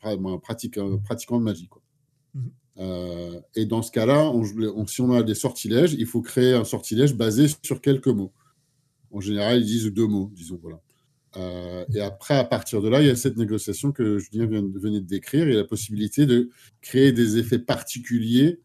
un 0.77 0.97
pratiquant 0.97 1.37
de 1.37 1.43
magie. 1.43 1.67
Quoi. 1.67 1.81
Mhm. 2.33 2.51
Euh, 2.79 3.41
et 3.53 3.65
dans 3.65 3.81
ce 3.81 3.91
cas-là, 3.91 4.31
on- 4.31 4.43
on- 4.75 4.87
si 4.87 5.01
on 5.01 5.11
a 5.11 5.21
des 5.21 5.35
sortilèges, 5.35 5.93
il 5.93 6.05
faut 6.05 6.21
créer 6.21 6.53
un 6.53 6.63
sortilège 6.63 7.13
basé 7.13 7.47
sur 7.63 7.81
quelques 7.81 8.07
mots. 8.07 8.31
En 9.11 9.19
général, 9.19 9.59
ils 9.59 9.65
disent 9.65 9.87
deux 9.87 10.07
mots, 10.07 10.31
disons 10.33 10.57
voilà. 10.61 10.81
Euh, 11.37 11.85
et 11.93 12.01
après, 12.01 12.35
à 12.35 12.43
partir 12.43 12.81
de 12.81 12.89
là, 12.89 13.01
il 13.01 13.07
y 13.07 13.09
a 13.09 13.15
cette 13.15 13.37
négociation 13.37 13.91
que 13.91 14.17
Julien 14.17 14.47
vient 14.47 14.63
de- 14.63 14.79
venait 14.79 14.99
de 15.01 15.05
décrire 15.05 15.47
et 15.47 15.53
la 15.53 15.63
possibilité 15.63 16.25
de 16.25 16.49
créer 16.81 17.11
des 17.11 17.37
effets 17.37 17.59
particuliers 17.59 18.59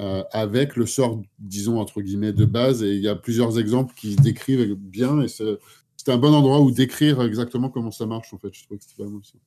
euh, 0.00 0.24
avec 0.32 0.76
le 0.76 0.86
sort, 0.86 1.22
disons, 1.38 1.78
entre 1.78 2.00
guillemets, 2.00 2.32
de 2.32 2.46
base. 2.46 2.82
Et 2.82 2.94
il 2.94 3.02
y 3.02 3.08
a 3.08 3.14
plusieurs 3.14 3.58
exemples 3.58 3.94
qui 3.94 4.16
décrivent 4.16 4.74
bien. 4.74 5.20
Et 5.20 5.28
c'est 5.28 5.58
c'est 5.96 6.10
un 6.10 6.18
bon 6.18 6.32
endroit 6.34 6.60
où 6.60 6.72
décrire 6.72 7.22
exactement 7.22 7.68
comment 7.70 7.92
ça 7.92 8.06
marche, 8.06 8.32
en 8.34 8.38
fait. 8.38 8.52
Je 8.52 8.64
trouve 8.64 8.78
que 8.78 8.84
c'était 8.84 9.02
pas 9.02 9.08
mal 9.08 9.20
aussi. 9.20 9.38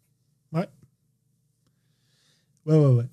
Ouais, 0.53 0.67
ouais, 2.65 2.93
ouais. 2.95 3.05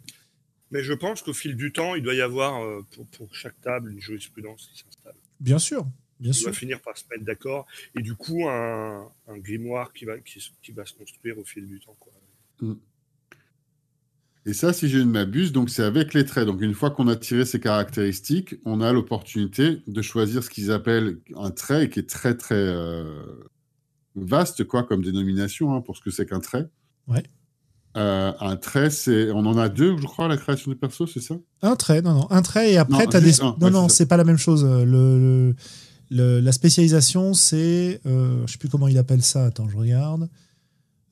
Mais 0.71 0.83
je 0.83 0.93
pense 0.93 1.23
qu'au 1.23 1.33
fil 1.33 1.57
du 1.57 1.73
temps, 1.73 1.95
il 1.95 2.03
doit 2.03 2.15
y 2.15 2.21
avoir 2.21 2.63
euh, 2.63 2.83
pour, 2.93 3.07
pour 3.09 3.35
chaque 3.35 3.61
table 3.61 3.93
une 3.93 4.01
jurisprudence 4.01 4.71
qui 4.73 4.81
s'installe. 4.81 5.17
Bien 5.41 5.59
sûr, 5.59 5.87
bien 6.23 6.31
On 6.31 6.35
sûr. 6.35 6.49
va 6.49 6.53
finir 6.55 6.81
par 6.81 6.97
se 6.97 7.05
mettre 7.11 7.25
d'accord. 7.25 7.67
Et 7.95 8.01
du 8.03 8.15
coup, 8.15 8.49
un, 8.49 9.07
un 9.29 9.39
grimoire 9.39 9.93
qui 9.93 10.05
va, 10.07 10.19
qui, 10.19 10.73
va 10.73 10.87
se 10.87 10.95
construire 10.95 11.39
au 11.39 11.45
fil 11.45 11.67
du 11.67 11.81
temps. 11.81 11.97
Quoi. 12.01 12.13
Et 14.45 14.55
ça, 14.55 14.73
si 14.73 14.89
je 14.89 14.99
ne 14.99 15.05
m'abuse, 15.05 15.53
donc 15.53 15.71
c'est 15.71 15.85
avec 15.85 16.15
les 16.15 16.25
traits. 16.25 16.47
Donc 16.47 16.61
une 16.63 16.75
fois 16.75 16.91
qu'on 16.91 17.07
a 17.09 17.15
tiré 17.17 17.45
ces 17.45 17.61
caractéristiques, 17.61 18.57
on 18.65 18.81
a 18.81 18.93
l'opportunité 18.93 19.83
de 19.87 20.03
choisir 20.03 20.43
ce 20.43 20.51
qu'ils 20.51 20.73
appellent 20.73 21.19
un 21.37 21.51
trait, 21.51 21.89
qui 21.89 22.01
est 22.01 22.09
très 22.09 22.37
très 22.37 22.55
euh, 22.57 23.23
vaste, 24.17 24.65
quoi, 24.65 24.83
comme 24.83 25.03
dénomination, 25.03 25.75
hein, 25.75 25.81
pour 25.81 25.97
ce 25.97 26.03
que 26.03 26.11
c'est 26.11 26.27
qu'un 26.27 26.41
trait. 26.41 26.69
Ouais. 27.07 27.23
Euh, 27.97 28.33
un 28.41 28.57
trait, 28.57 28.91
c'est, 28.91 29.31
on 29.31 29.45
en 29.47 29.59
a 29.59 29.69
deux, 29.69 29.97
je 29.99 30.07
crois, 30.07 30.25
à 30.25 30.29
la 30.29 30.39
création 30.39 30.71
des 30.73 30.77
persos, 30.79 31.13
c'est 31.13 31.21
ça? 31.21 31.35
Un 31.61 31.77
trait, 31.77 32.01
non, 32.03 32.15
non, 32.15 32.27
un 32.31 32.43
trait 32.43 32.73
et 32.73 32.79
après 32.79 33.05
Non, 33.05 33.11
t'as 33.11 33.21
des. 33.21 33.41
un, 33.43 33.55
non, 33.61 33.67
ouais, 33.67 33.71
non, 33.71 33.89
c'est 33.89 34.07
pas 34.07 34.17
la 34.17 34.25
même 34.25 34.39
chose. 34.39 34.65
Le, 34.65 34.85
le- 34.85 35.55
le- 36.13 36.41
la 36.41 36.53
spécialisation, 36.53 37.35
c'est, 37.35 38.01
euh, 38.07 38.43
je 38.47 38.53
sais 38.53 38.59
plus 38.59 38.69
comment 38.69 38.89
il 38.89 38.99
appelle 38.99 39.23
ça. 39.23 39.47
Attends, 39.47 39.69
je 39.69 39.77
regarde. 39.77 40.29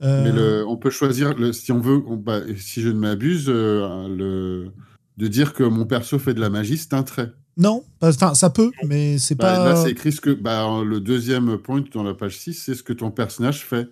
Euh, 0.02 0.24
Mais 0.24 0.32
le, 0.32 0.66
on 0.66 0.76
peut 0.76 0.90
choisir, 0.90 1.34
le, 1.36 1.52
si 1.52 1.72
on 1.72 1.80
veut, 1.80 2.02
on- 2.06 2.16
bah, 2.16 2.40
si 2.58 2.80
je 2.82 2.88
ne 2.88 2.98
m'abuse, 2.98 3.46
euh, 3.48 4.08
le, 4.08 4.70
de 5.18 5.26
dire 5.26 5.52
que 5.52 5.62
mon 5.64 5.84
perso 5.84 6.18
fait 6.18 6.32
de 6.34 6.40
la 6.40 6.48
magie, 6.50 6.78
c'est 6.78 6.94
un 6.94 7.02
trait. 7.02 7.32
Non, 7.56 7.84
enfin 8.00 8.34
ça 8.34 8.48
peut, 8.48 8.70
mais 8.86 9.18
c'est 9.18 9.34
Bah, 9.34 9.56
pas. 9.56 9.68
Là, 9.74 9.76
c'est 9.76 9.90
écrit 9.90 10.12
ce 10.12 10.20
que 10.22 10.30
bah, 10.30 10.66
le 10.84 11.00
deuxième 11.00 11.58
point 11.58 11.84
dans 11.92 12.02
la 12.02 12.14
page 12.14 12.38
6, 12.38 12.54
c'est 12.54 12.74
ce 12.74 12.82
que 12.82 12.94
ton 12.94 13.10
personnage 13.10 13.66
fait, 13.66 13.88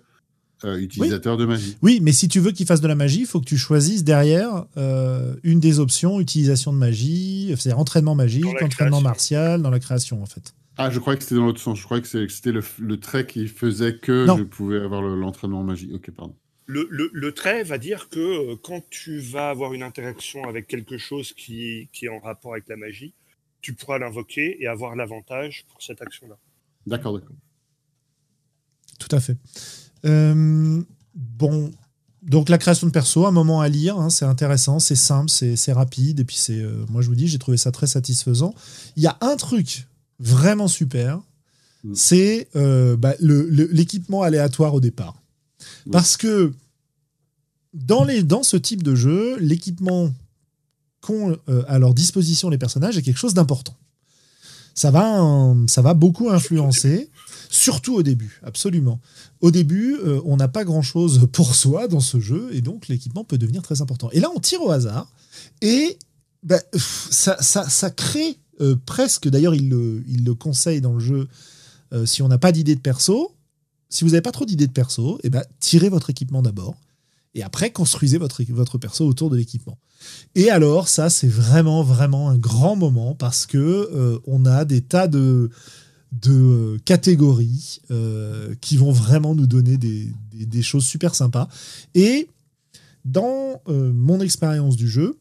euh, 0.63 0.77
utilisateur 0.79 1.37
de 1.37 1.45
magie. 1.45 1.77
Oui, 1.83 1.99
mais 2.01 2.11
si 2.11 2.27
tu 2.27 2.39
veux 2.39 2.51
qu'il 2.51 2.65
fasse 2.65 2.81
de 2.81 2.87
la 2.87 2.95
magie, 2.95 3.19
il 3.21 3.25
faut 3.27 3.39
que 3.39 3.45
tu 3.45 3.57
choisisses 3.57 4.03
derrière 4.03 4.65
euh, 4.77 5.35
une 5.43 5.59
des 5.59 5.79
options 5.79 6.19
utilisation 6.19 6.73
de 6.73 6.77
magie, 6.79 7.53
c'est-à-dire 7.57 7.77
entraînement 7.77 8.15
magique, 8.15 8.45
entraînement 8.45 8.69
création. 8.69 9.01
martial, 9.01 9.61
dans 9.61 9.69
la 9.69 9.79
création 9.79 10.23
en 10.23 10.25
fait. 10.25 10.55
Ah, 10.79 10.89
je 10.89 10.99
croyais 10.99 11.17
que 11.17 11.23
c'était 11.23 11.35
dans 11.35 11.45
l'autre 11.45 11.59
sens. 11.61 11.77
Je 11.77 11.83
croyais 11.83 12.01
que 12.01 12.07
c'était 12.27 12.51
le, 12.51 12.63
le 12.79 12.99
trait 12.99 13.25
qui 13.27 13.47
faisait 13.47 13.97
que 13.97 14.25
Non. 14.25 14.37
je 14.37 14.43
pouvais 14.43 14.79
avoir 14.79 15.01
le- 15.01 15.19
l'entraînement 15.19 15.59
en 15.59 15.63
magie. 15.63 15.91
Ok, 15.93 16.09
pardon. 16.11 16.35
Le, 16.67 16.87
le- 16.89 17.09
le 17.13 17.31
trait 17.33 17.63
va 17.63 17.77
dire 17.77 18.09
que 18.09 18.19
euh, 18.19 18.55
quand 18.63 18.81
tu 18.89 19.19
vas 19.19 19.49
avoir 19.49 19.73
une 19.73 19.83
interaction 19.83 20.43
avec 20.47 20.67
quelque 20.67 20.97
chose 20.97 21.33
qui, 21.33 21.89
qui 21.91 22.05
est 22.05 22.09
en 22.09 22.19
rapport 22.19 22.53
avec 22.53 22.67
la 22.69 22.77
magie, 22.77 23.13
tu 23.61 23.73
pourras 23.73 23.97
l'invoquer 23.99 24.57
et 24.63 24.67
avoir 24.67 24.95
l'avantage 24.95 25.65
pour 25.69 25.81
cette 25.81 26.01
action-là. 26.01 26.37
D'accord, 26.87 27.13
d'accord. 27.13 27.35
Tout 28.99 29.13
à 29.15 29.19
fait. 29.19 29.35
Euh, 30.05 30.81
bon, 31.13 31.71
donc 32.21 32.47
la 32.49 32.57
création 32.57 32.87
de 32.87 32.91
perso, 32.91 33.25
un 33.25 33.31
moment 33.31 33.59
à 33.61 33.67
lire, 33.67 33.97
hein, 33.97 34.09
c'est 34.09 34.25
intéressant, 34.25 34.79
c'est 34.79 34.95
simple, 34.95 35.29
c'est 35.29 35.55
c'est 35.55 35.73
rapide, 35.73 36.21
et 36.21 36.23
puis 36.25 36.35
c'est, 36.37 36.61
euh, 36.61 36.85
moi 36.89 37.01
je 37.01 37.07
vous 37.07 37.15
dis, 37.15 37.27
j'ai 37.27 37.39
trouvé 37.39 37.57
ça 37.57 37.71
très 37.71 37.87
satisfaisant. 37.87 38.53
Il 38.95 39.03
y 39.03 39.07
a 39.07 39.17
un 39.21 39.35
truc 39.35 39.87
vraiment 40.19 40.67
super, 40.67 41.21
Mm. 41.83 41.93
c'est 41.95 42.49
euh, 42.55 42.97
bah, 42.97 43.15
l'équipement 43.19 44.21
aléatoire 44.21 44.73
au 44.73 44.79
départ. 44.79 45.21
Parce 45.91 46.17
que 46.17 46.53
dans, 47.73 48.03
les, 48.03 48.23
dans 48.23 48.43
ce 48.43 48.57
type 48.57 48.83
de 48.83 48.95
jeu, 48.95 49.37
l'équipement 49.39 50.11
qu'ont 51.01 51.37
euh, 51.47 51.63
à 51.67 51.79
leur 51.79 51.93
disposition 51.93 52.49
les 52.49 52.57
personnages 52.57 52.97
est 52.97 53.01
quelque 53.01 53.17
chose 53.17 53.33
d'important. 53.33 53.77
Ça 54.75 54.91
va, 54.91 55.55
ça 55.67 55.81
va 55.81 55.93
beaucoup 55.93 56.29
influencer, 56.29 57.09
surtout 57.49 57.95
au 57.95 58.03
début, 58.03 58.39
absolument. 58.43 59.01
Au 59.41 59.51
début, 59.51 59.95
euh, 59.95 60.21
on 60.23 60.37
n'a 60.37 60.47
pas 60.47 60.63
grand-chose 60.63 61.27
pour 61.33 61.55
soi 61.55 61.89
dans 61.89 61.99
ce 61.99 62.19
jeu, 62.19 62.49
et 62.53 62.61
donc 62.61 62.87
l'équipement 62.87 63.25
peut 63.25 63.37
devenir 63.37 63.61
très 63.61 63.81
important. 63.81 64.09
Et 64.11 64.21
là, 64.21 64.29
on 64.33 64.39
tire 64.39 64.61
au 64.61 64.71
hasard, 64.71 65.11
et 65.61 65.97
bah, 66.43 66.61
ça, 66.73 67.41
ça, 67.41 67.67
ça 67.67 67.89
crée 67.89 68.37
euh, 68.61 68.75
presque, 68.85 69.27
d'ailleurs, 69.27 69.55
il 69.55 69.69
le, 69.69 70.03
il 70.07 70.23
le 70.23 70.33
conseille 70.33 70.81
dans 70.81 70.93
le 70.93 70.99
jeu, 70.99 71.27
euh, 71.93 72.05
si 72.05 72.21
on 72.21 72.27
n'a 72.27 72.37
pas 72.37 72.51
d'idée 72.51 72.75
de 72.75 72.81
perso, 72.81 73.35
si 73.89 74.03
vous 74.03 74.11
n'avez 74.11 74.21
pas 74.21 74.31
trop 74.31 74.45
d'idées 74.45 74.67
de 74.67 74.71
perso, 74.71 75.19
eh 75.23 75.29
ben, 75.29 75.43
tirez 75.59 75.89
votre 75.89 76.09
équipement 76.09 76.41
d'abord. 76.41 76.75
Et 77.35 77.43
après, 77.43 77.71
construisez 77.71 78.17
votre, 78.17 78.43
votre 78.49 78.77
perso 78.77 79.05
autour 79.05 79.29
de 79.29 79.37
l'équipement. 79.37 79.77
Et 80.35 80.49
alors, 80.49 80.87
ça, 80.87 81.09
c'est 81.09 81.27
vraiment, 81.27 81.83
vraiment 81.83 82.29
un 82.29 82.37
grand 82.37 82.75
moment 82.75 83.15
parce 83.15 83.45
que 83.45 83.57
euh, 83.57 84.19
on 84.25 84.45
a 84.45 84.65
des 84.65 84.81
tas 84.81 85.07
de, 85.07 85.49
de 86.11 86.79
catégories 86.85 87.81
qui 88.61 88.77
vont 88.77 88.91
vraiment 88.91 89.35
nous 89.35 89.47
donner 89.47 89.77
des, 89.77 90.11
des, 90.33 90.61
choses 90.61 90.85
super 90.85 91.13
sympas. 91.13 91.47
Et 91.93 92.29
dans 93.05 93.61
mon 93.67 94.19
expérience 94.21 94.75
du 94.75 94.87
jeu, 94.87 95.17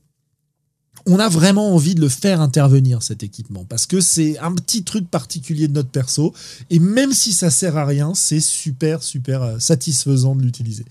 on 1.08 1.18
a 1.18 1.28
vraiment 1.28 1.74
envie 1.74 1.94
de 1.94 2.00
le 2.00 2.08
faire 2.08 2.40
intervenir 2.40 3.02
cet 3.02 3.22
équipement 3.22 3.64
parce 3.64 3.86
que 3.86 4.00
c'est 4.00 4.38
un 4.38 4.52
petit 4.52 4.84
truc 4.84 5.10
particulier 5.10 5.66
de 5.66 5.72
notre 5.72 5.90
perso 5.90 6.34
et 6.70 6.78
même 6.78 7.12
si 7.12 7.32
ça 7.32 7.50
sert 7.50 7.76
à 7.76 7.84
rien, 7.84 8.14
c'est 8.14 8.40
super 8.40 9.02
super 9.02 9.60
satisfaisant 9.60 10.36
de 10.36 10.42
l'utiliser. 10.42 10.84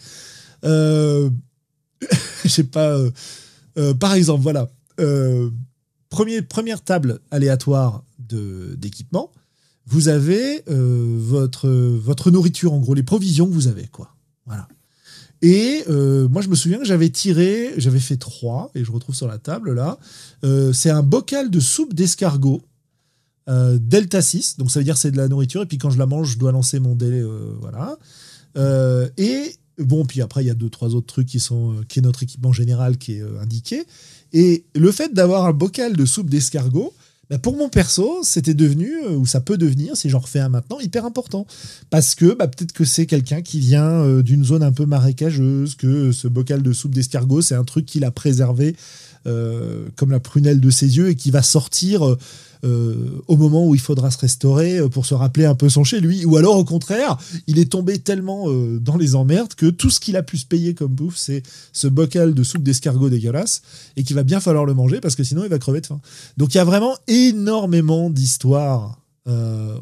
Euh, 0.63 1.29
pas. 2.71 2.99
Euh, 3.77 3.93
par 3.93 4.13
exemple, 4.13 4.43
voilà. 4.43 4.69
Euh, 4.99 5.49
première 6.09 6.81
table 6.83 7.19
aléatoire 7.31 8.03
d'équipement. 8.19 9.31
Vous 9.85 10.09
avez 10.09 10.63
euh, 10.69 11.15
votre, 11.19 11.69
votre 11.69 12.31
nourriture, 12.31 12.73
en 12.73 12.79
gros, 12.79 12.93
les 12.93 13.03
provisions 13.03 13.47
que 13.47 13.53
vous 13.53 13.67
avez, 13.67 13.87
quoi. 13.87 14.13
Voilà. 14.45 14.67
Et 15.41 15.83
moi, 15.87 16.41
je 16.41 16.47
me 16.49 16.55
souviens 16.55 16.79
que 16.79 16.85
j'avais 16.85 17.09
tiré, 17.09 17.73
j'avais 17.77 17.99
fait 17.99 18.17
trois, 18.17 18.71
et 18.75 18.83
je 18.83 18.91
retrouve 18.91 19.15
sur 19.15 19.27
la 19.27 19.37
table 19.37 19.73
là. 19.73 19.97
c'est 20.73 20.89
un 20.89 21.03
bocal 21.03 21.49
de 21.49 21.59
soupe 21.59 21.93
d'escargot, 21.93 22.61
Delta 23.47 24.21
6, 24.21 24.57
donc 24.57 24.71
ça 24.71 24.79
veut 24.79 24.83
dire 24.83 24.97
c'est 24.97 25.11
de 25.11 25.17
la 25.17 25.27
nourriture, 25.27 25.61
et 25.61 25.65
puis 25.65 25.77
quand 25.77 25.89
je 25.89 25.99
la 25.99 26.05
mange, 26.05 26.33
je 26.33 26.37
dois 26.37 26.51
lancer 26.51 26.79
mon 26.79 26.95
délai, 26.95 27.23
voilà. 27.61 27.97
et 29.17 29.57
Bon, 29.77 30.05
puis 30.05 30.21
après, 30.21 30.43
il 30.43 30.47
y 30.47 30.51
a 30.51 30.55
deux, 30.55 30.69
trois 30.69 30.95
autres 30.95 31.07
trucs 31.07 31.27
qui 31.27 31.39
sont, 31.39 31.73
euh, 31.73 31.83
qui 31.87 31.99
est 31.99 32.01
notre 32.01 32.23
équipement 32.23 32.51
général 32.51 32.97
qui 32.97 33.13
est 33.13 33.21
euh, 33.21 33.39
indiqué. 33.39 33.85
Et 34.33 34.65
le 34.75 34.91
fait 34.91 35.13
d'avoir 35.13 35.45
un 35.45 35.53
bocal 35.53 35.95
de 35.95 36.05
soupe 36.05 36.29
d'escargot, 36.29 36.93
bah, 37.29 37.37
pour 37.37 37.57
mon 37.57 37.69
perso, 37.69 38.19
c'était 38.23 38.53
devenu, 38.53 38.91
euh, 39.05 39.15
ou 39.15 39.25
ça 39.25 39.41
peut 39.41 39.57
devenir, 39.57 39.97
si 39.97 40.09
j'en 40.09 40.19
refais 40.19 40.39
un 40.39 40.49
maintenant, 40.49 40.79
hyper 40.79 41.05
important. 41.05 41.45
Parce 41.89 42.15
que 42.15 42.33
bah, 42.33 42.47
peut-être 42.47 42.71
que 42.71 42.85
c'est 42.85 43.05
quelqu'un 43.05 43.41
qui 43.41 43.59
vient 43.59 44.21
d'une 44.21 44.43
zone 44.43 44.63
un 44.63 44.71
peu 44.71 44.85
marécageuse, 44.85 45.75
que 45.75 46.11
ce 46.11 46.27
bocal 46.27 46.61
de 46.61 46.73
soupe 46.73 46.93
d'escargot, 46.93 47.41
c'est 47.41 47.55
un 47.55 47.63
truc 47.63 47.85
qu'il 47.85 48.03
a 48.03 48.11
préservé 48.11 48.75
comme 49.95 50.11
la 50.11 50.19
prunelle 50.19 50.61
de 50.61 50.69
ses 50.69 50.97
yeux 50.97 51.09
et 51.09 51.15
qui 51.15 51.31
va 51.31 51.41
sortir 51.41 52.17
euh, 52.63 53.21
au 53.27 53.37
moment 53.37 53.67
où 53.67 53.75
il 53.75 53.81
faudra 53.81 54.09
se 54.09 54.17
restaurer 54.17 54.79
euh, 54.79 54.89
pour 54.89 55.05
se 55.05 55.13
rappeler 55.13 55.45
un 55.45 55.53
peu 55.53 55.69
son 55.69 55.83
chez 55.83 55.99
lui. 55.99 56.25
Ou 56.25 56.37
alors, 56.37 56.57
au 56.57 56.65
contraire, 56.65 57.17
il 57.45 57.59
est 57.59 57.71
tombé 57.71 57.99
tellement 57.99 58.49
euh, 58.49 58.79
dans 58.79 58.97
les 58.97 59.15
emmerdes 59.15 59.53
que 59.53 59.67
tout 59.67 59.89
ce 59.89 59.99
qu'il 59.99 60.15
a 60.15 60.23
pu 60.23 60.37
se 60.37 60.45
payer 60.45 60.73
comme 60.73 60.91
bouffe, 60.93 61.17
c'est 61.17 61.43
ce 61.71 61.87
bocal 61.87 62.33
de 62.33 62.43
soupe 62.43 62.63
d'escargot 62.63 63.09
dégueulasse 63.09 63.61
et 63.95 64.03
qu'il 64.03 64.15
va 64.15 64.23
bien 64.23 64.39
falloir 64.39 64.65
le 64.65 64.73
manger 64.73 64.99
parce 64.99 65.15
que 65.15 65.23
sinon 65.23 65.43
il 65.43 65.49
va 65.49 65.59
crever 65.59 65.81
de 65.81 65.85
faim. 65.85 66.01
Donc 66.37 66.55
il 66.55 66.57
y 66.57 66.61
a 66.61 66.65
vraiment 66.65 66.95
énormément 67.07 68.09
d'histoires 68.09 68.97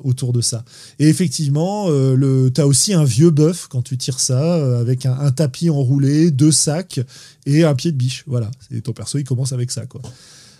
autour 0.03 0.33
de 0.33 0.41
ça. 0.41 0.63
Et 0.99 1.07
effectivement, 1.07 1.85
euh, 1.89 2.49
tu 2.49 2.61
as 2.61 2.67
aussi 2.67 2.93
un 2.93 3.03
vieux 3.03 3.31
bœuf 3.31 3.67
quand 3.69 3.81
tu 3.81 3.97
tires 3.97 4.19
ça, 4.19 4.79
avec 4.79 5.05
un, 5.05 5.31
tapis 5.31 5.69
enroulé, 5.69 6.31
deux 6.31 6.51
sacs 6.51 6.99
et 7.45 7.63
un 7.63 7.75
pied 7.75 7.91
de 7.91 7.97
biche. 7.97 8.23
Voilà, 8.27 8.49
et 8.71 8.81
ton 8.81 8.93
perso, 8.93 9.17
il 9.17 9.23
commence 9.23 9.53
avec 9.53 9.71
ça. 9.71 9.85
quoi. 9.85 10.01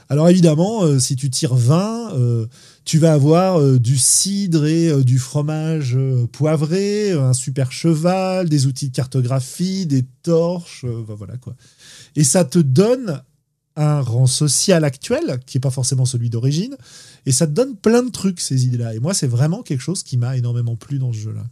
Alors 0.08 0.30
évidemment, 0.30 0.84
euh, 0.84 1.00
si 1.00 1.16
tu 1.16 1.30
tires 1.30 1.56
20, 1.56 2.14
euh, 2.14 2.46
tu 2.84 3.00
vas 3.00 3.14
avoir 3.14 3.60
euh, 3.60 3.80
du 3.80 3.98
cidre 3.98 4.66
et 4.66 5.04
du 5.04 5.18
fromage 5.18 5.98
poivré, 6.32 7.12
un 7.12 7.34
super 7.34 7.72
cheval, 7.72 8.48
des 8.48 8.68
outils 8.68 8.90
de 8.90 8.96
cartographie, 8.96 9.86
des 9.88 10.06
torches, 10.22 10.86
voilà 10.86 11.38
quoi. 11.38 11.56
Et 12.16 12.24
ça 12.24 12.46
te 12.46 12.60
donne 12.60 13.22
un 13.76 14.02
rang 14.02 14.28
social 14.28 14.84
actuel, 14.84 15.40
qui 15.46 15.58
n'est 15.58 15.62
pas 15.62 15.72
forcément 15.72 16.06
celui 16.06 16.30
d'origine, 16.30 16.78
et 17.26 17.32
ça 17.32 17.48
te 17.48 17.52
donne 17.52 17.76
plein 17.76 18.04
de 18.04 18.10
trucs, 18.10 18.40
ces 18.40 18.66
idées-là. 18.66 18.94
Et 18.96 19.00
moi, 19.00 19.14
c'est 19.14 19.28
vraiment 19.28 19.64
quelque 19.64 19.82
chose 19.82 20.04
qui 20.04 20.18
m'a 20.18 20.38
énormément 20.38 20.76
plu 20.76 21.00
dans 21.00 21.12
ce 21.12 21.18
jeu-là. 21.18 21.44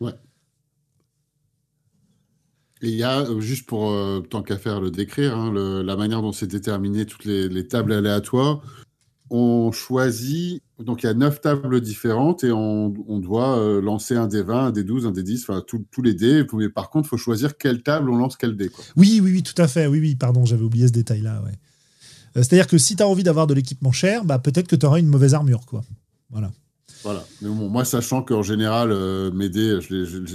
Ouais. 0.00 0.14
Et 2.82 2.88
il 2.88 2.96
y 2.96 3.02
a, 3.02 3.20
euh, 3.20 3.40
juste 3.40 3.66
pour 3.66 3.90
euh, 3.90 4.20
tant 4.20 4.42
qu'à 4.42 4.58
faire 4.58 4.80
le 4.80 4.90
décrire, 4.90 5.36
hein, 5.36 5.52
la 5.82 5.96
manière 5.96 6.22
dont 6.22 6.32
c'est 6.32 6.46
déterminé 6.46 7.06
toutes 7.06 7.24
les, 7.24 7.66
tables 7.66 7.92
aléatoires, 7.92 8.60
on 9.30 9.72
choisit, 9.72 10.62
donc 10.78 11.02
il 11.02 11.06
y 11.06 11.08
a 11.08 11.14
neuf 11.14 11.40
tables 11.40 11.80
différentes 11.80 12.44
et 12.44 12.52
on, 12.52 12.90
doit 13.18 13.58
euh, 13.58 13.80
lancer 13.80 14.14
un 14.14 14.26
des 14.26 14.42
20, 14.42 14.66
un 14.66 14.70
des 14.70 14.84
12, 14.84 15.06
un 15.06 15.10
des 15.10 15.22
10, 15.22 15.44
enfin 15.48 15.64
tous 15.66 16.02
les 16.02 16.14
dés. 16.14 16.44
Mais 16.52 16.68
par 16.68 16.90
contre, 16.90 17.06
il 17.06 17.10
faut 17.10 17.16
choisir 17.16 17.56
quelle 17.56 17.82
table 17.82 18.10
on 18.10 18.16
lance 18.16 18.36
quel 18.36 18.56
dé. 18.56 18.70
Oui, 18.96 19.20
oui, 19.22 19.32
oui, 19.32 19.42
tout 19.42 19.60
à 19.60 19.68
fait. 19.68 19.86
Oui, 19.86 20.00
oui, 20.00 20.16
pardon, 20.16 20.44
j'avais 20.44 20.64
oublié 20.64 20.86
ce 20.86 20.92
détail-là. 20.92 21.42
Ouais. 21.44 21.52
C'est-à-dire 22.34 22.66
que 22.66 22.76
si 22.76 22.96
tu 22.96 23.02
as 23.02 23.08
envie 23.08 23.22
d'avoir 23.22 23.46
de 23.46 23.54
l'équipement 23.54 23.92
cher, 23.92 24.24
bah, 24.24 24.38
peut-être 24.38 24.68
que 24.68 24.76
tu 24.76 24.84
auras 24.84 24.98
une 24.98 25.08
mauvaise 25.08 25.32
armure. 25.32 25.64
quoi. 25.64 25.82
Voilà. 26.30 26.50
Voilà. 27.02 27.24
Mais 27.40 27.48
bon, 27.48 27.68
moi, 27.68 27.84
sachant 27.84 28.22
qu'en 28.22 28.42
général, 28.42 28.90
euh, 28.92 29.30
mes 29.30 29.48
dés, 29.48 29.78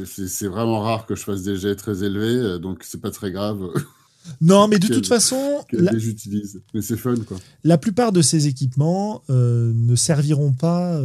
c'est 0.06 0.48
vraiment 0.48 0.80
rare 0.80 1.06
que 1.06 1.16
je 1.16 1.24
fasse 1.24 1.44
des 1.44 1.58
jets 1.58 1.76
très 1.76 2.04
élevés, 2.04 2.38
euh, 2.38 2.60
donc 2.60 2.84
c'est 2.84 3.02
pas 3.02 3.12
très 3.12 3.32
grave. 3.32 3.60
Non, 4.40 4.68
mais 4.68 4.80
de 4.80 4.88
toute 4.88 5.08
façon. 5.08 5.64
la... 5.72 5.98
j'utilise. 5.98 6.62
Mais 6.74 6.82
c'est 6.82 6.98
fun, 6.98 7.16
quoi. 7.28 7.38
La 7.64 7.78
plupart 7.78 8.12
de 8.12 8.22
ces 8.22 8.48
équipements 8.48 9.24
euh, 9.30 9.72
ne 9.76 9.96
serviront 9.96 10.54
pas 10.54 10.98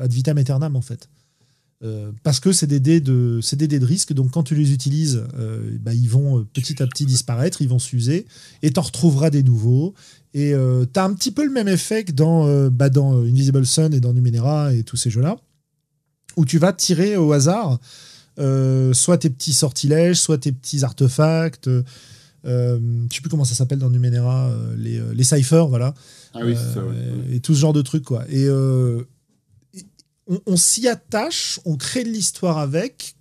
ad 0.00 0.12
vitam 0.12 0.38
aeternam, 0.38 0.76
en 0.76 0.82
fait. 0.82 1.08
parce 2.22 2.38
que 2.40 2.52
c'est 2.52 2.66
des, 2.66 2.80
dés 2.80 3.00
de, 3.00 3.40
des 3.56 3.68
dés 3.68 3.78
de 3.78 3.86
risque, 3.86 4.12
donc 4.12 4.30
quand 4.30 4.44
tu 4.44 4.54
les 4.54 4.72
utilises, 4.72 5.24
bah, 5.80 5.94
ils 5.94 6.08
vont 6.08 6.46
petit 6.52 6.82
à 6.82 6.86
petit 6.86 7.06
disparaître, 7.06 7.62
ils 7.62 7.68
vont 7.68 7.78
s'user, 7.78 8.26
et 8.62 8.70
tu 8.70 8.78
en 8.78 8.82
retrouveras 8.82 9.30
des 9.30 9.42
nouveaux. 9.42 9.94
Et 10.34 10.54
euh, 10.54 10.86
tu 10.92 10.98
as 10.98 11.04
un 11.04 11.12
petit 11.14 11.30
peu 11.30 11.44
le 11.44 11.50
même 11.50 11.68
effet 11.68 12.04
que 12.04 12.12
dans, 12.12 12.46
euh, 12.46 12.70
bah, 12.70 12.88
dans 12.88 13.14
euh, 13.14 13.28
Invisible 13.28 13.66
Sun 13.66 13.92
et 13.92 14.00
dans 14.00 14.14
Numenera 14.14 14.74
et 14.74 14.82
tous 14.82 14.96
ces 14.96 15.10
jeux-là, 15.10 15.36
où 16.36 16.44
tu 16.44 16.58
vas 16.58 16.72
tirer 16.72 17.16
au 17.16 17.32
hasard 17.32 17.78
soit 18.36 19.18
tes 19.18 19.30
petits 19.30 19.52
sortilèges, 19.52 20.16
soit 20.16 20.38
tes 20.38 20.52
petits 20.52 20.84
artefacts. 20.84 21.68
je 21.68 22.72
sais 23.12 23.20
plus 23.20 23.30
comment 23.30 23.44
ça 23.44 23.54
s'appelle 23.54 23.78
dans 23.78 23.90
Numenera, 23.90 24.50
les, 24.76 25.00
les 25.14 25.24
ciphers, 25.24 25.68
voilà. 25.68 25.94
Ah 26.34 26.40
oui, 26.44 26.56
ça, 26.56 26.82
Et 27.30 27.40
tout 27.40 27.54
ce 27.54 27.60
genre 27.60 27.72
de 27.72 27.82
trucs, 27.82 28.04
quoi. 28.04 28.24
Et 28.30 28.48
on, 28.50 29.04
on 30.46 30.56
s'y 30.56 30.88
attache, 30.88 31.60
on 31.64 31.76
crée 31.76 32.04
de 32.04 32.08
l'histoire 32.08 32.58
avec, 32.58 33.16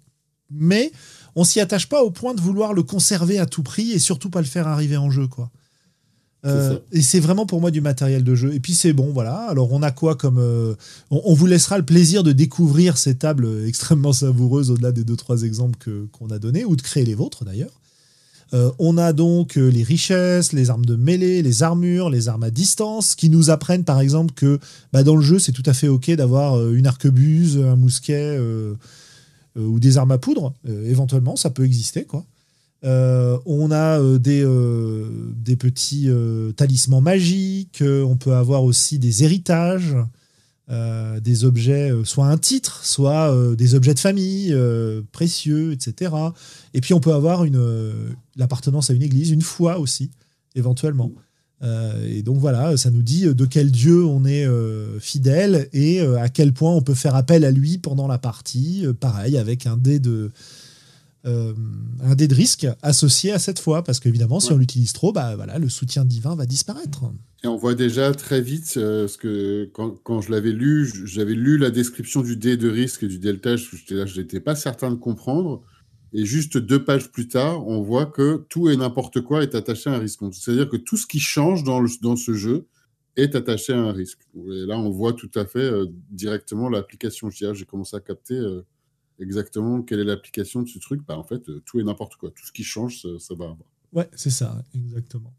mais 0.49 0.91
on 1.35 1.43
s'y 1.43 1.59
attache 1.59 1.87
pas 1.87 2.03
au 2.03 2.11
point 2.11 2.33
de 2.33 2.41
vouloir 2.41 2.73
le 2.73 2.83
conserver 2.83 3.39
à 3.39 3.45
tout 3.45 3.63
prix 3.63 3.91
et 3.91 3.99
surtout 3.99 4.29
pas 4.29 4.41
le 4.41 4.47
faire 4.47 4.67
arriver 4.67 4.97
en 4.97 5.09
jeu, 5.09 5.27
quoi. 5.27 5.51
Euh, 6.45 6.79
et 6.91 7.01
c'est 7.01 7.19
vraiment 7.19 7.45
pour 7.45 7.61
moi 7.61 7.69
du 7.71 7.81
matériel 7.81 8.23
de 8.23 8.35
jeu. 8.35 8.53
Et 8.53 8.59
puis 8.59 8.73
c'est 8.73 8.93
bon, 8.93 9.11
voilà. 9.13 9.45
Alors 9.49 9.71
on 9.71 9.83
a 9.83 9.91
quoi 9.91 10.15
comme. 10.15 10.39
Euh, 10.39 10.73
on, 11.11 11.33
vous 11.33 11.45
laissera 11.45 11.77
le 11.77 11.85
plaisir 11.85 12.23
de 12.23 12.31
découvrir 12.31 12.97
ces 12.97 13.15
tables 13.15 13.47
extrêmement 13.67 14.13
savoureuses 14.13 14.71
au-delà 14.71 14.91
des 14.91 15.03
deux, 15.03 15.15
trois 15.15 15.43
exemples 15.43 15.77
qu'on 16.11 16.29
a 16.29 16.39
donnés, 16.39 16.65
ou 16.65 16.75
de 16.75 16.81
créer 16.81 17.05
les 17.05 17.15
vôtres 17.15 17.45
d'ailleurs. 17.45 17.79
Euh, 18.53 18.69
on 18.79 18.97
a 18.97 19.13
donc 19.13 19.55
les 19.55 19.83
richesses, 19.83 20.51
les 20.51 20.69
armes 20.69 20.85
de 20.85 20.97
mêlée, 20.97 21.41
les 21.41 21.63
armures, 21.63 22.09
les 22.09 22.27
armes 22.27 22.43
à 22.43 22.49
distance, 22.49 23.15
qui 23.15 23.29
nous 23.29 23.49
apprennent 23.49 23.85
par 23.85 24.01
exemple 24.01 24.33
que 24.33 24.59
bah, 24.91 25.03
dans 25.03 25.15
le 25.15 25.21
jeu 25.21 25.39
c'est 25.39 25.53
tout 25.53 25.63
à 25.65 25.73
fait 25.73 25.87
ok 25.87 26.11
d'avoir 26.11 26.69
une 26.71 26.85
arquebuse, 26.85 27.57
un 27.57 27.77
mousquet 27.77 28.37
ou 29.55 29.79
des 29.79 29.97
armes 29.97 30.11
à 30.11 30.17
poudre. 30.17 30.53
éventuellement, 30.65 31.37
ça 31.37 31.49
peut 31.49 31.63
exister 31.63 32.03
quoi. 32.03 32.25
Euh, 32.83 33.37
on 33.45 33.69
a 33.69 33.99
euh, 33.99 34.17
des, 34.17 34.41
euh, 34.43 35.33
des 35.35 35.55
petits 35.55 36.09
talismans 36.55 37.01
magiques, 37.01 37.83
on 37.83 38.15
peut 38.17 38.33
avoir 38.33 38.63
aussi 38.63 38.99
des 38.99 39.23
héritages, 39.23 39.95
des 41.21 41.43
objets, 41.43 41.91
soit 42.05 42.27
un 42.27 42.37
titre, 42.37 42.85
soit 42.85 43.35
des 43.55 43.75
objets 43.75 43.93
de 43.93 43.99
famille 43.99 44.55
précieux, 45.11 45.73
etc. 45.73 46.15
Et 46.73 46.79
puis 46.79 46.93
on 46.93 47.01
peut 47.01 47.13
avoir 47.13 47.43
une 47.43 48.15
l'appartenance 48.37 48.89
à 48.89 48.93
une 48.93 49.01
église, 49.01 49.31
une 49.31 49.41
foi 49.41 49.79
aussi, 49.79 50.11
éventuellement. 50.55 51.11
et 51.61 52.23
donc 52.23 52.37
voilà, 52.37 52.77
ça 52.77 52.89
nous 52.89 53.01
dit 53.01 53.23
de 53.25 53.45
quel 53.45 53.69
Dieu 53.69 54.05
on 54.05 54.23
est 54.23 54.47
fidèle 55.01 55.67
et 55.73 55.99
à 55.99 56.29
quel 56.29 56.53
point 56.53 56.73
on 56.73 56.81
peut 56.81 56.93
faire 56.93 57.15
appel 57.15 57.43
à 57.43 57.51
lui 57.51 57.77
pendant 57.77 58.07
la 58.07 58.17
partie. 58.17 58.85
pareil, 58.97 59.37
avec 59.37 59.65
un 59.65 59.75
dé 59.75 59.99
de, 59.99 60.31
euh, 61.25 61.53
un 62.01 62.15
dé 62.15 62.27
de 62.27 62.33
risque 62.33 62.65
associé 62.81 63.31
à 63.31 63.37
cette 63.37 63.59
foi, 63.59 63.83
parce 63.83 63.99
qu'évidemment, 63.99 64.39
si 64.39 64.51
on 64.51 64.57
l'utilise 64.57 64.91
trop, 64.91 65.11
bah, 65.11 65.35
voilà, 65.35 65.59
le 65.59 65.69
soutien 65.69 66.03
divin 66.03 66.35
va 66.35 66.47
disparaître. 66.47 67.03
Et 67.43 67.47
on 67.47 67.57
voit 67.57 67.75
déjà 67.75 68.11
très 68.13 68.41
vite, 68.41 68.73
euh, 68.77 69.03
parce 69.03 69.17
que 69.17 69.69
quand, 69.73 69.91
quand 70.03 70.21
je 70.21 70.31
l'avais 70.31 70.51
lu, 70.51 70.91
j'avais 71.05 71.35
lu 71.35 71.57
la 71.57 71.69
description 71.69 72.21
du 72.21 72.37
dé 72.37 72.57
de 72.57 72.69
risque 72.69 73.03
et 73.03 73.07
du 73.07 73.19
delta, 73.19 73.55
je 73.55 74.19
n'étais 74.19 74.39
pas 74.39 74.55
certain 74.55 74.89
de 74.89 74.95
comprendre. 74.95 75.61
Et 76.13 76.25
juste 76.25 76.57
deux 76.57 76.83
pages 76.83 77.11
plus 77.11 77.27
tard, 77.27 77.67
on 77.67 77.81
voit 77.81 78.07
que 78.07 78.43
tout 78.49 78.69
et 78.69 78.75
n'importe 78.75 79.21
quoi 79.21 79.43
est 79.43 79.55
attaché 79.55 79.89
à 79.89 79.93
un 79.93 79.99
risque. 79.99 80.19
C'est-à-dire 80.33 80.69
que 80.69 80.77
tout 80.77 80.97
ce 80.97 81.05
qui 81.07 81.19
change 81.19 81.63
dans, 81.63 81.79
le, 81.79 81.89
dans 82.01 82.15
ce 82.15 82.33
jeu 82.33 82.67
est 83.15 83.35
attaché 83.35 83.73
à 83.73 83.79
un 83.79 83.91
risque. 83.91 84.19
Et 84.35 84.65
là, 84.65 84.77
on 84.77 84.89
voit 84.89 85.13
tout 85.13 85.31
à 85.35 85.45
fait 85.45 85.59
euh, 85.59 85.85
directement 86.09 86.67
l'application. 86.67 87.29
J'ai 87.29 87.65
commencé 87.65 87.95
à 87.95 87.99
capter 87.99 88.39
exactement 89.21 89.81
quelle 89.81 89.99
est 89.99 90.05
l'application 90.05 90.61
de 90.61 90.69
ce 90.69 90.79
truc. 90.79 91.01
Bah, 91.07 91.17
en 91.17 91.23
fait, 91.23 91.47
euh, 91.49 91.61
tout 91.65 91.79
et 91.79 91.83
n'importe 91.83 92.15
quoi. 92.15 92.31
Tout 92.31 92.45
ce 92.45 92.51
qui 92.51 92.63
change, 92.63 93.01
ça, 93.19 93.35
va 93.35 93.45
avoir. 93.45 93.57
Ouais, 93.93 94.09
c'est 94.15 94.29
ça, 94.29 94.63
exactement. 94.73 95.33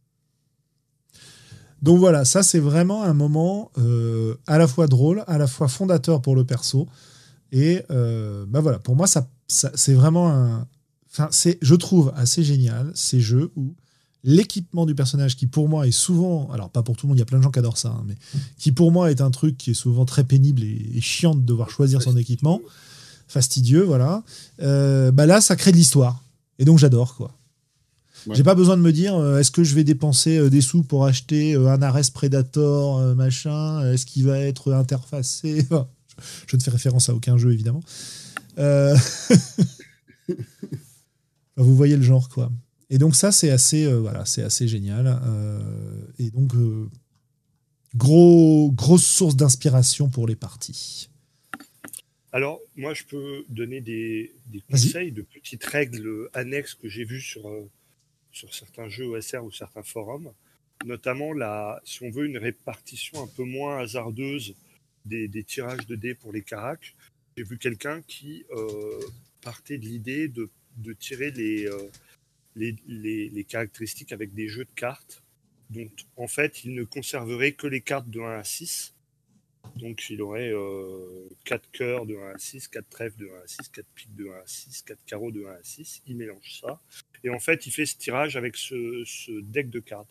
Donc 1.80 1.98
voilà, 1.98 2.24
ça 2.24 2.44
c'est 2.44 2.60
vraiment 2.60 3.02
un 3.02 3.12
moment 3.12 3.72
à 4.46 4.56
la 4.56 4.68
fois 4.68 4.86
drôle, 4.86 5.24
à 5.26 5.36
la 5.36 5.48
fois 5.48 5.66
fondateur 5.66 6.22
pour 6.22 6.36
le 6.36 6.44
perso. 6.44 6.86
Et 7.50 7.82
bah 7.88 8.60
voilà, 8.60 8.78
pour 8.78 8.94
moi, 8.94 9.08
ça, 9.08 9.28
c'est 9.48 9.94
vraiment 9.94 10.30
un. 10.30 10.68
Enfin, 11.10 11.28
c'est, 11.32 11.58
je 11.60 11.74
trouve 11.74 12.12
assez 12.14 12.44
génial 12.44 12.92
ces 12.94 13.20
jeux 13.20 13.50
où 13.56 13.74
l'équipement 14.24 14.86
du 14.86 14.94
personnage 14.94 15.36
qui 15.36 15.46
pour 15.46 15.68
moi 15.68 15.86
est 15.86 15.92
souvent, 15.92 16.50
alors 16.52 16.70
pas 16.70 16.82
pour 16.82 16.96
tout 16.96 17.06
le 17.06 17.08
monde, 17.08 17.18
il 17.18 17.20
y 17.20 17.22
a 17.22 17.26
plein 17.26 17.38
de 17.38 17.42
gens 17.42 17.50
qui 17.50 17.58
adorent 17.58 17.78
ça, 17.78 17.90
hein, 17.90 18.04
mais 18.06 18.14
qui 18.56 18.72
pour 18.72 18.92
moi 18.92 19.10
est 19.10 19.20
un 19.20 19.30
truc 19.30 19.56
qui 19.56 19.72
est 19.72 19.74
souvent 19.74 20.04
très 20.04 20.24
pénible 20.24 20.62
et, 20.62 21.00
chiant 21.00 21.34
de 21.34 21.42
devoir 21.42 21.70
choisir 21.70 22.02
son 22.02 22.16
équipement, 22.16 22.60
fastidieux, 23.32 23.82
voilà. 23.82 24.22
Euh, 24.60 25.10
bah 25.10 25.26
là, 25.26 25.40
ça 25.40 25.56
crée 25.56 25.72
de 25.72 25.76
l'histoire 25.76 26.22
et 26.58 26.64
donc 26.64 26.78
j'adore 26.78 27.16
quoi. 27.16 27.36
J'ai 28.30 28.44
pas 28.44 28.54
besoin 28.54 28.76
de 28.76 28.82
me 28.82 28.92
dire 28.92 29.16
euh, 29.16 29.40
est-ce 29.40 29.50
que 29.50 29.64
je 29.64 29.74
vais 29.74 29.82
dépenser 29.82 30.38
euh, 30.38 30.48
des 30.48 30.60
sous 30.60 30.84
pour 30.84 31.06
acheter 31.06 31.56
un 31.56 31.82
Ares 31.82 32.12
Predator 32.14 33.16
machin, 33.16 33.90
est-ce 33.92 34.06
qu'il 34.06 34.26
va 34.26 34.38
être 34.38 34.72
interfacé 34.72 35.66
Je 36.46 36.56
ne 36.56 36.62
fais 36.62 36.70
référence 36.70 37.08
à 37.08 37.14
aucun 37.14 37.36
jeu 37.36 37.52
évidemment. 37.52 37.80
Vous 41.56 41.74
voyez 41.76 41.96
le 41.96 42.02
genre 42.02 42.28
quoi. 42.28 42.52
Et 42.90 42.98
donc 42.98 43.16
ça, 43.16 43.32
c'est 43.32 43.50
assez, 43.50 43.90
voilà, 43.92 44.26
c'est 44.26 44.42
assez 44.42 44.68
génial. 44.68 45.18
Et 46.18 46.30
donc, 46.30 46.52
gros, 47.96 48.70
grosse 48.72 49.06
source 49.06 49.34
d'inspiration 49.34 50.10
pour 50.10 50.26
les 50.26 50.36
parties. 50.36 51.08
Alors, 52.32 52.60
moi, 52.76 52.94
je 52.94 53.04
peux 53.04 53.44
donner 53.50 53.82
des, 53.82 54.32
conseils 54.70 55.12
de 55.12 55.22
petites 55.22 55.64
règles 55.64 56.30
annexes 56.32 56.74
que 56.74 56.88
j'ai 56.88 57.04
vues 57.04 57.20
sur, 57.20 57.50
sur 58.32 58.54
certains 58.54 58.88
jeux 58.88 59.04
OSR 59.04 59.44
ou 59.44 59.52
certains 59.52 59.82
forums. 59.82 60.32
Notamment, 60.86 61.34
la, 61.34 61.80
si 61.84 62.02
on 62.02 62.10
veut 62.10 62.24
une 62.24 62.38
répartition 62.38 63.22
un 63.22 63.26
peu 63.26 63.44
moins 63.44 63.78
hasardeuse 63.78 64.54
des, 65.04 65.44
tirages 65.44 65.86
de 65.86 65.94
dés 65.94 66.14
pour 66.14 66.32
les 66.32 66.42
caracs, 66.42 66.94
j'ai 67.36 67.44
vu 67.44 67.58
quelqu'un 67.58 68.00
qui 68.02 68.44
partait 69.42 69.76
de 69.76 69.84
l'idée 69.84 70.28
de, 70.28 70.48
de, 70.78 70.94
tirer 70.94 71.30
les, 71.30 71.68
les, 72.56 73.44
caractéristiques 73.44 74.12
avec 74.12 74.32
des 74.34 74.48
jeux 74.48 74.64
de 74.64 74.74
cartes. 74.74 75.22
Donc, 75.68 75.90
en 76.16 76.26
fait, 76.26 76.64
il 76.64 76.74
ne 76.74 76.84
conserverait 76.84 77.52
que 77.52 77.66
les 77.66 77.82
cartes 77.82 78.08
de 78.08 78.20
1 78.20 78.38
à 78.38 78.44
6. 78.44 78.94
Donc, 79.76 80.10
il 80.10 80.20
aurait 80.22 80.52
euh, 80.52 81.28
4 81.44 81.70
cœurs 81.70 82.06
de 82.06 82.16
1 82.16 82.34
à 82.34 82.38
6, 82.38 82.68
4 82.68 82.88
trèfles 82.88 83.18
de 83.18 83.28
1 83.28 83.42
à 83.42 83.46
6, 83.46 83.68
4 83.68 83.86
piques 83.94 84.14
de 84.16 84.28
1 84.28 84.32
à 84.32 84.42
6, 84.46 84.82
4 84.82 84.98
carreaux 85.06 85.30
de 85.30 85.44
1 85.44 85.50
à 85.50 85.62
6. 85.62 86.02
Il 86.06 86.16
mélange 86.16 86.60
ça. 86.60 86.80
Et 87.24 87.30
en 87.30 87.38
fait, 87.38 87.66
il 87.66 87.72
fait 87.72 87.86
ce 87.86 87.96
tirage 87.96 88.36
avec 88.36 88.56
ce, 88.56 89.40
deck 89.40 89.70
de 89.70 89.80
cartes. 89.80 90.08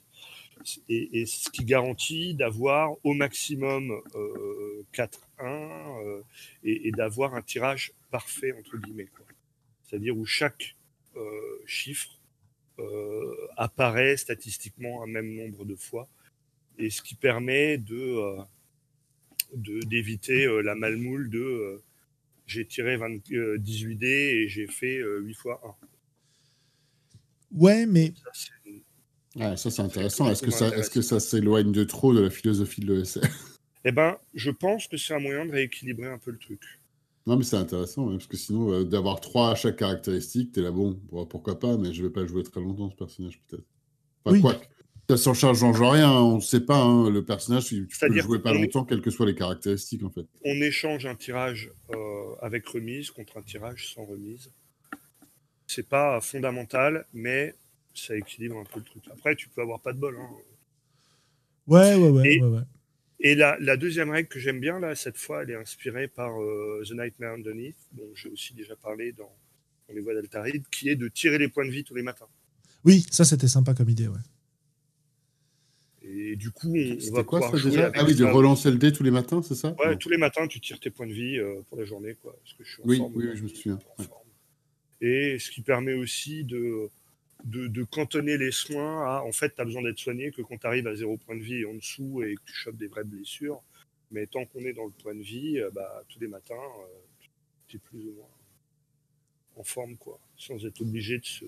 Et, 0.89 1.25
ce 1.25 1.49
qui 1.49 1.65
garantit 1.65 2.35
d'avoir 2.35 2.91
au 3.03 3.13
maximum 3.13 3.99
euh, 4.15 4.85
4-1 4.93 5.09
euh, 5.41 6.21
et, 6.63 6.91
d'avoir 6.91 7.33
un 7.33 7.41
tirage 7.41 7.93
parfait, 8.11 8.53
entre 8.53 8.77
guillemets. 8.77 9.09
C'est-à-dire 9.83 10.15
où 10.15 10.25
chaque 10.25 10.75
euh, 11.17 11.61
chiffre 11.65 12.21
euh, 12.79 13.35
apparaît 13.57 14.15
statistiquement 14.15 15.03
un 15.03 15.07
même 15.07 15.35
nombre 15.35 15.65
de 15.65 15.75
fois, 15.75 16.07
et 16.77 16.89
ce 16.89 17.01
qui 17.01 17.15
permet 17.15 17.77
de 17.77 17.95
euh, 17.95 18.41
d'éviter 19.55 20.45
euh, 20.45 20.61
la 20.61 20.75
malmoule 20.75 21.29
de 21.29 21.81
j'ai 22.47 22.65
tiré 22.65 22.97
18 23.29 23.95
dés 23.95 24.07
et 24.07 24.49
j'ai 24.49 24.67
fait 24.67 24.99
8 24.99 25.33
fois 25.35 25.61
1. 25.81 27.57
Ouais, 27.57 27.85
mais. 27.85 28.13
Ça, 29.37 29.55
c'est 29.55 29.81
intéressant. 29.81 30.29
Est-ce 30.29 30.41
que, 30.41 30.51
ça, 30.51 30.67
est 30.67 30.91
que 30.91 31.01
ça 31.01 31.21
s'éloigne 31.21 31.71
de 31.71 31.85
trop 31.85 32.13
de 32.13 32.19
la 32.19 32.29
philosophie 32.29 32.81
de 32.81 32.93
l'ESR 32.93 33.21
Eh 33.85 33.91
ben, 33.91 34.17
je 34.33 34.51
pense 34.51 34.87
que 34.87 34.97
c'est 34.97 35.13
un 35.13 35.19
moyen 35.19 35.45
de 35.45 35.51
rééquilibrer 35.51 36.07
un 36.07 36.17
peu 36.17 36.31
le 36.31 36.37
truc. 36.37 36.61
Non, 37.25 37.37
mais 37.37 37.43
c'est 37.43 37.55
intéressant, 37.55 38.09
parce 38.09 38.27
que 38.27 38.37
sinon, 38.37 38.73
euh, 38.73 38.83
d'avoir 38.83 39.21
trois 39.21 39.51
à 39.51 39.55
chaque 39.55 39.77
caractéristique, 39.77 40.51
t'es 40.51 40.61
là, 40.61 40.71
bon, 40.71 40.99
pourquoi 41.29 41.59
pas, 41.59 41.77
mais 41.77 41.93
je 41.93 42.03
vais 42.03 42.09
pas 42.09 42.25
jouer 42.25 42.43
très 42.43 42.59
longtemps 42.59 42.89
ce 42.89 42.95
personnage, 42.95 43.41
peut-être. 43.47 43.65
Enfin, 44.25 44.39
quoi 44.41 44.61
ça 45.17 45.23
s'en 45.23 45.33
charge 45.33 45.59
change 45.59 45.81
rien, 45.81 46.09
hein, 46.09 46.21
on 46.21 46.35
ne 46.37 46.41
sait 46.41 46.61
pas, 46.61 46.77
hein, 46.77 47.09
le 47.09 47.23
personnage, 47.23 47.65
tu 47.65 47.87
peux 47.99 48.07
le 48.07 48.21
jouer 48.21 48.39
pas 48.39 48.53
longtemps, 48.53 48.85
quelles 48.85 49.01
que 49.01 49.09
soient 49.09 49.25
les 49.25 49.35
caractéristiques, 49.35 50.03
en 50.03 50.09
fait. 50.09 50.25
On 50.45 50.55
échange 50.61 51.05
un 51.05 51.15
tirage 51.15 51.69
euh, 51.93 52.35
avec 52.41 52.65
remise 52.67 53.11
contre 53.11 53.37
un 53.37 53.41
tirage 53.41 53.93
sans 53.93 54.05
remise. 54.05 54.51
C'est 55.67 55.87
pas 55.87 56.21
fondamental, 56.21 57.05
mais 57.13 57.55
ça 57.93 58.15
équilibre 58.15 58.57
un 58.57 58.63
peu 58.63 58.79
le 58.79 58.85
truc. 58.85 59.03
Après, 59.11 59.35
tu 59.35 59.49
peux 59.49 59.61
avoir 59.61 59.81
pas 59.81 59.91
de 59.91 59.99
bol. 59.99 60.17
Hein. 60.17 60.29
Ouais, 61.67 61.95
ouais, 61.95 62.09
ouais, 62.09 62.41
ouais, 62.41 62.61
et 63.19 63.35
la, 63.35 63.77
deuxième 63.77 64.09
règle 64.09 64.29
que 64.29 64.39
j'aime 64.39 64.59
bien, 64.59 64.79
là, 64.79 64.95
cette 64.95 65.17
fois, 65.17 65.43
elle 65.43 65.51
est 65.51 65.55
inspirée 65.55 66.07
par 66.07 66.41
euh, 66.41 66.83
The 66.87 66.93
Nightmare 66.93 67.33
Underneath, 67.33 67.75
dont 67.93 68.09
j'ai 68.15 68.29
aussi 68.29 68.53
déjà 68.53 68.75
parlé 68.75 69.11
dans, 69.11 69.31
les 69.93 69.99
voies 69.99 70.15
d'Altaride, 70.15 70.63
qui 70.71 70.89
est 70.89 70.95
de 70.95 71.07
tirer 71.07 71.37
les 71.37 71.49
points 71.49 71.65
de 71.65 71.71
vie 71.71 71.83
tous 71.83 71.95
les 71.95 72.01
matins. 72.01 72.27
Oui, 72.83 73.05
ça 73.11 73.25
c'était 73.25 73.47
sympa 73.47 73.73
comme 73.73 73.89
idée, 73.89 74.07
ouais. 74.07 74.17
Et 76.13 76.35
du 76.35 76.51
coup, 76.51 76.73
on, 76.73 77.13
va 77.13 77.23
quoi 77.23 77.41
ça 77.41 77.57
déjà 77.57 77.91
Ah 77.95 78.03
oui, 78.05 78.15
de 78.15 78.25
relancer 78.25 78.69
le 78.69 78.77
dé 78.77 78.91
tous 78.91 79.03
les 79.03 79.11
matins, 79.11 79.41
c'est 79.41 79.55
ça 79.55 79.75
Ouais, 79.79 79.95
tous 79.97 80.09
les 80.09 80.17
matins, 80.17 80.47
tu 80.47 80.59
tires 80.59 80.79
tes 80.79 80.89
points 80.89 81.07
de 81.07 81.13
vie 81.13 81.37
euh, 81.37 81.61
pour 81.69 81.77
la 81.77 81.85
journée, 81.85 82.15
quoi. 82.21 82.35
que 82.57 82.63
je 82.63 82.69
suis 82.69 82.81
oui, 82.83 83.01
oui, 83.13 83.29
je 83.33 83.43
me 83.43 83.47
souviens. 83.47 83.79
Et 84.99 85.39
ce 85.39 85.49
qui 85.49 85.61
permet 85.61 85.93
aussi 85.93 86.43
de 86.43 86.89
de, 87.45 87.83
cantonner 87.83 88.37
les 88.37 88.51
soins 88.51 89.05
à 89.05 89.23
en 89.23 89.31
fait, 89.31 89.55
tu 89.55 89.61
as 89.61 89.65
besoin 89.65 89.81
d'être 89.81 89.99
soigné 89.99 90.31
que 90.31 90.41
quand 90.41 90.57
tu 90.57 90.67
arrives 90.67 90.87
à 90.87 90.95
zéro 90.95 91.17
point 91.17 91.35
de 91.35 91.41
vie 91.41 91.65
en 91.65 91.73
dessous 91.73 92.23
et 92.23 92.35
que 92.35 92.41
tu 92.45 92.53
chopes 92.53 92.77
des 92.77 92.87
vraies 92.87 93.03
blessures. 93.03 93.61
Mais 94.11 94.27
tant 94.27 94.45
qu'on 94.45 94.59
est 94.59 94.73
dans 94.73 94.85
le 94.85 94.91
point 94.91 95.15
de 95.15 95.21
vie, 95.21 95.59
euh, 95.59 95.69
bah, 95.73 96.03
tous 96.09 96.19
les 96.19 96.27
matins, 96.27 96.53
euh, 96.55 97.25
tu 97.67 97.77
es 97.77 97.79
plus 97.79 97.99
ou 97.99 98.13
moins 98.13 98.27
en 99.55 99.63
forme, 99.63 99.95
quoi, 99.95 100.19
sans 100.37 100.65
être 100.65 100.81
obligé 100.81 101.17
de 101.17 101.25
se. 101.25 101.45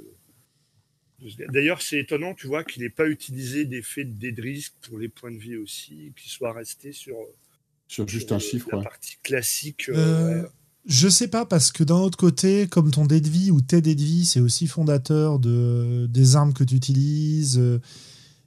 D'ailleurs, 1.51 1.81
c'est 1.81 1.99
étonnant, 1.99 2.33
tu 2.33 2.47
vois, 2.47 2.63
qu'il 2.63 2.83
n'ait 2.83 2.89
pas 2.89 3.07
utilisé 3.07 3.65
d'effet 3.65 4.03
de 4.03 4.41
risque 4.41 4.73
pour 4.81 4.97
les 4.97 5.09
points 5.09 5.31
de 5.31 5.37
vie 5.37 5.57
aussi, 5.57 6.13
qu'il 6.15 6.31
soit 6.31 6.53
resté 6.53 6.91
sur. 6.91 7.15
Sur 7.87 8.07
juste 8.07 8.31
un 8.31 8.39
chiffre, 8.39 8.69
la 8.71 8.81
partie 8.81 9.17
classique. 9.21 9.89
Euh, 9.89 10.43
je 10.85 11.07
sais 11.07 11.27
pas, 11.27 11.45
parce 11.45 11.71
que 11.71 11.83
d'un 11.83 11.97
autre 11.97 12.17
côté, 12.17 12.67
comme 12.67 12.91
ton 12.91 13.05
dé 13.05 13.21
de 13.21 13.29
vie 13.29 13.51
ou 13.51 13.61
tes 13.61 13.81
dés 13.81 13.95
de 13.95 14.01
vie, 14.01 14.25
c'est 14.25 14.39
aussi 14.39 14.67
fondateur 14.67 15.39
de, 15.39 16.07
des 16.09 16.35
armes 16.35 16.53
que 16.53 16.63
tu 16.63 16.75
utilises, 16.75 17.57
euh, 17.59 17.79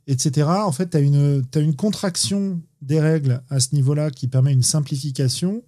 etc. 0.06 0.48
En 0.48 0.72
fait, 0.72 0.90
tu 0.90 0.96
as 0.96 1.00
une, 1.00 1.44
as 1.54 1.60
une 1.60 1.76
contraction 1.76 2.60
des 2.82 3.00
règles 3.00 3.42
à 3.50 3.60
ce 3.60 3.74
niveau-là 3.74 4.10
qui 4.10 4.28
permet 4.28 4.52
une 4.52 4.62
simplification. 4.62 5.62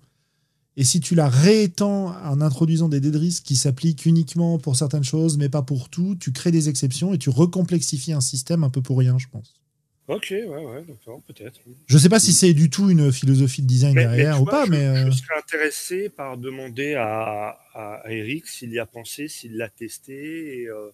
Et 0.80 0.84
si 0.84 1.00
tu 1.00 1.16
la 1.16 1.28
réétends 1.28 2.14
en 2.24 2.40
introduisant 2.40 2.88
des 2.88 3.00
dés 3.00 3.10
de 3.10 3.18
risque 3.18 3.42
qui 3.42 3.56
s'appliquent 3.56 4.06
uniquement 4.06 4.60
pour 4.60 4.76
certaines 4.76 5.02
choses, 5.02 5.36
mais 5.36 5.48
pas 5.48 5.62
pour 5.62 5.88
tout, 5.88 6.14
tu 6.14 6.30
crées 6.30 6.52
des 6.52 6.68
exceptions 6.68 7.12
et 7.12 7.18
tu 7.18 7.30
recomplexifies 7.30 8.12
un 8.12 8.20
système 8.20 8.62
un 8.62 8.70
peu 8.70 8.80
pour 8.80 8.96
rien, 8.96 9.18
je 9.18 9.26
pense. 9.26 9.54
Ok, 10.06 10.28
ouais, 10.30 10.46
ouais, 10.46 10.84
d'accord, 10.86 11.20
peut-être. 11.26 11.58
Je 11.86 11.98
sais 11.98 12.08
pas 12.08 12.20
si 12.20 12.32
c'est 12.32 12.54
du 12.54 12.70
tout 12.70 12.90
une 12.90 13.10
philosophie 13.10 13.60
de 13.60 13.66
design 13.66 13.94
derrière 13.94 14.40
ou 14.40 14.44
pas, 14.44 14.66
je, 14.66 14.70
mais. 14.70 15.02
Je 15.02 15.08
euh, 15.08 15.10
serais 15.10 15.36
intéressé 15.36 16.10
par 16.10 16.38
demander 16.38 16.94
à, 16.94 17.58
à, 17.74 18.02
Eric 18.08 18.46
s'il 18.46 18.70
y 18.70 18.78
a 18.78 18.86
pensé, 18.86 19.26
s'il 19.26 19.56
l'a 19.56 19.68
testé. 19.68 20.60
Et, 20.60 20.68
euh, 20.68 20.90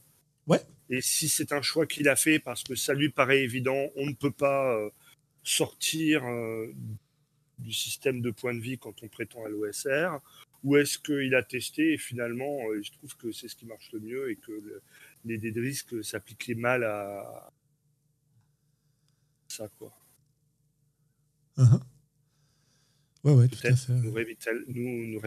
ouais. 0.46 0.62
Et 0.88 1.02
si 1.02 1.28
c'est 1.28 1.52
un 1.52 1.60
choix 1.60 1.84
qu'il 1.84 2.08
a 2.08 2.16
fait 2.16 2.38
parce 2.38 2.64
que 2.64 2.74
ça 2.74 2.94
lui 2.94 3.10
paraît 3.10 3.42
évident, 3.42 3.90
on 3.96 4.06
ne 4.06 4.14
peut 4.14 4.32
pas 4.32 4.74
euh, 4.74 4.88
sortir 5.42 6.22
du 7.64 7.72
système 7.72 8.20
de 8.20 8.30
points 8.30 8.54
de 8.54 8.60
vie 8.60 8.78
quand 8.78 9.02
on 9.02 9.08
prétend 9.08 9.44
à 9.44 9.48
l'OSR, 9.48 10.20
ou 10.62 10.76
est-ce 10.76 10.98
qu'il 10.98 11.34
a 11.34 11.42
testé 11.42 11.94
et 11.94 11.98
finalement 11.98 12.58
il 12.74 12.84
se 12.84 12.92
trouve 12.92 13.16
que 13.16 13.32
c'est 13.32 13.48
ce 13.48 13.56
qui 13.56 13.66
marche 13.66 13.90
le 13.92 14.00
mieux 14.00 14.30
et 14.30 14.36
que 14.36 14.52
les 15.24 15.38
dés 15.38 15.52
de 15.52 15.60
risque 15.60 16.04
s'appliquaient 16.04 16.54
mal 16.54 16.84
à, 16.84 17.50
ça, 19.54 19.68
quoi. 19.78 19.92
Uh-huh. 21.58 21.80
Ouais, 23.22 23.32
ouais, 23.32 23.48
tout 23.48 23.66
à 23.66 23.76
fait. 23.76 23.92
Nous, 23.92 24.12
nous, 24.68 25.20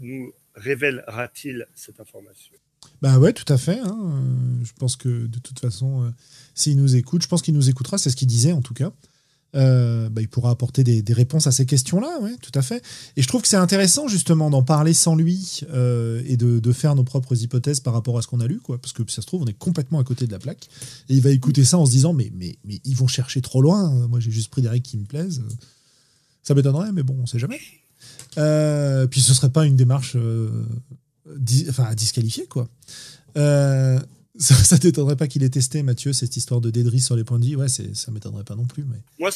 nous 0.00 0.32
révélera-t-il 0.54 1.66
cette 1.74 2.00
information? 2.00 2.54
Bah 3.00 3.18
ouais, 3.18 3.32
tout 3.32 3.50
à 3.52 3.56
fait. 3.56 3.78
Hein. 3.78 4.22
Je 4.62 4.72
pense 4.72 4.96
que 4.96 5.26
de 5.26 5.38
toute 5.38 5.60
façon, 5.60 6.04
euh, 6.04 6.10
s'il 6.54 6.76
nous 6.76 6.96
écoute, 6.96 7.22
je 7.22 7.28
pense 7.28 7.42
qu'il 7.42 7.54
nous 7.54 7.70
écoutera, 7.70 7.96
c'est 7.98 8.10
ce 8.10 8.16
qu'il 8.16 8.28
disait 8.28 8.52
en 8.52 8.60
tout 8.60 8.74
cas. 8.74 8.92
Euh, 9.54 10.10
bah, 10.10 10.20
il 10.20 10.28
pourra 10.28 10.50
apporter 10.50 10.84
des, 10.84 11.12
réponses 11.14 11.46
à 11.46 11.52
ces 11.52 11.64
questions-là, 11.64 12.18
oui, 12.20 12.36
tout 12.42 12.52
à 12.54 12.62
fait. 12.62 12.82
Et 13.16 13.22
je 13.22 13.28
trouve 13.28 13.42
que 13.42 13.48
c'est 13.48 13.56
intéressant 13.56 14.06
justement 14.06 14.50
d'en 14.50 14.62
parler 14.62 14.92
sans 14.92 15.16
lui 15.16 15.62
euh, 15.72 16.22
et 16.26 16.36
de, 16.36 16.72
faire 16.72 16.94
nos 16.94 17.04
propres 17.04 17.42
hypothèses 17.42 17.80
par 17.80 17.94
rapport 17.94 18.18
à 18.18 18.22
ce 18.22 18.26
qu'on 18.26 18.40
a 18.40 18.46
lu, 18.46 18.60
quoi, 18.60 18.78
parce 18.78 18.92
que 18.92 19.02
ça 19.10 19.22
se 19.22 19.26
trouve, 19.26 19.42
on 19.42 19.46
est 19.46 19.58
complètement 19.58 19.98
à 19.98 20.04
côté 20.04 20.26
de 20.26 20.32
la 20.32 20.38
plaque. 20.38 20.68
Et 21.08 21.14
il 21.14 21.22
va 21.22 21.30
écouter 21.30 21.64
ça 21.64 21.78
en 21.78 21.86
se 21.86 21.90
disant, 21.90 22.12
mais, 22.12 22.30
mais, 22.34 22.58
mais 22.64 22.80
ils 22.84 22.94
vont 22.94 23.06
chercher 23.08 23.40
trop 23.40 23.62
loin, 23.62 24.06
moi 24.08 24.20
j'ai 24.20 24.30
juste 24.30 24.50
pris 24.50 24.60
des 24.62 24.68
règles 24.68 24.86
qui 24.86 24.98
me 24.98 25.06
plaisent. 25.06 25.42
Ça 26.42 26.54
m'étonnerait, 26.54 26.92
mais 26.92 27.02
bon, 27.02 27.16
on 27.20 27.26
sait 27.26 27.38
jamais. 27.38 27.60
Euh, 28.36 29.06
puis 29.06 29.20
ce 29.20 29.32
serait 29.34 29.50
pas 29.50 29.64
une 29.64 29.76
démarche 29.76 30.16
enfin, 31.68 31.84
à 31.84 31.94
disqualifier, 31.94 32.46
quoi. 32.46 32.68
Ça, 34.38 34.76
ne 34.76 34.80
t'étonnerait 34.80 35.16
pas 35.16 35.26
qu'il 35.26 35.42
ait 35.42 35.48
testé, 35.48 35.82
Mathieu, 35.82 36.12
cette 36.12 36.36
histoire 36.36 36.60
de 36.60 36.70
Dédris 36.70 37.00
sur 37.00 37.16
les 37.16 37.24
points 37.24 37.40
de 37.40 37.44
vie 37.44 37.56
Ouais, 37.56 37.68
ça 37.68 38.12
m'étonnerait 38.12 38.44
pas 38.44 38.54
non 38.54 38.66
plus. 38.66 38.84
Mais... 38.84 38.98
Moi, 39.18 39.30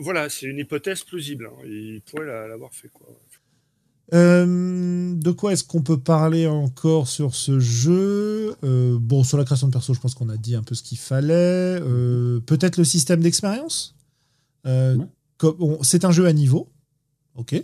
voilà, 0.00 0.28
c'est 0.28 0.46
une 0.46 0.58
hypothèse 0.58 1.04
plausible. 1.04 1.46
Hein. 1.46 1.64
Il 1.64 2.02
pourrait 2.04 2.26
l'avoir 2.48 2.72
fait. 2.74 2.88
Quoi. 2.88 3.06
Euh, 4.14 5.14
de 5.14 5.30
quoi 5.30 5.52
est-ce 5.52 5.62
qu'on 5.62 5.82
peut 5.82 5.98
parler 5.98 6.48
encore 6.48 7.06
sur 7.06 7.36
ce 7.36 7.60
jeu? 7.60 8.56
Euh, 8.64 8.98
Bon, 9.00 9.22
sur 9.22 9.38
la 9.38 9.44
création 9.44 9.68
de 9.68 9.72
perso, 9.72 9.94
je 9.94 10.00
pense 10.00 10.14
qu'on 10.14 10.28
a 10.28 10.36
dit 10.36 10.56
un 10.56 10.62
peu 10.62 10.74
ce 10.74 10.82
qu'il 10.82 10.98
fallait. 10.98 11.78
Euh, 11.80 12.40
peut-être 12.40 12.78
le 12.78 12.84
système 12.84 13.20
d'expérience? 13.20 13.94
C'est 14.64 16.04
un 16.04 16.12
jeu 16.12 16.26
à 16.26 16.32
niveau. 16.32 16.68
Ok. 17.36 17.54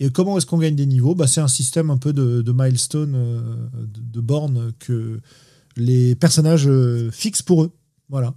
Et 0.00 0.10
comment 0.10 0.38
est-ce 0.38 0.46
qu'on 0.46 0.58
gagne 0.58 0.76
des 0.76 0.86
niveaux? 0.86 1.14
Bah, 1.14 1.26
C'est 1.26 1.40
un 1.40 1.48
système 1.48 1.90
un 1.90 1.98
peu 1.98 2.14
de, 2.14 2.52
milestone, 2.52 3.12
de, 3.74 4.00
de 4.00 4.20
bornes 4.20 4.72
que 4.78 5.20
les 5.78 6.14
personnages 6.14 6.68
euh, 6.68 7.10
fixes 7.10 7.42
pour 7.42 7.64
eux. 7.64 7.72
Voilà. 8.08 8.34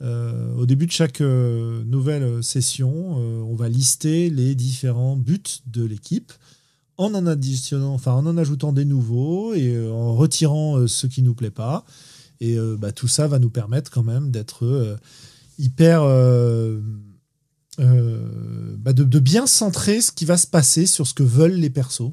Euh, 0.00 0.54
au 0.56 0.66
début 0.66 0.86
de 0.86 0.92
chaque 0.92 1.20
euh, 1.20 1.84
nouvelle 1.84 2.42
session, 2.42 3.16
on 3.16 3.54
va 3.54 3.68
lister 3.68 4.30
les 4.30 4.54
différents 4.54 5.16
buts 5.16 5.42
de 5.66 5.84
l'équipe 5.84 6.32
en 6.98 7.14
en 7.14 7.26
additionnant, 7.26 7.94
enfin 7.94 8.12
en 8.12 8.26
en 8.26 8.36
ajoutant 8.36 8.72
des 8.72 8.84
nouveaux 8.84 9.54
et 9.54 9.88
en 9.88 10.14
retirant 10.14 10.86
ce 10.86 11.06
qui 11.06 11.22
nous 11.22 11.34
plaît 11.34 11.50
pas. 11.50 11.84
Et 12.40 12.56
bah, 12.78 12.92
tout 12.92 13.08
ça 13.08 13.28
va 13.28 13.38
nous 13.38 13.50
permettre 13.50 13.90
quand 13.90 14.02
même 14.02 14.30
d'être 14.30 14.98
hyper 15.58 16.02
bah, 17.78 18.92
de, 18.92 19.04
de, 19.04 19.18
bien 19.20 19.46
centrer 19.46 20.00
ce 20.00 20.12
qui 20.12 20.24
va 20.24 20.36
se 20.36 20.46
passer 20.46 20.86
sur 20.86 21.06
ce 21.06 21.14
que 21.14 21.22
veulent 21.22 21.54
les 21.54 21.70
persos. 21.70 22.12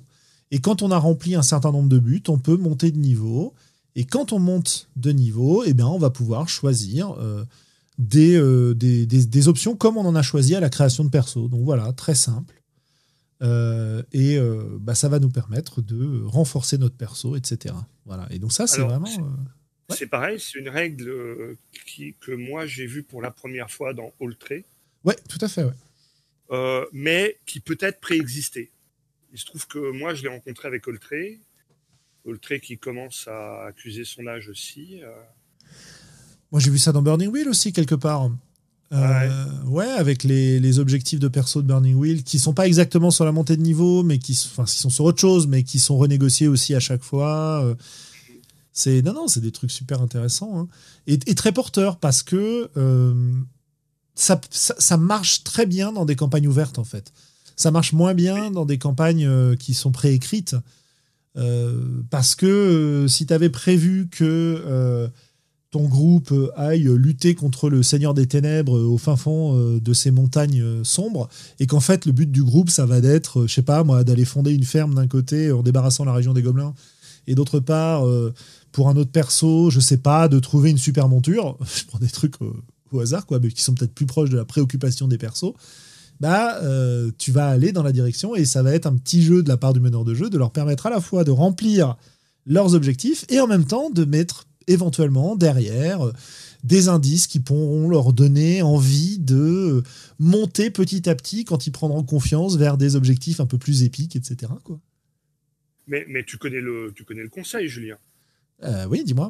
Et 0.51 0.59
quand 0.59 0.81
on 0.81 0.91
a 0.91 0.97
rempli 0.97 1.35
un 1.35 1.41
certain 1.41 1.71
nombre 1.71 1.89
de 1.89 1.99
buts, 1.99 2.23
on 2.27 2.39
peut 2.39 2.57
monter 2.57 2.91
de 2.91 2.97
niveau 2.97 3.53
et 3.95 4.05
quand 4.05 4.33
on 4.33 4.39
monte 4.39 4.89
de 4.95 5.11
niveau, 5.11 5.63
eh 5.65 5.73
bien, 5.73 5.87
on 5.87 5.97
va 5.97 6.09
pouvoir 6.09 6.47
choisir 6.47 7.11
euh, 7.19 7.43
euh, 8.15 8.73
des, 8.73 9.05
des, 9.05 9.47
options 9.47 9.75
comme 9.75 9.97
on 9.97 10.05
en 10.05 10.15
a 10.15 10.21
choisi 10.21 10.55
à 10.55 10.59
la 10.59 10.69
création 10.69 11.03
de 11.03 11.09
perso. 11.09 11.47
Donc 11.47 11.63
voilà, 11.63 11.91
très 11.93 12.15
simple. 12.15 12.55
Euh, 13.41 14.03
et 14.11 14.37
bah, 14.79 14.95
ça 14.95 15.09
va 15.09 15.19
nous 15.19 15.29
permettre 15.29 15.81
de 15.81 16.23
renforcer 16.25 16.77
notre 16.77 16.95
perso, 16.95 17.35
etc. 17.35 17.75
Voilà. 18.05 18.27
Et 18.31 18.39
donc 18.39 18.51
ça, 18.51 18.67
c'est 18.67 18.81
vraiment... 18.81 19.09
C'est 19.89 20.05
pareil, 20.05 20.39
c'est 20.39 20.59
une 20.59 20.69
règle 20.69 21.57
qui, 21.87 22.13
que 22.19 22.31
moi 22.31 22.67
j'ai 22.67 22.85
vue 22.85 23.01
pour 23.01 23.23
la 23.23 23.31
première 23.31 23.71
fois 23.71 23.91
dans 23.95 24.13
Alltray. 24.21 24.63
Ouais, 25.03 25.15
tout 25.27 25.39
à 25.41 25.47
fait, 25.47 25.63
ouais. 25.63 26.85
mais 26.93 27.37
qui 27.47 27.59
peut-être 27.59 27.99
préexistait. 27.99 28.69
Il 29.33 29.39
se 29.39 29.45
trouve 29.45 29.65
que 29.65 29.91
moi 29.91 30.13
je 30.13 30.21
l'ai 30.21 30.29
rencontré 30.29 30.67
avec 30.67 30.87
Alltray 30.87 31.39
Oltré 32.25 32.59
qui 32.59 32.77
commence 32.77 33.27
à 33.27 33.65
accuser 33.67 34.03
son 34.05 34.27
âge 34.27 34.49
aussi. 34.49 34.99
Euh. 35.03 35.07
Moi, 36.51 36.59
j'ai 36.59 36.71
vu 36.71 36.77
ça 36.77 36.91
dans 36.91 37.01
Burning 37.01 37.29
Wheel 37.29 37.47
aussi, 37.47 37.73
quelque 37.73 37.95
part. 37.95 38.29
Euh, 38.91 39.63
ouais. 39.65 39.85
avec 39.85 40.23
les, 40.23 40.79
objectifs 40.79 41.19
de 41.19 41.27
perso 41.27 41.61
de 41.61 41.67
Burning 41.67 41.95
Wheel 41.95 42.23
qui 42.23 42.39
sont 42.39 42.53
pas 42.53 42.65
exactement 42.65 43.11
sur 43.11 43.23
la 43.23 43.31
montée 43.31 43.55
de 43.55 43.61
niveau, 43.61 44.03
mais 44.03 44.17
qui, 44.17 44.39
enfin, 44.51 44.65
sont 44.65 44.89
sur 44.89 45.05
autre 45.05 45.19
chose, 45.19 45.47
mais 45.47 45.63
qui 45.63 45.79
sont 45.79 45.97
renégociés 45.97 46.47
aussi 46.47 46.75
à 46.75 46.79
chaque 46.79 47.03
fois. 47.03 47.63
Euh. 47.63 47.75
C'est 48.73 49.01
non, 49.01 49.13
non, 49.13 49.27
c'est 49.27 49.41
des 49.41 49.51
trucs 49.51 49.71
super 49.71 50.01
intéressants 50.01 50.57
hein. 50.57 50.67
et, 51.05 51.17
très 51.35 51.51
porteurs 51.51 51.97
parce 51.97 52.23
que 52.23 52.69
ça, 54.15 54.39
ça, 54.51 54.97
marche 54.97 55.43
très 55.43 55.65
bien 55.65 55.91
dans 55.91 56.05
des 56.05 56.15
campagnes 56.15 56.47
ouvertes 56.47 56.79
en 56.79 56.83
fait. 56.83 57.11
Ça 57.55 57.71
marche 57.71 57.93
moins 57.93 58.13
bien 58.13 58.51
dans 58.51 58.65
des 58.65 58.77
campagnes 58.77 59.57
qui 59.57 59.73
sont 59.73 59.91
préécrites. 59.91 60.55
Euh, 61.39 61.81
parce 62.09 62.35
que 62.35 62.45
euh, 62.45 63.07
si 63.07 63.25
tu 63.25 63.33
avais 63.33 63.49
prévu 63.49 64.09
que 64.11 64.61
euh, 64.65 65.07
ton 65.71 65.87
groupe 65.87 66.33
aille 66.55 66.89
lutter 66.97 67.35
contre 67.35 67.69
le 67.69 67.81
Seigneur 67.83 68.13
des 68.13 68.27
Ténèbres 68.27 68.73
au 68.73 68.97
fin 68.97 69.15
fond 69.15 69.55
de 69.79 69.93
ces 69.93 70.09
montagnes 70.09 70.83
sombres, 70.83 71.29
et 71.59 71.67
qu'en 71.67 71.79
fait 71.79 72.07
le 72.07 72.11
but 72.11 72.31
du 72.31 72.43
groupe, 72.43 72.71
ça 72.71 72.87
va 72.87 73.01
d'être, 73.01 73.45
je 73.45 73.53
sais 73.53 73.61
pas 73.61 73.83
moi, 73.83 74.03
d'aller 74.03 74.25
fonder 74.25 74.51
une 74.51 74.63
ferme 74.63 74.95
d'un 74.95 75.05
côté 75.05 75.51
en 75.51 75.61
débarrassant 75.61 76.05
la 76.05 76.13
région 76.13 76.33
des 76.33 76.41
Gobelins, 76.41 76.73
et 77.27 77.35
d'autre 77.35 77.59
part, 77.59 78.03
pour 78.71 78.89
un 78.89 78.97
autre 78.97 79.11
perso, 79.11 79.69
je 79.69 79.79
sais 79.79 79.97
pas, 79.97 80.27
de 80.27 80.39
trouver 80.39 80.71
une 80.71 80.79
super 80.79 81.07
monture, 81.07 81.55
je 81.77 81.85
prends 81.85 81.99
des 81.99 82.09
trucs 82.09 82.33
au 82.91 82.99
hasard, 82.99 83.27
quoi, 83.27 83.39
mais 83.39 83.51
qui 83.51 83.61
sont 83.61 83.75
peut-être 83.75 83.93
plus 83.93 84.07
proches 84.07 84.31
de 84.31 84.37
la 84.37 84.45
préoccupation 84.45 85.07
des 85.07 85.19
persos, 85.19 85.53
bah, 86.19 86.61
euh, 86.63 87.11
tu 87.17 87.31
vas 87.31 87.47
aller 87.47 87.71
dans 87.71 87.83
la 87.83 87.91
direction 87.91 88.35
et 88.35 88.45
ça 88.45 88.61
va 88.61 88.73
être 88.73 88.85
un 88.85 88.95
petit 88.95 89.21
jeu 89.21 89.41
de 89.41 89.49
la 89.49 89.57
part 89.57 89.73
du 89.73 89.79
meneur 89.79 90.03
de 90.03 90.13
jeu 90.13 90.29
de 90.29 90.37
leur 90.37 90.51
permettre 90.51 90.87
à 90.87 90.89
la 90.89 91.01
fois 91.01 91.23
de 91.23 91.31
remplir 91.31 91.97
leurs 92.45 92.73
objectifs 92.73 93.25
et 93.29 93.39
en 93.39 93.47
même 93.47 93.65
temps 93.65 93.89
de 93.89 94.05
mettre 94.05 94.45
éventuellement 94.67 95.35
derrière 95.35 96.05
euh, 96.05 96.13
des 96.63 96.89
indices 96.89 97.27
qui 97.27 97.39
pourront 97.39 97.87
leur 97.87 98.11
donner 98.11 98.61
envie 98.61 99.17
de 99.17 99.81
monter 100.19 100.69
petit 100.69 101.09
à 101.09 101.15
petit 101.15 101.45
quand 101.45 101.67
ils 101.67 101.71
prendront 101.71 102.03
confiance 102.03 102.57
vers 102.57 102.77
des 102.77 102.95
objectifs 102.95 103.39
un 103.39 103.45
peu 103.45 103.57
plus 103.57 103.83
épiques, 103.83 104.15
etc. 104.15 104.51
Quoi. 104.63 104.79
Mais, 105.87 106.05
mais 106.07 106.23
tu, 106.23 106.37
connais 106.37 106.61
le, 106.61 106.91
tu 106.95 107.03
connais 107.03 107.23
le 107.23 107.29
conseil, 107.29 107.67
Julien 107.67 107.97
euh, 108.63 108.85
Oui, 108.87 109.03
dis-moi. 109.03 109.29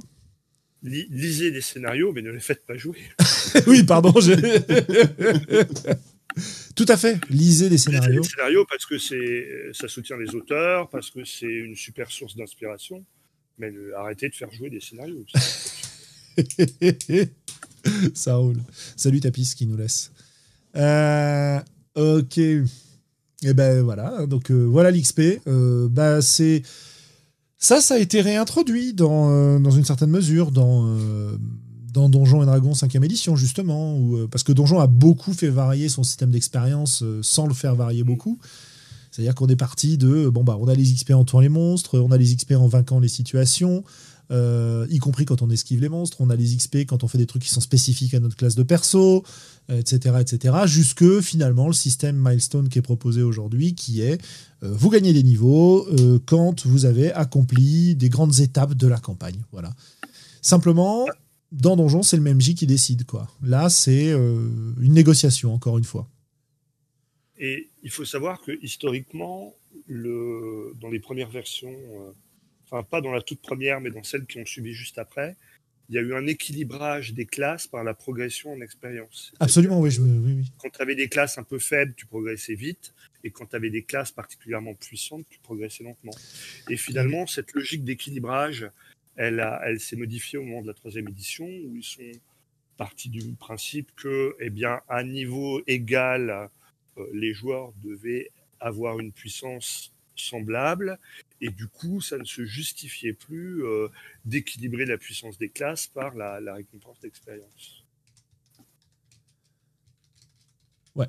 lisez 0.81 1.51
des 1.51 1.61
scénarios, 1.61 2.11
mais 2.13 2.21
ne 2.21 2.31
les 2.31 2.39
faites 2.39 2.65
pas 2.65 2.75
jouer. 2.75 2.97
oui, 3.67 3.83
pardon. 3.83 4.11
Je... 4.19 4.33
Tout 6.75 6.85
à 6.87 6.97
fait. 6.97 7.19
Lisez 7.29 7.69
des 7.69 7.77
scénarios. 7.77 8.21
Des 8.21 8.27
scénarios 8.27 8.65
parce 8.69 8.85
que 8.85 8.97
c'est, 8.97 9.47
ça 9.73 9.87
soutient 9.87 10.17
les 10.17 10.33
auteurs, 10.35 10.89
parce 10.89 11.09
que 11.09 11.23
c'est 11.23 11.45
une 11.45 11.75
super 11.75 12.11
source 12.11 12.35
d'inspiration. 12.35 13.03
Mais 13.57 13.71
arrêtez 13.97 14.29
de 14.29 14.35
faire 14.35 14.51
jouer 14.51 14.69
des 14.69 14.79
scénarios. 14.79 15.25
ça 18.13 18.35
roule. 18.35 18.57
Salut 18.95 19.19
Tapis 19.19 19.53
qui 19.55 19.65
nous 19.65 19.77
laisse. 19.77 20.11
Euh, 20.75 21.59
ok. 21.95 22.37
Et 22.37 22.63
eh 23.43 23.53
ben 23.53 23.81
voilà. 23.81 24.25
Donc 24.27 24.51
euh, 24.51 24.63
voilà 24.63 24.91
l'XP. 24.91 25.21
Euh, 25.47 25.87
bah 25.89 26.21
c'est 26.21 26.61
ça, 27.57 27.81
ça 27.81 27.95
a 27.95 27.97
été 27.97 28.21
réintroduit 28.21 28.93
dans, 28.93 29.59
dans 29.59 29.71
une 29.71 29.83
certaine 29.83 30.09
mesure 30.09 30.51
dans 30.51 30.97
dans 31.91 32.09
Donjons 32.09 32.43
et 32.43 32.45
Dragons 32.45 32.73
5e 32.73 33.03
édition, 33.03 33.35
justement, 33.35 33.97
euh, 34.13 34.27
parce 34.27 34.43
que 34.43 34.51
Donjon 34.51 34.79
a 34.79 34.87
beaucoup 34.87 35.33
fait 35.33 35.49
varier 35.49 35.89
son 35.89 36.03
système 36.03 36.31
d'expérience 36.31 37.01
euh, 37.03 37.19
sans 37.23 37.47
le 37.47 37.53
faire 37.53 37.75
varier 37.75 38.03
beaucoup. 38.03 38.39
C'est-à-dire 39.11 39.35
qu'on 39.35 39.47
est 39.47 39.55
parti 39.55 39.97
de, 39.97 40.29
bon, 40.29 40.43
bah, 40.43 40.57
on 40.59 40.67
a 40.67 40.75
les 40.75 40.83
XP 40.83 41.11
en 41.11 41.25
tuant 41.25 41.39
les 41.39 41.49
monstres, 41.49 41.99
on 41.99 42.11
a 42.11 42.17
les 42.17 42.35
XP 42.35 42.53
en 42.53 42.67
vainquant 42.67 42.99
les 42.99 43.07
situations, 43.07 43.83
euh, 44.31 44.85
y 44.91 44.99
compris 44.99 45.25
quand 45.25 45.41
on 45.41 45.49
esquive 45.49 45.81
les 45.81 45.89
monstres, 45.89 46.17
on 46.19 46.29
a 46.29 46.35
les 46.35 46.55
XP 46.55 46.85
quand 46.85 47.03
on 47.03 47.07
fait 47.07 47.17
des 47.17 47.25
trucs 47.25 47.41
qui 47.41 47.49
sont 47.49 47.61
spécifiques 47.61 48.13
à 48.13 48.19
notre 48.19 48.35
classe 48.35 48.53
de 48.53 48.61
perso, 48.61 49.23
etc., 49.67 50.17
etc., 50.19 50.55
jusque 50.65 51.21
finalement 51.21 51.67
le 51.67 51.73
système 51.73 52.17
milestone 52.17 52.69
qui 52.69 52.77
est 52.77 52.83
proposé 52.83 53.23
aujourd'hui, 53.23 53.73
qui 53.73 54.01
est 54.01 54.21
vous 54.61 54.89
gagnez 54.89 55.13
des 55.13 55.23
niveaux 55.23 55.87
quand 56.27 56.67
vous 56.67 56.85
avez 56.85 57.11
accompli 57.11 57.95
des 57.95 58.09
grandes 58.09 58.39
étapes 58.39 58.75
de 58.75 58.87
la 58.87 58.99
campagne. 58.99 59.41
Voilà. 59.51 59.73
Simplement, 60.41 61.05
dans 61.51 61.75
Donjon, 61.75 62.03
c'est 62.03 62.17
le 62.17 62.23
même 62.23 62.41
J 62.41 62.55
qui 62.55 62.67
décide. 62.67 63.05
Quoi. 63.05 63.27
Là, 63.43 63.69
c'est 63.69 64.11
euh, 64.11 64.49
une 64.81 64.93
négociation, 64.93 65.53
encore 65.53 65.77
une 65.77 65.83
fois. 65.83 66.07
Et 67.37 67.69
il 67.83 67.89
faut 67.89 68.05
savoir 68.05 68.41
que 68.41 68.51
historiquement, 68.61 69.55
le, 69.87 70.73
dans 70.79 70.89
les 70.89 70.99
premières 70.99 71.29
versions, 71.29 71.69
euh, 71.71 72.11
enfin 72.65 72.83
pas 72.83 73.01
dans 73.01 73.11
la 73.11 73.21
toute 73.21 73.41
première, 73.41 73.79
mais 73.81 73.91
dans 73.91 74.03
celles 74.03 74.25
qui 74.25 74.39
ont 74.39 74.45
suivi 74.45 74.73
juste 74.73 74.97
après, 74.97 75.35
il 75.89 75.95
y 75.95 75.97
a 75.97 76.01
eu 76.01 76.13
un 76.13 76.27
équilibrage 76.27 77.13
des 77.13 77.25
classes 77.25 77.65
par 77.65 77.83
la 77.83 77.95
progression 77.95 78.53
en 78.53 78.61
expérience. 78.61 79.31
Absolument, 79.39 79.79
oui, 79.79 79.89
oui, 79.99 80.19
oui. 80.23 80.51
Quand 80.59 80.69
tu 80.69 80.81
avais 80.81 80.95
des 80.95 81.09
classes 81.09 81.39
un 81.39 81.43
peu 81.43 81.57
faibles, 81.57 81.95
tu 81.95 82.05
progressais 82.05 82.53
vite, 82.53 82.93
et 83.23 83.31
quand 83.31 83.47
tu 83.47 83.55
avais 83.55 83.71
des 83.71 83.83
classes 83.83 84.11
particulièrement 84.11 84.75
puissantes, 84.75 85.25
tu 85.29 85.39
progressais 85.39 85.83
lentement. 85.83 86.13
Et 86.69 86.77
finalement, 86.77 87.25
cette 87.25 87.53
logique 87.53 87.83
d'équilibrage, 87.83 88.69
elle, 89.19 89.79
s'est 89.79 89.97
modifiée 89.97 90.39
au 90.39 90.43
moment 90.43 90.61
de 90.61 90.67
la 90.67 90.73
troisième 90.73 91.07
édition, 91.09 91.45
où 91.45 91.75
ils 91.75 91.83
sont 91.83 92.11
partis 92.77 93.09
du 93.09 93.33
principe 93.33 93.91
que, 93.95 94.35
eh 94.39 94.49
bien, 94.49 94.79
à 94.87 95.03
niveau 95.03 95.61
égal, 95.67 96.49
euh, 96.97 97.05
les 97.13 97.33
joueurs 97.33 97.73
devaient 97.83 98.31
avoir 98.61 98.99
une 98.99 99.11
puissance 99.11 99.91
semblable, 100.15 100.97
et 101.41 101.49
du 101.49 101.67
coup, 101.67 101.99
ça 101.99 102.17
ne 102.17 102.23
se 102.23 102.45
justifiait 102.45 103.13
plus 103.13 103.65
euh, 103.65 103.89
d'équilibrer 104.23 104.85
la 104.85 104.97
puissance 104.97 105.37
des 105.37 105.49
classes 105.49 105.87
par 105.87 106.15
la, 106.15 106.53
récompense 106.53 106.99
d'expérience. 107.01 107.83
Ouais. 110.95 111.07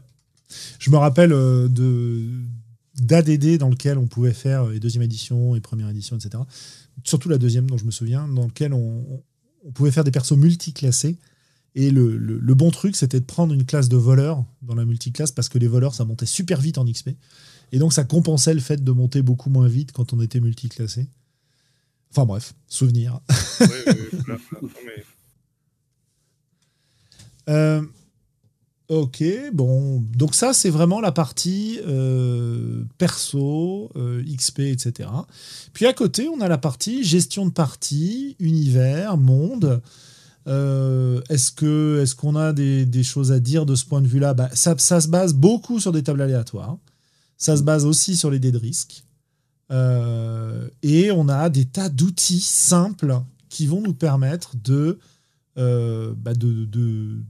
Je 0.80 0.90
me 0.90 0.96
rappelle 0.96 1.32
euh, 1.32 1.68
d'ADD 2.96 3.56
dans 3.58 3.68
lequel 3.68 3.98
on 3.98 4.08
pouvait 4.08 4.34
faire 4.34 4.66
les 4.66 4.80
deuxième 4.80 5.04
édition 5.04 5.54
et 5.54 5.60
première 5.60 5.88
édition, 5.88 6.16
etc. 6.16 6.42
Surtout 7.04 7.28
la 7.28 7.38
deuxième 7.38 7.68
dont 7.68 7.78
je 7.78 7.84
me 7.84 7.90
souviens, 7.90 8.28
dans 8.28 8.46
lequel 8.46 8.72
on, 8.72 9.22
on 9.64 9.72
pouvait 9.72 9.90
faire 9.90 10.04
des 10.04 10.10
persos 10.10 10.36
multiclassés. 10.36 11.18
Et 11.76 11.90
le, 11.90 12.16
le, 12.16 12.54
bon 12.54 12.70
truc, 12.70 12.96
c'était 12.96 13.20
de 13.20 13.24
prendre 13.24 13.54
une 13.54 13.64
classe 13.64 13.88
de 13.88 13.96
voleurs 13.96 14.44
dans 14.62 14.74
la 14.74 14.84
multiclasse 14.84 15.30
parce 15.30 15.48
que 15.48 15.58
les 15.58 15.68
voleurs, 15.68 15.94
ça 15.94 16.04
montait 16.04 16.26
super 16.26 16.60
vite 16.60 16.78
en 16.78 16.84
XP. 16.84 17.10
Et 17.70 17.78
donc, 17.78 17.92
ça 17.92 18.02
compensait 18.02 18.54
le 18.54 18.60
fait 18.60 18.82
de 18.82 18.90
monter 18.90 19.22
beaucoup 19.22 19.50
moins 19.50 19.68
vite 19.68 19.92
quand 19.92 20.12
on 20.12 20.20
était 20.20 20.40
multiclassé. 20.40 21.06
Enfin 22.10 22.26
bref, 22.26 22.54
souvenir. 22.66 23.20
Oui, 23.60 23.66
oui, 23.86 25.02
euh, 27.48 27.82
ok, 28.90 29.24
bon. 29.54 30.02
Donc 30.14 30.34
ça, 30.34 30.52
c'est 30.52 30.68
vraiment 30.68 31.00
la 31.00 31.12
partie 31.12 31.80
euh, 31.86 32.84
perso, 32.98 33.90
euh, 33.96 34.22
XP, 34.22 34.60
etc. 34.60 35.08
Puis 35.72 35.86
à 35.86 35.94
côté, 35.94 36.28
on 36.28 36.40
a 36.42 36.48
la 36.48 36.58
partie 36.58 37.02
gestion 37.02 37.46
de 37.46 37.50
partie, 37.50 38.36
univers, 38.38 39.16
monde. 39.16 39.80
est-ce 40.46 41.52
que 41.52 42.00
est-ce 42.02 42.14
qu'on 42.14 42.36
a 42.36 42.52
des, 42.52 43.02
choses 43.02 43.32
à 43.32 43.40
dire 43.40 43.64
de 43.64 43.74
ce 43.74 43.86
point 43.86 44.02
de 44.02 44.08
vue-là? 44.08 44.34
Bah, 44.34 44.50
ça, 44.52 44.76
se 44.76 45.08
base 45.08 45.32
beaucoup 45.32 45.80
sur 45.80 45.92
des 45.92 46.02
tables 46.02 46.20
aléatoires. 46.20 46.76
Ça 47.38 47.56
se 47.56 47.62
base 47.62 47.86
aussi 47.86 48.16
sur 48.16 48.30
les 48.30 48.38
dés 48.38 48.52
de 48.52 48.58
risque. 48.58 49.04
Euh, 49.70 50.68
et 50.82 51.10
on 51.10 51.28
a 51.28 51.48
des 51.48 51.64
tas 51.64 51.88
d'outils 51.88 52.40
simples 52.40 53.20
qui 53.48 53.66
vont 53.66 53.80
nous 53.80 53.94
permettre 53.94 54.56
de, 54.56 54.98
euh, 55.58 56.12
bah 56.16 56.34
de, 56.34 57.22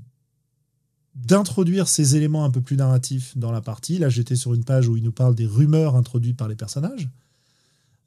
d'introduire 1.27 1.89
ces 1.89 2.17
éléments 2.17 2.45
un 2.45 2.51
peu 2.51 2.61
plus 2.61 2.77
narratifs 2.77 3.37
dans 3.37 3.53
la 3.53 3.61
partie. 3.61 3.99
Là, 3.99 4.09
j'étais 4.09 4.37
sur 4.37 4.55
une 4.55 4.65
page 4.65 4.89
où 4.89 4.97
il 4.97 5.03
nous 5.03 5.13
parle 5.13 5.35
des 5.35 5.47
rumeurs 5.47 5.97
introduites 5.97 6.37
par 6.37 6.49
les 6.49 6.57
personnages, 6.57 7.09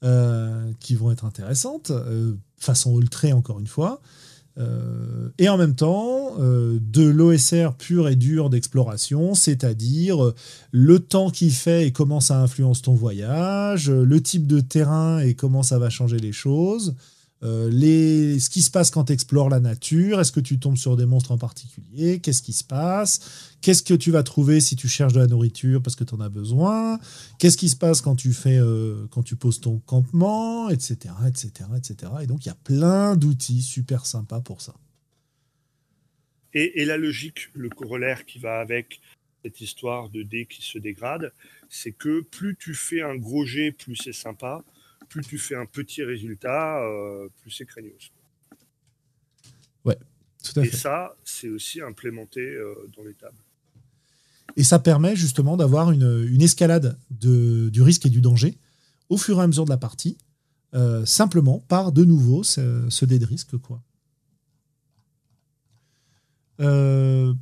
euh, 0.03 0.71
qui 0.79 0.95
vont 0.95 1.11
être 1.11 1.25
intéressantes, 1.25 1.91
façon 2.57 2.99
ultrée 2.99 3.33
encore 3.33 3.59
une 3.59 3.67
fois. 3.67 4.01
Euh, 4.59 5.29
et 5.39 5.49
en 5.49 5.57
même 5.57 5.73
temps, 5.73 6.33
euh, 6.39 6.77
de 6.79 7.03
l'OSR 7.03 7.73
pur 7.77 8.07
et 8.07 8.15
dur 8.15 8.49
d'exploration, 8.49 9.33
c'est-à-dire 9.33 10.23
euh, 10.23 10.35
le 10.71 10.99
temps 10.99 11.31
qu'il 11.31 11.51
fait 11.51 11.87
et 11.87 11.91
comment 11.91 12.19
ça 12.19 12.39
influence 12.39 12.83
ton 12.83 12.93
voyage, 12.93 13.89
le 13.89 14.21
type 14.21 14.45
de 14.45 14.59
terrain 14.59 15.19
et 15.19 15.33
comment 15.33 15.63
ça 15.63 15.79
va 15.79 15.89
changer 15.89 16.17
les 16.17 16.31
choses, 16.31 16.93
euh, 17.43 17.69
les, 17.69 18.39
ce 18.39 18.49
qui 18.49 18.61
se 18.61 18.71
passe 18.71 18.89
quand 18.89 19.05
tu 19.05 19.13
explores 19.13 19.49
la 19.49 19.59
nature, 19.59 20.21
est-ce 20.21 20.31
que 20.31 20.39
tu 20.39 20.59
tombes 20.59 20.77
sur 20.77 20.95
des 20.95 21.05
monstres 21.05 21.31
en 21.31 21.37
particulier, 21.37 22.19
qu'est-ce 22.19 22.41
qui 22.41 22.53
se 22.53 22.63
passe, 22.63 23.57
qu'est-ce 23.61 23.83
que 23.83 23.93
tu 23.93 24.11
vas 24.11 24.23
trouver 24.23 24.61
si 24.61 24.77
tu 24.77 24.87
cherches 24.87 25.11
de 25.11 25.19
la 25.19 25.27
nourriture 25.27 25.81
parce 25.81 25.97
que 25.97 26.05
tu 26.05 26.13
en 26.13 26.21
as 26.21 26.29
besoin, 26.29 26.99
qu'est-ce 27.39 27.57
qui 27.57 27.67
se 27.67 27.75
passe 27.75 27.99
quand 27.99 28.15
tu 28.15 28.31
fais 28.31 28.57
euh, 28.57 29.07
quand 29.11 29.23
tu 29.23 29.35
poses 29.35 29.59
ton 29.59 29.79
campement, 29.79 30.69
etc., 30.69 31.13
etc., 31.27 31.69
etc. 31.75 32.11
Et 32.21 32.27
donc 32.27 32.45
il 32.45 32.47
y 32.47 32.51
a 32.51 32.57
plein 32.63 33.17
d'outils 33.17 33.61
super 33.61 34.05
sympas 34.05 34.39
pour 34.39 34.61
ça. 34.61 34.75
Et, 36.53 36.81
et, 36.81 36.85
la 36.85 36.97
logique, 36.97 37.49
le 37.55 37.67
corollaire 37.67 38.25
qui 38.25 38.37
va 38.39 38.59
avec 38.59 39.01
cette 39.43 39.59
histoire 39.59 40.09
de 40.09 40.21
dés 40.21 40.45
qui 40.45 40.61
se 40.61 40.77
dégrade, 40.77 41.33
c'est 41.67 41.91
que 41.91 42.21
plus 42.21 42.55
tu 42.55 42.73
fais 42.73 43.01
un 43.01 43.15
gros 43.15 43.43
jet, 43.43 43.71
plus 43.71 43.95
c'est 43.95 44.13
sympa, 44.13 44.63
plus 45.09 45.23
tu 45.23 45.37
fais 45.37 45.55
un 45.55 45.65
petit 45.65 46.03
résultat, 46.03 46.79
euh, 46.81 47.27
plus 47.41 47.51
c'est 47.51 47.65
craignos. 47.65 48.11
Ouais, 49.85 49.97
tout 50.43 50.59
à 50.59 50.63
fait. 50.63 50.69
Et 50.69 50.71
ça, 50.71 51.15
c'est 51.23 51.49
aussi 51.49 51.81
implémenté 51.81 52.41
euh, 52.41 52.73
dans 52.95 53.03
les 53.03 53.13
tables. 53.13 53.37
Et 54.55 54.63
ça 54.63 54.79
permet 54.79 55.15
justement 55.15 55.57
d'avoir 55.57 55.91
une, 55.91 56.41
escalade 56.41 56.97
de, 57.09 57.69
du 57.69 57.81
risque 57.81 58.05
et 58.05 58.09
du 58.09 58.21
danger 58.21 58.57
au 59.09 59.17
fur 59.17 59.39
et 59.39 59.41
à 59.41 59.47
mesure 59.47 59.65
de 59.65 59.69
la 59.69 59.77
partie, 59.77 60.17
euh, 60.73 61.05
simplement 61.05 61.59
par 61.67 61.91
de 61.91 62.05
nouveau 62.05 62.43
ce, 62.43 62.85
ce 62.89 63.05
dé 63.05 63.19
de 63.19 63.25
risque. 63.25 63.57
Quoi. 63.57 63.81
Une 66.59 67.35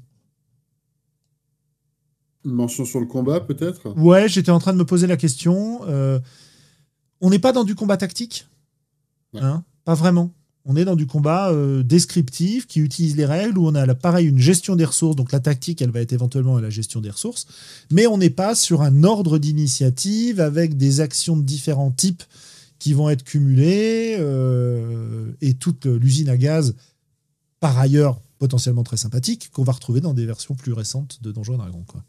mention 2.45 2.85
sur 2.85 2.99
le 2.99 3.05
combat, 3.05 3.39
peut-être? 3.39 3.93
Ouais, 3.97 4.27
j'étais 4.27 4.51
en 4.51 4.59
train 4.59 4.73
de 4.73 4.77
me 4.77 4.85
poser 4.85 5.05
la 5.05 5.17
question. 5.17 5.81
On 7.22 7.30
n'est 7.30 7.39
pas 7.39 7.53
dans 7.53 7.64
du 7.64 7.76
combat 7.76 7.98
tactique. 7.98 8.48
Hein? 9.35 9.64
Pas 9.85 9.95
vraiment. 9.95 10.34
On 10.65 10.76
est 10.76 10.85
dans 10.85 10.95
du 10.95 11.07
combat 11.07 11.49
euh, 11.49 11.81
descriptif 11.81 12.68
qui 12.68 12.81
utilise 12.81 13.15
les 13.15 13.26
règles 13.26 13.57
où 13.57 13.68
on 13.68 13.73
a 13.73 13.95
pareil 13.95 14.27
une 14.27 14.38
gestion 14.38 14.76
des 14.76 14.85
ressources. 14.85 15.15
Donc 15.15 15.31
la 15.31 15.39
tactique, 15.39 15.81
elle 15.81 15.89
va 15.89 16.02
être 16.02 16.14
éventuellement 16.14 16.60
la 16.60 16.69
gestion 16.69 17.02
des 17.02 17.10
ressources. 17.10 17.48
Mais 17.89 18.06
on 18.06 18.18
n'est 18.18 18.30
pas 18.30 18.53
sur 18.53 18.81
un 18.81 19.03
ordre 19.03 19.39
d'initiative 19.39 20.39
avec 20.39 20.77
des 20.77 20.99
actions 20.99 21.35
de 21.35 21.41
différents 21.41 21.91
types 21.91 22.23
qui 22.77 22.93
vont 22.93 23.10
être 23.10 23.23
cumulées 23.23 24.18
euh, 24.19 25.31
et 25.41 25.53
toute 25.53 25.85
l'usine 25.85 26.30
à 26.30 26.38
gaz, 26.38 26.76
par 27.60 27.77
ailleurs 27.77 28.19
potentiellement 28.39 28.84
très 28.84 28.98
sympathique, 28.98 29.52
qu'on 29.52 29.64
va 29.64 29.73
retrouver 29.73 30.02
dans 30.02 30.15
des 30.15 30.26
versions 30.26 30.56
plus 30.56 30.73
récentes 30.73 31.22
de 31.22 31.31
Donjons 31.31 31.53
et 31.53 31.57
Dragons. 31.57 31.85
Quoi. 31.88 32.03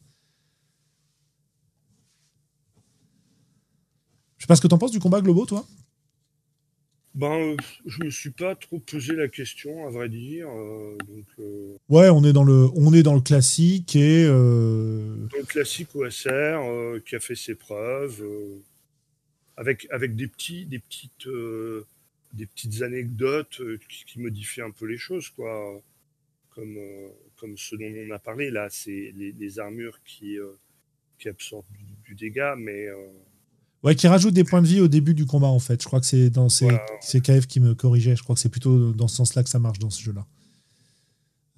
Je 4.43 4.45
sais 4.45 4.49
pas 4.49 4.57
ce 4.57 4.61
que 4.61 4.67
tu 4.67 4.75
en 4.75 4.79
penses 4.79 4.91
du 4.91 4.99
combat 4.99 5.21
global, 5.21 5.47
toi? 5.47 5.65
Ben, 7.15 7.57
je 7.87 8.03
me 8.03 8.11
suis 8.11 8.33
pas 8.33 8.57
trop 8.57 8.81
posé 8.81 9.15
la 9.15 9.29
question, 9.29 9.87
à 9.87 9.91
vrai 9.91 10.09
dire. 10.09 10.49
Euh, 10.49 10.99
euh, 11.39 11.77
Ouais, 11.89 12.09
on 12.09 12.25
est 12.25 12.33
dans 12.33 12.43
le, 12.43 12.69
on 12.75 12.93
est 12.93 13.05
dans 13.05 13.15
le 13.15 13.21
classique 13.21 13.95
et. 13.95 14.25
Euh... 14.27 15.29
Dans 15.31 15.39
le 15.39 15.45
classique 15.45 15.95
OSR 15.95 16.61
qui 17.07 17.15
a 17.15 17.21
fait 17.21 17.37
ses 17.37 17.55
preuves, 17.55 18.25
avec 19.57 19.87
avec 19.93 20.17
des 20.17 20.27
petits, 20.27 20.67
des 20.67 20.81
petites, 20.81 21.29
des 22.33 22.47
petites 22.47 22.83
anecdotes 22.83 23.63
qui, 23.89 24.19
modifient 24.19 24.63
un 24.63 24.73
peu 24.73 24.87
les 24.87 24.99
choses, 24.99 25.29
quoi. 25.29 25.81
Comme 26.51 26.81
comme 27.37 27.57
ce 27.57 27.77
dont 27.77 27.95
on 28.09 28.11
a 28.11 28.19
parlé 28.19 28.51
là, 28.51 28.67
c'est 28.71 29.15
les, 29.15 29.59
armures 29.61 30.03
qui 30.05 30.37
qui 31.21 31.29
absorbent 31.29 31.65
du 32.05 32.17
dégât, 32.17 32.57
mais 32.57 32.89
Ouais, 33.83 33.97
qui 33.97 34.07
rajoute 34.07 34.33
des 34.33 34.45
points 34.45 34.63
de 34.63 34.67
vie 34.67 34.81
au 34.81 34.87
début 34.87 35.13
du 35.13 35.27
combat, 35.27 35.49
en 35.49 35.59
fait. 35.59 35.83
Je 35.83 35.87
crois 35.87 36.01
que 36.01 36.07
c'est 36.07 36.31
dans 36.31 36.49
ces, 36.49 36.69
KF 37.21 37.47
qui 37.47 37.59
me 37.59 37.75
corrigeait. 37.75 38.15
Je 38.15 38.23
crois 38.23 38.35
que 38.35 38.41
c'est 38.41 38.49
plutôt 38.49 38.93
dans 38.93 39.09
ce 39.09 39.17
sens-là 39.17 39.43
que 39.43 39.51
ça 39.51 39.59
marche 39.59 39.81
dans 39.81 39.91
ce 39.91 40.01
jeu-là. 40.03 40.25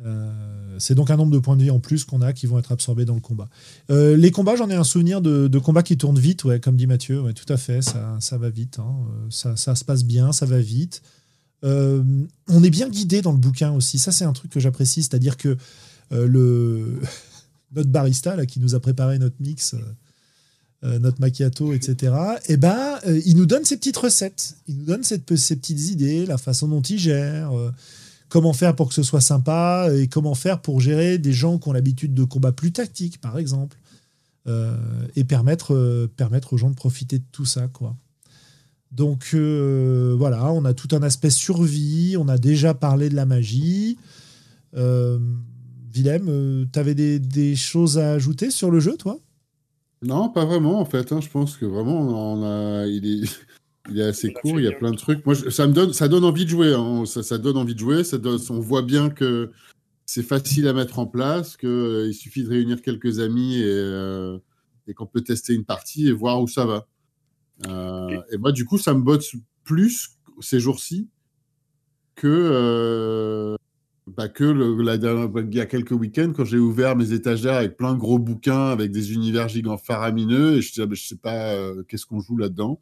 Euh, 0.04 0.76
c'est 0.78 0.94
donc 0.94 1.10
un 1.10 1.16
nombre 1.16 1.32
de 1.32 1.38
points 1.38 1.56
de 1.56 1.62
vie 1.62 1.70
en 1.70 1.80
plus 1.80 2.04
qu'on 2.04 2.20
a 2.20 2.32
qui 2.32 2.46
vont 2.46 2.58
être 2.58 2.72
absorbés 2.72 3.04
dans 3.04 3.14
le 3.14 3.20
combat. 3.20 3.48
Euh, 3.90 4.16
les 4.16 4.30
combats, 4.30 4.56
j'en 4.56 4.68
ai 4.70 4.74
un 4.74 4.84
souvenir 4.84 5.20
de, 5.20 5.58
combats 5.58 5.82
qui 5.82 5.96
tournent 5.98 6.18
vite, 6.18 6.44
ouais, 6.44 6.60
comme 6.60 6.76
dit 6.76 6.86
Mathieu. 6.86 7.20
Ouais, 7.20 7.34
tout 7.34 7.50
à 7.52 7.58
fait, 7.58 7.82
ça, 7.82 8.16
ça 8.20 8.38
va 8.38 8.48
vite. 8.48 8.78
Hein. 8.78 8.96
Euh, 9.08 9.26
ça, 9.30 9.56
ça, 9.56 9.74
se 9.74 9.84
passe 9.84 10.04
bien, 10.04 10.32
ça 10.32 10.46
va 10.46 10.60
vite. 10.60 11.02
on 11.62 12.62
est 12.62 12.70
bien 12.70 12.88
guidé 12.88 13.20
dans 13.20 13.32
le 13.32 13.38
bouquin 13.38 13.72
aussi. 13.72 13.98
Ça, 13.98 14.12
c'est 14.12 14.24
un 14.24 14.32
truc 14.32 14.50
que 14.50 14.60
j'apprécie. 14.60 15.02
C'est-à-dire 15.02 15.36
que 15.36 15.56
le... 16.10 17.00
notre 17.72 17.90
barista 17.90 18.36
là, 18.36 18.46
qui 18.46 18.60
nous 18.60 18.74
a 18.74 18.80
préparé 18.80 19.18
notre 19.18 19.36
mix 19.40 19.74
euh, 20.84 20.98
notre 20.98 21.18
macchiato, 21.18 21.72
etc. 21.72 22.12
Et 22.46 22.52
eh 22.52 22.56
ben, 22.58 22.98
euh, 23.06 23.18
il 23.24 23.38
nous 23.38 23.46
donne 23.46 23.64
ses 23.64 23.78
petites 23.78 23.96
recettes, 23.96 24.56
il 24.68 24.76
nous 24.76 24.84
donne 24.84 25.02
ses 25.02 25.18
petites 25.18 25.88
idées, 25.88 26.26
la 26.26 26.36
façon 26.36 26.68
dont 26.68 26.82
il 26.82 26.98
gère, 26.98 27.56
euh, 27.56 27.70
comment 28.28 28.52
faire 28.52 28.76
pour 28.76 28.88
que 28.88 28.94
ce 28.94 29.02
soit 29.02 29.22
sympa 29.22 29.88
et 29.96 30.08
comment 30.08 30.34
faire 30.34 30.60
pour 30.60 30.80
gérer 30.80 31.16
des 31.16 31.32
gens 31.32 31.58
qui 31.58 31.70
ont 31.70 31.72
l'habitude 31.72 32.12
de 32.12 32.24
combats 32.24 32.52
plus 32.52 32.70
tactiques, 32.70 33.18
par 33.18 33.38
exemple, 33.38 33.78
et 35.16 35.24
permettre, 35.24 36.06
permettre 36.18 36.52
aux 36.52 36.58
gens 36.58 36.68
de 36.68 36.74
profiter 36.74 37.18
de 37.18 37.24
tout 37.32 37.46
ça, 37.46 37.66
quoi. 37.68 37.96
Donc 38.92 39.34
voilà, 39.34 40.52
on 40.52 40.66
a 40.66 40.74
tout 40.74 40.94
un 40.94 41.02
aspect 41.02 41.30
survie, 41.30 42.16
on 42.18 42.28
a 42.28 42.36
déjà 42.36 42.74
parlé 42.74 43.08
de 43.08 43.14
la 43.14 43.24
magie. 43.24 43.96
Willem, 44.74 46.66
tu 46.70 46.78
avais 46.78 46.94
des 46.94 47.56
choses 47.56 47.96
à 47.96 48.12
ajouter 48.12 48.50
sur 48.50 48.70
le 48.70 48.80
jeu, 48.80 48.98
toi? 48.98 49.18
Non, 50.04 50.28
pas 50.28 50.44
vraiment 50.44 50.80
en 50.80 50.84
fait. 50.84 51.12
Hein. 51.12 51.20
Je 51.20 51.28
pense 51.28 51.56
que 51.56 51.66
vraiment, 51.66 51.98
on 52.00 52.42
a... 52.44 52.86
il, 52.86 53.06
est... 53.24 53.40
il 53.90 53.98
est 53.98 54.04
assez 54.04 54.32
court, 54.32 54.58
il 54.58 54.64
y 54.64 54.68
a 54.68 54.72
plein 54.72 54.90
de 54.90 54.96
trucs. 54.96 55.24
Moi, 55.26 55.34
ça 55.34 55.66
me 55.66 55.72
donne, 55.72 55.92
ça 55.92 56.08
donne 56.08 56.24
envie 56.24 56.44
de 56.44 56.50
jouer. 56.50 56.74
Hein. 56.74 57.04
Ça, 57.06 57.22
ça, 57.22 57.38
donne 57.38 57.56
envie 57.56 57.74
de 57.74 57.80
jouer. 57.80 58.04
Ça 58.04 58.18
donne... 58.18 58.40
On 58.50 58.60
voit 58.60 58.82
bien 58.82 59.10
que 59.10 59.50
c'est 60.06 60.22
facile 60.22 60.68
à 60.68 60.72
mettre 60.72 60.98
en 60.98 61.06
place, 61.06 61.56
qu'il 61.56 61.68
euh, 61.68 62.08
il 62.08 62.14
suffit 62.14 62.44
de 62.44 62.50
réunir 62.50 62.82
quelques 62.82 63.20
amis 63.20 63.56
et, 63.56 63.64
euh, 63.66 64.38
et 64.86 64.94
qu'on 64.94 65.06
peut 65.06 65.22
tester 65.22 65.54
une 65.54 65.64
partie 65.64 66.08
et 66.08 66.12
voir 66.12 66.40
où 66.40 66.46
ça 66.46 66.66
va. 66.66 66.86
Euh, 67.66 68.20
et 68.32 68.36
moi, 68.36 68.52
du 68.52 68.64
coup, 68.64 68.78
ça 68.78 68.94
me 68.94 69.00
botte 69.00 69.24
plus 69.64 70.18
ces 70.40 70.60
jours-ci 70.60 71.08
que 72.16 73.56
pas 74.12 74.28
que 74.28 74.44
la, 74.44 74.94
il 74.96 75.54
y 75.54 75.60
a 75.60 75.66
quelques 75.66 75.92
week-ends, 75.92 76.32
quand 76.36 76.44
j'ai 76.44 76.58
ouvert 76.58 76.96
mes 76.96 77.12
étagères 77.12 77.54
avec 77.54 77.76
plein 77.76 77.94
de 77.94 77.98
gros 77.98 78.18
bouquins, 78.18 78.68
avec 78.68 78.90
des 78.90 79.14
univers 79.14 79.48
gigants 79.48 79.78
faramineux, 79.78 80.56
et 80.56 80.62
je 80.62 80.72
disais, 80.72 80.86
ah, 80.88 80.94
je 80.94 81.06
sais 81.06 81.16
pas 81.16 81.54
euh, 81.54 81.82
qu'est-ce 81.88 82.04
qu'on 82.04 82.20
joue 82.20 82.36
là-dedans. 82.36 82.80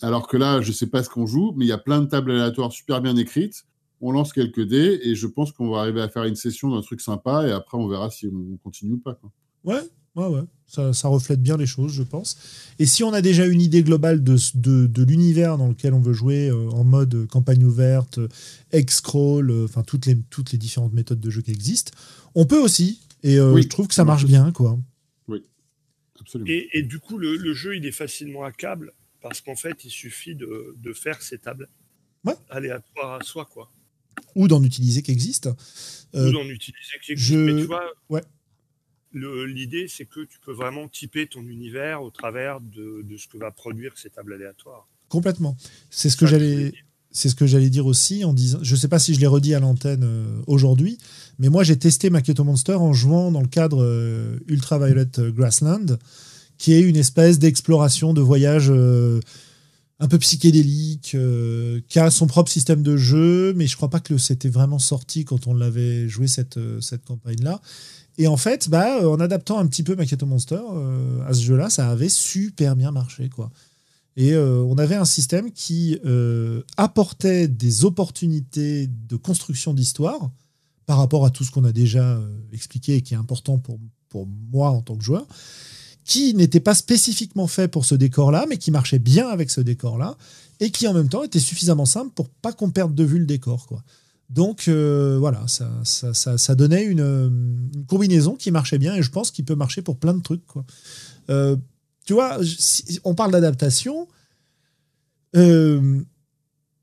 Alors 0.00 0.26
que 0.26 0.36
là, 0.36 0.60
je 0.60 0.72
sais 0.72 0.86
pas 0.86 1.02
ce 1.02 1.10
qu'on 1.10 1.26
joue, 1.26 1.52
mais 1.56 1.64
il 1.64 1.68
y 1.68 1.72
a 1.72 1.78
plein 1.78 2.00
de 2.00 2.06
tables 2.06 2.30
aléatoires 2.30 2.72
super 2.72 3.02
bien 3.02 3.16
écrites. 3.16 3.64
On 4.00 4.12
lance 4.12 4.32
quelques 4.32 4.64
dés, 4.64 5.00
et 5.02 5.14
je 5.14 5.26
pense 5.26 5.52
qu'on 5.52 5.70
va 5.70 5.80
arriver 5.80 6.00
à 6.00 6.08
faire 6.08 6.24
une 6.24 6.36
session 6.36 6.70
d'un 6.74 6.80
truc 6.80 7.00
sympa, 7.00 7.46
et 7.46 7.52
après, 7.52 7.76
on 7.76 7.86
verra 7.88 8.10
si 8.10 8.28
on 8.28 8.56
continue 8.58 8.94
ou 8.94 8.98
pas. 8.98 9.18
Ouais, 9.64 9.80
ouais, 10.18 10.26
ouais. 10.28 10.42
Ça, 10.66 10.92
ça, 10.92 11.08
reflète 11.08 11.42
bien 11.42 11.56
les 11.56 11.64
choses, 11.66 11.92
je 11.94 12.02
pense. 12.02 12.36
Et 12.78 12.84
si 12.84 13.02
on 13.02 13.14
a 13.14 13.22
déjà 13.22 13.46
une 13.46 13.62
idée 13.62 13.82
globale 13.82 14.22
de, 14.22 14.36
de, 14.54 14.86
de 14.86 15.02
l'univers 15.02 15.56
dans 15.56 15.68
lequel 15.68 15.94
on 15.94 16.00
veut 16.00 16.12
jouer, 16.12 16.48
euh, 16.50 16.68
en 16.72 16.84
mode 16.84 17.26
campagne 17.26 17.64
ouverte, 17.64 18.18
X-Crawl, 18.74 19.50
euh, 19.50 19.64
enfin 19.64 19.82
toutes, 19.82 20.04
les, 20.04 20.18
toutes 20.28 20.52
les 20.52 20.58
différentes 20.58 20.92
méthodes 20.92 21.20
de 21.20 21.30
jeu 21.30 21.40
qui 21.40 21.52
existent, 21.52 21.92
on 22.34 22.44
peut 22.44 22.58
aussi. 22.58 23.00
Et 23.22 23.36
euh, 23.38 23.52
Oui, 23.54 23.62
je 23.62 23.68
trouve 23.68 23.88
que 23.88 23.94
ça 23.94 24.04
marche 24.04 24.26
bien, 24.26 24.52
quoi. 24.52 24.78
Absolument. 26.20 26.50
Et, 26.50 26.68
et 26.74 26.82
du 26.82 26.98
coup, 26.98 27.16
le, 27.16 27.36
le 27.36 27.54
jeu, 27.54 27.76
il 27.76 27.86
est 27.86 27.92
facilement 27.92 28.44
hackable 28.44 28.92
parce 29.22 29.40
qu'en 29.40 29.56
fait, 29.56 29.84
il 29.84 29.90
suffit 29.90 30.34
de, 30.34 30.74
de 30.76 30.92
faire 30.92 31.22
ces 31.22 31.38
tables 31.38 31.68
Ouais. 32.24 32.34
aléatoires 32.50 33.20
à 33.20 33.24
soi, 33.24 33.48
quoi. 33.50 33.70
Ou 34.34 34.48
d'en 34.48 34.62
utiliser 34.64 35.00
qui 35.02 35.12
existent. 35.12 35.56
Euh, 36.16 36.28
Ou 36.28 36.32
d'en 36.32 36.44
utiliser 36.48 36.98
qui 37.04 37.12
existe. 37.12 37.30
je- 37.30 37.36
Mais 37.38 37.60
tu 37.60 37.66
vois, 37.66 37.84
Ouais. 38.10 38.22
L'idée, 39.12 39.86
c'est 39.88 40.04
que 40.04 40.20
tu 40.20 40.38
peux 40.40 40.52
vraiment 40.52 40.88
typer 40.88 41.26
ton 41.26 41.42
univers 41.42 42.02
au 42.02 42.10
travers 42.10 42.60
de, 42.60 43.02
de 43.02 43.16
ce 43.16 43.28
que 43.28 43.38
va 43.38 43.50
produire 43.50 43.96
ces 43.96 44.10
tables 44.10 44.32
aléatoires. 44.34 44.86
Complètement. 45.08 45.56
C'est 45.90 46.10
ce 46.10 46.16
que 46.16 46.26
j'allais. 46.26 46.70
dire. 46.70 46.82
C'est 47.10 47.30
ce 47.30 47.34
que 47.34 47.46
j'allais 47.46 47.70
dire 47.70 47.86
aussi 47.86 48.24
en 48.24 48.34
disant. 48.34 48.58
Je 48.62 48.76
sais 48.76 48.86
pas 48.86 48.98
si 48.98 49.14
je 49.14 49.20
l'ai 49.20 49.26
redit 49.26 49.54
à 49.54 49.60
l'antenne 49.60 50.04
euh, 50.04 50.42
aujourd'hui, 50.46 50.98
mais 51.38 51.48
moi 51.48 51.64
j'ai 51.64 51.78
testé 51.78 52.10
Maketo 52.10 52.44
Monster 52.44 52.74
en 52.74 52.92
jouant 52.92 53.32
dans 53.32 53.40
le 53.40 53.48
cadre 53.48 53.82
euh, 53.82 54.38
Ultraviolet 54.46 55.06
Grassland, 55.18 55.98
qui 56.58 56.74
est 56.74 56.80
une 56.80 56.96
espèce 56.96 57.38
d'exploration 57.38 58.12
de 58.12 58.20
voyage 58.20 58.68
euh, 58.70 59.20
un 60.00 60.08
peu 60.08 60.18
psychédélique, 60.18 61.12
euh, 61.14 61.80
qui 61.88 61.98
a 61.98 62.10
son 62.10 62.26
propre 62.26 62.50
système 62.50 62.82
de 62.82 62.96
jeu, 62.96 63.52
mais 63.54 63.66
je 63.66 63.76
crois 63.76 63.90
pas 63.90 64.00
que 64.00 64.16
c'était 64.16 64.48
vraiment 64.48 64.78
sorti 64.78 65.24
quand 65.24 65.46
on 65.46 65.54
l'avait 65.54 66.08
joué 66.08 66.28
cette, 66.28 66.56
euh, 66.56 66.80
cette 66.80 67.04
campagne-là. 67.04 67.60
Et 68.16 68.28
en 68.28 68.36
fait, 68.36 68.68
bah, 68.68 69.02
euh, 69.02 69.08
en 69.08 69.18
adaptant 69.18 69.58
un 69.58 69.66
petit 69.66 69.82
peu 69.82 69.96
Maketo 69.96 70.26
Monster 70.26 70.60
à 71.26 71.34
ce 71.34 71.42
jeu-là, 71.42 71.70
ça 71.70 71.90
avait 71.90 72.08
super 72.08 72.76
bien 72.76 72.90
marché, 72.90 73.28
quoi. 73.28 73.50
Et 74.16 74.36
on 74.36 74.76
avait 74.78 74.96
un 74.96 75.04
système 75.04 75.52
qui 75.52 75.96
apportait 76.76 77.46
des 77.46 77.84
opportunités 77.84 78.88
de 78.88 79.14
construction 79.14 79.72
d'histoire 79.72 80.32
par 80.86 80.98
rapport 80.98 81.24
à 81.24 81.30
tout 81.30 81.44
ce 81.44 81.52
qu'on 81.52 81.62
a 81.62 81.70
déjà 81.70 82.20
expliqué 82.52 82.96
et 82.96 83.02
qui 83.02 83.14
est 83.14 83.16
important 83.16 83.58
pour, 83.58 83.78
pour 84.08 84.26
moi 84.26 84.70
en 84.70 84.82
tant 84.82 84.96
que 84.96 85.04
joueur, 85.04 85.24
qui 86.08 86.32
n'était 86.32 86.58
pas 86.58 86.74
spécifiquement 86.74 87.46
fait 87.46 87.68
pour 87.68 87.84
ce 87.84 87.94
décor-là, 87.94 88.46
mais 88.48 88.56
qui 88.56 88.70
marchait 88.70 88.98
bien 88.98 89.28
avec 89.28 89.50
ce 89.50 89.60
décor-là, 89.60 90.16
et 90.58 90.70
qui 90.70 90.88
en 90.88 90.94
même 90.94 91.10
temps 91.10 91.22
était 91.22 91.38
suffisamment 91.38 91.84
simple 91.84 92.12
pour 92.14 92.30
pas 92.30 92.52
qu'on 92.52 92.70
perde 92.70 92.94
de 92.94 93.04
vue 93.04 93.18
le 93.18 93.26
décor. 93.26 93.66
Quoi. 93.66 93.84
Donc 94.30 94.68
euh, 94.68 95.18
voilà, 95.20 95.44
ça, 95.46 95.70
ça, 95.84 96.54
donnait 96.54 96.84
une, 96.84 97.68
combinaison 97.86 98.36
qui 98.36 98.50
marchait 98.50 98.78
bien, 98.78 98.94
et 98.94 99.02
je 99.02 99.10
pense 99.10 99.30
qu'il 99.30 99.44
peut 99.44 99.54
marcher 99.54 99.82
pour 99.82 99.98
plein 99.98 100.14
de 100.14 100.22
trucs. 100.22 100.46
Quoi. 100.46 100.64
Euh, 101.28 101.56
tu 102.06 102.14
vois, 102.14 102.38
on 103.04 103.14
parle 103.14 103.32
d'adaptation. 103.32 104.08
Euh, 105.36 106.00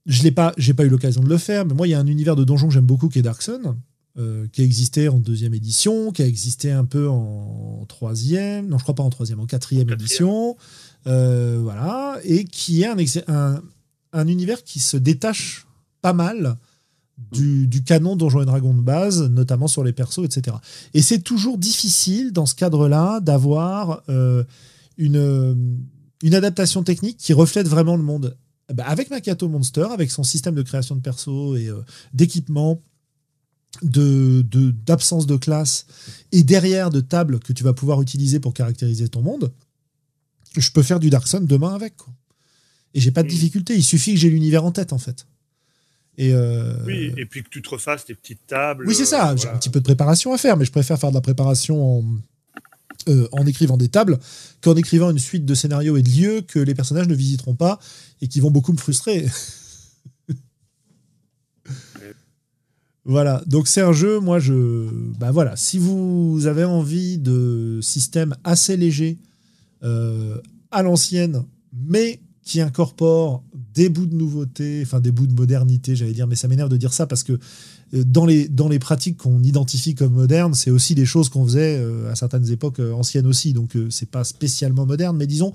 je 0.05 0.21
n'ai 0.21 0.31
pas, 0.31 0.53
pas 0.77 0.85
eu 0.85 0.89
l'occasion 0.89 1.23
de 1.23 1.29
le 1.29 1.39
faire, 1.39 1.65
mais 1.65 1.73
moi, 1.73 1.87
il 1.87 1.91
y 1.91 1.95
a 1.95 1.99
un 1.99 2.05
univers 2.05 2.35
de 2.35 2.43
donjon 2.43 2.67
que 2.67 2.75
j'aime 2.75 2.85
beaucoup 2.85 3.09
qui 3.09 3.17
est 3.17 3.23
Dark 3.23 3.41
Sun, 3.41 3.75
euh, 4.17 4.47
qui 4.51 4.61
a 4.61 4.63
existé 4.63 5.09
en 5.09 5.19
deuxième 5.19 5.53
édition, 5.53 6.11
qui 6.11 6.21
a 6.21 6.27
existé 6.27 6.71
un 6.71 6.85
peu 6.85 7.09
en 7.09 7.85
troisième, 7.87 8.67
non, 8.67 8.77
je 8.77 8.83
crois 8.83 8.95
pas 8.95 9.03
en 9.03 9.09
troisième, 9.09 9.39
en 9.39 9.45
quatrième, 9.45 9.87
Quatrième. 9.87 10.05
édition, 10.05 10.57
euh, 11.07 11.59
voilà, 11.61 12.19
et 12.23 12.45
qui 12.45 12.81
est 12.83 12.87
un, 12.87 12.97
ex- 12.97 13.19
un, 13.27 13.61
un 14.13 14.27
univers 14.27 14.63
qui 14.63 14.79
se 14.79 14.97
détache 14.97 15.67
pas 16.01 16.13
mal 16.13 16.55
du, 17.31 17.67
du 17.67 17.83
canon 17.83 18.15
Donjons 18.15 18.41
et 18.41 18.45
Dragons 18.45 18.73
de 18.73 18.81
base, 18.81 19.21
notamment 19.29 19.67
sur 19.67 19.83
les 19.83 19.93
persos, 19.93 20.23
etc. 20.25 20.57
Et 20.93 21.01
c'est 21.01 21.19
toujours 21.19 21.57
difficile 21.57 22.31
dans 22.31 22.45
ce 22.45 22.55
cadre-là 22.55 23.19
d'avoir 23.21 24.01
euh, 24.09 24.43
une, 24.97 25.83
une 26.23 26.35
adaptation 26.35 26.83
technique 26.83 27.17
qui 27.17 27.33
reflète 27.33 27.67
vraiment 27.67 27.95
le 27.97 28.03
monde. 28.03 28.37
Ben, 28.73 28.83
avec 28.87 29.09
Makato 29.11 29.47
Monster, 29.47 29.87
avec 29.93 30.09
son 30.11 30.23
système 30.23 30.55
de 30.55 30.61
création 30.63 30.95
de 30.95 31.01
persos 31.01 31.57
et 31.59 31.67
euh, 31.67 31.81
d'équipement, 33.81 33.91
de, 33.91 34.41
de- 34.41 34.71
d'absence 34.71 35.25
de, 35.27 35.37
classe 35.37 35.85
et 36.31 36.43
derrière 36.43 36.89
de 36.89 37.01
tables 37.01 37.39
que 37.39 37.53
tu 37.53 37.63
vas 37.63 37.73
pouvoir 37.73 38.01
utiliser 38.01 38.39
pour 38.39 38.53
caractériser 38.53 39.07
ton 39.09 39.21
monde, 39.21 39.51
je 40.57 40.69
peux 40.71 40.83
faire 40.83 40.99
du 40.99 41.09
Dark 41.09 41.27
Sun 41.27 41.45
demain 41.45 41.73
avec. 41.75 41.95
Quoi. 41.97 42.13
Et 42.93 42.99
j'ai 43.01 43.11
pas 43.11 43.23
de 43.23 43.27
Mm. 43.27 43.31
difficulté, 43.31 43.75
il 43.75 43.83
suffit 43.83 44.13
que 44.13 44.19
j'ai 44.19 44.29
l'univers 44.29 44.63
en 44.63 44.71
tête 44.71 44.93
en 44.93 44.97
fait. 44.97 45.25
Et 46.17 46.31
euh, 46.33 46.77
Oui, 46.85 47.11
et 47.17 47.25
puis 47.25 47.43
que 47.43 47.49
tu 47.49 47.61
te 47.61 47.69
refasses 47.69 48.05
tes 48.05 48.15
petites 48.15 48.47
tables. 48.47 48.85
oui, 48.87 48.95
c'est 48.95 49.05
ça. 49.05 49.31
euh, 49.31 49.37
J'ai 49.37 49.49
un 49.49 49.57
petit 49.57 49.69
peu 49.69 49.79
de 49.79 49.83
préparation 49.85 50.31
à 50.33 50.37
faire, 50.37 50.55
mais 50.55 50.63
je 50.63 50.71
préfère 50.71 50.97
faire 50.97 51.09
de 51.09 51.15
la 51.15 51.21
préparation 51.21 51.99
en, 51.99 52.05
euh, 53.09 53.27
en 53.33 53.45
écrivant 53.45 53.75
des 53.75 53.89
tables 53.89 54.17
qu'en 54.61 54.75
écrivant 54.77 55.09
une 55.11 55.19
suite 55.19 55.43
de 55.45 55.53
scénarios 55.53 55.97
et 55.97 56.01
de 56.01 56.09
lieux 56.09 56.41
que 56.41 56.57
les 56.59 56.73
personnages 56.73 57.09
ne 57.09 57.15
visiteront 57.15 57.55
pas 57.55 57.79
et 58.21 58.29
qui 58.29 58.39
vont 58.39 58.49
beaucoup 58.51 58.71
me 58.71 58.77
frustrer. 58.77 59.27
voilà. 63.05 63.43
Donc 63.47 63.67
c'est 63.67 63.81
un 63.81 63.93
jeu. 63.93 64.19
Moi, 64.19 64.39
je, 64.39 64.87
bah 65.19 65.31
voilà. 65.31 65.55
Si 65.55 65.79
vous 65.79 66.47
avez 66.47 66.63
envie 66.63 67.17
de 67.17 67.79
système 67.81 68.35
assez 68.43 68.77
léger 68.77 69.17
euh, 69.83 70.37
à 70.71 70.83
l'ancienne, 70.83 71.43
mais 71.73 72.19
qui 72.43 72.61
incorpore 72.61 73.43
des 73.73 73.89
bouts 73.89 74.05
de 74.05 74.15
nouveauté, 74.15 74.81
enfin 74.83 74.99
des 74.99 75.11
bouts 75.11 75.27
de 75.27 75.33
modernité, 75.33 75.95
j'allais 75.95 76.13
dire, 76.13 76.27
mais 76.27 76.35
ça 76.35 76.47
m'énerve 76.47 76.69
de 76.69 76.77
dire 76.77 76.93
ça 76.93 77.07
parce 77.07 77.23
que 77.23 77.33
euh, 77.93 78.03
dans 78.05 78.25
les, 78.25 78.47
dans 78.47 78.69
les 78.69 78.79
pratiques 78.79 79.17
qu'on 79.17 79.41
identifie 79.41 79.95
comme 79.95 80.13
modernes, 80.13 80.53
c'est 80.53 80.71
aussi 80.71 80.93
des 80.93 81.05
choses 81.05 81.29
qu'on 81.29 81.45
faisait 81.45 81.77
euh, 81.79 82.11
à 82.11 82.15
certaines 82.15 82.51
époques 82.51 82.79
anciennes 82.79 83.25
aussi, 83.25 83.53
donc 83.53 83.75
c'est 83.89 84.09
pas 84.09 84.23
spécialement 84.23 84.85
moderne, 84.85 85.17
mais 85.17 85.27
disons 85.27 85.53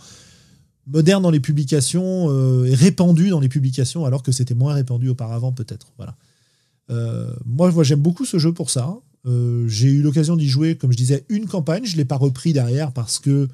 moderne 0.86 1.22
dans 1.22 1.30
les 1.30 1.40
publications 1.40 2.30
euh, 2.30 2.68
répandu 2.72 3.30
dans 3.30 3.40
les 3.40 3.48
publications 3.48 4.04
alors 4.04 4.22
que 4.22 4.32
c'était 4.32 4.54
moins 4.54 4.74
répandu 4.74 5.08
auparavant 5.08 5.52
peut-être. 5.52 5.92
Voilà. 5.96 6.16
Euh, 6.90 7.32
moi, 7.44 7.70
j'aime 7.82 8.00
beaucoup 8.00 8.24
ce 8.24 8.38
jeu 8.38 8.52
pour 8.52 8.70
ça. 8.70 8.96
Euh, 9.26 9.66
j'ai 9.68 9.88
eu 9.88 10.02
l'occasion 10.02 10.36
d'y 10.36 10.48
jouer, 10.48 10.76
comme 10.76 10.92
je 10.92 10.96
disais, 10.96 11.24
une 11.28 11.46
campagne. 11.46 11.84
Je 11.84 11.96
l'ai 11.96 12.04
pas 12.04 12.16
repris 12.16 12.52
derrière 12.52 12.92
parce 12.92 13.18
que 13.18 13.48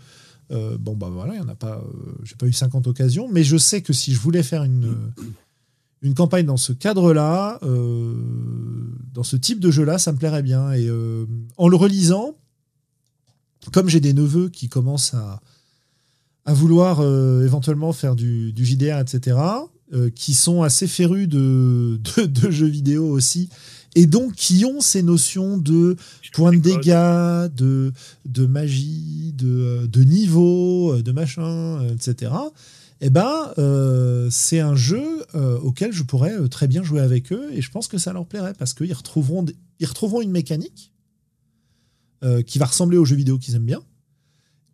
euh, 0.52 0.78
bon 0.78 0.94
bah 0.94 1.10
voilà, 1.12 1.34
il 1.34 1.40
en 1.40 1.48
a 1.48 1.56
pas, 1.56 1.82
j'ai 2.22 2.36
pas 2.36 2.46
eu 2.46 2.52
50 2.52 2.86
occasions, 2.86 3.28
mais 3.30 3.42
je 3.42 3.56
sais 3.56 3.82
que 3.82 3.92
si 3.92 4.14
je 4.14 4.20
voulais 4.20 4.44
faire 4.44 4.62
une 4.62 4.96
une 6.02 6.14
campagne 6.14 6.46
dans 6.46 6.56
ce 6.56 6.72
cadre-là, 6.72 7.58
dans 7.62 9.22
ce 9.24 9.36
type 9.36 9.58
de 9.58 9.70
jeu-là, 9.72 9.98
ça 9.98 10.12
me 10.12 10.18
plairait 10.18 10.42
bien. 10.42 10.72
Et 10.72 10.88
en 11.56 11.68
le 11.68 11.76
relisant, 11.76 12.36
comme 13.72 13.88
j'ai 13.88 13.98
des 13.98 14.12
neveux 14.12 14.48
qui 14.48 14.68
commencent 14.68 15.14
à, 15.14 15.40
à 16.44 16.54
vouloir 16.54 17.02
éventuellement 17.42 17.92
faire 17.92 18.14
du, 18.14 18.52
du 18.52 18.64
JDR, 18.64 19.00
etc., 19.00 19.36
euh, 19.92 20.10
qui 20.10 20.34
sont 20.34 20.62
assez 20.62 20.86
férus 20.86 21.28
de, 21.28 22.00
de, 22.16 22.26
de 22.26 22.50
jeux 22.50 22.66
vidéo 22.66 23.08
aussi, 23.08 23.48
et 23.94 24.06
donc 24.06 24.34
qui 24.34 24.64
ont 24.64 24.80
ces 24.80 25.02
notions 25.02 25.56
de 25.58 25.96
points 26.32 26.50
de 26.52 26.56
dégâts, 26.82 27.54
de, 27.56 27.92
de 28.26 28.46
magie, 28.46 29.32
de, 29.34 29.86
de 29.86 30.02
niveau, 30.04 31.00
de 31.00 31.12
machin, 31.12 31.80
euh, 31.82 31.94
etc. 31.94 32.32
Eh 33.00 33.10
ben, 33.10 33.52
euh, 33.58 34.28
c'est 34.30 34.60
un 34.60 34.74
jeu 34.74 35.02
euh, 35.34 35.58
auquel 35.58 35.92
je 35.92 36.02
pourrais 36.02 36.32
euh, 36.34 36.48
très 36.48 36.66
bien 36.66 36.82
jouer 36.82 37.00
avec 37.00 37.30
eux 37.32 37.48
et 37.52 37.60
je 37.62 37.70
pense 37.70 37.88
que 37.88 37.98
ça 37.98 38.12
leur 38.12 38.24
plairait 38.26 38.54
parce 38.54 38.72
qu'ils 38.74 38.92
retrouveront, 38.94 39.42
des- 39.42 39.54
ils 39.80 39.86
retrouveront 39.86 40.22
une 40.22 40.30
mécanique 40.30 40.92
euh, 42.24 42.40
qui 42.42 42.58
va 42.58 42.64
ressembler 42.66 42.96
aux 42.96 43.04
jeux 43.04 43.16
vidéo 43.16 43.38
qu'ils 43.38 43.54
aiment 43.54 43.66
bien. 43.66 43.82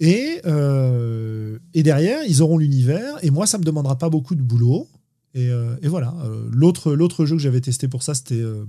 Et, 0.00 0.40
euh, 0.46 1.58
et 1.74 1.82
derrière, 1.82 2.20
ils 2.26 2.42
auront 2.42 2.58
l'univers 2.58 3.18
et 3.24 3.30
moi, 3.30 3.46
ça 3.46 3.58
me 3.58 3.64
demandera 3.64 3.98
pas 3.98 4.08
beaucoup 4.10 4.34
de 4.36 4.42
boulot. 4.42 4.88
Et, 5.34 5.48
euh, 5.48 5.76
et 5.82 5.88
voilà. 5.88 6.14
Euh, 6.24 6.48
L'autre, 6.50 6.92
l'autre 6.92 7.24
jeu 7.24 7.36
que 7.36 7.42
j'avais 7.42 7.60
testé 7.60 7.88
pour 7.88 8.02
ça, 8.02 8.14
c'était 8.14 8.40
euh, 8.40 8.64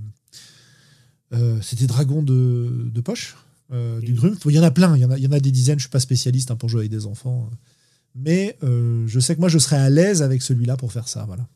euh, 1.33 1.59
c'était 1.61 1.87
Dragon 1.87 2.21
de, 2.21 2.89
de 2.91 3.01
poche, 3.01 3.35
euh, 3.71 3.99
du 3.99 4.13
Grumpf. 4.13 4.39
Il 4.45 4.51
y 4.51 4.59
en 4.59 4.63
a 4.63 4.71
plein, 4.71 4.95
il 4.95 5.01
y 5.01 5.05
en 5.05 5.11
a, 5.11 5.17
il 5.17 5.23
y 5.23 5.27
en 5.27 5.31
a 5.31 5.39
des 5.39 5.51
dizaines. 5.51 5.79
Je 5.79 5.83
suis 5.83 5.89
pas 5.89 5.99
spécialiste 5.99 6.51
hein, 6.51 6.55
pour 6.55 6.69
jouer 6.69 6.81
avec 6.81 6.91
des 6.91 7.05
enfants, 7.05 7.49
mais 8.15 8.57
euh, 8.63 9.05
je 9.07 9.19
sais 9.19 9.35
que 9.35 9.39
moi, 9.39 9.49
je 9.49 9.57
serais 9.57 9.77
à 9.77 9.89
l'aise 9.89 10.21
avec 10.21 10.41
celui-là 10.41 10.77
pour 10.77 10.91
faire 10.91 11.07
ça. 11.07 11.25
Voilà. 11.25 11.47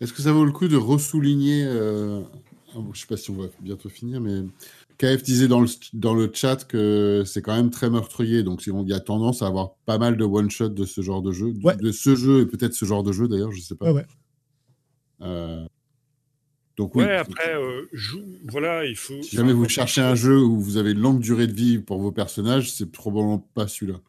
Est-ce 0.00 0.12
que 0.12 0.22
ça 0.22 0.32
vaut 0.32 0.44
le 0.44 0.52
coup 0.52 0.68
de 0.68 0.76
ressouligner 0.76 1.64
euh, 1.64 2.20
ah 2.74 2.80
Je 2.92 3.00
sais 3.00 3.06
pas 3.06 3.16
si 3.16 3.30
on 3.30 3.36
va 3.36 3.46
bientôt 3.60 3.88
finir, 3.88 4.20
mais 4.20 4.42
KF 4.98 5.22
disait 5.22 5.48
dans 5.48 5.60
le, 5.60 5.66
dans 5.92 6.14
le 6.14 6.30
chat 6.32 6.64
que 6.66 7.22
c'est 7.26 7.42
quand 7.42 7.54
même 7.56 7.70
très 7.70 7.90
meurtrier, 7.90 8.42
donc 8.42 8.66
il 8.66 8.88
y 8.88 8.92
a 8.92 9.00
tendance 9.00 9.42
à 9.42 9.46
avoir 9.48 9.74
pas 9.86 9.98
mal 9.98 10.16
de 10.16 10.24
one-shot 10.24 10.68
de 10.70 10.84
ce 10.84 11.00
genre 11.00 11.20
de 11.22 11.32
jeu, 11.32 11.52
de- 11.52 11.62
Ouais. 11.64 11.76
de 11.76 11.90
ce 11.92 12.14
jeu 12.14 12.42
et 12.42 12.46
peut-être 12.46 12.74
ce 12.74 12.84
genre 12.84 13.02
de 13.02 13.12
jeu 13.12 13.26
d'ailleurs, 13.28 13.50
je 13.52 13.60
sais 13.60 13.74
pas. 13.74 13.86
Ouais, 13.86 13.92
ouais. 14.00 14.06
Euh, 15.22 15.66
donc 16.76 16.94
oui, 16.96 17.04
Ouais, 17.04 17.16
après, 17.16 17.54
euh, 17.54 17.82
joue, 17.92 18.24
voilà, 18.48 18.84
il 18.84 18.96
faut. 18.96 19.22
si 19.22 19.36
jamais 19.36 19.52
vous 19.52 19.68
cherchez 19.68 20.00
un 20.00 20.14
jeu 20.16 20.38
où 20.40 20.60
vous 20.60 20.76
avez 20.76 20.90
une 20.92 20.98
longue 21.00 21.20
durée 21.20 21.46
de 21.46 21.52
vie 21.52 21.78
pour 21.78 22.00
vos 22.00 22.10
personnages, 22.12 22.72
c'est 22.72 22.90
probablement 22.90 23.38
pas 23.38 23.68
celui-là. 23.68 24.00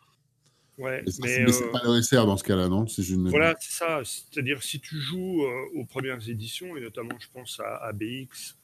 Ouais, 0.78 1.04
Mais, 1.06 1.12
mais 1.46 1.52
c'est 1.54 1.64
euh, 1.64 1.72
pas 1.72 1.82
le 1.86 2.02
SR 2.02 2.26
dans 2.26 2.36
ce 2.38 2.44
cas-là, 2.44 2.68
non 2.68 2.86
Si 2.86 3.02
je 3.02 3.16
ne- 3.16 3.30
voilà, 3.30 3.56
c'est 3.62 3.72
ça. 3.72 4.02
C'est-à-dire, 4.04 4.62
si 4.62 4.80
tu 4.82 5.00
joues 5.00 5.44
euh, 5.44 5.80
aux 5.80 5.86
premières 5.86 6.28
éditions, 6.28 6.76
et 6.76 6.82
notamment, 6.82 7.18
je 7.20 7.28
pense 7.34 7.60
à, 7.62 7.78
à 7.78 7.94
BX, 7.94 8.56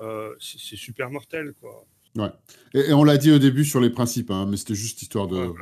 euh, 0.00 0.34
c'est 0.40 0.76
super 0.76 1.10
mortel, 1.10 1.54
quoi. 1.60 1.86
Ouais. 2.16 2.30
Et, 2.74 2.92
on 2.92 3.04
l'a 3.04 3.16
dit 3.16 3.30
au 3.30 3.38
début 3.38 3.64
sur 3.64 3.80
les 3.80 3.90
principes, 3.90 4.30
hein, 4.30 4.46
mais 4.46 4.56
c'était 4.56 4.74
juste 4.74 5.00
histoire 5.02 5.28
de. 5.28 5.36
Euh, 5.36 5.54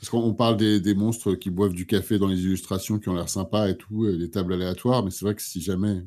parce 0.00 0.10
qu'on 0.10 0.34
parle 0.34 0.56
des, 0.56 0.94
monstres 0.94 1.34
qui 1.34 1.50
boivent 1.50 1.72
du 1.72 1.86
café 1.86 2.18
dans 2.18 2.28
les 2.28 2.42
illustrations 2.42 2.98
qui 2.98 3.08
ont 3.08 3.14
l'air 3.14 3.28
sympas 3.28 3.68
et 3.68 3.76
tout, 3.76 4.06
et 4.06 4.16
des 4.16 4.30
tables 4.30 4.52
aléatoires, 4.52 5.04
mais 5.04 5.10
c'est 5.10 5.24
vrai 5.24 5.34
que 5.34 5.42
si 5.42 5.60
jamais. 5.60 6.02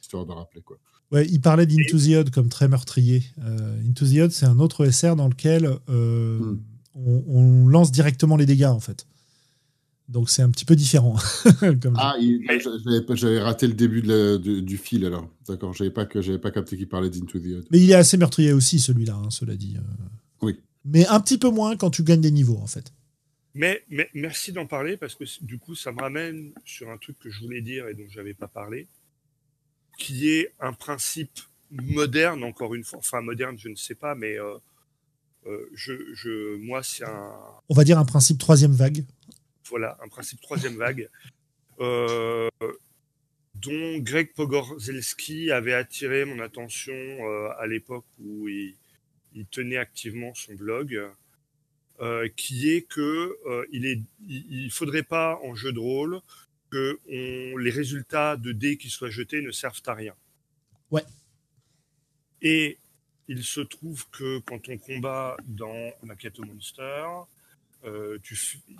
Histoire 0.00 0.24
de 0.24 0.32
rappeler, 0.32 0.62
quoi. 0.62 0.78
Ouais, 1.12 1.26
il 1.26 1.40
parlait 1.40 1.66
d'Into 1.66 1.98
the 1.98 2.30
comme 2.30 2.48
très 2.48 2.68
meurtrier. 2.68 3.22
Euh, 3.44 3.80
Into 3.86 4.06
the 4.06 4.30
c'est 4.30 4.46
un 4.46 4.58
autre 4.58 4.86
SR 4.90 5.14
dans 5.14 5.28
lequel 5.28 5.78
euh, 5.88 6.38
hmm. 6.38 6.60
on, 6.94 7.68
lance 7.68 7.92
directement 7.92 8.36
les 8.36 8.46
dégâts, 8.46 8.64
en 8.64 8.80
fait. 8.80 9.06
Donc 10.08 10.30
c'est 10.30 10.42
un 10.42 10.50
petit 10.50 10.64
peu 10.64 10.76
différent. 10.76 11.16
ah, 11.96 12.14
j'avais 13.14 13.40
raté 13.40 13.66
le 13.66 13.74
début 13.74 14.02
du 14.62 14.78
fil 14.78 15.04
alors. 15.04 15.28
D'accord, 15.48 15.72
j'avais 15.72 15.90
pas 15.90 16.06
que 16.06 16.22
j'avais 16.22 16.38
pas 16.38 16.52
capté 16.52 16.76
qu'il 16.76 16.88
parlait 16.88 17.10
d'Into 17.10 17.38
the 17.38 17.66
Mais 17.70 17.80
il 17.80 17.90
est 17.90 17.94
assez 17.94 18.16
meurtrier 18.16 18.52
aussi 18.52 18.78
celui-là, 18.78 19.14
hein, 19.14 19.30
cela 19.30 19.56
dit. 19.56 19.76
Euh. 19.76 20.04
Oui. 20.42 20.60
Mais 20.84 21.06
un 21.08 21.20
petit 21.20 21.38
peu 21.38 21.50
moins 21.50 21.76
quand 21.76 21.90
tu 21.90 22.04
gagnes 22.04 22.20
des 22.20 22.30
niveaux 22.30 22.58
en 22.58 22.68
fait. 22.68 22.92
Mais, 23.54 23.82
mais 23.88 24.08
merci 24.14 24.52
d'en 24.52 24.66
parler 24.66 24.96
parce 24.96 25.14
que 25.14 25.24
du 25.42 25.58
coup 25.58 25.74
ça 25.74 25.90
me 25.90 26.00
ramène 26.00 26.52
sur 26.64 26.90
un 26.90 26.98
truc 26.98 27.18
que 27.18 27.30
je 27.30 27.40
voulais 27.40 27.62
dire 27.62 27.88
et 27.88 27.94
dont 27.94 28.06
j'avais 28.08 28.34
pas 28.34 28.48
parlé, 28.48 28.86
qui 29.98 30.28
est 30.28 30.52
un 30.60 30.72
principe 30.72 31.40
moderne 31.70 32.44
encore 32.44 32.74
une 32.74 32.84
fois, 32.84 33.00
enfin 33.00 33.22
moderne 33.22 33.56
je 33.58 33.68
ne 33.68 33.74
sais 33.74 33.94
pas, 33.96 34.14
mais 34.14 34.38
euh, 34.38 34.56
euh, 35.46 35.68
je, 35.74 35.94
je, 36.14 36.56
moi 36.58 36.82
c'est 36.84 37.04
un. 37.04 37.32
On 37.68 37.74
va 37.74 37.82
dire 37.82 37.98
un 37.98 38.04
principe 38.04 38.38
troisième 38.38 38.72
vague 38.72 39.04
voilà, 39.68 39.96
un 40.02 40.08
principe 40.08 40.40
troisième 40.40 40.76
vague, 40.76 41.08
euh, 41.80 42.48
dont 43.54 43.98
Greg 43.98 44.32
Pogorzelski 44.34 45.50
avait 45.50 45.72
attiré 45.72 46.24
mon 46.24 46.40
attention 46.40 46.94
euh, 46.94 47.50
à 47.58 47.66
l'époque 47.66 48.06
où 48.18 48.48
il, 48.48 48.76
tenait 49.50 49.76
activement 49.76 50.34
son 50.34 50.54
blog, 50.54 50.98
euh, 52.00 52.28
qui 52.36 52.70
est 52.70 52.82
que 52.82 53.36
il 53.70 53.84
est, 53.84 54.00
il, 54.26 54.70
faudrait 54.70 55.02
pas 55.02 55.38
en 55.42 55.54
jeu 55.54 55.72
de 55.72 55.78
rôle 55.78 56.20
que 56.70 56.98
les 57.58 57.70
résultats 57.70 58.36
de 58.36 58.52
dés 58.52 58.78
qui 58.78 58.88
soient 58.88 59.10
jetés 59.10 59.42
ne 59.42 59.50
servent 59.50 59.82
à 59.86 59.94
rien. 59.94 60.14
Ouais. 60.90 61.02
Et 62.40 62.78
il 63.28 63.44
se 63.44 63.60
trouve 63.60 64.08
que 64.10 64.38
quand 64.40 64.68
on 64.68 64.78
combat 64.78 65.36
dans 65.46 65.92
Maquette 66.02 66.38
Monster, 66.38 67.04
euh, 67.86 68.18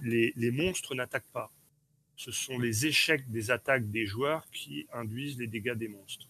les, 0.02 0.50
monstres 0.50 0.94
n'attaquent 0.94 1.30
pas. 1.32 1.52
Ce 2.16 2.32
sont 2.32 2.58
les 2.58 2.86
échecs 2.86 3.30
des 3.30 3.50
attaques 3.50 3.90
des 3.90 4.06
joueurs 4.06 4.48
qui 4.50 4.86
induisent 4.92 5.38
les 5.38 5.46
dégâts 5.46 5.74
des 5.74 5.88
monstres. 5.88 6.28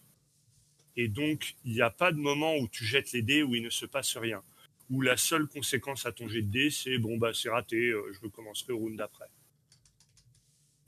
Et 0.95 1.07
donc, 1.07 1.55
il 1.63 1.73
n'y 1.73 1.81
a 1.81 1.89
pas 1.89 2.11
de 2.11 2.17
moment 2.17 2.55
où 2.57 2.67
tu 2.67 2.83
jettes 2.83 3.11
les 3.11 3.21
dés 3.21 3.43
où 3.43 3.55
il 3.55 3.63
ne 3.63 3.69
se 3.69 3.85
passe 3.85 4.17
rien. 4.17 4.43
Où 4.89 5.01
la 5.01 5.17
seule 5.17 5.47
conséquence 5.47 6.05
à 6.05 6.11
ton 6.11 6.27
jet 6.27 6.41
de 6.41 6.49
dés, 6.49 6.69
c'est 6.69 6.97
bon, 6.97 7.17
bah, 7.17 7.31
c'est 7.33 7.49
raté, 7.49 7.89
euh, 7.89 8.11
je 8.13 8.19
recommencerai 8.21 8.73
au 8.73 8.77
round 8.77 8.97
d'après. 8.97 9.27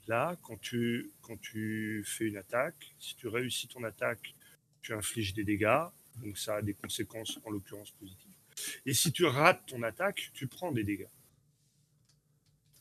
Là, 0.06 0.36
quand 0.42 0.60
tu, 0.60 1.10
quand 1.22 1.40
tu 1.40 2.02
fais 2.06 2.26
une 2.26 2.36
attaque, 2.36 2.94
si 2.98 3.14
tu 3.16 3.28
réussis 3.28 3.68
ton 3.68 3.84
attaque, 3.84 4.34
tu 4.82 4.92
infliges 4.94 5.34
des 5.34 5.44
dégâts. 5.44 5.86
Donc, 6.16 6.36
ça 6.38 6.56
a 6.56 6.62
des 6.62 6.74
conséquences, 6.74 7.38
en 7.44 7.50
l'occurrence 7.50 7.92
positives. 7.92 8.34
Et 8.86 8.94
si 8.94 9.12
tu 9.12 9.24
rates 9.24 9.64
ton 9.66 9.82
attaque, 9.82 10.30
tu 10.34 10.46
prends 10.46 10.72
des 10.72 10.84
dégâts. 10.84 11.06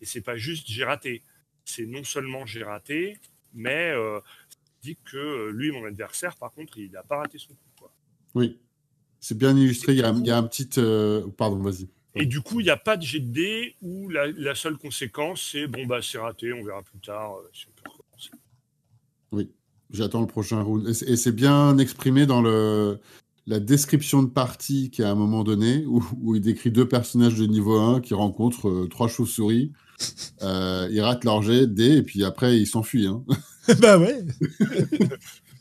Et 0.01 0.05
c'est 0.05 0.21
pas 0.21 0.37
juste 0.37 0.67
j'ai 0.67 0.83
raté. 0.83 1.23
C'est 1.65 1.85
non 1.85 2.03
seulement 2.03 2.45
j'ai 2.45 2.63
raté, 2.63 3.19
mais 3.53 3.91
euh, 3.91 4.19
dit 4.81 4.97
que 5.03 5.17
euh, 5.17 5.51
lui, 5.51 5.71
mon 5.71 5.85
adversaire, 5.85 6.35
par 6.37 6.51
contre, 6.51 6.77
il 6.77 6.91
n'a 6.91 7.03
pas 7.03 7.17
raté 7.17 7.37
son 7.37 7.49
coup. 7.49 7.85
Oui, 8.35 8.59
c'est 9.19 9.37
bien 9.37 9.55
illustré. 9.55 9.93
Il 9.93 9.99
y, 9.99 10.03
a, 10.03 10.37
un 10.37 10.43
petit. 10.43 10.69
Euh, 10.77 11.27
pardon, 11.37 11.57
vas-y. 11.57 11.87
Et 12.15 12.25
du 12.25 12.41
coup, 12.41 12.59
il 12.59 12.63
n'y 12.63 12.69
a 12.69 12.77
pas 12.77 12.97
de 12.97 13.03
jet 13.03 13.19
de 13.19 13.31
dés 13.31 13.75
où 13.81 14.09
la, 14.09 14.55
seule 14.55 14.77
conséquence, 14.77 15.49
c'est 15.51 15.67
bon, 15.67 15.85
bah, 15.85 15.99
c'est 16.01 16.17
raté, 16.17 16.53
on 16.53 16.63
verra 16.63 16.81
plus 16.81 16.99
tard 16.99 17.35
si 17.53 17.67
on 17.67 17.71
peut 17.71 17.89
recommencer. 17.89 18.31
Oui, 19.31 19.51
j'attends 19.91 20.21
le 20.21 20.27
prochain 20.27 20.61
round. 20.61 20.87
Et 20.87 21.15
c'est 21.15 21.31
bien 21.31 21.77
exprimé 21.77 22.25
dans 22.25 22.41
le, 22.41 22.99
la 23.45 23.59
description 23.59 24.23
de 24.23 24.29
partie 24.29 24.89
qui 24.89 25.03
à 25.03 25.11
un 25.11 25.15
moment 25.15 25.43
donné, 25.43 25.85
où, 25.85 26.03
où, 26.21 26.35
il 26.35 26.41
décrit 26.41 26.71
deux 26.71 26.87
personnages 26.87 27.35
de 27.35 27.45
niveau 27.45 27.79
1 27.79 28.01
qui 28.01 28.15
rencontrent 28.15 28.87
trois 28.87 29.07
chauves-souris 29.07 29.71
euh, 30.41 30.87
ils 30.91 31.01
ratent 31.01 31.23
leur 31.23 31.41
jet, 31.41 31.67
D, 31.67 31.97
et 31.97 32.03
puis 32.03 32.23
après, 32.23 32.59
ils 32.59 32.67
s'enfuient. 32.67 33.07
Hein. 33.07 33.23
bah 33.81 33.99
ouais 33.99 34.25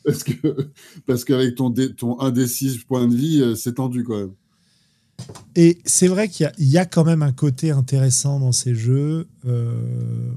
Parce 0.05 0.24
que 0.24 0.70
parce 1.06 1.24
qu'avec 1.24 1.56
ton, 1.56 1.70
ton 1.70 2.19
1 2.20 2.31
des 2.31 2.47
6 2.47 2.78
points 2.85 3.06
de 3.06 3.15
vie, 3.15 3.43
euh, 3.43 3.55
c'est 3.55 3.74
tendu 3.74 4.05
quand 4.05 4.16
même. 4.16 4.32
Et 5.56 5.78
c'est 5.85 6.06
vrai 6.06 6.28
qu'il 6.28 6.51
y, 6.59 6.78
a 6.78 6.86
quand 6.86 7.05
même 7.05 7.23
un 7.23 7.32
côté 7.32 7.73
intéressant 7.73 8.39
dans 8.39 8.52
ces 8.52 8.74
jeux 8.74 9.27
euh, 9.44 10.31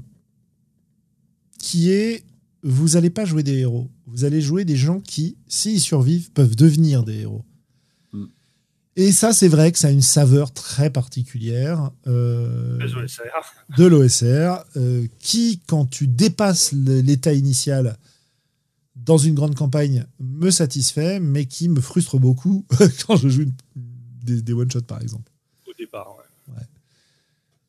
qui 1.58 1.90
est 1.92 2.24
vous 2.64 2.90
n'allez 2.90 3.10
pas 3.10 3.24
jouer 3.24 3.42
des 3.42 3.58
héros, 3.58 3.88
vous 4.06 4.24
allez 4.24 4.40
jouer 4.40 4.64
des 4.64 4.76
gens 4.76 5.00
qui, 5.00 5.36
s'ils 5.48 5.80
survivent, 5.80 6.30
peuvent 6.32 6.56
devenir 6.56 7.04
des 7.04 7.20
héros. 7.20 7.44
Et 8.94 9.10
ça, 9.12 9.32
c'est 9.32 9.48
vrai 9.48 9.72
que 9.72 9.78
ça 9.78 9.88
a 9.88 9.90
une 9.90 10.02
saveur 10.02 10.52
très 10.52 10.90
particulière 10.90 11.90
euh, 12.06 12.78
de 13.78 13.86
l'OSR, 13.86 14.64
euh, 14.76 15.06
qui, 15.18 15.62
quand 15.66 15.86
tu 15.86 16.06
dépasses 16.06 16.72
l'état 16.72 17.32
initial 17.32 17.96
dans 18.94 19.16
une 19.16 19.34
grande 19.34 19.54
campagne, 19.54 20.06
me 20.20 20.50
satisfait, 20.50 21.20
mais 21.20 21.46
qui 21.46 21.70
me 21.70 21.80
frustre 21.80 22.18
beaucoup 22.18 22.66
quand 23.06 23.16
je 23.16 23.28
joue 23.28 23.46
des, 23.74 24.52
one-shots, 24.52 24.82
par 24.82 25.00
exemple. 25.00 25.32
Au 25.66 25.72
départ, 25.72 26.14
ouais. 26.16 26.62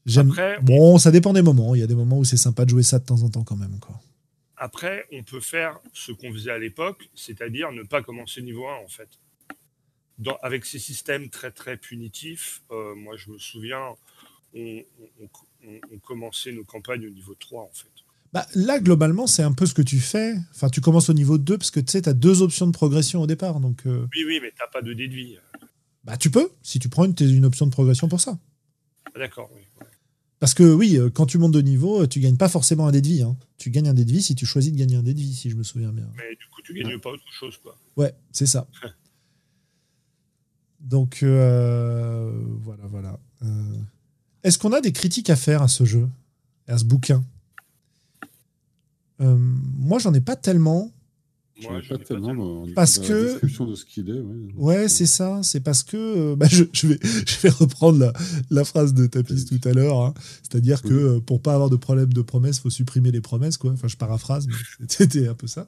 J'aime... 0.06 0.34
bon, 0.62 0.98
ça 0.98 1.12
dépend 1.12 1.32
des 1.32 1.42
moments. 1.42 1.76
Il 1.76 1.80
y 1.80 1.84
a 1.84 1.88
des 1.88 1.96
moments 1.96 2.18
où 2.18 2.26
c'est 2.26 2.36
sympa 2.36 2.66
de 2.66 2.70
jouer 2.72 2.84
ça 2.84 3.00
de 3.00 3.06
temps 3.06 3.24
en 3.24 3.30
temps 3.30 3.46
quand 3.46 3.56
même. 3.56 3.80
Quoi. 3.80 3.98
Après, 4.58 5.06
on 5.14 5.24
peut 5.24 5.40
faire 5.40 5.80
ce 5.94 6.12
qu'on 6.12 6.34
faisait 6.34 6.52
à 6.52 6.58
l'époque, 6.58 7.10
c'est-à-dire 7.16 7.72
ne 7.72 7.84
pas 7.84 8.04
commencer 8.04 8.42
niveau 8.42 8.68
1, 8.68 8.84
en 8.84 8.90
fait 8.90 9.08
avec 10.42 10.66
ces 10.66 10.80
systèmes 10.80 11.30
très 11.30 11.52
très 11.52 11.78
punitifs, 11.78 12.64
euh, 12.72 12.96
moi 12.96 13.16
je 13.18 13.32
me 13.32 13.38
souviens, 13.38 13.96
on, 14.56 14.84
commençait 16.04 16.52
nos 16.52 16.64
campagnes 16.64 17.08
au 17.08 17.10
niveau 17.10 17.36
3 17.36 17.64
en 17.64 17.72
fait. 17.74 17.90
Bah, 18.34 18.48
là, 18.56 18.80
globalement, 18.80 19.28
c'est 19.28 19.44
un 19.44 19.54
peu 19.54 19.68
ce 19.68 19.76
que 19.76 19.84
tu 19.84 20.00
fais. 20.00 20.34
Enfin, 20.56 20.68
tu 20.68 20.82
commences 20.82 21.08
au 21.10 21.14
niveau 21.14 21.38
2 21.38 21.56
parce 21.56 21.70
que 21.70 21.80
tu 21.80 21.92
sais, 21.92 22.02
tu 22.02 22.10
as 22.10 22.14
deux 22.14 22.42
options 22.42 22.66
de 22.66 22.72
progression 22.72 23.22
au 23.22 23.28
départ. 23.28 23.60
Donc, 23.60 23.86
euh. 23.86 24.08
Oui, 24.16 24.24
oui, 24.26 24.40
mais 24.42 24.50
tu 24.50 24.58
pas 24.74 24.82
de 24.82 24.92
dé 24.94 25.08
de 25.08 25.14
vie. 25.14 25.38
Bah, 26.04 26.18
tu 26.18 26.32
peux, 26.32 26.50
si 26.64 26.80
tu 26.80 26.90
prends 26.90 27.06
une, 27.06 27.14
une 27.20 27.46
option 27.46 27.68
de 27.68 27.72
progression 27.72 28.08
pour 28.08 28.20
ça. 28.20 28.40
Ah, 29.14 29.20
d'accord, 29.20 29.52
oui. 29.56 29.62
Parce 30.44 30.54
que 30.54 30.64
oui, 30.64 30.98
euh, 30.98 31.10
quand 31.10 31.26
tu 31.26 31.38
montes 31.38 31.54
de 31.54 31.62
niveau, 31.62 32.06
tu 32.06 32.20
gagnes 32.20 32.36
pas 32.36 32.50
forcément 32.50 32.86
un 32.86 32.92
dé 32.92 33.00
de 33.00 33.08
vie. 33.08 33.22
Hein. 33.22 33.38
Tu 33.58 33.70
gagnes 33.70 33.88
un 33.88 33.94
dé 33.94 34.04
de 34.04 34.12
vie 34.12 34.22
si 34.22 34.36
tu 34.36 34.46
choisis 34.46 34.74
de 34.74 34.78
gagner 34.78 34.98
un 34.98 35.02
dé 35.02 35.14
de 35.14 35.20
vie, 35.20 35.34
si 35.34 35.50
je 35.50 35.56
me 35.56 35.64
souviens 35.64 35.94
bien. 35.94 36.10
Mais 36.18 36.36
du 36.36 36.46
coup, 36.48 36.62
tu 36.62 36.74
gagnes 36.74 37.00
pas 37.00 37.12
autre 37.12 37.24
chose, 37.32 37.58
quoi. 37.64 37.78
Ouais, 37.96 38.14
c'est 38.34 38.46
ça. 38.46 38.68
Donc 40.84 41.24
euh, 41.24 42.30
voilà, 42.62 42.84
voilà. 42.88 43.20
Euh, 43.42 43.48
est-ce 44.44 44.58
qu'on 44.58 44.74
a 44.74 44.82
des 44.82 44.92
critiques 44.92 45.30
à 45.30 45.38
faire 45.38 45.62
à 45.62 45.70
ce 45.70 45.86
jeu, 45.86 46.10
à 46.68 46.78
ce 46.78 46.84
bouquin 46.84 47.24
euh, 49.22 49.38
Moi, 49.78 50.00
j'en 50.00 50.14
ai 50.14 50.20
pas 50.20 50.36
tellement. 50.36 50.92
Moi, 51.62 51.80
pas 51.88 51.98
tellement 52.00 52.66
parce 52.76 53.00
que 53.00 53.14
la 53.14 53.24
description 53.32 53.66
de 53.66 53.76
ce 53.76 53.86
qu'il 53.86 54.10
est. 54.10 54.20
Ouais, 54.58 54.90
c'est 54.90 55.06
ça. 55.06 55.40
C'est 55.44 55.62
parce 55.62 55.84
que 55.84 56.36
bah, 56.36 56.48
je, 56.50 56.64
vais, 56.88 57.00
je 57.28 57.40
vais 57.40 57.50
reprendre 57.50 58.12
la, 58.50 58.64
phrase 58.66 58.94
de 58.94 59.06
Tapis 59.06 59.46
tout 59.46 59.62
à 59.64 59.72
l'heure. 59.72 60.02
Hein. 60.02 60.14
C'est-à-dire 60.42 60.82
que 60.82 61.20
pour 61.20 61.42
pas 61.42 61.54
avoir 61.54 61.70
de 61.70 61.78
problème 61.78 62.12
de 62.12 62.22
promesses, 62.22 62.60
faut 62.60 62.72
supprimer 62.72 63.12
les 63.12 63.22
promesses. 63.22 63.56
Quoi. 63.56 63.72
Enfin, 63.72 63.88
je 63.88 63.96
paraphrase, 63.96 64.48
mais 64.48 64.56
c'était 64.90 65.30
un 65.30 65.36
peu 65.36 65.48
ça. 65.48 65.66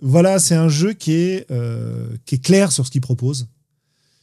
voilà, 0.00 0.40
c'est 0.40 0.56
un 0.56 0.68
jeu 0.68 0.94
qui 0.94 1.12
est, 1.12 1.46
qui 2.24 2.34
est 2.34 2.44
clair 2.44 2.72
sur 2.72 2.84
ce 2.84 2.90
qu'il 2.90 3.02
propose. 3.02 3.46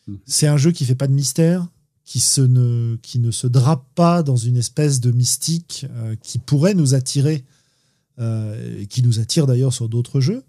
Mhm. 0.08 0.20
C'est 0.26 0.48
un 0.48 0.58
jeu 0.58 0.72
qui 0.72 0.86
fait 0.86 0.96
pas 0.96 1.08
de 1.08 1.14
mystère, 1.14 1.68
qui, 2.06 2.20
ne, 2.40 3.32
se 3.32 3.48
drape 3.48 3.86
pas 3.96 4.24
dans 4.24 4.36
une 4.36 4.58
espèce 4.58 5.00
de 5.00 5.12
mystique 5.12 5.86
euh, 5.92 6.16
qui 6.22 6.38
pourrait 6.38 6.74
nous 6.74 6.96
attirer, 6.96 7.46
euh, 8.20 8.86
qui 8.86 9.02
nous 9.04 9.20
attire 9.20 9.48
d'ailleurs 9.48 9.74
sur 9.74 9.90
d'autres 9.90 10.20
jeux. 10.20 10.44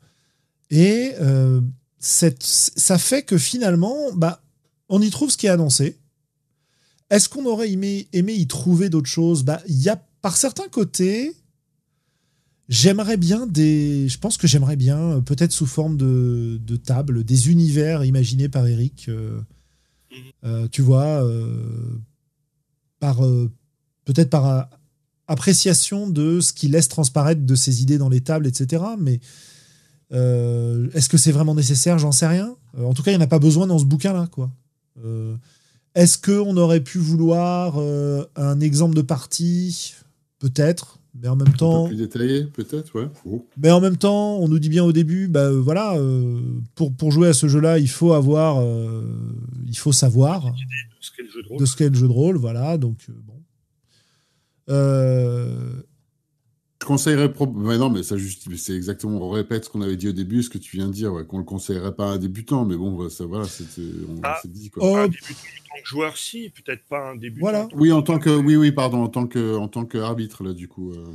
Et 0.71 1.13
euh, 1.21 1.61
ça 1.99 2.99
fait 2.99 3.23
que 3.23 3.39
finalement, 3.39 4.13
bah, 4.15 4.43
on 4.89 5.01
y 5.01 5.11
trouve 5.11 5.31
ce 5.31 5.37
qui 5.37 5.47
est 5.47 5.51
annoncé. 5.51 5.99
Est-ce 7.11 7.29
qu'on 7.29 7.47
aurait 7.47 7.71
aimé, 7.71 8.09
y 8.13 8.47
trouver 8.47 8.89
d'autres 8.89 9.09
choses? 9.09 9.45
Bah, 9.45 9.63
Il 9.69 9.81
y 9.81 9.89
a 9.89 9.97
par 10.21 10.37
certains 10.37 10.69
côtés, 10.69 11.37
J'aimerais 12.69 13.19
bien 13.19 13.47
des. 13.47 14.09
Je 14.09 14.19
pense 14.19 14.39
que 14.39 14.47
j'aimerais 14.47 14.77
bien, 14.77 14.99
euh, 14.99 15.21
peut-être 15.21 15.53
sous 15.53 15.67
forme 15.67 15.97
de, 15.97 16.59
de, 16.63 16.77
table, 16.77 17.23
des 17.23 17.51
univers 17.51 18.05
imaginés 18.05 18.49
par 18.49 18.67
Eric. 18.67 19.07
Euh, 19.09 19.41
mhm. 20.11 20.17
euh, 20.45 20.69
tu 20.69 20.81
vois, 20.81 21.23
par 23.01 23.21
peut-être 24.05 24.31
par 24.31 24.71
appréciation 25.27 26.09
de 26.09 26.41
ce 26.41 26.53
qui 26.53 26.69
laisse 26.69 26.89
transparaître 26.89 27.43
de 27.43 27.55
ses 27.55 27.83
idées 27.83 27.99
dans 27.99 28.09
les 28.09 28.23
tables, 28.23 28.47
etc. 28.47 28.83
Mais 28.99 29.21
Est-ce 30.11 31.09
que 31.09 31.19
c'est 31.19 31.33
vraiment 31.33 31.55
nécessaire? 31.55 31.99
J'en 31.99 32.13
sais 32.13 32.27
rien. 32.27 32.57
En 32.79 32.95
tout 32.95 33.03
cas, 33.03 33.11
il 33.11 33.17
n'y 33.17 33.23
en 33.23 33.25
a 33.25 33.29
pas 33.29 33.39
besoin 33.39 33.67
dans 33.67 33.79
ce 33.79 33.85
bouquin-là. 33.85 34.29
quoi. 34.29 34.51
Est-ce 35.95 36.17
qu'on 36.19 36.57
aurait 36.57 36.83
pu 36.83 36.99
vouloir 36.99 37.79
un 38.37 38.61
exemple 38.61 38.95
de 38.95 39.03
partie? 39.03 39.95
Peut-être. 40.39 40.99
Mais 41.21 41.29
en 41.29 41.37
même 41.37 41.49
Un 41.49 41.53
temps, 41.53 41.83
peu 41.85 41.91
plus 41.91 41.99
détaillé, 41.99 42.45
peut-être, 42.45 42.95
ouais. 42.99 43.09
Oh. 43.25 43.47
mais 43.57 43.71
en 43.71 43.81
même 43.81 43.97
temps, 43.97 44.37
on 44.39 44.49
nous 44.49 44.59
dit 44.59 44.69
bien 44.69 44.83
au 44.85 44.93
début, 44.93 45.29
bah 45.29 45.45
euh, 45.45 45.61
voilà, 45.61 45.95
euh, 45.97 46.41
pour, 46.75 46.93
pour 46.93 47.13
jouer 47.13 47.29
à 47.29 47.33
ce 47.33 47.47
jeu-là, 47.47 47.79
il 47.79 47.89
faut 47.89 48.13
avoir, 48.15 48.59
euh, 48.61 49.03
il 49.67 49.79
faut 49.79 49.93
savoir 49.93 50.43
Ce 51.01 51.13
qu'est 51.13 51.23
le 51.23 51.31
jeu 51.31 51.43
de 51.43 51.49
rôle. 51.49 51.59
de 51.61 51.65
ce 51.67 51.77
qu'est 51.77 51.89
le 51.89 51.95
jeu 51.95 52.09
de 52.09 52.13
rôle, 52.13 52.37
voilà. 52.37 52.79
Donc 52.79 52.99
euh, 53.09 53.13
bon. 53.25 53.35
Je 56.85 56.87
conseillerais. 56.87 57.33
Mais 57.57 57.79
non, 57.79 57.89
mais 57.89 58.03
ça 58.03 58.19
juste, 58.19 58.47
mais 58.47 58.59
c'est 58.59 58.75
exactement. 58.75 59.19
On 59.23 59.31
répète 59.31 59.65
ce 59.65 59.71
qu'on 59.71 59.81
avait 59.81 59.97
dit 59.97 60.09
au 60.09 60.13
début, 60.13 60.43
ce 60.43 60.51
que 60.51 60.59
tu 60.59 60.77
viens 60.77 60.87
de 60.89 60.93
dire, 60.93 61.15
ouais, 61.15 61.25
qu'on 61.25 61.39
le 61.39 61.45
conseillerait 61.45 61.95
pas 61.95 62.11
à 62.11 62.13
un 62.13 62.19
débutant, 62.19 62.67
mais 62.67 62.77
bon, 62.77 63.09
ça, 63.09 63.25
voilà, 63.25 63.47
c'était, 63.47 63.81
on 64.07 64.21
Ah. 64.23 64.39
s'est 64.43 64.49
dit 64.49 64.69
quoi. 64.69 64.83
Oh, 64.85 64.95
Un 64.97 65.09
débutant 65.09 65.31
en 65.33 65.77
tant 65.77 65.83
que 65.83 65.89
joueur, 65.89 66.17
si, 66.19 66.51
peut-être 66.51 66.85
pas 66.85 67.13
un 67.13 67.17
débutant. 67.17 67.41
Voilà. 67.41 67.69
Oui, 67.73 67.91
en 67.91 68.03
tant 68.03 68.19
que, 68.19 68.29
oui, 68.29 68.57
oui, 68.57 68.71
pardon, 68.71 69.03
en 69.03 69.09
tant 69.09 69.27
que, 69.27 69.57
en 69.57 69.67
tant 69.69 69.87
qu'arbitre 69.87 70.45
là, 70.45 70.53
du 70.53 70.69
coup. 70.69 70.93
euh, 70.93 71.07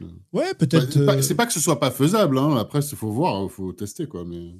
le- 0.00 0.06
ouais, 0.32 0.46
Bah, 0.50 0.54
peut-être. 0.58 0.90
c'est, 0.92 1.06
pas, 1.06 1.16
euh, 1.16 1.22
c'est 1.22 1.34
pas 1.36 1.46
que 1.46 1.52
ce 1.52 1.60
soit 1.60 1.78
pas 1.78 1.92
faisable, 1.92 2.36
hein. 2.36 2.56
Après, 2.56 2.80
il 2.80 2.96
faut 2.96 3.12
voir, 3.12 3.48
faut 3.48 3.72
tester, 3.72 4.08
quoi. 4.08 4.24
Mais 4.26 4.50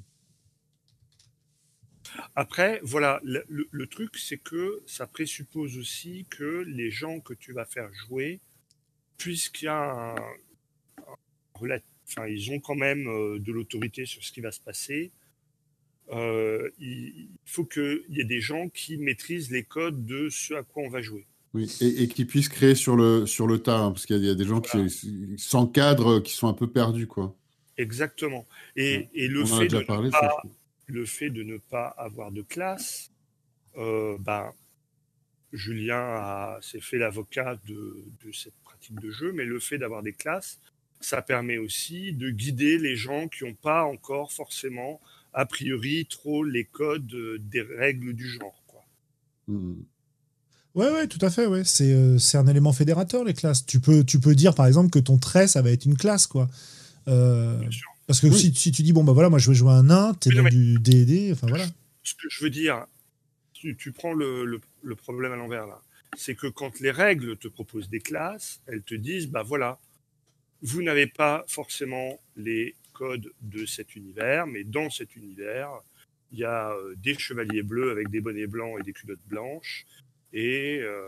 Après, 2.35 2.79
voilà, 2.83 3.19
le, 3.23 3.43
le- 3.49 3.67
le 3.69 3.87
truc, 3.87 4.17
c'est 4.17 4.37
que 4.37 4.81
ça 4.85 5.07
présuppose 5.07 5.77
aussi 5.77 6.25
que 6.29 6.63
les 6.67 6.89
gens 6.89 7.19
que 7.19 7.33
tu 7.33 7.51
vas 7.51 7.65
faire 7.65 7.89
jouer, 8.07 8.39
puisqu'il 9.17 9.65
y 9.65 9.67
a 9.67 10.13
un, 10.13 10.15
enfin, 11.55 12.27
ils 12.27 12.51
ont 12.51 12.59
quand 12.59 12.75
même 12.75 13.07
euh, 13.07 13.39
de 13.39 13.51
l'autorité 13.51 14.05
sur 14.05 14.23
ce 14.23 14.31
qui 14.31 14.41
va 14.41 14.51
se 14.51 14.59
passer. 14.61 15.11
euh, 16.11 16.69
il 16.79 17.27
faut 17.45 17.63
qu'il 17.65 18.03
y 18.09 18.19
ait 18.21 18.25
des 18.25 18.41
gens 18.41 18.69
qui 18.69 18.97
maîtrisent 18.97 19.51
les 19.51 19.63
codes 19.63 20.05
de 20.05 20.29
ce 20.29 20.53
à 20.55 20.63
quoi 20.63 20.83
on 20.83 20.89
va 20.89 21.01
jouer. 21.01 21.25
oui, 21.53 21.69
et, 21.81 22.03
et 22.03 22.07
qu'ils 22.07 22.27
puissent 22.27 22.49
créer 22.49 22.75
sur 22.75 22.95
le, 22.95 23.25
sur 23.25 23.47
le 23.47 23.59
tas, 23.59 23.79
hein, 23.79 23.91
parce 23.91 24.05
qu'il 24.05 24.17
y, 24.17 24.19
a- 24.19 24.21
il 24.23 24.27
y 24.27 24.31
a 24.31 24.35
des 24.35 24.43
gens 24.45 24.61
Voilà. 24.61 24.87
qui, 24.89 25.35
sans 25.37 25.65
cadre, 25.67 26.19
qui 26.19 26.33
sont 26.33 26.47
un 26.47 26.53
peu 26.53 26.67
perdus, 26.67 27.07
quoi. 27.07 27.35
Exactement. 27.77 28.45
Et, 28.75 28.97
Ouais. 28.97 29.09
et 29.13 29.27
le, 29.27 29.45
fait 29.45 29.67
de 29.67 29.79
parlé, 29.79 30.09
pas, 30.11 30.19
ça. 30.19 30.49
le 30.87 31.05
fait 31.05 31.29
de 31.29 31.41
ne 31.43 31.57
pas 31.57 31.87
avoir 31.87 32.31
de 32.31 32.41
classe, 32.41 33.11
euh, 33.77 34.17
ben, 34.19 34.51
Julien 35.53 36.57
s'est 36.61 36.79
fait 36.81 36.97
l'avocat 36.97 37.59
de, 37.67 38.03
de 38.25 38.31
cette 38.31 38.55
pratique 38.63 38.99
de 38.99 39.11
jeu, 39.11 39.31
mais 39.33 39.45
le 39.45 39.59
fait 39.59 39.77
d'avoir 39.77 40.01
des 40.03 40.13
classes, 40.13 40.59
ça 41.05 41.21
permet 41.21 41.57
aussi 41.57 42.13
de 42.13 42.29
guider 42.29 42.77
les 42.77 42.95
gens 42.95 43.27
qui 43.27 43.43
n'ont 43.43 43.53
pas 43.55 43.83
encore 43.83 44.31
forcément, 44.31 44.99
a 45.33 45.45
priori, 45.45 46.05
trop 46.09 46.43
les 46.43 46.65
codes 46.65 47.13
euh, 47.13 47.37
des 47.39 47.61
règles 47.61 48.13
du 48.13 48.27
genre. 48.27 48.63
Quoi. 48.67 48.83
Mm. 49.47 49.73
Ouais, 50.75 50.89
ouais, 50.91 51.07
tout 51.07 51.19
à 51.21 51.29
fait. 51.29 51.45
Ouais. 51.45 51.63
C'est 51.63 51.91
euh, 51.93 52.17
c'est 52.17 52.37
un 52.37 52.47
élément 52.47 52.73
fédérateur, 52.73 53.23
les 53.23 53.33
classes. 53.33 53.65
Tu 53.65 53.79
peux, 53.79 54.03
tu 54.03 54.19
peux 54.19 54.33
dire, 54.35 54.55
par 54.55 54.65
exemple, 54.65 54.89
que 54.89 54.99
ton 54.99 55.17
trait, 55.17 55.47
ça 55.47 55.61
va 55.61 55.69
être 55.71 55.85
une 55.85 55.97
classe, 55.97 56.25
quoi. 56.27 56.49
Euh, 57.07 57.57
Bien 57.59 57.69
sûr. 57.71 57.87
parce 58.07 58.19
que 58.21 58.27
Oui. 58.27 58.39
si, 58.39 58.55
si 58.55 58.71
tu 58.71 58.81
dis, 58.81 58.93
bon, 58.93 59.03
bah 59.03 59.11
voilà, 59.13 59.29
moi, 59.29 59.37
je 59.39 59.49
vais 59.49 59.55
jouer 59.55 59.71
un 59.71 59.83
nain, 59.83 60.13
t'es 60.15 60.31
dans 60.31 60.43
mais- 60.43 60.49
du 60.49 60.79
D&D, 60.79 61.31
enfin 61.33 61.47
voilà. 61.47 61.65
Ce 62.03 62.13
que 62.15 62.27
je 62.29 62.43
veux 62.43 62.49
dire, 62.49 62.85
tu, 63.53 63.75
tu 63.77 63.91
prends 63.91 64.13
le, 64.13 64.45
le- 64.45 64.61
le 64.81 64.95
problème 64.95 65.31
à 65.31 65.35
l'envers 65.35 65.67
là. 65.67 65.79
C'est 66.17 66.35
que 66.35 66.47
quand 66.47 66.79
les 66.79 66.91
règles 66.91 67.37
te 67.37 67.47
proposent 67.47 67.89
des 67.89 67.99
classes, 67.99 68.59
elles 68.67 68.83
te 68.83 68.93
disent, 68.93 69.27
bah 69.27 69.41
voilà, 69.43 69.79
vous 70.63 70.81
n'avez 70.81 71.07
pas 71.07 71.43
forcément 71.47 72.19
les 72.35 72.75
codes 72.93 73.31
de 73.41 73.65
cet 73.65 73.95
univers, 73.95 74.47
mais 74.47 74.63
dans 74.63 74.89
cet 74.89 75.15
univers, 75.15 75.69
il 76.31 76.39
y 76.39 76.43
a 76.45 76.71
euh, 76.71 76.95
des 76.97 77.17
chevaliers 77.17 77.63
bleus 77.63 77.91
avec 77.91 78.09
des 78.09 78.21
bonnets 78.21 78.47
blancs 78.47 78.79
et 78.79 78.83
des 78.83 78.93
culottes 78.93 79.19
blanches, 79.27 79.85
et 80.31 80.79
euh, 80.81 81.07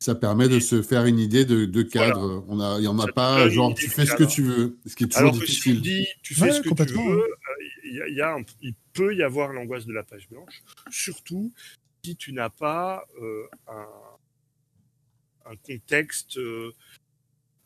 Ça 0.00 0.14
permet 0.14 0.48
de 0.48 0.60
se 0.60 0.82
faire 0.82 1.06
une 1.06 1.18
idée 1.18 1.44
de, 1.44 1.64
de 1.64 1.82
cadre. 1.82 2.44
On 2.48 2.60
a, 2.60 2.78
il 2.78 2.84
y 2.84 2.88
en 2.88 2.98
a 3.00 3.06
Ça 3.06 3.12
pas, 3.12 3.48
genre, 3.48 3.74
tu 3.74 3.88
fais 3.88 4.06
ce 4.06 4.14
que 4.14 4.22
tu 4.24 4.42
veux, 4.42 4.78
ce 4.86 4.94
qui 4.94 5.04
est 5.04 5.08
toujours 5.08 5.20
alors 5.30 5.38
que 5.40 5.46
si 5.46 5.70
on 5.70 5.72
difficile. 5.72 5.80
dit, 5.80 6.06
tu 6.22 6.34
fais 6.34 6.42
Ouais, 6.42 6.52
ce 6.52 6.60
que 6.60 6.68
tu 6.84 6.92
veux, 6.92 7.22
euh, 7.22 7.26
il 7.84 7.94
y 7.96 8.00
a- 8.02 8.08
il 8.08 8.14
y 8.16 8.20
a 8.20 8.34
un- 8.34 8.44
il 8.60 8.74
peut 8.92 9.14
y 9.16 9.22
avoir 9.22 9.52
l'angoisse 9.52 9.86
de 9.86 9.92
la 9.92 10.02
page 10.04 10.28
blanche, 10.28 10.62
surtout 10.90 11.52
si 12.04 12.14
tu 12.16 12.32
n'as 12.32 12.50
pas 12.50 13.04
euh, 13.20 13.46
un, 13.66 13.88
un 15.46 15.56
contexte 15.56 16.36
euh, 16.38 16.70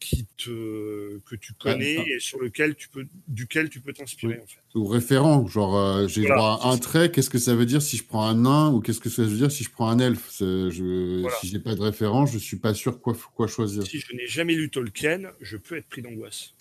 qui 0.03 0.27
te, 0.37 1.19
que 1.21 1.37
tu 1.37 1.53
connais 1.55 1.99
Ouais, 1.99 2.11
et 2.17 2.21
sur 2.21 2.41
lequel 2.41 2.75
tu 2.75 2.89
peux, 2.89 3.07
duquel 3.29 3.71
tu 3.71 3.81
peux 3.81 3.93
t'inspirer. 3.93 4.41
En 4.41 4.47
fait. 4.47 4.62
Ou 4.75 4.87
référent, 4.87 5.47
genre, 5.49 5.77
euh, 5.77 6.09
j'ai 6.09 6.23
Voilà, 6.23 6.37
droit 6.37 6.61
à 6.63 6.69
un 6.73 6.79
trait, 6.79 7.11
qu'est-ce 7.11 7.29
que 7.29 7.39
ça 7.39 7.55
veut 7.55 7.67
dire 7.67 7.83
si 7.83 7.99
je 7.99 8.05
prends 8.05 8.25
un 8.27 8.35
nain 8.37 8.71
ou 8.73 8.81
qu'est-ce 8.81 9.01
que 9.01 9.11
ça 9.11 9.23
veut 9.23 9.37
dire 9.37 9.53
si 9.53 9.65
je 9.65 9.71
prends 9.71 9.89
un 9.91 9.99
elfe? 9.99 10.27
C'est- 10.31 10.71
je, 10.71 11.21
Voilà. 11.21 11.37
Si 11.43 11.49
j'ai 11.49 11.59
pas 11.59 11.75
de 11.75 11.83
référent, 11.83 12.25
je 12.25 12.39
suis 12.39 12.57
pas 12.57 12.73
sûr 12.73 12.99
quoi, 13.01 13.15
quoi 13.37 13.47
choisir. 13.49 13.87
Si 13.87 14.01
je 14.01 14.17
n'ai 14.17 14.27
jamais 14.27 14.55
lu 14.55 14.71
Tolkien, 14.71 15.21
je 15.43 15.59
peux 15.59 15.77
être 15.77 15.89
pris 15.89 16.01
d'angoisse. 16.01 16.55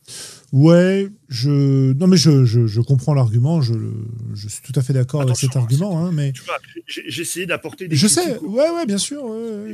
Ouais, 0.51 1.07
je. 1.29 1.93
Non, 1.93 2.07
mais 2.07 2.17
je, 2.17 2.43
je, 2.43 2.67
je 2.67 2.81
comprends 2.81 3.13
l'argument, 3.13 3.61
je, 3.61 3.73
je 4.33 4.49
suis 4.49 4.61
tout 4.61 4.77
à 4.77 4.81
fait 4.81 4.91
d'accord 4.93 5.21
avec 5.21 5.37
cet 5.37 5.55
argument, 5.55 6.03
hein, 6.05 6.11
mais. 6.11 6.33
Tu 6.33 6.41
vois, 6.43 6.55
j'ai 6.87 7.21
essayé 7.21 7.45
d'apporter 7.45 7.87
des 7.87 7.95
Je 7.95 8.07
sais, 8.07 8.39
ouais, 8.39 8.69
ouais, 8.71 8.85
bien 8.85 8.97
sûr. 8.97 9.23
ouais, 9.23 9.29
ouais, 9.29 9.73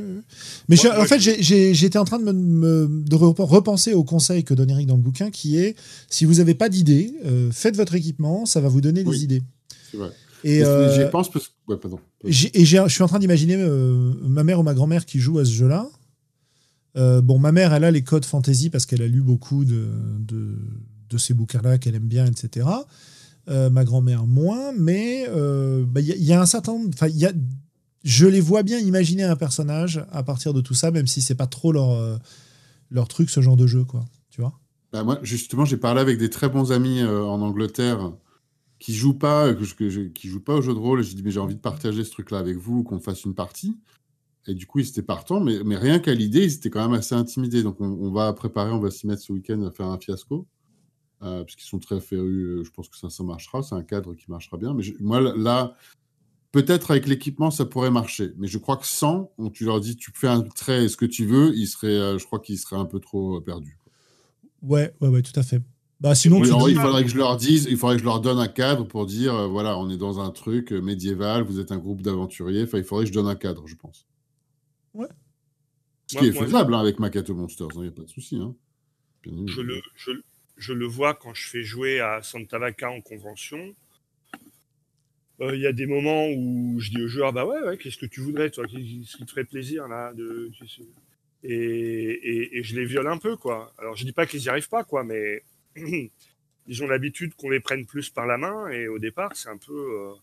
Mais 0.68 0.76
Moi- 0.76 0.82
j'ai- 0.82 0.88
moi, 0.90 1.00
en 1.00 1.04
fait, 1.06 1.18
j'étais 1.18 1.98
en 1.98 2.04
train 2.04 2.18
de, 2.20 2.24
me, 2.30 2.32
me- 2.32 3.02
de 3.08 3.16
re- 3.16 3.34
repenser 3.42 3.94
au 3.94 4.04
conseil 4.04 4.44
que 4.44 4.54
donne 4.54 4.70
Eric 4.70 4.86
dans 4.86 4.96
le 4.96 5.02
bouquin, 5.02 5.30
qui 5.30 5.58
est 5.58 5.74
si 6.08 6.24
vous 6.24 6.34
n'avez 6.34 6.54
pas 6.54 6.68
d'idée, 6.68 7.12
euh, 7.24 7.50
faites 7.50 7.74
votre 7.76 7.94
équipement, 7.96 8.27
ça 8.46 8.60
va 8.60 8.68
vous 8.68 8.80
donner 8.80 9.04
des 9.04 9.24
idées. 9.24 9.42
C'est 9.90 9.96
vrai. 9.96 10.10
Et, 10.44 10.62
euh, 10.64 10.94
J'y 10.94 11.10
pense 11.10 11.30
parce 11.30 11.48
que. 11.48 11.52
Ouais, 11.72 11.76
pardon. 11.76 11.98
et 12.24 12.32
je 12.64 12.88
suis 12.88 13.02
en 13.02 13.08
train 13.08 13.18
d'imaginer 13.18 13.56
euh, 13.58 14.12
ma 14.22 14.44
mère 14.44 14.60
ou 14.60 14.62
ma 14.62 14.74
grand-mère 14.74 15.04
qui 15.04 15.18
joue 15.18 15.38
à 15.38 15.44
ce 15.44 15.50
jeu-là. 15.50 15.88
Euh, 16.96 17.20
bon, 17.20 17.38
ma 17.38 17.52
mère, 17.52 17.74
elle 17.74 17.84
a 17.84 17.90
les 17.90 18.02
codes 18.02 18.24
fantasy 18.24 18.70
parce 18.70 18.86
qu'elle 18.86 19.02
a 19.02 19.06
lu 19.06 19.20
beaucoup 19.20 19.64
de, 19.64 19.86
de, 20.20 20.56
de 21.10 21.18
ces 21.18 21.34
bouquins-là 21.34 21.78
qu'elle 21.78 21.94
aime 21.94 22.06
bien, 22.08 22.26
etc. 22.26 22.66
Euh, 23.48 23.68
ma 23.70 23.84
grand-mère 23.84 24.26
moins, 24.26 24.72
mais 24.76 25.26
euh, 25.28 25.84
bah, 25.86 26.00
il 26.00 26.06
y, 26.06 26.12
a- 26.12 26.16
il 26.16 26.24
y 26.24 26.32
a 26.32 26.40
un 26.40 26.46
certain 26.46 26.72
nombre. 26.72 26.90
Il 27.08 27.16
y 27.18 27.26
a, 27.26 27.32
je 28.04 28.26
les 28.26 28.40
vois 28.40 28.62
bien 28.62 28.78
imaginer 28.78 29.24
un 29.24 29.36
personnage 29.36 30.04
à 30.12 30.22
partir 30.22 30.54
de 30.54 30.60
tout 30.60 30.74
ça, 30.74 30.90
même 30.90 31.06
si 31.06 31.20
c'est 31.20 31.34
pas 31.34 31.46
trop 31.46 31.72
leur, 31.72 32.20
leur 32.90 33.08
truc, 33.08 33.28
ce 33.30 33.40
genre 33.40 33.56
de 33.56 33.66
jeu, 33.66 33.84
quoi. 33.84 34.04
Bah, 34.92 35.04
moi, 35.04 35.18
justement, 35.22 35.64
j'ai 35.64 35.76
parlé 35.76 36.00
avec 36.00 36.18
des 36.18 36.30
très 36.30 36.48
bons 36.48 36.72
amis 36.72 37.00
euh, 37.00 37.22
en 37.24 37.40
Angleterre 37.42 38.12
qui 38.78 38.94
jouent 38.94 39.18
pas, 39.18 39.52
qui 39.54 40.28
jouent 40.28 40.40
pas 40.44 40.56
au 40.56 40.62
jeu 40.62 40.72
de 40.72 40.78
rôle. 40.78 41.02
J'ai 41.02 41.14
dit, 41.14 41.22
mais 41.22 41.30
j'ai 41.30 41.40
envie 41.40 41.56
de 41.56 41.60
partager 41.60 42.04
ce 42.04 42.10
truc-là 42.10 42.38
avec 42.38 42.56
vous, 42.56 42.84
qu'on 42.84 43.00
fasse 43.00 43.24
une 43.24 43.34
partie. 43.34 43.76
Et 44.46 44.54
du 44.54 44.66
coup, 44.66 44.78
ils 44.78 44.88
étaient 44.88 45.02
partants, 45.02 45.40
mais, 45.40 45.58
rien 45.76 45.98
qu'à 45.98 46.14
l'idée, 46.14 46.44
ils 46.44 46.54
étaient 46.54 46.70
quand 46.70 46.80
même 46.80 46.98
assez 46.98 47.14
intimidés. 47.14 47.62
Donc, 47.62 47.80
on, 47.80 48.10
va 48.12 48.32
préparer, 48.32 48.70
on 48.72 48.78
va 48.80 48.90
s'y 48.90 49.06
mettre 49.06 49.22
ce 49.22 49.32
week-end 49.32 49.62
à 49.64 49.70
faire 49.70 49.86
un 49.86 49.98
fiasco. 49.98 50.46
Euh, 51.22 51.42
parce 51.44 51.56
qu'ils 51.56 51.66
sont 51.68 51.80
très 51.80 52.00
férus. 52.00 52.44
euh, 52.46 52.64
Je 52.64 52.70
pense 52.70 52.88
que 52.88 52.96
ça, 52.96 53.10
ça 53.10 53.24
marchera. 53.24 53.62
C'est 53.62 53.74
un 53.74 53.82
cadre 53.82 54.14
qui 54.14 54.30
marchera 54.30 54.56
bien. 54.56 54.72
Mais 54.74 54.84
moi, 55.00 55.20
là, 55.20 55.76
peut-être 56.52 56.92
avec 56.92 57.06
l'équipement, 57.06 57.50
ça 57.50 57.64
pourrait 57.66 57.90
marcher. 57.90 58.32
Mais 58.38 58.46
je 58.48 58.58
crois 58.58 58.76
que 58.76 58.86
sans, 58.86 59.32
on- 59.38 59.50
tu 59.50 59.64
leur 59.64 59.80
dis, 59.80 59.96
tu 59.96 60.12
fais 60.14 60.28
un 60.28 60.42
trait 60.42 60.88
ce 60.88 60.96
que 60.96 61.06
tu 61.06 61.26
veux, 61.26 61.52
ils 61.56 61.66
seraient, 61.66 61.88
euh, 61.88 62.18
je 62.18 62.24
crois 62.26 62.38
qu'ils 62.40 62.58
seraient 62.58 62.76
un 62.80 62.86
peu 62.86 63.00
trop 63.00 63.36
euh, 63.38 63.40
perdus. 63.40 63.77
Ouais, 64.62 64.92
ouais, 65.00 65.08
ouais, 65.08 65.22
tout 65.22 65.38
à 65.38 65.42
fait. 65.42 65.60
Bah, 66.00 66.14
sinon, 66.14 66.36
Oui, 66.38 66.42
tu 66.48 66.54
alors, 66.54 66.66
dis- 66.66 66.72
il 66.74 66.80
faudrait 66.80 67.02
que 67.04 67.10
je 67.10 67.16
leur 67.16 67.36
dise, 67.36 67.66
il 67.70 67.76
faudrait 67.76 67.96
que 67.96 68.00
je 68.00 68.04
leur 68.06 68.20
donne 68.20 68.38
un 68.38 68.46
cadre 68.48 68.84
pour 68.84 69.04
dire, 69.06 69.34
euh, 69.34 69.46
voilà, 69.48 69.76
on 69.78 69.90
est 69.90 69.96
dans 69.96 70.20
un 70.20 70.30
truc 70.30 70.72
euh, 70.72 70.80
médiéval, 70.80 71.42
vous 71.42 71.58
êtes 71.58 71.72
un 71.72 71.78
groupe 71.78 72.02
d'aventuriers. 72.02 72.62
Enfin, 72.62 72.78
il 72.78 72.84
faudrait 72.84 73.04
que 73.04 73.08
je 73.08 73.14
donne 73.14 73.26
un 73.26 73.34
cadre, 73.34 73.66
je 73.66 73.74
pense. 73.74 74.06
Ouais. 74.94 75.08
Ce 76.06 76.16
qui 76.18 76.26
est 76.26 76.32
faisable 76.32 76.72
hein, 76.74 76.78
avec 76.80 76.98
Macato 77.00 77.34
Monsters, 77.34 77.68
il 77.74 77.80
n'y 77.82 77.88
a 77.88 77.90
pas 77.92 78.02
de 78.02 78.08
souci. 78.08 78.36
Hein. 78.36 78.54
Je 79.26 79.60
le, 79.60 79.80
je, 79.96 80.12
je 80.56 80.72
le 80.72 80.86
vois 80.86 81.14
quand 81.14 81.34
je 81.34 81.48
fais 81.48 81.62
jouer 81.62 82.00
à 82.00 82.22
Santa 82.22 82.58
Vaca 82.58 82.88
en 82.90 83.00
convention. 83.00 83.74
Euh, 85.40 85.54
Il 85.54 85.60
y 85.60 85.66
a 85.66 85.72
des 85.72 85.86
moments 85.86 86.28
où 86.28 86.76
je 86.80 86.90
dis 86.90 87.02
au 87.02 87.08
joueur, 87.08 87.32
bah 87.32 87.44
ouais, 87.44 87.60
ouais 87.60 87.76
qu'est-ce 87.76 87.98
que 87.98 88.06
tu 88.06 88.20
voudrais, 88.20 88.50
toi, 88.50 88.64
qu'est-ce 88.66 89.16
qui 89.16 89.24
te 89.26 89.30
ferait 89.30 89.44
plaisir 89.44 89.86
là 89.88 90.14
de... 90.14 90.50
et, 91.42 91.52
et, 91.52 92.58
et 92.58 92.62
je 92.62 92.76
les 92.76 92.84
viole 92.84 93.08
un 93.08 93.18
peu, 93.18 93.36
quoi. 93.36 93.72
Alors 93.78 93.96
je 93.96 94.04
dis 94.04 94.12
pas 94.12 94.26
qu'ils 94.26 94.40
n'y 94.40 94.48
arrivent 94.48 94.68
pas, 94.68 94.84
quoi, 94.84 95.04
mais 95.04 95.42
ils 96.66 96.82
ont 96.82 96.86
l'habitude 96.86 97.34
qu'on 97.34 97.50
les 97.50 97.60
prenne 97.60 97.86
plus 97.86 98.10
par 98.10 98.26
la 98.26 98.38
main, 98.38 98.68
et 98.68 98.88
au 98.88 98.98
départ, 98.98 99.32
c'est 99.34 99.48
un 99.48 99.56
peu, 99.56 99.72
euh, 99.72 100.14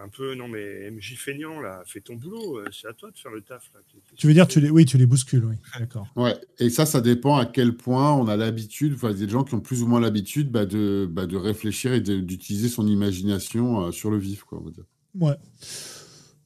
un 0.00 0.08
peu, 0.08 0.34
non 0.34 0.48
mais 0.48 0.90
MJ 0.90 1.16
feignant 1.16 1.60
là, 1.60 1.82
fais 1.86 2.00
ton 2.00 2.16
boulot, 2.16 2.58
euh, 2.58 2.68
c'est 2.72 2.88
à 2.88 2.92
toi 2.92 3.10
de 3.10 3.18
faire 3.18 3.30
le 3.30 3.42
taf 3.42 3.70
là. 3.74 3.80
tu 4.16 4.26
veux 4.26 4.34
dire, 4.34 4.48
tu 4.48 4.60
les, 4.60 4.70
oui, 4.70 4.84
tu 4.84 4.98
les 4.98 5.06
bouscules, 5.06 5.44
oui, 5.44 5.56
d'accord. 5.78 6.06
Ouais, 6.16 6.34
et 6.58 6.70
ça, 6.70 6.86
ça 6.86 7.00
dépend 7.00 7.36
à 7.36 7.46
quel 7.46 7.76
point 7.76 8.12
on 8.12 8.26
a 8.26 8.36
l'habitude, 8.36 8.94
enfin, 8.94 9.10
il 9.10 9.20
y 9.20 9.22
a 9.22 9.26
des 9.26 9.32
gens 9.32 9.44
qui 9.44 9.54
ont 9.54 9.60
plus 9.60 9.82
ou 9.82 9.86
moins 9.86 10.00
l'habitude 10.00 10.50
bah, 10.50 10.66
de, 10.66 11.08
bah, 11.10 11.26
de 11.26 11.36
réfléchir 11.36 11.92
et 11.92 12.00
d'utiliser 12.00 12.68
son 12.68 12.86
imagination 12.86 13.86
euh, 13.86 13.92
sur 13.92 14.10
le 14.10 14.18
vif, 14.18 14.44
quoi, 14.44 14.58
on 14.60 14.64
va 14.64 14.70
dire. 14.70 14.84
Ouais. 15.14 15.36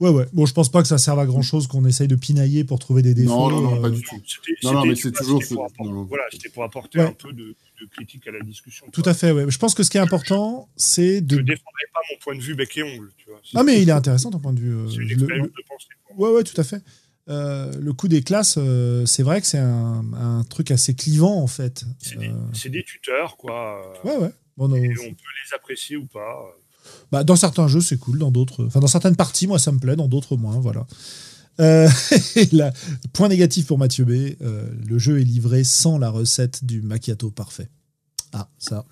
Ouais, 0.01 0.11
ouais. 0.11 0.27
Bon, 0.33 0.47
je 0.47 0.55
pense 0.55 0.71
pas 0.71 0.81
que 0.83 0.87
ça 0.89 0.97
serve 0.99 1.19
à 1.19 1.27
grand 1.27 1.43
chose 1.43 1.67
qu'on 1.67 1.85
essaye 1.85 2.07
de 2.07 2.15
pinailler 2.15 2.63
pour 2.65 2.79
trouver 2.79 3.03
des 3.03 3.15
défauts. 3.15 3.31
Non, 3.31 3.51
non, 3.51 3.61
non, 3.63 3.77
euh, 3.79 3.81
pas 3.83 3.91
du 3.91 4.01
tout. 4.03 4.15
C'était- 4.27 4.55
Non, 4.65 4.73
non, 4.75 4.87
mais 4.87 4.95
c'est 4.95 5.11
toujours 5.13 5.43
pour 5.49 5.65
apporter- 5.65 5.85
non, 5.91 5.93
non. 5.93 6.05
Voilà, 6.05 6.25
c'était 6.31 6.49
pour 6.51 6.63
apporter 6.63 6.99
Ouais. 7.01 7.07
un 7.07 7.13
peu 7.13 7.33
de, 7.33 7.57
de 7.81 7.87
critique 7.91 8.27
à 8.29 8.31
la 8.31 8.41
discussion. 8.41 8.87
Tout 8.93 9.03
à 9.05 9.13
fait, 9.15 9.33
ouais. 9.33 9.47
Je 9.49 9.59
pense 9.59 9.75
que 9.75 9.83
ce 9.83 9.91
qui 9.91 9.97
est 9.97 10.01
important, 10.01 10.69
c'est 10.77 11.21
de. 11.21 11.37
Je 11.37 11.41
ne 11.41 11.47
défendrai 11.47 11.83
pas 11.93 12.01
mon 12.13 12.19
point 12.21 12.37
de 12.37 12.41
vue 12.41 12.55
bec 12.55 12.77
et 12.77 12.83
ongle. 12.85 13.11
Tu 13.17 13.29
vois. 13.29 13.41
Ah, 13.57 13.65
mais 13.65 13.83
il 13.83 13.89
est 13.89 13.93
intéressant 13.93 14.31
ton 14.31 14.39
point 14.39 14.53
de 14.53 14.61
vue. 14.61 14.73
euh, 14.75 14.89
C'est 14.89 14.97
une 14.97 15.03
le- 15.09 15.13
expérience 15.15 15.47
le- 15.47 15.53
de 15.63 15.69
pensée. 15.69 15.89
Ouais, 16.17 16.31
ouais, 16.31 16.45
tout 16.45 16.61
à 16.61 16.65
fait. 16.65 16.81
Euh, 17.29 17.73
le 17.79 17.93
coup 17.93 18.09
des 18.09 18.23
classes, 18.23 18.55
euh, 18.57 19.05
c'est 19.05 19.23
vrai 19.23 19.41
que 19.41 19.47
c'est 19.47 19.59
un, 19.59 20.05
un 20.15 20.45
truc 20.45 20.71
assez 20.71 20.95
clivant 20.95 21.43
en 21.43 21.47
fait. 21.47 21.85
C'est 21.99 22.19
des, 22.71 22.79
Euh, 22.79 22.83
tuteurs, 22.87 23.37
quoi. 23.37 23.83
ouais, 24.05 24.17
ouais. 24.17 24.31
Bon, 24.57 24.67
non, 24.69 24.77
Et 24.77 24.89
on 24.89 24.95
peut 24.95 25.01
les 25.45 25.55
apprécier 25.55 25.97
ou 25.97 26.07
pas. 26.07 26.41
Bah, 27.11 27.25
dans 27.25 27.37
certains 27.37 27.69
jeux, 27.69 27.81
c'est 27.81 27.97
cool. 27.97 28.19
Dans 28.19 28.31
d'autres, 28.31 28.67
enfin, 28.67 28.81
dans 28.81 28.87
certaines 28.87 29.17
parties, 29.17 29.47
moi, 29.47 29.59
ça 29.59 29.73
me 29.73 29.79
plaît. 29.79 29.97
Dans 29.97 30.09
d'autres, 30.09 30.37
moins. 30.37 30.59
Voilà. 30.59 30.87
Euh, 31.61 31.89
point 33.13 33.29
négatif 33.29 33.67
pour 33.67 33.79
Mathieu 33.79 34.05
B. 34.05 34.11
euh, 34.43 34.69
le 34.87 34.99
jeu 34.99 35.21
est 35.21 35.25
livré 35.25 35.65
sans 35.65 35.99
la 35.99 36.11
recette 36.11 36.65
du 36.65 36.83
macchiato 36.83 37.31
parfait. 37.31 37.69
Ah, 38.33 38.49
ça. 38.59 38.85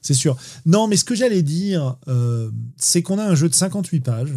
C'est 0.00 0.14
sûr. 0.14 0.36
Non, 0.64 0.86
mais 0.86 0.96
ce 0.96 1.04
que 1.04 1.14
j'allais 1.14 1.42
dire, 1.42 1.96
euh, 2.08 2.50
c'est 2.76 3.02
qu'on 3.02 3.18
a 3.18 3.24
un 3.24 3.34
jeu 3.34 3.48
de 3.48 3.54
58 3.54 4.00
pages 4.00 4.34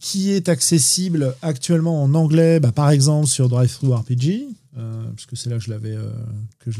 qui 0.00 0.32
est 0.32 0.50
accessible 0.50 1.34
actuellement 1.40 2.02
en 2.02 2.12
anglais, 2.14 2.60
bah, 2.60 2.72
par 2.72 2.90
exemple 2.90 3.26
sur 3.26 3.48
DriveThruRPG, 3.48 4.48
euh, 4.76 5.04
parce 5.08 5.24
que 5.24 5.34
c'est 5.34 5.48
là 5.48 5.56
que 5.56 5.64
je 5.64 5.70
l'avais 5.70 5.96
que 6.58 6.70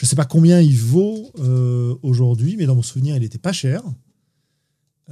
je. 0.00 0.06
Je 0.06 0.08
sais 0.08 0.16
pas 0.16 0.24
combien 0.24 0.60
il 0.60 0.76
vaut 0.76 1.30
euh, 1.38 1.94
aujourd'hui, 2.02 2.56
mais 2.56 2.66
dans 2.66 2.74
mon 2.74 2.82
souvenir, 2.82 3.16
il 3.16 3.22
était 3.22 3.38
pas 3.38 3.52
cher. 3.52 3.82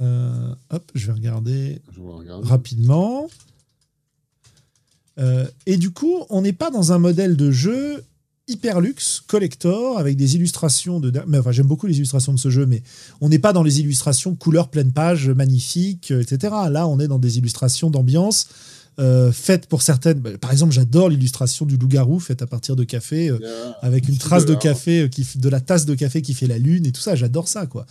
Euh, 0.01 0.53
hop, 0.71 0.91
je 0.95 1.07
vais 1.07 1.13
regarder 1.13 1.81
Je 1.91 2.01
vais 2.01 2.11
regarder. 2.11 2.47
rapidement. 2.47 3.27
Euh, 5.19 5.45
et 5.65 5.77
du 5.77 5.91
coup, 5.91 6.23
on 6.29 6.41
n'est 6.41 6.53
pas 6.53 6.71
dans 6.71 6.91
un 6.91 6.97
modèle 6.97 7.35
de 7.35 7.51
jeu 7.51 8.03
hyper 8.47 8.81
luxe, 8.81 9.21
collector, 9.27 9.99
avec 9.99 10.17
des 10.17 10.35
illustrations 10.35 10.99
de. 10.99 11.13
Mais 11.27 11.37
enfin, 11.37 11.51
j'aime 11.51 11.67
beaucoup 11.67 11.85
les 11.85 11.97
illustrations 11.97 12.33
de 12.33 12.39
ce 12.39 12.49
jeu, 12.49 12.65
mais 12.65 12.81
on 13.21 13.29
n'est 13.29 13.37
pas 13.39 13.53
dans 13.53 13.63
les 13.63 13.79
illustrations 13.81 14.33
couleur 14.35 14.69
pleine 14.69 14.91
page, 14.91 15.29
magnifiques, 15.29 16.11
euh, 16.11 16.21
etc. 16.21 16.55
Là, 16.69 16.87
on 16.87 16.99
est 16.99 17.07
dans 17.07 17.19
des 17.19 17.37
illustrations 17.37 17.91
d'ambiance 17.91 18.47
euh, 18.99 19.31
faites 19.31 19.65
pour 19.67 19.81
certaines. 19.81 20.19
bah, 20.19 20.37
Par 20.37 20.51
exemple, 20.51 20.73
j'adore 20.73 21.09
l'illustration 21.09 21.65
du 21.65 21.77
loup-garou 21.77 22.19
faite 22.19 22.41
à 22.41 22.47
partir 22.47 22.75
de 22.75 22.83
café. 22.83 23.29
euh, 23.29 23.39
avec 23.81 24.07
une 24.09 24.17
trace 24.17 24.45
de 24.45 24.53
café 24.55 25.01
euh, 25.03 25.07
qui 25.07 25.25
de 25.37 25.49
la 25.49 25.61
tasse 25.61 25.85
de 25.85 25.95
café 25.95 26.21
qui 26.21 26.33
fait 26.33 26.47
la 26.47 26.57
lune 26.59 26.85
et 26.85 26.91
tout 26.91 27.01
ça 27.01 27.15
j'adore 27.15 27.47
ça 27.47 27.65
quoi 27.65 27.85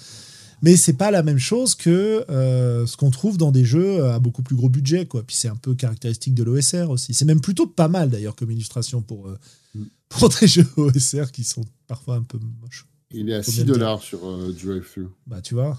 mais 0.61 0.77
c'est 0.77 0.93
pas 0.95 1.11
la 1.13 1.23
même 1.23 1.39
chose 1.39 1.75
que 1.77 2.25
euh, 2.31 2.85
ce 2.87 2.97
qu'on 2.97 3.11
trouve 3.11 3.39
dans 3.39 3.53
des 3.53 3.65
jeux 3.65 4.05
à 4.05 4.19
beaucoup 4.19 4.43
plus 4.43 4.57
gros 4.57 4.69
budget 4.69 5.07
quoi 5.07 5.23
puis 5.23 5.37
c'est 5.37 5.49
un 5.49 5.55
peu 5.57 5.75
caractéristique 5.75 6.35
de 6.35 6.43
l'OSR 6.43 6.91
aussi 6.91 7.15
c'est 7.15 7.25
même 7.25 7.41
plutôt 7.41 7.67
pas 7.67 7.89
mal 7.89 8.11
d'ailleurs 8.11 8.35
comme 8.37 8.51
illustration 8.51 9.01
pour 9.03 9.29
Mm. 9.75 9.83
pour 10.09 10.31
des 10.31 10.47
jeux 10.49 10.67
OSR 10.77 11.31
qui 11.31 11.45
sont 11.45 11.63
parfois 11.87 12.17
un 12.17 12.23
peu 12.23 12.39
moches 12.63 12.87
Il 13.13 13.29
est 13.31 13.35
à 13.35 13.43
Faut 13.43 13.51
6 13.53 13.57
bien 13.59 13.65
le 13.67 13.71
dire. 13.73 13.79
dollars 13.79 14.03
sur 14.03 14.19
Drive-Thru. 14.53 15.09
bah 15.27 15.41
tu 15.43 15.55
vois 15.55 15.79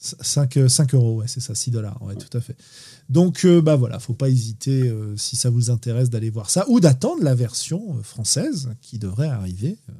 5, 0.00 0.68
5 0.68 0.94
euros, 0.94 1.16
ouais, 1.20 1.28
c'est 1.28 1.40
ça, 1.40 1.54
6 1.54 1.70
dollars, 1.70 2.00
ouais, 2.02 2.16
tout 2.16 2.34
à 2.36 2.40
fait. 2.40 2.56
Donc, 3.10 3.44
euh, 3.44 3.60
bah 3.60 3.76
voilà, 3.76 3.98
faut 3.98 4.14
pas 4.14 4.30
hésiter, 4.30 4.88
euh, 4.88 5.14
si 5.16 5.36
ça 5.36 5.50
vous 5.50 5.70
intéresse, 5.70 6.08
d'aller 6.08 6.30
voir 6.30 6.48
ça, 6.48 6.64
ou 6.68 6.80
d'attendre 6.80 7.22
la 7.22 7.34
version 7.34 7.98
euh, 7.98 8.02
française 8.02 8.74
qui 8.80 8.98
devrait 8.98 9.28
arriver. 9.28 9.76
euh, 9.90 9.92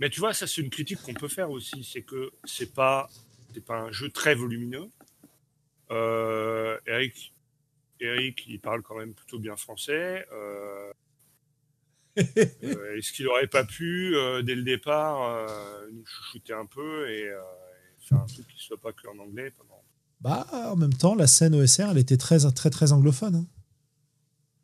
Mais 0.00 0.10
tu 0.10 0.18
vois, 0.18 0.34
ça 0.34 0.46
c'est 0.48 0.60
une 0.62 0.70
critique 0.70 1.00
qu'on 1.02 1.14
peut 1.14 1.28
faire 1.28 1.50
aussi, 1.50 1.84
c'est 1.84 2.02
que 2.02 2.32
c'est 2.44 2.74
pas 2.74 3.08
c'est 3.54 3.64
pas 3.64 3.78
un 3.78 3.92
jeu 3.92 4.10
très 4.10 4.34
volumineux. 4.34 4.90
Euh, 5.92 6.76
Eric, 6.88 7.32
Eric, 8.00 8.44
il 8.48 8.58
parle 8.58 8.82
quand 8.82 8.96
même 8.96 9.14
plutôt 9.14 9.38
bien 9.38 9.54
français. 9.54 10.26
Euh, 10.32 10.92
euh, 12.18 12.96
Est-ce 12.96 13.12
qu'il 13.12 13.28
aurait 13.28 13.46
pas 13.46 13.64
pu 13.64 14.16
euh, 14.16 14.42
dès 14.42 14.54
le 14.56 14.62
départ 14.62 15.22
euh, 15.22 15.88
nous 15.92 16.04
chouchouter 16.04 16.52
un 16.52 16.66
peu 16.66 16.80
euh, 16.80 17.08
et 17.08 17.28
faire 18.04 18.18
un 18.20 18.26
truc 18.26 18.46
qui 18.48 18.64
soit 18.64 18.80
pas 18.80 18.92
que 18.92 19.06
en 19.08 19.18
anglais 19.18 19.50
pendant 19.56 19.82
Bah, 20.20 20.46
en 20.70 20.76
même 20.76 20.94
temps, 20.94 21.14
la 21.14 21.26
scène 21.26 21.54
OSR, 21.54 21.90
elle 21.90 21.98
était 21.98 22.16
très, 22.16 22.38
très, 22.52 22.70
très 22.70 22.92
anglophone 22.92 23.34
hein, 23.36 23.46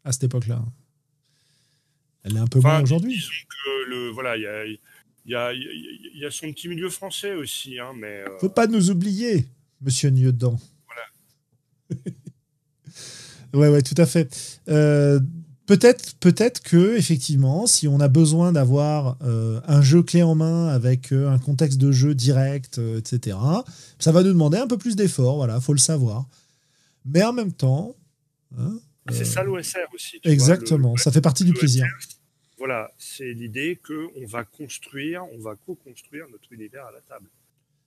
à 0.05 0.12
cette 0.12 0.25
époque-là. 0.25 0.62
Elle 2.23 2.37
est 2.37 2.41
un 2.41 2.47
peu 2.47 2.59
Enfin, 2.59 2.69
moins 2.75 2.83
aujourd'hui. 2.83 3.23
Le 3.89 4.11
voilà, 4.11 4.37
il 4.37 4.43
y 4.43 4.47
a, 4.47 4.67
y, 4.67 4.71
a, 4.71 4.77
il 5.27 5.31
y 5.31 5.35
a- 5.35 5.53
il 6.15 6.19
y 6.21 6.27
a 6.27 6.31
son 6.31 6.53
petit 6.53 6.69
milieu 6.69 6.91
français 6.91 7.35
aussi, 7.35 7.79
hein, 7.79 7.93
mais 7.97 8.25
euh, 8.29 8.39
Faut 8.41 8.49
pas 8.51 8.67
nous 8.67 8.91
oublier, 8.91 9.47
monsieur 9.81 10.11
Nieuddan. 10.11 10.59
ouais, 13.55 13.69
ouais, 13.69 13.83
tout 13.83 13.95
à 13.97 14.07
fait. 14.07 14.61
Euh, 14.69 15.19
peut-être, 15.70 16.16
peut-être 16.18 16.62
que 16.62 16.97
effectivement, 16.97 17.68
si 17.68 17.86
on 17.86 18.01
a 18.01 18.09
besoin 18.09 18.51
d'avoir 18.51 19.16
euh, 19.22 19.60
un 19.68 19.80
jeu 19.82 20.02
clé 20.02 20.24
en 20.24 20.34
main 20.34 20.66
avec 20.66 21.12
euh, 21.12 21.30
un 21.30 21.38
contexte 21.38 21.78
de 21.78 21.92
jeu 21.92 22.12
direct, 22.12 22.78
euh, 22.80 22.98
etc., 22.98 23.36
ça 24.01 24.10
va 24.10 24.24
nous 24.24 24.30
demander 24.32 24.59
un 24.59 24.66
peu 24.66 24.78
plus 24.78 24.97
d'efforts. 24.97 25.36
Voilà, 25.36 25.60
faut 25.60 25.72
le 25.72 25.78
savoir. 25.78 26.26
Mais 27.05 27.22
en 27.22 27.32
même 27.32 27.52
temps, 27.52 27.94
hein, 28.59 28.80
c'est 29.12 29.20
euh, 29.20 29.24
ça 29.24 29.44
l'OSR 29.44 29.86
aussi. 29.94 30.18
vois, 30.24 30.32
exactement, 30.32 30.94
le- 30.94 31.01
ça 31.01 31.12
fait 31.12 31.20
partie 31.20 31.44
du 31.44 31.52
plaisir. 31.52 31.86
Voilà, 32.59 32.90
c'est 32.98 33.32
l'idée 33.32 33.78
que 33.80 34.09
on 34.20 34.26
va 34.26 34.42
construire, 34.42 35.22
on 35.32 35.38
va 35.38 35.55
co-construire 35.55 36.26
notre 36.32 36.52
univers 36.52 36.84
à 36.86 36.90
la 36.90 37.01
table, 37.02 37.28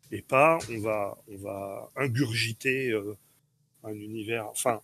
et 0.09 0.21
pas 0.21 0.57
on 0.71 0.79
va 0.79 1.17
on 1.27 1.35
va 1.37 1.91
ingurgiter 1.97 2.97
un 3.83 3.93
univers, 3.93 4.47
enfin 4.47 4.79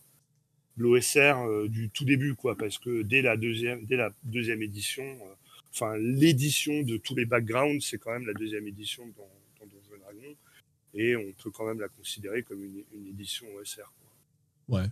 l'OSR 0.76 1.46
euh, 1.46 1.68
du 1.68 1.90
tout 1.90 2.04
début 2.04 2.34
quoi, 2.34 2.56
parce 2.56 2.78
que 2.78 3.02
dès 3.02 3.22
la 3.22 3.36
deuxième 3.36 4.62
édition, 4.62 5.04
euh, 5.04 5.34
enfin 5.72 5.96
l'édition 5.98 6.82
de 6.82 6.96
tous 6.96 7.14
les 7.14 7.24
backgrounds, 7.24 7.84
c'est 7.84 7.98
quand 7.98 8.12
même 8.12 8.26
la 8.26 8.34
deuxième 8.34 8.66
édition 8.66 9.04
dans, 9.16 9.28
dans 9.60 9.66
Donjons 9.66 10.36
et 10.94 11.16
on 11.16 11.32
peut 11.42 11.50
quand 11.50 11.66
même 11.66 11.80
la 11.80 11.88
considérer 11.88 12.42
comme 12.42 12.62
une, 12.64 13.06
édition 13.06 13.46
OSR. 13.60 13.92
quoi. 14.68 14.80
Ouais. 14.80 14.86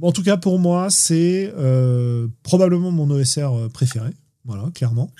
En 0.00 0.12
tout 0.12 0.22
cas, 0.22 0.36
pour 0.36 0.58
moi, 0.58 0.90
c'est 0.90 1.50
euh, 1.56 2.28
probablement 2.42 2.92
mon 2.92 3.10
OSR 3.10 3.70
préféré. 3.72 4.10
Voilà, 4.44 4.70
clairement. 4.72 5.10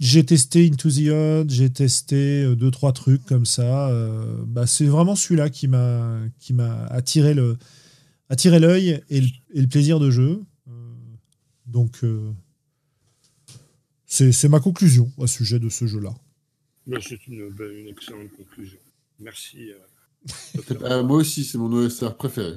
J'ai 0.00 0.24
testé 0.24 0.66
Into 0.68 0.90
the 0.90 1.08
Odd, 1.08 1.50
j'ai 1.50 1.70
testé 1.70 2.42
euh, 2.44 2.54
deux, 2.56 2.70
trois 2.70 2.92
trucs 2.92 3.24
comme 3.24 3.46
ça. 3.46 3.88
euh, 3.90 4.42
bah, 4.46 4.66
c'est 4.66 4.86
vraiment 4.86 5.14
celui-là 5.16 5.50
qui 5.50 5.68
m'a 5.68 6.18
qui 6.38 6.52
m'a 6.52 6.86
attiré 6.86 7.34
le 7.34 7.56
attiré 8.28 8.58
l'œil 8.58 9.00
et, 9.10 9.20
le- 9.20 9.28
et 9.54 9.60
le 9.60 9.68
plaisir 9.68 10.00
de 10.00 10.10
jeu. 10.10 10.42
Euh, 10.68 10.72
donc, 11.66 12.02
euh, 12.04 12.32
c'est 14.06 14.32
c'est 14.32 14.48
ma 14.48 14.60
conclusion 14.60 15.12
au 15.16 15.26
sujet 15.26 15.58
de 15.58 15.68
ce 15.68 15.86
jeu-là. 15.86 16.14
Mais 16.86 17.00
C'est 17.00 17.26
une, 17.28 17.48
ben, 17.50 17.70
une 17.70 17.88
excellente 17.88 18.30
conclusion. 18.36 18.78
Merci. 19.20 19.70
euh. 19.70 19.78
Euh, 20.82 21.02
moi 21.02 21.18
aussi, 21.18 21.44
c'est 21.44 21.58
mon 21.58 21.70
OSR 21.72 22.16
préféré. 22.16 22.52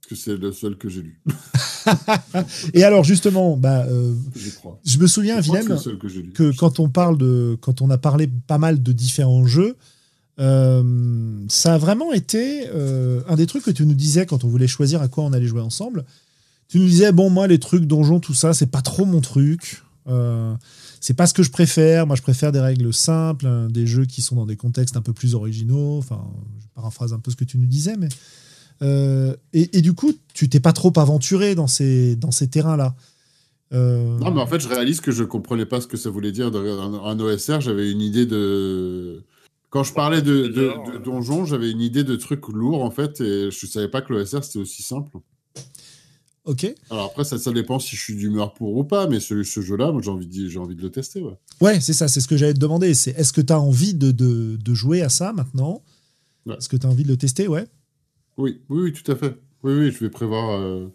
Parce 0.00 0.08
que 0.08 0.14
c'est 0.16 0.36
le 0.36 0.52
seul 0.52 0.76
que 0.76 0.88
j'ai 0.88 1.02
lu, 1.02 1.20
Et 2.74 2.84
alors, 2.84 3.04
justement, 3.04 3.56
bah, 3.56 3.86
euh, 3.88 4.14
je 4.36 4.50
crois. 4.50 4.78
je 4.84 4.98
me 4.98 5.06
souviens, 5.06 5.40
Je 5.40 6.32
que 6.32 6.56
quand 6.56 6.80
on 6.80 6.88
parle 6.88 7.18
de, 7.18 7.56
quand 7.60 7.82
on 7.82 7.90
a 7.90 7.98
parlé 7.98 8.28
pas 8.46 8.58
mal 8.58 8.82
de 8.82 8.92
différents 8.92 9.46
jeux, 9.46 9.76
euh, 10.40 11.44
ça 11.48 11.74
a 11.74 11.78
vraiment 11.78 12.12
été 12.12 12.68
euh, 12.72 13.22
un 13.28 13.34
des 13.34 13.46
trucs 13.46 13.64
que 13.64 13.70
tu 13.70 13.84
nous 13.84 13.94
disais 13.94 14.24
quand 14.24 14.44
on 14.44 14.48
voulait 14.48 14.68
choisir 14.68 15.02
à 15.02 15.08
quoi 15.08 15.24
on 15.24 15.32
allait 15.32 15.46
jouer 15.46 15.60
ensemble. 15.60 16.04
Tu 16.68 16.78
nous 16.78 16.86
disais 16.86 17.12
bon 17.12 17.30
moi 17.30 17.46
les 17.46 17.58
trucs 17.58 17.86
donjons 17.86 18.20
tout 18.20 18.34
ça 18.34 18.54
c'est 18.54 18.66
pas 18.70 18.82
trop 18.82 19.04
mon 19.04 19.20
truc. 19.20 19.82
Euh, 20.06 20.54
c'est 21.00 21.14
pas 21.14 21.26
ce 21.26 21.34
que 21.34 21.42
je 21.42 21.50
préfère. 21.50 22.06
Moi 22.06 22.14
je 22.14 22.22
préfère 22.22 22.52
des 22.52 22.60
règles 22.60 22.94
simples, 22.94 23.46
hein, 23.46 23.68
des 23.68 23.86
jeux 23.86 24.04
qui 24.04 24.22
sont 24.22 24.36
dans 24.36 24.46
des 24.46 24.56
contextes 24.56 24.96
un 24.96 25.02
peu 25.02 25.12
plus 25.12 25.34
originaux. 25.34 25.98
Enfin 25.98 26.24
je 26.60 26.66
paraphrase 26.74 27.12
un 27.12 27.18
peu 27.18 27.32
ce 27.32 27.36
que 27.36 27.44
tu 27.44 27.58
nous 27.58 27.66
disais 27.66 27.96
mais 27.98 28.08
euh, 28.82 29.34
et, 29.52 29.78
et 29.78 29.82
du 29.82 29.92
coup 29.94 30.12
tu 30.34 30.48
t'es 30.48 30.60
pas 30.60 30.72
trop 30.72 30.92
aventuré 30.96 31.54
dans 31.54 31.66
ces 31.66 32.14
dans 32.16 32.30
ces 32.30 32.48
terrains 32.48 32.76
là. 32.76 32.94
Non, 33.70 34.30
mais 34.32 34.40
en 34.40 34.46
fait, 34.46 34.60
je 34.60 34.68
réalise 34.68 35.00
que 35.02 35.12
je 35.12 35.24
comprenais 35.24 35.66
pas 35.66 35.80
ce 35.82 35.86
que 35.86 35.98
ça 35.98 36.08
voulait 36.08 36.32
dire. 36.32 36.46
Un, 36.46 36.94
un 37.04 37.20
OSR, 37.20 37.60
j'avais 37.60 37.90
une 37.90 38.00
idée 38.00 38.24
de. 38.24 39.22
Quand 39.68 39.82
je 39.84 39.92
parlais 39.92 40.22
de, 40.22 40.46
de, 40.46 40.68
Trésor, 40.68 40.84
de 40.86 40.92
euh. 40.92 40.98
donjons, 41.00 41.44
j'avais 41.44 41.70
une 41.70 41.82
idée 41.82 42.02
de 42.02 42.16
trucs 42.16 42.48
lourds, 42.48 42.82
en 42.82 42.90
fait, 42.90 43.20
et 43.20 43.50
je 43.50 43.66
savais 43.66 43.88
pas 43.88 44.00
que 44.00 44.14
l'OSR, 44.14 44.42
c'était 44.42 44.60
aussi 44.60 44.82
simple. 44.82 45.18
ok. 46.46 46.74
Alors 46.88 47.04
après, 47.06 47.24
ça, 47.24 47.36
ça 47.38 47.52
dépend 47.52 47.78
si 47.78 47.94
je 47.94 48.00
suis 48.00 48.14
d'humeur 48.16 48.54
pour 48.54 48.74
ou 48.74 48.84
pas, 48.84 49.06
mais 49.06 49.20
ce, 49.20 49.42
ce 49.42 49.60
jeu-là, 49.60 49.92
moi, 49.92 50.00
j'ai 50.02 50.10
envie, 50.10 50.26
de- 50.26 50.48
j'ai 50.48 50.58
envie 50.58 50.74
de 50.74 50.80
le 50.80 50.90
tester. 50.90 51.20
Ouais. 51.20 51.36
Ouais, 51.60 51.80
c'est 51.80 51.92
ça, 51.92 52.08
c'est 52.08 52.22
ce 52.22 52.28
que 52.28 52.38
j'allais 52.38 52.54
te 52.54 52.58
demander. 52.58 52.94
C'est 52.94 53.10
est-ce 53.18 53.34
que 53.34 53.42
tu 53.42 53.52
as 53.52 53.60
envie 53.60 53.92
de, 53.92 54.10
de, 54.12 54.56
de 54.56 54.74
jouer 54.74 55.02
à 55.02 55.10
ça 55.10 55.34
maintenant? 55.34 55.82
Ouais. 56.46 56.56
Est-ce 56.56 56.70
que 56.70 56.78
tu 56.78 56.86
as 56.86 56.90
envie 56.90 57.02
de 57.04 57.08
le 57.08 57.18
tester? 57.18 57.48
Ouais. 57.48 57.66
Oui, 58.38 58.62
oui, 58.68 58.82
oui, 58.82 58.92
tout 58.92 59.10
à 59.10 59.16
fait. 59.16 59.36
Oui, 59.64 59.74
oui, 59.74 59.90
je 59.90 59.98
vais 59.98 60.10
prévoir 60.10 60.60
euh, 60.60 60.88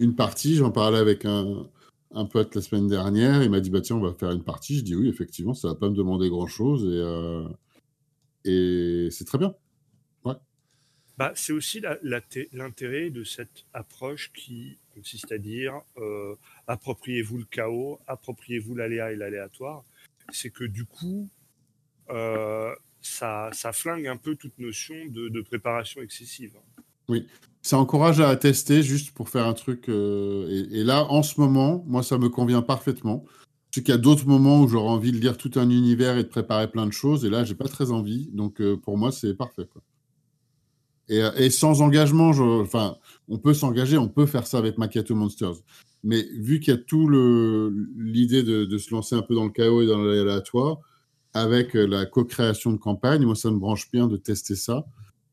une 0.00 0.16
partie. 0.16 0.56
J'en 0.56 0.72
parlais 0.72 0.98
avec 0.98 1.24
un, 1.24 1.70
un 2.10 2.24
pote 2.24 2.56
la 2.56 2.60
semaine 2.60 2.88
dernière. 2.88 3.42
Il 3.44 3.50
m'a 3.50 3.60
dit, 3.60 3.70
bah 3.70 3.80
tiens, 3.80 3.96
on 3.96 4.00
va 4.00 4.12
faire 4.12 4.32
une 4.32 4.42
partie. 4.42 4.78
Je 4.78 4.82
dis 4.82 4.96
oui, 4.96 5.08
effectivement, 5.08 5.54
ça 5.54 5.68
va 5.68 5.74
pas 5.76 5.88
me 5.88 5.94
demander 5.94 6.28
grand-chose 6.28 6.84
et, 6.84 7.00
euh, 7.00 7.48
et 8.44 9.08
c'est 9.12 9.24
très 9.24 9.38
bien. 9.38 9.54
bah, 11.16 11.32
c'est 11.34 11.52
aussi 11.52 11.80
l'intérêt 12.02 13.10
de 13.10 13.24
cette 13.24 13.64
approche 13.74 14.32
qui 14.32 14.78
consiste 14.94 15.30
à 15.32 15.38
dire 15.38 15.80
euh, 15.98 16.34
appropriez-vous 16.66 17.38
le 17.38 17.44
chaos, 17.44 18.00
appropriez-vous 18.08 18.74
l'aléa 18.74 19.12
et 19.12 19.16
l'aléatoire. 19.16 19.84
C'est 20.32 20.50
que 20.50 20.64
du 20.64 20.84
coup, 20.84 21.28
ça, 22.08 23.50
ça, 23.52 23.72
flingue 23.72 24.06
un 24.06 24.16
peu 24.16 24.34
toute 24.36 24.58
notion 24.58 24.96
de, 25.06 25.40
préparation 25.40 26.02
excessive. 26.02 26.56
Oui, 27.08 27.26
ça 27.62 27.78
encourage 27.78 28.20
à 28.20 28.34
tester 28.36 28.82
juste 28.82 29.12
pour 29.12 29.28
faire 29.28 29.46
un 29.46 29.54
truc. 29.54 29.88
Euh, 29.88 30.66
et, 30.70 30.84
là, 30.84 31.04
en 31.10 31.22
ce 31.22 31.40
moment, 31.40 31.84
moi, 31.86 32.02
ça 32.02 32.18
me 32.18 32.28
convient 32.28 32.62
parfaitement. 32.62 33.24
Sais 33.74 33.82
qu'il 33.82 33.92
y 33.92 33.94
a 33.94 33.98
d'autres 33.98 34.26
moments 34.26 34.62
où 34.62 34.68
j'aurais 34.68 34.90
envie 34.90 35.12
de 35.12 35.18
lire 35.18 35.36
tout 35.36 35.50
un 35.56 35.68
univers 35.70 36.16
et 36.16 36.22
de 36.22 36.28
préparer 36.28 36.70
plein 36.70 36.86
de 36.86 36.92
choses. 36.92 37.24
Et 37.24 37.30
là, 37.30 37.44
j'ai 37.44 37.54
pas 37.54 37.68
très 37.68 37.90
envie. 37.90 38.30
Donc, 38.32 38.62
pour 38.82 38.96
moi, 38.98 39.12
c'est 39.12 39.34
parfait. 39.34 39.68
Euh, 41.10 41.32
et, 41.36 41.50
sans 41.50 41.80
engagement, 41.80 42.30
enfin, 42.60 42.96
on 43.28 43.38
peut 43.38 43.54
s'engager, 43.54 43.98
on 43.98 44.08
peut 44.08 44.26
faire 44.26 44.46
ça 44.46 44.58
avec 44.58 44.78
Macchiato 44.78 45.14
Monsters. 45.14 45.56
Mais 46.04 46.22
vu 46.36 46.60
qu'il 46.60 46.74
y 46.74 46.76
a 46.76 46.80
tout 46.80 47.08
l'idée 47.96 48.42
de, 48.42 48.78
se 48.78 48.94
lancer 48.94 49.14
un 49.14 49.22
peu 49.22 49.34
dans 49.34 49.44
le 49.44 49.50
chaos 49.50 49.82
et 49.82 49.86
dans 49.86 49.98
l'aléatoire, 49.98 50.78
avec 51.34 51.76
euh, 51.76 51.86
la 51.86 52.06
co-création 52.06 52.72
de 52.72 52.78
campagne, 52.78 53.24
moi, 53.24 53.34
ça 53.34 53.50
me 53.50 53.58
branche 53.58 53.90
bien 53.90 54.06
de 54.06 54.16
tester 54.16 54.54
ça 54.56 54.86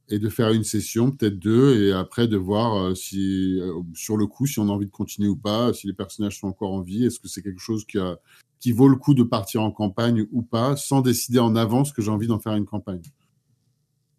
et 0.09 0.19
de 0.19 0.29
faire 0.29 0.51
une 0.51 0.63
session, 0.63 1.11
peut-être 1.11 1.39
deux, 1.39 1.83
et 1.83 1.91
après 1.91 2.27
de 2.27 2.37
voir 2.37 2.75
euh, 2.75 2.95
si, 2.95 3.59
sur 3.95 4.17
le 4.17 4.27
coup, 4.27 4.45
si 4.45 4.59
on 4.59 4.69
a 4.69 4.71
envie 4.71 4.85
de 4.85 4.91
continuer 4.91 5.27
ou 5.27 5.35
pas, 5.35 5.73
si 5.73 5.87
les 5.87 5.93
personnages 5.93 6.39
sont 6.39 6.47
encore 6.47 6.73
en 6.73 6.81
vie, 6.81 7.05
est-ce 7.05 7.19
que 7.19 7.27
c'est 7.27 7.41
quelque 7.41 7.59
chose 7.59 7.85
qui, 7.85 7.97
a, 7.97 8.19
qui 8.59 8.71
vaut 8.71 8.87
le 8.87 8.95
coup 8.95 9.13
de 9.13 9.23
partir 9.23 9.61
en 9.61 9.71
campagne 9.71 10.25
ou 10.31 10.41
pas, 10.41 10.75
sans 10.75 11.01
décider 11.01 11.39
en 11.39 11.55
avance 11.55 11.91
que 11.91 12.01
j'ai 12.01 12.11
envie 12.11 12.27
d'en 12.27 12.39
faire 12.39 12.55
une 12.55 12.65
campagne. 12.65 13.01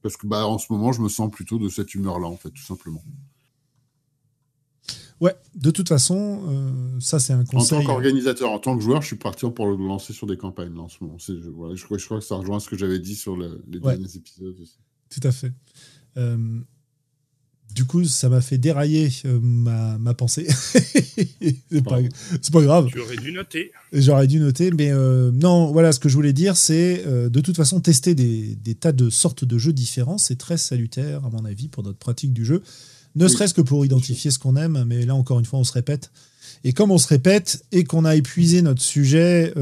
Parce 0.02 0.16
que 0.16 0.26
bah, 0.26 0.46
en 0.46 0.58
ce 0.58 0.72
moment, 0.72 0.92
je 0.92 1.02
me 1.02 1.08
sens 1.08 1.30
plutôt 1.30 1.58
de 1.58 1.68
cette 1.68 1.94
humeur-là, 1.94 2.28
en 2.28 2.36
fait, 2.36 2.50
tout 2.50 2.62
simplement. 2.62 3.02
Ouais, 5.20 5.34
de 5.54 5.70
toute 5.70 5.88
façon, 5.88 6.42
euh, 6.46 7.00
ça 7.00 7.18
c'est 7.18 7.32
un 7.32 7.44
conseil. 7.44 7.78
En 7.78 7.80
tant 7.80 7.86
qu'organisateur, 7.86 8.50
en 8.50 8.58
tant 8.58 8.76
que 8.76 8.82
joueur, 8.84 9.00
je 9.00 9.06
suis 9.06 9.16
parti 9.16 9.50
pour 9.50 9.66
le 9.66 9.76
lancer 9.76 10.12
sur 10.12 10.26
des 10.26 10.36
campagnes 10.36 10.78
en 10.78 10.88
ce 10.88 11.02
moment. 11.02 11.16
Je, 11.18 11.40
je, 11.40 11.50
crois, 11.50 11.74
je, 11.74 12.04
crois, 12.04 12.18
que 12.18 12.24
ça 12.24 12.36
rejoint 12.36 12.60
ce 12.60 12.68
que 12.68 12.76
j'avais 12.76 12.98
dit 12.98 13.16
sur 13.16 13.36
les 13.36 13.80
derniers 13.80 14.14
épisodes. 14.14 14.54
Tout 15.10 15.26
à 15.26 15.32
fait. 15.32 15.52
Euh, 16.16 16.60
du 17.76 17.84
coup, 17.84 18.04
ça 18.04 18.30
m'a 18.30 18.40
fait 18.40 18.56
dérailler 18.56 19.10
euh, 19.26 19.38
ma, 19.42 19.98
ma, 19.98 20.14
pensée. 20.14 20.46
c'est 20.72 21.84
pas, 21.84 21.98
pas, 22.50 22.62
grave. 22.62 22.86
Tu 22.90 22.98
aurais 22.98 23.18
dû 23.18 23.32
noter. 23.32 23.70
J'aurais 23.92 24.26
dû 24.26 24.40
noter, 24.40 24.70
mais 24.70 24.90
euh, 24.90 25.30
non, 25.30 25.72
voilà, 25.72 25.92
ce 25.92 26.00
que 26.00 26.08
je 26.08 26.14
voulais 26.14 26.32
dire, 26.32 26.56
c'est 26.56 27.04
euh, 27.06 27.28
de 27.28 27.40
toute 27.42 27.54
façon, 27.54 27.80
tester 27.80 28.14
des, 28.14 28.56
des, 28.56 28.74
tas 28.74 28.92
de 28.92 29.10
sortes 29.10 29.44
de 29.44 29.58
jeux 29.58 29.74
différents, 29.74 30.16
c'est 30.16 30.36
très 30.36 30.56
salutaire, 30.56 31.22
à 31.26 31.28
mon 31.28 31.44
avis, 31.44 31.68
pour 31.68 31.82
notre 31.82 31.98
pratique 31.98 32.32
du 32.32 32.46
jeu. 32.46 32.62
Ne 33.14 33.28
serait-ce 33.28 33.52
que 33.52 33.60
pour 33.60 33.84
identifier 33.84 34.30
ce 34.30 34.38
qu'on 34.38 34.56
aime, 34.56 34.84
mais 34.86 35.04
là, 35.04 35.14
encore 35.14 35.38
une 35.38 35.44
fois, 35.44 35.58
on 35.58 35.64
se 35.64 35.74
répète. 35.74 36.10
Et 36.64 36.72
comme 36.72 36.90
on 36.90 36.98
se 36.98 37.08
répète 37.08 37.62
et 37.72 37.84
qu'on 37.84 38.06
a 38.06 38.16
épuisé 38.16 38.62
notre 38.62 38.82
sujet, 38.82 39.52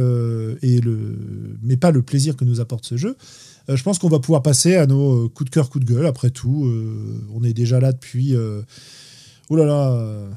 et 0.63 0.81
le, 0.81 1.57
mais 1.63 1.77
pas 1.77 1.91
le 1.91 2.03
plaisir 2.03 2.37
que 2.37 2.45
nous 2.45 2.61
apporte 2.61 2.85
ce 2.87 2.97
jeu, 2.97 3.17
je 3.69 3.83
pense 3.83 3.99
qu'on 3.99 4.09
va 4.09 4.19
pouvoir 4.19 4.43
passer 4.43 4.77
à 4.77 4.87
nos 4.87 5.25
euh, 5.25 5.29
coups 5.29 5.51
de 5.51 5.55
cœur, 5.55 5.71
coups 5.71 5.85
de 5.85 5.93
gueule. 5.93 6.07
Après 6.07 6.31
tout, 6.31 6.65
euh, 6.67 7.27
on 7.33 7.43
est 7.43 7.53
déjà 7.53 7.81
là 7.81 7.93
depuis. 7.93 8.35
oh 8.37 9.57
là 9.57 9.65
là 9.65 10.29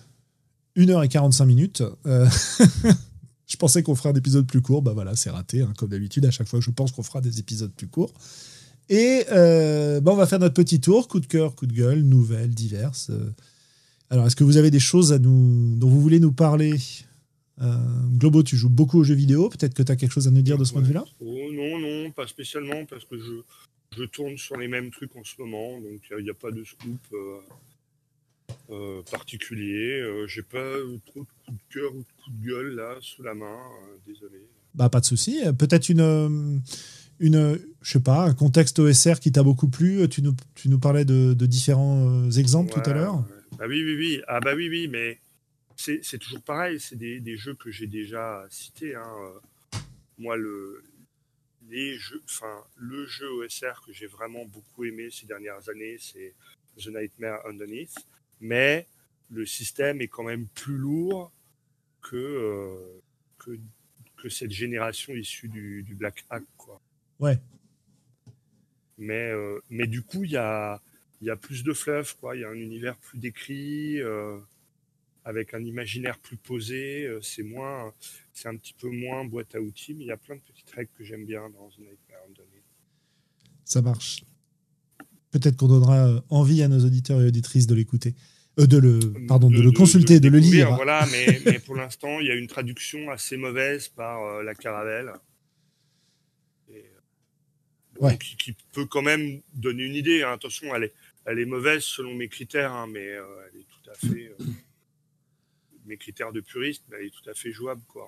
1h45 0.78 1.46
minutes. 1.46 1.84
je 2.06 3.56
pensais 3.58 3.84
qu'on 3.84 3.96
ferait 3.96 4.10
un 4.10 4.16
épisode 4.16 4.46
plus 4.46 4.62
court. 4.62 4.82
Bah 4.82 4.92
voilà, 4.94 5.16
c'est 5.16 5.30
raté, 5.30 5.62
hein, 5.62 5.74
comme 5.78 5.90
d'habitude. 5.90 6.26
À 6.26 6.32
chaque 6.32 6.48
fois, 6.48 6.60
je 6.62 6.72
pense 6.72 6.92
qu'on 6.92 7.04
fera 7.04 7.22
des 7.22 7.40
épisodes 7.40 7.72
plus 7.72 7.88
courts. 7.88 8.14
Et 8.90 9.26
bah 9.30 10.12
on 10.12 10.16
va 10.16 10.28
faire 10.28 10.40
notre 10.40 10.56
petit 10.56 10.80
tour, 10.80 11.08
coup 11.08 11.20
de 11.20 11.28
cœur, 11.28 11.56
coup 11.56 11.66
de 11.66 11.74
gueule, 11.74 12.02
nouvelles 12.02 12.54
diverses. 12.54 13.12
Alors, 14.10 14.26
est-ce 14.26 14.38
que 14.38 14.46
vous 14.46 14.56
avez 14.56 14.72
des 14.72 14.80
choses 14.80 15.12
à 15.12 15.20
nous, 15.20 15.76
dont 15.76 15.90
vous 15.90 16.00
voulez 16.00 16.22
nous 16.22 16.32
parler? 16.32 16.78
euh, 16.78 17.07
Globo, 17.60 18.44
tu 18.44 18.56
joues 18.56 18.70
beaucoup 18.70 19.00
aux 19.00 19.04
jeux 19.04 19.16
vidéo. 19.16 19.50
Peut-être 19.50 19.74
que 19.74 19.84
tu 19.84 19.92
as 19.92 19.96
quelque 19.96 20.12
chose 20.12 20.28
à 20.28 20.32
nous 20.32 20.42
dire 20.42 20.58
de 20.58 20.64
ce 20.64 20.74
point 20.74 20.82
de 20.82 20.88
vue-là? 20.88 21.06
Oh, 21.20 21.52
Non, 21.52 21.80
non, 21.80 22.12
pas 22.12 22.28
spécialement, 22.28 22.86
parce 22.86 23.06
que 23.06 23.18
je, 23.18 23.98
je 23.98 24.04
tourne 24.04 24.38
sur 24.38 24.58
les 24.58 24.68
mêmes 24.68 24.92
trucs 24.92 25.16
en 25.16 25.24
ce 25.24 25.34
moment. 25.40 25.80
Donc, 25.82 26.02
il 26.18 26.24
n'y 26.24 26.30
a, 26.30 26.34
pas 26.34 26.52
de 26.52 26.64
scoop 26.64 27.00
euh, 27.14 27.40
euh, 28.70 29.02
particulier. 29.10 30.04
J'ai 30.28 30.44
pas 30.44 30.78
trop 31.06 31.22
de 31.22 31.28
coups 31.46 31.58
de 31.58 31.74
cœur 31.74 31.96
ou 31.96 32.00
de 32.00 32.24
coups 32.24 32.38
de 32.40 32.48
gueule 32.48 32.76
là, 32.76 32.96
sous 33.02 33.24
la 33.24 33.34
main. 33.34 33.58
désolé. 34.06 34.38
Bah, 34.76 34.90
pas 34.90 35.00
de 35.00 35.06
souci. 35.06 35.42
Peut-être 35.58 35.90
une. 35.90 36.62
Une, 37.20 37.60
je 37.82 37.92
sais 37.94 38.00
pas, 38.00 38.26
un 38.26 38.34
contexte 38.36 38.78
OSR 38.78 39.20
qui 39.20 39.32
t'a 39.32 39.42
beaucoup 39.42 39.68
plu. 39.68 40.08
Tu 40.08 40.22
nous, 40.22 40.36
tu 40.54 40.70
nous 40.70 40.78
parlais 40.78 41.04
de, 41.04 41.34
différents 41.34 42.30
exemples 42.30 42.72
tout 42.72 42.88
à 42.88 42.94
l'heure. 42.94 43.24
Bah 43.58 43.66
oui, 43.68 43.84
oui, 43.84 43.96
oui. 43.98 44.22
Ah 44.28 44.40
bah 44.40 44.52
oui, 44.56 44.70
oui, 44.70 44.88
mais 44.88 45.18
c'est 45.78 46.18
toujours 46.18 46.42
pareil, 46.42 46.80
c'est 46.80 46.96
des, 46.96 47.38
jeux 47.38 47.54
que 47.54 47.72
j'ai 47.72 47.88
déjà 47.88 48.46
cités. 48.50 48.96
Hein. 48.96 49.34
Moi, 50.18 50.36
le, 50.36 50.84
les 51.70 51.98
jeux, 51.98 52.22
enfin, 52.26 52.64
le 52.76 53.06
jeu 53.06 53.30
OSR 53.34 53.84
que 53.86 53.94
j'ai 53.94 54.08
vraiment 54.08 54.46
beaucoup 54.46 54.86
aimé 54.86 55.10
ces 55.12 55.26
dernières 55.26 55.70
années, 55.70 55.98
c'est 56.00 56.34
The 56.78 56.88
Nightmare 56.88 57.46
Underneath. 57.46 57.96
Mais 58.42 58.88
le 59.30 59.46
système 59.46 60.02
est 60.02 60.08
quand 60.08 60.24
même 60.24 60.48
plus 60.48 60.78
lourd 60.78 61.32
que, 62.02 62.16
euh, 62.16 63.02
que, 63.38 63.60
que, 64.18 64.30
cette 64.30 64.52
génération 64.52 65.14
issue 65.14 65.50
du, 65.50 65.84
du 65.84 65.96
Black 65.96 66.26
Hack. 66.30 66.44
Quoi. 66.58 66.82
Ouais. 67.20 67.38
Mais, 68.98 69.32
euh, 69.32 69.60
mais 69.70 69.88
du 69.88 70.02
coup, 70.02 70.24
il 70.24 70.32
y 70.32 70.38
a, 70.38 70.82
y 71.22 71.30
a 71.30 71.36
plus 71.36 71.64
de 71.64 71.74
fluff. 71.74 72.18
Il 72.34 72.42
y 72.42 72.44
a 72.44 72.50
un 72.50 72.54
univers 72.54 72.98
plus 72.98 73.20
décrit. 73.20 74.02
Euh, 74.02 74.40
avec 75.28 75.54
un 75.54 75.64
imaginaire 75.64 76.18
plus 76.20 76.38
posé. 76.38 77.06
Euh, 77.06 77.20
c'est 77.22 77.44
moins, 77.44 77.94
c'est 78.34 78.48
un 78.48 78.56
petit 78.56 78.74
peu 78.74 78.90
moins 78.90 79.26
boîte 79.26 79.56
à 79.56 79.62
outils, 79.62 79.94
mais 79.94 80.06
il 80.06 80.08
y 80.08 80.12
a 80.12 80.18
plein 80.18 80.36
de 80.36 80.42
petites 80.42 80.70
règles 80.70 80.90
que 80.98 81.04
j'aime 81.04 81.26
bien 81.26 81.50
dans 81.50 81.70
The 81.70 81.80
Nightmare 81.80 82.22
Ça 83.66 83.82
marche. 83.82 84.24
Peut-être 85.32 85.58
qu'on 85.58 85.68
donnera 85.68 86.08
euh, 86.08 86.22
envie 86.30 86.64
à 86.64 86.70
nos 86.70 86.80
auditeurs 86.80 87.22
et 87.22 87.28
auditrices 87.28 87.68
de 87.68 87.76
l'écouter. 87.76 88.16
Euh, 88.58 88.68
de 88.68 88.78
le, 88.78 89.00
pardon, 89.28 89.52
de, 89.52 89.62
le 89.62 89.72
consulter, 89.72 90.22
de, 90.22 90.30
le 90.30 90.40
lire. 90.40 90.74
Voilà, 90.76 91.06
mais, 91.12 91.42
mais 91.46 91.60
pour 91.60 91.76
l'instant, 91.76 92.22
il 92.22 92.28
y 92.28 92.32
a 92.32 92.36
une 92.36 92.48
traduction 92.48 93.12
assez 93.12 93.36
mauvaise 93.36 93.90
par 93.90 94.42
la 94.42 94.56
Caravelle. 94.56 95.12
qui, 98.40 98.56
peut 98.72 98.86
quand 98.86 99.02
même 99.02 99.42
donner 99.54 99.84
une 99.84 99.96
idée. 99.96 100.24
Hein. 100.24 100.32
Attention, 100.32 100.74
elle 100.74 100.86
est, 100.86 100.94
elle 101.26 101.40
est 101.40 101.46
mauvaise 101.46 101.84
selon 101.84 102.16
mes 102.16 102.30
critères, 102.30 102.72
hein, 102.72 102.88
mais 102.90 103.04
elle 103.04 103.60
est 103.60 103.66
tout 103.66 103.90
à 103.92 103.94
fait 103.94 104.32
mes 105.88 105.98
critères 105.98 106.32
de 106.32 106.42
puriste, 106.42 106.84
bah, 106.90 106.98
il 107.02 107.08
est 107.08 107.12
tout 107.12 107.30
à 107.30 107.34
fait 107.34 107.52
jouable. 107.52 107.82
Quoi. 107.88 108.08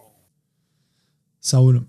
Ça 1.41 1.57
roule. 1.57 1.81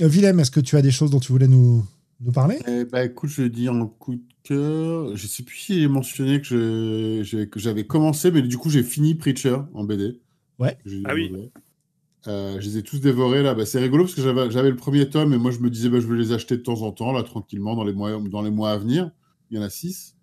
Euh, 0.00 0.08
Willem, 0.08 0.38
est-ce 0.40 0.50
que 0.50 0.60
tu 0.60 0.76
as 0.76 0.82
des 0.82 0.90
choses 0.90 1.10
dont 1.10 1.20
tu 1.20 1.32
voulais 1.32 1.48
nous, 1.48 1.84
nous 2.20 2.32
parler? 2.32 2.58
Eh 2.66 2.84
bah, 2.84 3.04
Écoute, 3.04 3.30
je 3.30 3.42
vais 3.42 3.48
dire 3.48 3.72
en 3.72 3.86
coup 3.86 4.14
de 4.14 4.22
cœur. 4.44 5.16
Je 5.16 5.22
ne 5.22 5.28
sais 5.28 5.42
plus 5.42 5.56
si 5.56 5.80
j'ai 5.80 5.88
mentionné 5.88 6.40
que, 6.40 7.22
j'avais 7.56 7.86
commencé, 7.86 8.30
mais 8.30 8.42
du 8.42 8.58
coup, 8.58 8.70
j'ai 8.70 8.82
fini 8.82 9.14
Preacher 9.14 9.58
en 9.74 9.84
BD. 9.84 10.20
Ouais. 10.58 10.76
Ah 11.04 11.14
oui. 11.14 11.32
Euh, 12.26 12.60
je 12.60 12.66
les 12.66 12.78
ai 12.78 12.82
tous 12.82 13.00
dévorés 13.00 13.42
là. 13.42 13.54
Bah, 13.54 13.64
c'est 13.64 13.78
rigolo 13.78 14.04
parce 14.04 14.14
que 14.14 14.22
j'avais 14.22 14.70
le 14.70 14.76
premier 14.76 15.08
tome 15.08 15.32
et 15.32 15.38
moi 15.38 15.52
je 15.52 15.60
me 15.60 15.70
disais 15.70 15.88
bah, 15.88 16.00
je 16.00 16.06
vais 16.06 16.16
les 16.16 16.32
acheter 16.32 16.56
de 16.56 16.62
temps 16.62 16.82
en 16.82 16.90
temps 16.90 17.12
là 17.12 17.22
tranquillement 17.22 17.76
dans 17.76 17.84
les 17.84 17.92
mois, 17.92 18.20
dans 18.20 18.42
les 18.42 18.50
mois 18.50 18.72
à 18.72 18.76
venir. 18.76 19.10
Il 19.50 19.56
y 19.56 19.60
en 19.60 19.62
a 19.62 19.70
six. 19.70 20.16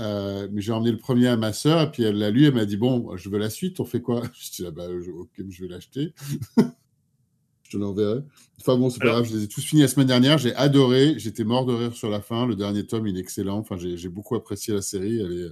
Euh, 0.00 0.48
mais 0.50 0.62
j'ai 0.62 0.72
emmené 0.72 0.90
le 0.90 0.98
premier 0.98 1.28
à 1.28 1.36
ma 1.36 1.52
sœur, 1.52 1.82
et 1.82 1.90
puis 1.90 2.02
elle 2.02 2.16
l'a 2.18 2.30
lu, 2.30 2.46
elle 2.46 2.54
m'a 2.54 2.64
dit 2.64 2.76
Bon, 2.76 3.16
je 3.16 3.28
veux 3.28 3.38
la 3.38 3.50
suite, 3.50 3.80
on 3.80 3.84
fait 3.84 4.00
quoi? 4.00 4.22
Je 4.34 4.50
dis 4.50 4.66
ah 4.66 4.70
bah, 4.70 4.88
Ok, 5.18 5.30
je 5.48 5.62
vais 5.62 5.68
l'acheter. 5.68 6.14
je 6.56 7.70
te 7.70 7.76
l'enverrai. 7.76 8.20
Enfin 8.60 8.76
bon, 8.76 8.90
c'est 8.90 9.00
pas 9.00 9.08
grave, 9.08 9.26
je 9.26 9.36
les 9.36 9.44
ai 9.44 9.48
tous 9.48 9.60
finis 9.60 9.82
la 9.82 9.88
semaine 9.88 10.06
dernière, 10.06 10.38
j'ai 10.38 10.54
adoré, 10.54 11.14
j'étais 11.18 11.44
mort 11.44 11.66
de 11.66 11.74
rire 11.74 11.94
sur 11.94 12.10
la 12.10 12.20
fin. 12.20 12.46
Le 12.46 12.56
dernier 12.56 12.86
tome, 12.86 13.06
il 13.06 13.16
est 13.16 13.20
excellent. 13.20 13.58
Enfin, 13.58 13.76
j'ai 13.78 14.08
beaucoup 14.08 14.34
apprécié 14.36 14.74
la 14.74 14.82
série, 14.82 15.20
elle 15.20 15.32
est 15.32 15.50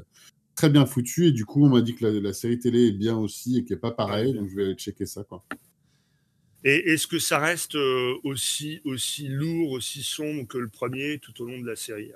très 0.55 0.70
bien 0.70 0.87
foutue, 0.87 1.27
et 1.27 1.33
du 1.33 1.45
coup, 1.45 1.65
on 1.65 1.69
m'a 1.69 1.83
dit 1.83 1.95
que 1.95 2.07
la, 2.07 2.33
série 2.33 2.59
télé 2.59 2.89
est 2.89 2.93
bien 2.93 3.16
aussi 3.16 3.59
et 3.59 3.65
qu'elle 3.65 3.77
n'est 3.77 3.81
pas 3.81 3.93
pareille, 3.93 4.35
donc 4.35 4.49
je 4.49 4.57
vais 4.57 4.65
aller 4.65 4.75
checker 4.75 5.07
ça. 5.07 5.23
Quoi. 5.23 5.45
Et 6.65 6.93
est-ce 6.93 7.07
que 7.07 7.20
ça 7.20 7.39
reste 7.39 7.77
euh, 7.77 8.15
aussi, 8.25 8.81
aussi 8.85 9.29
lourd, 9.29 9.70
aussi 9.70 10.03
sombre 10.03 10.49
que 10.49 10.59
le 10.59 10.69
premier 10.69 11.20
tout 11.20 11.41
au 11.43 11.47
long 11.47 11.61
de 11.61 11.66
la 11.66 11.77
série 11.77 12.11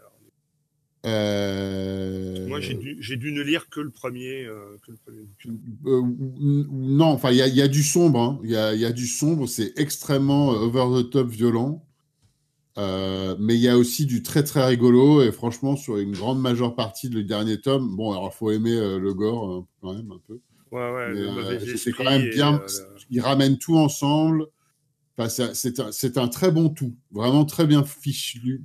euh... 1.05 2.47
Moi, 2.47 2.61
j'ai 2.61 2.75
dû, 3.17 3.33
ne 3.33 3.43
lire 3.43 3.69
que 3.69 3.81
le 3.81 3.91
premier. 3.91 4.45
Euh, 4.45 4.77
que 4.87 4.93
le 4.93 4.99
premier 4.99 5.27
euh, 5.87 6.03
non, 6.71 7.07
enfin, 7.07 7.33
il 7.33 7.37
y, 7.37 7.57
y, 7.57 7.63
a 7.63 7.69
du 7.69 7.83
sombre. 7.83 8.21
Hein. 8.21 8.41
Il 8.45 8.51
y, 8.51 8.57
a, 8.57 8.75
y, 8.75 8.85
a, 8.85 8.93
du 8.93 9.07
sombre. 9.07 9.49
C'est 9.49 9.73
extrêmement 9.79 10.51
over 10.51 11.03
the 11.03 11.11
top 11.11 11.29
violent. 11.29 11.85
mais 12.77 13.55
il 13.55 13.61
y 13.61 13.69
a 13.69 13.77
aussi 13.77 14.07
du 14.07 14.23
très 14.23 14.45
très 14.45 14.65
rigolo. 14.65 15.23
Et 15.23 15.33
franchement, 15.33 15.77
sur 15.77 15.99
une 15.99 16.13
grande 16.13 16.41
majeure 16.41 16.77
partie 16.77 17.09
de 17.09 17.17
le 17.17 17.25
dernier 17.25 17.61
tome, 17.61 17.97
bon, 17.97 18.13
alors 18.13 18.31
il 18.33 18.37
faut 18.37 18.51
aimer 18.51 18.77
le 18.77 19.15
gore 19.15 19.67
quand 19.81 19.95
même 19.95 20.13
un 20.13 20.21
peu. 20.27 20.39
Ouais, 20.71 20.91
ouais, 20.91 21.77
c'est 21.77 21.93
quand 21.93 22.05
même 22.05 22.31
bien. 22.31 22.63
Il 23.11 23.21
ramène 23.21 23.59
tout 23.59 23.77
ensemble. 23.77 24.47
Enfin, 25.19 25.29
c'est 25.29 25.79
un, 25.79 26.23
un, 26.23 26.29
très 26.29 26.51
bon 26.51 26.71
tout. 26.71 26.97
Vraiment 27.11 27.45
très 27.45 27.67
bien 27.67 27.85
ficelé, 27.85 28.61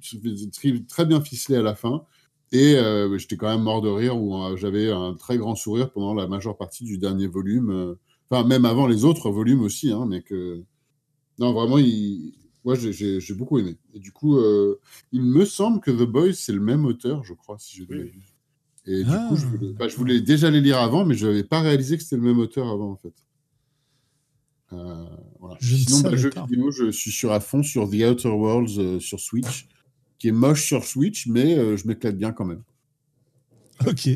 très 0.88 1.06
bien 1.06 1.20
ficelé 1.20 1.58
à 1.58 1.62
la 1.62 1.76
fin. 1.76 2.06
Et 2.54 2.76
euh, 2.76 3.18
j'étais 3.18 3.36
quand 3.38 3.50
même 3.50 3.64
mort 3.64 3.82
de 3.82 3.90
rire, 3.90 4.18
où 4.22 4.36
euh, 4.42 4.56
j'avais 4.56 4.90
un 4.92 5.14
très 5.16 5.38
grand 5.38 5.56
sourire 5.56 5.92
pendant 5.92 6.14
la 6.14 6.28
majeure 6.28 6.58
partie 6.58 6.84
du 6.86 6.98
dernier 6.98 7.28
volume. 7.28 7.70
euh, 7.72 7.96
Enfin, 8.30 8.46
même 8.46 8.66
avant 8.66 8.88
les 8.88 9.06
autres 9.06 9.30
volumes 9.32 9.62
aussi, 9.62 9.92
hein, 9.92 10.06
mais 10.08 10.22
que. 10.22 10.62
Non, 11.40 11.54
vraiment, 11.54 11.78
il... 11.78 12.34
moi, 12.66 12.76
j'ai- 12.76 12.92
j'ai 12.92 13.20
j'ai 13.22 13.34
beaucoup 13.34 13.58
aimé. 13.60 13.78
Et 13.94 14.00
du 14.00 14.12
coup, 14.12 14.38
il 15.14 15.22
me 15.24 15.46
semble 15.46 15.80
que 15.82 15.92
The 15.92 16.04
Boys, 16.10 16.34
c'est 16.34 16.52
le 16.52 16.60
même 16.60 16.84
auteur, 16.86 17.24
je 17.24 17.34
crois, 17.34 17.58
si 17.60 17.78
je 17.78 17.84
ne 17.94 18.02
Oui. 18.04 18.12
Et 18.86 19.04
Ah. 19.08 19.12
du 19.24 19.28
coup, 19.30 19.36
je 19.38 19.46
voulais, 19.46 19.74
bah, 19.74 19.88
je 19.88 19.96
voulais 19.98 20.20
déjà 20.22 20.50
les 20.50 20.60
lire 20.62 20.78
avant, 20.80 21.06
mais 21.06 21.16
je 21.16 21.28
n'avais 21.28 21.44
pas 21.46 21.62
réalisé 21.62 21.96
que 21.98 22.04
c'était 22.04 22.16
le 22.18 22.22
même 22.22 22.40
auteur 22.40 22.68
avant, 22.70 22.92
en 22.92 22.96
fait. 22.98 23.14
Euh, 24.74 25.06
voilà. 25.40 25.56
Je 25.62 25.76
Sinon, 25.78 26.02
bah, 26.02 26.16
vidéo, 26.46 26.72
je 26.72 26.92
suis 26.92 27.12
sur 27.12 27.32
à 27.32 27.40
fond 27.40 27.64
sur 27.64 27.90
The 27.90 27.94
Outer 28.12 28.30
Worlds 28.30 28.78
euh, 28.80 29.00
sur 29.00 29.20
Switch, 29.20 29.68
qui 30.20 30.30
est 30.30 30.34
moche 30.34 30.66
sur 30.66 30.84
Switch, 30.84 31.28
mais 31.28 31.58
euh, 31.58 31.78
je 31.78 31.88
m'éclate 31.88 32.18
bien 32.18 32.32
quand 32.32 32.46
même. 32.46 32.64
Ok. 33.86 34.10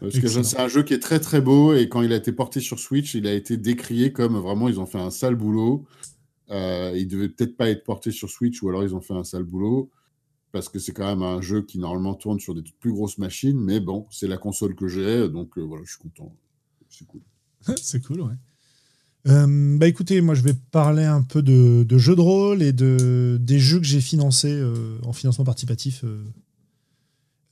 Parce 0.00 0.18
que 0.20 0.28
c'est 0.28 0.60
un 0.60 0.68
jeu 0.68 0.82
qui 0.84 0.94
est 0.94 1.00
très 1.00 1.18
très 1.18 1.40
beau 1.40 1.74
et 1.74 1.88
quand 1.88 2.02
il 2.02 2.12
a 2.12 2.16
été 2.16 2.32
porté 2.32 2.60
sur 2.60 2.78
Switch, 2.78 3.14
il 3.14 3.26
a 3.26 3.32
été 3.32 3.56
décrié 3.56 4.12
comme 4.12 4.36
vraiment 4.36 4.68
ils 4.68 4.78
ont 4.78 4.86
fait 4.86 5.00
un 5.00 5.10
sale 5.10 5.34
boulot. 5.34 5.86
Euh, 6.50 6.92
il 6.96 7.08
devait 7.08 7.28
peut-être 7.28 7.56
pas 7.56 7.68
être 7.68 7.84
porté 7.84 8.10
sur 8.10 8.30
Switch 8.30 8.62
ou 8.62 8.68
alors 8.68 8.84
ils 8.84 8.94
ont 8.94 9.00
fait 9.00 9.14
un 9.14 9.24
sale 9.24 9.42
boulot 9.42 9.90
parce 10.52 10.68
que 10.68 10.78
c'est 10.78 10.92
quand 10.92 11.06
même 11.06 11.22
un 11.22 11.40
jeu 11.40 11.62
qui 11.62 11.78
normalement 11.78 12.14
tourne 12.14 12.38
sur 12.38 12.54
des 12.54 12.62
plus 12.78 12.92
grosses 12.92 13.18
machines. 13.18 13.58
Mais 13.60 13.80
bon, 13.80 14.06
c'est 14.10 14.28
la 14.28 14.38
console 14.38 14.76
que 14.76 14.86
j'ai 14.86 15.28
donc 15.28 15.58
euh, 15.58 15.62
voilà, 15.62 15.82
je 15.84 15.90
suis 15.90 16.00
content. 16.00 16.32
C'est 16.88 17.06
cool. 17.06 17.20
C'est 17.76 18.00
cool, 18.00 18.20
ouais. 18.20 18.34
Euh, 19.26 19.76
bah 19.78 19.88
écoutez, 19.88 20.20
moi 20.20 20.34
je 20.34 20.42
vais 20.42 20.54
parler 20.70 21.04
un 21.04 21.22
peu 21.22 21.42
de, 21.42 21.84
jeux 21.98 22.16
de 22.16 22.20
rôle 22.20 22.62
et 22.62 22.72
de, 22.72 23.36
des 23.40 23.58
jeux 23.58 23.78
que 23.78 23.84
j'ai 23.86 24.00
financés 24.00 24.52
euh, 24.52 24.98
en 25.04 25.12
financement 25.12 25.44
participatif. 25.44 26.04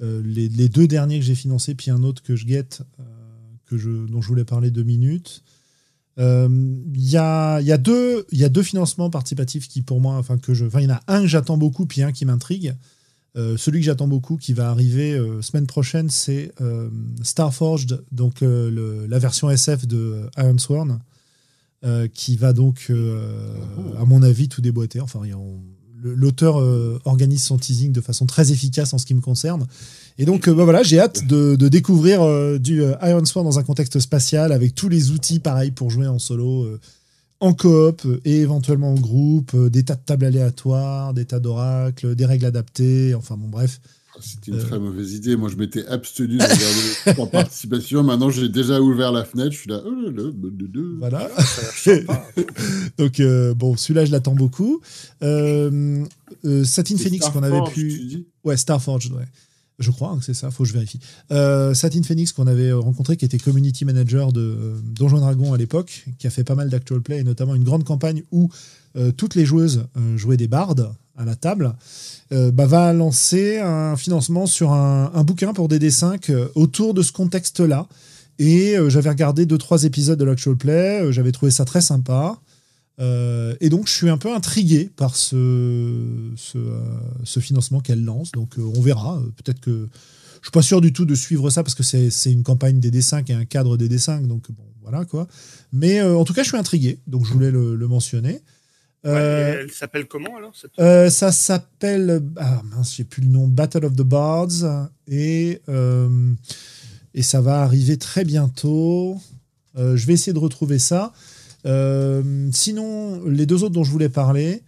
euh, 0.02 0.22
les, 0.24 0.68
deux 0.68 0.86
derniers 0.86 1.18
que 1.18 1.24
j'ai 1.24 1.34
financés, 1.34 1.74
puis 1.74 1.90
un 1.90 2.02
autre 2.02 2.22
que 2.22 2.36
je 2.36 2.44
guette, 2.46 2.82
que 3.66 3.76
je, 3.78 3.90
dont 4.06 4.20
je 4.20 4.28
voulais 4.28 4.44
parler 4.44 4.70
deux 4.70 4.82
minutes. 4.84 5.42
Il 6.18 6.82
y, 6.96 7.16
a, 7.18 7.60
deux- 7.78 8.24
y 8.32 8.44
a 8.44 8.48
deux 8.48 8.62
financements 8.62 9.10
participatifs 9.10 9.68
qui 9.68 9.82
pour 9.82 10.00
moi, 10.00 10.14
enfin 10.16 10.38
que 10.38 10.54
je, 10.54 10.64
il 10.74 10.82
y 10.82 10.86
en 10.86 10.94
a 10.94 11.02
un 11.08 11.22
que 11.22 11.26
j'attends 11.26 11.58
beaucoup, 11.58 11.84
puis 11.86 12.02
un 12.02 12.12
qui 12.12 12.24
m'intrigue. 12.24 12.74
Celui 13.34 13.80
que 13.80 13.84
j'attends 13.84 14.08
beaucoup, 14.08 14.38
qui 14.38 14.54
va 14.54 14.70
arriver 14.70 15.20
semaine 15.42 15.66
prochaine, 15.66 16.08
c'est 16.08 16.52
Starforged, 17.22 18.02
donc 18.12 18.40
la 18.40 19.18
version 19.18 19.50
SF 19.50 19.86
de 19.86 20.28
Iron 20.38 20.56
Sworn, 20.58 21.00
euh, 21.86 22.08
qui 22.12 22.36
va 22.36 22.52
donc, 22.52 22.86
euh, 22.90 23.48
Oh. 23.78 23.82
à 24.02 24.04
mon 24.04 24.22
avis, 24.22 24.48
tout 24.48 24.60
déboîter. 24.60 25.00
Enfin, 25.00 25.20
on- 25.36 25.60
l'auteur 26.02 26.60
euh, 26.60 27.00
organise 27.04 27.42
son 27.42 27.56
teasing 27.58 27.90
de 27.92 28.00
façon 28.00 28.26
très 28.26 28.52
efficace 28.52 28.92
en 28.92 28.98
ce 28.98 29.06
qui 29.06 29.14
me 29.14 29.20
concerne. 29.20 29.66
Et 30.18 30.24
donc, 30.24 30.48
bah 30.48 30.64
voilà, 30.64 30.82
j'ai 30.82 31.00
hâte 31.00 31.26
de, 31.26 31.56
de 31.56 31.68
découvrir 31.68 32.20
du 32.60 32.82
Iron 33.02 33.24
Sworn 33.24 33.46
dans 33.46 33.58
un 33.58 33.62
contexte 33.64 33.98
spatial 33.98 34.52
avec 34.52 34.74
tous 34.74 34.88
les 34.88 35.10
outils 35.10 35.40
pareils 35.40 35.70
pour 35.72 35.90
jouer 35.90 36.06
en 36.06 36.18
solo. 36.18 36.68
en 37.40 37.52
coop 37.52 38.06
et 38.24 38.36
éventuellement 38.40 38.92
en 38.92 39.00
groupe, 39.00 39.54
des 39.68 39.82
tas 39.82 39.94
de 39.96 40.00
tables 40.06 40.24
aléatoires, 40.26 41.12
des 41.12 41.24
tas 41.26 41.38
d'oracles, 41.40 42.14
des 42.14 42.24
règles 42.24 42.46
adaptées, 42.46 43.14
enfin 43.14 43.36
bon 43.36 43.48
bref. 43.48 43.80
C'était 44.20 44.52
une 44.52 44.58
Euh. 44.58 44.62
très 44.64 44.78
mauvaise 44.78 45.12
idée. 45.14 45.36
Moi, 45.36 45.48
je 45.50 45.56
m'étais 45.56 45.86
abstenu 45.86 46.36
de 46.38 46.42
regarder 46.42 47.20
en 47.20 47.26
participation. 47.26 48.02
Maintenant, 48.02 48.30
j'ai 48.30 48.48
déjà 48.48 48.80
ouvert 48.80 49.12
la 49.12 49.24
fenêtre. 49.24 49.52
Je 49.52 49.58
suis 49.58 49.70
là. 49.70 49.82
Oh 49.84 49.90
Voilà. 50.98 51.28
Ça 51.38 51.90
a 51.90 51.94
l'air 51.94 52.00
sympa. 52.00 52.26
Donc 52.98 53.20
euh, 53.20 53.54
bon, 53.54 53.76
celui-là 53.76 54.04
je 54.04 54.12
l'attends 54.12 54.34
beaucoup. 54.34 54.80
Euh, 55.22 56.04
euh, 56.44 56.64
Satin 56.64 56.96
Phoenix 56.96 57.28
qu'on 57.28 57.42
avait 57.42 57.56
Starforge, 57.56 57.74
pu... 57.74 57.88
tu 57.88 58.04
dis? 58.06 58.26
Ouais, 58.44 58.56
Starforged, 58.56 59.12
ouais. 59.12 59.26
Je 59.78 59.90
crois 59.90 60.08
hein, 60.10 60.18
que 60.18 60.24
c'est 60.24 60.32
ça, 60.34 60.50
faut 60.50 60.62
que 60.62 60.68
je 60.68 60.72
vérifie. 60.72 61.00
Euh, 61.30 61.74
Satin 61.74 62.02
Phoenix 62.02 62.32
qu'on 62.32 62.46
avait 62.46 62.72
rencontré, 62.72 63.16
qui 63.18 63.26
était 63.26 63.38
community 63.38 63.84
manager 63.84 64.32
de 64.32 64.40
euh, 64.40 64.78
Donjons 64.82 65.18
et 65.18 65.20
Dragons 65.20 65.52
à 65.52 65.58
l'époque, 65.58 66.06
qui 66.18 66.26
a 66.26 66.30
fait 66.30 66.44
pas 66.44 66.54
mal 66.54 66.70
d'actual 66.70 67.02
play, 67.02 67.18
et 67.18 67.24
notamment 67.24 67.54
une 67.54 67.64
grande 67.64 67.84
campagne 67.84 68.22
où 68.32 68.48
euh, 68.96 69.12
toutes 69.12 69.34
les 69.34 69.44
joueuses 69.44 69.84
euh, 69.98 70.16
jouaient 70.16 70.38
des 70.38 70.48
bardes 70.48 70.90
à 71.16 71.24
la 71.24 71.34
table, 71.34 71.74
euh, 72.32 72.50
bah, 72.50 72.66
va 72.66 72.92
lancer 72.92 73.58
un 73.58 73.96
financement 73.96 74.46
sur 74.46 74.72
un, 74.72 75.24
bouquin 75.24 75.52
pour 75.52 75.68
DD5 75.68 76.30
euh, 76.30 76.48
autour 76.54 76.94
de 76.94 77.02
ce 77.02 77.12
contexte-là. 77.12 77.86
Et 78.38 78.76
euh, 78.76 78.90
j'avais 78.90 79.10
regardé 79.10 79.46
deux 79.46 79.58
trois 79.58 79.84
épisodes 79.84 80.18
de 80.18 80.24
l'actual 80.24 80.56
play, 80.56 81.12
j'avais 81.12 81.32
trouvé 81.32 81.50
ça 81.50 81.64
très 81.64 81.80
sympa. 81.80 82.38
Et 83.60 83.68
donc, 83.68 83.88
je 83.88 83.92
suis 83.92 84.08
un 84.08 84.16
peu 84.16 84.34
intrigué 84.34 84.90
par 84.96 85.16
ce, 85.16 86.32
ce, 86.36 86.58
ce 87.24 87.40
financement 87.40 87.80
qu'elle 87.80 88.02
lance. 88.02 88.32
Donc, 88.32 88.54
on 88.58 88.80
verra. 88.80 89.22
Peut-être 89.36 89.60
que. 89.60 89.88
Je 90.40 90.48
suis 90.48 90.52
pas 90.52 90.62
sûr 90.62 90.80
du 90.80 90.92
tout 90.92 91.04
de 91.04 91.14
suivre 91.14 91.50
ça 91.50 91.62
parce 91.62 91.74
que 91.74 91.82
c'est 91.82 92.32
une 92.32 92.42
campagne 92.42 92.78
DD5 92.78 93.30
et 93.30 93.34
un 93.34 93.44
cadre 93.44 93.76
DD5. 93.76 94.26
Donc, 94.26 94.46
voilà 94.80 95.04
quoi. 95.04 95.28
Mais 95.74 96.00
en 96.00 96.24
tout 96.24 96.32
cas, 96.32 96.42
je 96.42 96.48
suis 96.48 96.56
intrigué. 96.56 96.98
Donc, 97.06 97.26
je 97.26 97.34
voulais 97.34 97.50
le 97.50 97.86
mentionner. 97.86 98.40
Euh, 99.06 99.60
elle 99.62 99.70
s'appelle 99.72 100.06
comment 100.06 100.36
alors 100.36 100.54
cette- 100.56 100.78
euh, 100.78 101.08
ça 101.10 101.32
s'appelle. 101.32 102.22
Ah 102.36 102.62
mince, 102.64 102.94
j'ai 102.96 103.04
plus 103.04 103.22
le 103.22 103.28
nom. 103.28 103.46
Battle 103.46 103.84
of 103.84 103.94
the 103.94 104.02
Bards. 104.02 104.88
Et, 105.08 105.62
euh, 105.68 106.32
et 107.14 107.22
ça 107.22 107.40
va 107.40 107.62
arriver 107.62 107.96
très 107.98 108.24
bientôt. 108.24 109.18
Je 109.76 110.06
vais 110.06 110.14
essayer 110.14 110.32
de 110.32 110.38
retrouver 110.38 110.78
ça. 110.78 111.12
Sinon, 112.52 113.24
les 113.26 113.46
deux 113.46 113.62
autres 113.62 113.74
dont 113.74 113.84
je 113.84 113.90
voulais 113.90 114.08
parler, 114.08 114.62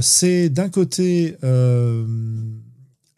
c'est 0.00 0.48
d'un 0.48 0.68
côté. 0.68 1.36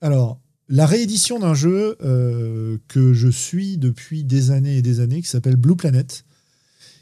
alors, 0.01 0.41
la 0.69 0.87
réédition 0.87 1.39
d'un 1.39 1.55
jeu 1.55 1.97
que 2.89 3.13
je 3.15 3.29
suis 3.29 3.79
depuis 3.79 4.25
des 4.25 4.51
années 4.51 4.77
et 4.79 4.83
des 4.83 5.01
années 5.01 5.23
qui 5.23 5.29
s'appelle 5.29 5.57
Blue 5.57 5.77
Planet 5.77 6.25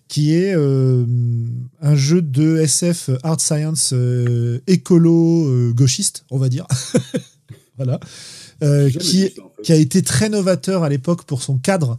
qui 0.08 0.34
est 0.34 0.54
euh, 0.54 1.04
un 1.80 1.96
jeu 1.96 2.22
de 2.22 2.58
SF 2.58 3.10
art 3.22 3.40
science 3.40 3.90
euh, 3.92 4.60
écolo 4.66 5.48
euh, 5.48 5.72
gauchiste, 5.72 6.24
on 6.30 6.38
va 6.38 6.48
dire. 6.48 6.66
voilà. 7.76 7.98
Qui, 8.60 8.66
vu 8.66 9.24
est- 9.24 9.36
ça, 9.36 9.42
en 9.42 9.50
fait. 9.56 9.62
qui 9.62 9.72
a 9.72 9.76
été 9.76 10.02
très 10.02 10.28
novateur 10.28 10.82
à 10.82 10.88
l'époque 10.88 11.24
pour 11.24 11.42
son 11.42 11.58
cadre 11.58 11.98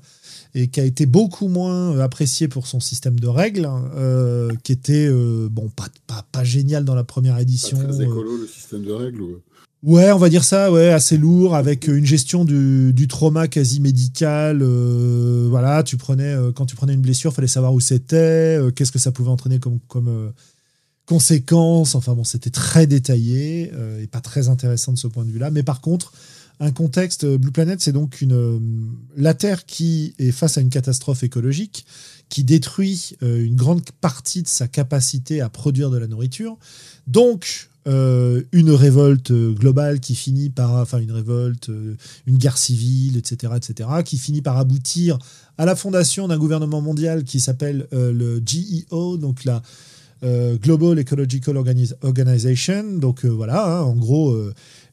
et 0.55 0.69
qui 0.69 0.79
a 0.79 0.83
été 0.85 1.05
beaucoup 1.05 1.49
moins 1.49 1.99
apprécié 1.99 2.47
pour 2.47 2.65
son 2.65 2.79
système 2.79 3.19
de 3.19 3.27
règles, 3.27 3.69
euh, 3.95 4.49
qui 4.63 4.71
était 4.71 5.07
euh, 5.07 5.49
bon 5.51 5.69
pas, 5.69 5.87
pas, 6.07 6.25
pas 6.31 6.43
génial 6.43 6.83
dans 6.85 6.95
la 6.95 7.03
première 7.03 7.35
Pas 7.35 7.41
édition. 7.41 7.77
très 7.77 7.99
euh, 7.99 8.05
écolo 8.05 8.37
le 8.37 8.47
système 8.47 8.83
de 8.83 8.91
règles. 8.91 9.21
ou- 9.21 9.41
Ouais, 9.83 10.11
on 10.11 10.17
va 10.17 10.29
dire 10.29 10.43
ça, 10.43 10.71
ouais, 10.71 10.89
assez 10.89 11.17
lourd, 11.17 11.55
avec 11.55 11.87
une 11.87 12.05
gestion 12.05 12.45
du, 12.45 12.93
du 12.93 13.07
trauma 13.07 13.47
quasi 13.47 13.79
médical. 13.79 14.61
euh, 14.63 15.47
voilà, 15.49 15.83
tu 15.83 15.97
prenais 15.97 16.33
euh, 16.33 16.51
quand 16.51 16.65
tu 16.65 16.75
prenais 16.75 16.93
une 16.93 17.01
blessure, 17.01 17.31
fallait 17.33 17.47
savoir 17.47 17.73
où 17.73 17.79
c'était, 17.79 18.57
euh, 18.59 18.71
qu'est-ce 18.71 18.91
que 18.91 18.97
ça 18.99 19.11
pouvait 19.11 19.29
entraîner 19.29 19.59
comme, 19.59 19.79
comme 19.87 20.07
euh, 20.07 20.29
conséquence. 21.05 21.93
Enfin 21.93 22.15
bon, 22.15 22.23
c'était 22.23 22.49
très 22.49 22.87
détaillé 22.87 23.71
euh, 23.75 24.01
et 24.01 24.07
pas 24.07 24.19
très 24.19 24.49
intéressant 24.49 24.93
de 24.93 24.97
ce 24.97 25.07
point 25.07 25.23
de 25.23 25.29
vue-là. 25.29 25.51
Mais 25.51 25.61
par 25.63 25.79
contre, 25.79 26.11
un 26.59 26.71
contexte 26.71 27.25
euh, 27.25 27.37
Blue 27.37 27.51
Planet, 27.51 27.79
c'est 27.79 27.91
donc 27.93 28.21
une 28.21 28.33
euh, 28.33 28.59
la 29.15 29.35
Terre 29.35 29.67
qui 29.67 30.15
est 30.17 30.31
face 30.31 30.57
à 30.57 30.61
une 30.61 30.69
catastrophe 30.71 31.21
écologique 31.21 31.85
qui 32.29 32.43
détruit 32.43 33.15
euh, 33.21 33.45
une 33.45 33.55
grande 33.55 33.83
partie 34.01 34.41
de 34.41 34.47
sa 34.47 34.67
capacité 34.67 35.39
à 35.39 35.49
produire 35.49 35.91
de 35.91 35.99
la 35.99 36.07
nourriture. 36.07 36.57
Donc, 37.05 37.69
euh, 37.87 38.41
une 38.51 38.71
révolte 38.71 39.31
euh, 39.31 39.53
globale 39.53 40.01
qui 40.01 40.13
finit 40.13 40.49
par, 40.49 40.75
enfin 40.75 40.99
une 40.99 41.11
révolte, 41.11 41.69
euh, 41.69 41.95
une 42.25 42.37
guerre 42.37 42.57
civile, 42.57 43.15
etc., 43.15 43.53
etc., 43.55 43.89
qui 44.03 44.17
finit 44.17 44.41
par 44.41 44.57
aboutir 44.57 45.17
à 45.57 45.65
la 45.65 45.73
fondation 45.73 46.27
d'un 46.27 46.37
gouvernement 46.37 46.81
mondial 46.81 47.23
qui 47.23 47.39
s'appelle 47.39 47.87
le 47.91 48.41
GEO, 48.45 49.17
donc 49.17 49.43
la 49.43 49.61
Global 50.21 50.99
Ecological 50.99 51.55
Organi- 51.55 51.93
Organization. 52.01 52.83
Donc 52.97 53.25
voilà, 53.25 53.79
hein, 53.79 53.81
en 53.81 53.95
gros, 53.95 54.37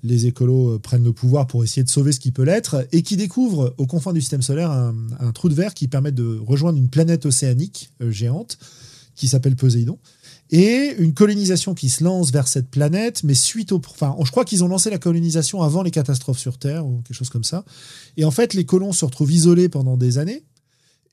les 0.03 0.25
écolos 0.25 0.79
prennent 0.79 1.05
le 1.05 1.12
pouvoir 1.12 1.47
pour 1.47 1.65
essayer 1.65 1.83
de 1.83 1.91
sauver 1.91 2.12
ce 2.12 2.21
qui 2.21 2.33
peut 2.33 2.45
l'être 2.45 2.87
et 2.93 3.03
qui 3.03 3.19
découvrent 3.19 3.75
aux 3.77 3.87
confins 3.87 4.15
du 4.15 4.23
système 4.23 4.41
solaire 4.41 4.71
un, 4.71 5.33
trou 5.35 5.51
de 5.51 5.55
verre 5.55 5.75
qui 5.75 5.87
permet 5.87 6.12
de 6.12 6.41
rejoindre 6.47 6.79
une 6.79 6.89
planète 6.89 7.27
océanique 7.27 7.91
géante 8.01 8.57
qui 9.15 9.29
s'appelle 9.29 9.57
Poséidon 9.57 9.99
et 10.51 10.95
une 10.99 11.15
colonisation 11.15 11.75
qui 11.75 11.89
se 11.89 12.05
lance 12.05 12.31
vers 12.31 12.49
cette 12.49 12.69
planète, 12.69 13.25
mais 13.25 13.35
suite 13.35 13.73
au. 13.73 13.81
Enfin, 13.91 14.15
je 14.25 14.31
crois 14.31 14.45
qu'ils 14.45 14.62
ont 14.62 14.69
lancé 14.69 14.91
la 14.91 14.99
colonisation 14.99 15.62
avant 15.62 15.83
les 15.83 15.91
catastrophes 15.91 16.39
sur 16.39 16.59
Terre 16.59 16.87
ou 16.87 17.03
quelque 17.03 17.16
chose 17.16 17.31
comme 17.31 17.45
ça. 17.45 17.65
Et 18.16 18.25
en 18.25 18.31
fait, 18.31 18.55
les 18.55 18.65
colons 18.65 18.93
se 18.93 19.05
retrouvent 19.05 19.33
isolés 19.33 19.69
pendant 19.69 19.97
des 19.97 20.19
années. 20.19 20.45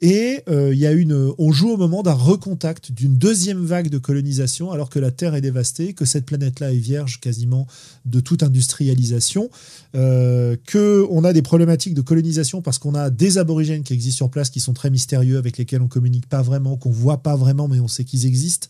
Et 0.03 0.41
euh, 0.49 0.73
y 0.73 0.87
a 0.87 0.91
une, 0.93 1.31
on 1.37 1.51
joue 1.51 1.69
au 1.69 1.77
moment 1.77 2.01
d'un 2.01 2.13
recontact, 2.13 2.91
d'une 2.91 3.17
deuxième 3.17 3.63
vague 3.63 3.89
de 3.89 3.99
colonisation, 3.99 4.71
alors 4.71 4.89
que 4.89 4.97
la 4.97 5.11
Terre 5.11 5.35
est 5.35 5.41
dévastée, 5.41 5.93
que 5.93 6.05
cette 6.05 6.25
planète-là 6.25 6.73
est 6.73 6.77
vierge 6.77 7.19
quasiment 7.19 7.67
de 8.05 8.19
toute 8.19 8.41
industrialisation, 8.41 9.51
euh, 9.93 10.57
que 10.65 11.05
on 11.11 11.23
a 11.23 11.33
des 11.33 11.43
problématiques 11.43 11.93
de 11.93 12.01
colonisation 12.01 12.63
parce 12.63 12.79
qu'on 12.79 12.95
a 12.95 13.11
des 13.11 13.37
aborigènes 13.37 13.83
qui 13.83 13.93
existent 13.93 14.17
sur 14.17 14.31
place, 14.31 14.49
qui 14.49 14.59
sont 14.59 14.73
très 14.73 14.89
mystérieux, 14.89 15.37
avec 15.37 15.59
lesquels 15.59 15.83
on 15.83 15.87
communique 15.87 16.27
pas 16.27 16.41
vraiment, 16.41 16.77
qu'on 16.77 16.89
voit 16.89 17.21
pas 17.21 17.35
vraiment, 17.35 17.67
mais 17.67 17.79
on 17.79 17.87
sait 17.87 18.03
qu'ils 18.03 18.25
existent 18.25 18.69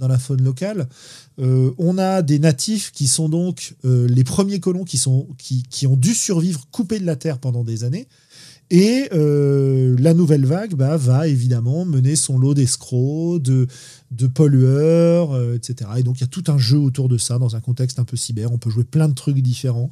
dans 0.00 0.08
la 0.08 0.18
faune 0.18 0.42
locale. 0.42 0.88
Euh, 1.38 1.70
on 1.78 1.98
a 1.98 2.22
des 2.22 2.38
natifs 2.38 2.90
qui 2.90 3.06
sont 3.06 3.28
donc 3.28 3.74
euh, 3.84 4.08
les 4.08 4.24
premiers 4.24 4.58
colons 4.58 4.84
qui, 4.84 4.96
sont, 4.96 5.28
qui, 5.38 5.62
qui, 5.62 5.86
ont 5.86 5.96
dû 5.96 6.14
survivre 6.14 6.66
coupés 6.72 6.98
de 6.98 7.06
la 7.06 7.16
terre 7.16 7.38
pendant 7.38 7.62
des 7.62 7.84
années. 7.84 8.08
Et 8.70 9.08
euh, 9.12 9.96
la 9.98 10.14
nouvelle 10.14 10.46
vague 10.46 10.74
bah, 10.74 10.96
va 10.96 11.26
évidemment 11.26 11.84
mener 11.84 12.16
son 12.16 12.38
lot 12.38 12.54
d'escrocs, 12.54 13.42
de, 13.42 13.66
de 14.12 14.26
pollueurs, 14.26 15.54
etc. 15.54 15.90
Et 15.98 16.02
donc 16.02 16.18
il 16.18 16.20
y 16.20 16.24
a 16.24 16.28
tout 16.28 16.44
un 16.48 16.58
jeu 16.58 16.78
autour 16.78 17.08
de 17.08 17.18
ça 17.18 17.38
dans 17.38 17.56
un 17.56 17.60
contexte 17.60 17.98
un 17.98 18.04
peu 18.04 18.16
cyber. 18.16 18.52
On 18.52 18.58
peut 18.58 18.70
jouer 18.70 18.84
plein 18.84 19.08
de 19.08 19.14
trucs 19.14 19.40
différents. 19.40 19.90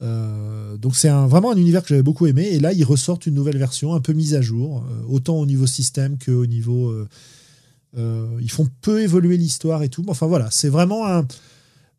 donc 0.00 0.96
c'est 0.96 1.08
vraiment 1.08 1.50
un 1.50 1.56
univers 1.56 1.82
que 1.82 1.88
j'avais 1.88 2.02
beaucoup 2.02 2.26
aimé. 2.26 2.48
Et 2.52 2.60
là, 2.60 2.74
ils 2.74 2.84
ressortent 2.84 3.26
une 3.26 3.34
nouvelle 3.34 3.58
version, 3.58 3.94
un 3.94 4.00
peu 4.00 4.12
mise 4.12 4.34
à 4.34 4.42
jour, 4.42 4.84
autant 5.08 5.36
au 5.36 5.46
niveau 5.46 5.66
système 5.66 6.18
qu'au 6.18 6.44
niveau 6.44 6.94
ils 7.96 8.50
font 8.50 8.68
peu 8.80 9.02
évoluer 9.02 9.36
l'histoire 9.36 9.82
et 9.82 9.88
tout. 9.88 10.04
Enfin 10.08 10.26
voilà, 10.26 10.50
c'est 10.50 10.68
vraiment 10.68 11.06
un, 11.06 11.26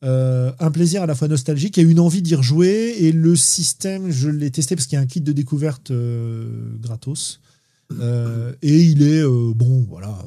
euh, 0.03 0.51
un 0.57 0.71
plaisir 0.71 1.03
à 1.03 1.05
la 1.05 1.13
fois 1.13 1.27
nostalgique 1.27 1.77
et 1.77 1.81
une 1.81 1.99
envie 1.99 2.23
d'y 2.23 2.33
rejouer. 2.33 2.95
Et 3.03 3.11
le 3.11 3.35
système, 3.35 4.09
je 4.09 4.29
l'ai 4.29 4.49
testé 4.49 4.75
parce 4.75 4.87
qu'il 4.87 4.95
y 4.95 4.99
a 4.99 5.01
un 5.01 5.05
kit 5.05 5.21
de 5.21 5.31
découverte 5.31 5.91
euh, 5.91 6.75
gratos. 6.79 7.39
et 7.91 8.83
il 8.83 9.03
est, 9.03 9.23
bon, 9.23 9.85
voilà, 9.89 10.17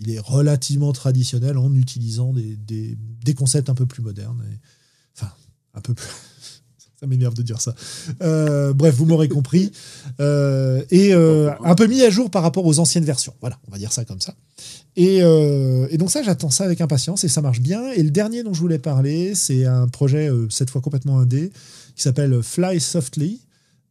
il 0.00 0.10
est 0.10 0.20
relativement 0.20 0.92
traditionnel 0.92 1.58
en 1.58 1.74
utilisant 1.74 2.32
des 2.34 3.34
concepts 3.34 3.70
un 3.70 3.74
peu 3.74 3.86
plus 3.86 4.02
modernes. 4.02 4.42
enfin, 5.16 5.32
un 5.74 5.80
peu 5.80 5.94
plus. 5.94 6.06
ça 7.00 7.06
m'énerve 7.06 7.34
de 7.34 7.42
dire 7.42 7.60
ça. 7.60 7.74
bref, 8.20 8.94
vous 8.94 9.06
m'aurez 9.06 9.28
compris. 9.28 9.72
et 10.20 11.12
un 11.12 11.74
peu 11.74 11.86
mis 11.88 12.02
à 12.02 12.10
jour 12.10 12.30
par 12.30 12.42
rapport 12.42 12.66
aux 12.66 12.78
anciennes 12.78 13.06
versions. 13.06 13.34
Voilà, 13.40 13.58
on 13.66 13.72
va 13.72 13.78
dire 13.78 13.92
ça 13.92 14.04
comme 14.04 14.20
ça. 14.20 14.36
Euh, 14.98 15.86
et, 15.90 15.98
donc 15.98 16.10
ça, 16.10 16.22
j'attends 16.22 16.50
ça 16.50 16.64
avec 16.64 16.80
impatience 16.80 17.24
et 17.24 17.28
ça 17.28 17.42
marche 17.42 17.60
bien. 17.60 17.90
Et 17.92 18.02
le 18.02 18.10
dernier 18.10 18.42
dont 18.42 18.54
je 18.54 18.60
voulais 18.60 18.78
parler, 18.78 19.34
c'est 19.34 19.64
un 19.64 19.88
projet 19.88 20.30
euh, 20.30 20.46
cette 20.50 20.70
fois 20.70 20.80
complètement 20.80 21.18
indé 21.18 21.50
qui 21.96 22.02
s'appelle 22.02 22.42
Fly 22.42 22.80
Softly 22.80 23.40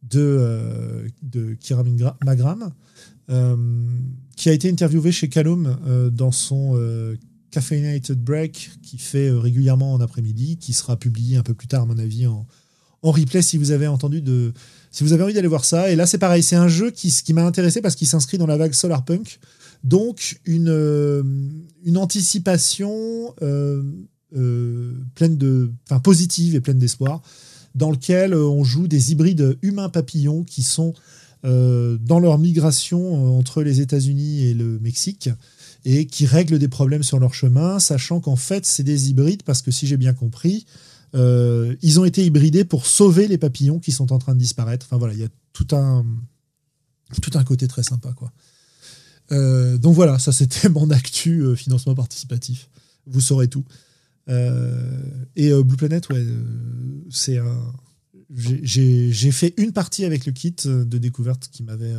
de, 0.02 0.20
euh, 0.20 1.08
de 1.22 1.54
Kira 1.54 1.82
Magram, 2.24 2.70
qui 4.36 4.50
a 4.50 4.52
été 4.52 4.70
interviewé 4.70 5.12
chez 5.12 5.28
Calum 5.28 5.78
dans 6.12 6.32
son 6.32 6.78
Caffeinated 7.50 8.22
Break 8.22 8.72
qui 8.82 8.98
fait 8.98 9.30
régulièrement 9.30 9.94
en 9.94 10.00
après-midi, 10.00 10.58
qui 10.58 10.74
sera 10.74 10.98
publié 10.98 11.38
un 11.38 11.42
peu 11.42 11.54
plus 11.54 11.66
tard 11.66 11.84
à 11.84 11.86
mon 11.86 11.96
avis 11.96 12.26
en, 12.26 12.46
en 13.00 13.10
replay 13.10 13.40
si 13.40 13.56
vous 13.56 13.70
avez 13.70 13.86
entendu 13.86 14.22
si 14.90 15.02
vous 15.02 15.14
avez 15.14 15.22
envie 15.22 15.32
d'aller 15.32 15.48
voir 15.48 15.64
ça. 15.64 15.90
Et 15.90 15.96
là, 15.96 16.06
c'est 16.06 16.18
pareil, 16.18 16.42
c'est 16.42 16.56
un 16.56 16.68
jeu 16.68 16.90
qui, 16.90 17.10
qui 17.10 17.32
m'a 17.32 17.46
intéressé 17.46 17.80
parce 17.80 17.94
qu'il 17.94 18.06
s'inscrit 18.06 18.36
dans 18.36 18.46
la 18.46 18.58
vague 18.58 18.74
Solarpunk. 18.74 19.40
Donc, 19.84 20.40
une, 20.46 20.70
euh, 20.70 21.22
une 21.84 21.98
anticipation 21.98 23.34
euh, 23.42 23.82
euh, 24.34 24.94
pleine 25.14 25.36
de, 25.36 25.70
enfin, 25.86 26.00
positive 26.00 26.54
et 26.54 26.60
pleine 26.60 26.78
d'espoir, 26.78 27.20
dans 27.74 27.90
lequel 27.90 28.34
on 28.34 28.64
joue 28.64 28.88
des 28.88 29.12
hybrides 29.12 29.58
humains-papillons 29.62 30.42
qui 30.42 30.62
sont 30.62 30.94
dans 31.42 32.20
leur 32.20 32.38
migration 32.38 33.36
entre 33.36 33.62
les 33.62 33.82
États-Unis 33.82 34.44
et 34.44 34.54
le 34.54 34.78
Mexique 34.80 35.28
et 35.84 36.06
qui 36.06 36.24
règlent 36.24 36.58
des 36.58 36.68
problèmes 36.68 37.02
sur 37.02 37.18
leur 37.18 37.34
chemin, 37.34 37.78
sachant 37.80 38.18
qu'en 38.18 38.36
fait, 38.36 38.64
c'est 38.64 38.82
des 38.82 39.10
hybrides 39.10 39.42
parce 39.42 39.60
que 39.60 39.70
si 39.70 39.86
j'ai 39.86 39.98
bien 39.98 40.14
compris, 40.14 40.64
ils 41.12 42.00
ont 42.00 42.06
été 42.06 42.24
hybridés 42.24 42.64
pour 42.64 42.86
sauver 42.86 43.28
les 43.28 43.36
papillons 43.36 43.78
qui 43.78 43.92
sont 43.92 44.10
en 44.10 44.18
train 44.18 44.32
de 44.32 44.38
disparaître. 44.38 44.86
Enfin 44.88 44.96
voilà, 44.96 45.12
il 45.12 45.20
y 45.20 45.24
a 45.24 45.28
tout 45.52 45.66
un, 45.72 46.06
tout 47.20 47.32
un 47.34 47.44
côté 47.44 47.68
très 47.68 47.82
sympa, 47.82 48.14
quoi. 48.14 48.32
Euh, 49.32 49.78
donc 49.78 49.94
voilà, 49.94 50.18
ça 50.18 50.32
c'était 50.32 50.68
mon 50.70 50.90
actu 50.90 51.40
euh, 51.40 51.54
financement 51.54 51.94
participatif. 51.94 52.68
Vous 53.06 53.20
saurez 53.20 53.48
tout. 53.48 53.64
Euh, 54.28 54.90
et 55.36 55.52
Blue 55.62 55.76
Planet, 55.76 56.08
ouais, 56.10 56.24
c'est 57.10 57.38
un. 57.38 57.72
J'ai 58.30 59.30
fait 59.30 59.52
une 59.58 59.72
partie 59.72 60.04
avec 60.04 60.26
le 60.26 60.32
kit 60.32 60.54
de 60.64 60.98
découverte 60.98 61.48
qui 61.52 61.62
m'avait 61.62 61.92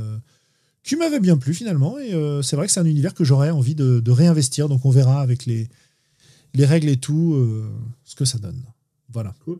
qui 0.83 0.95
m'avait 0.95 1.19
bien 1.19 1.37
plu 1.37 1.53
finalement. 1.53 1.99
Et 1.99 2.11
c'est 2.41 2.55
vrai 2.55 2.65
que 2.65 2.73
c'est 2.73 2.79
un 2.79 2.85
univers 2.85 3.13
que 3.13 3.23
j'aurais 3.23 3.51
envie 3.51 3.75
de, 3.75 4.11
réinvestir. 4.11 4.67
Donc 4.67 4.85
on 4.85 4.89
verra 4.89 5.21
avec 5.21 5.45
les, 5.45 5.69
les 6.55 6.65
règles 6.65 6.89
et 6.89 6.97
tout 6.97 7.39
ce 8.03 8.15
que 8.15 8.25
ça 8.25 8.39
donne. 8.39 8.59
Voilà. 9.13 9.35
Cool. 9.45 9.59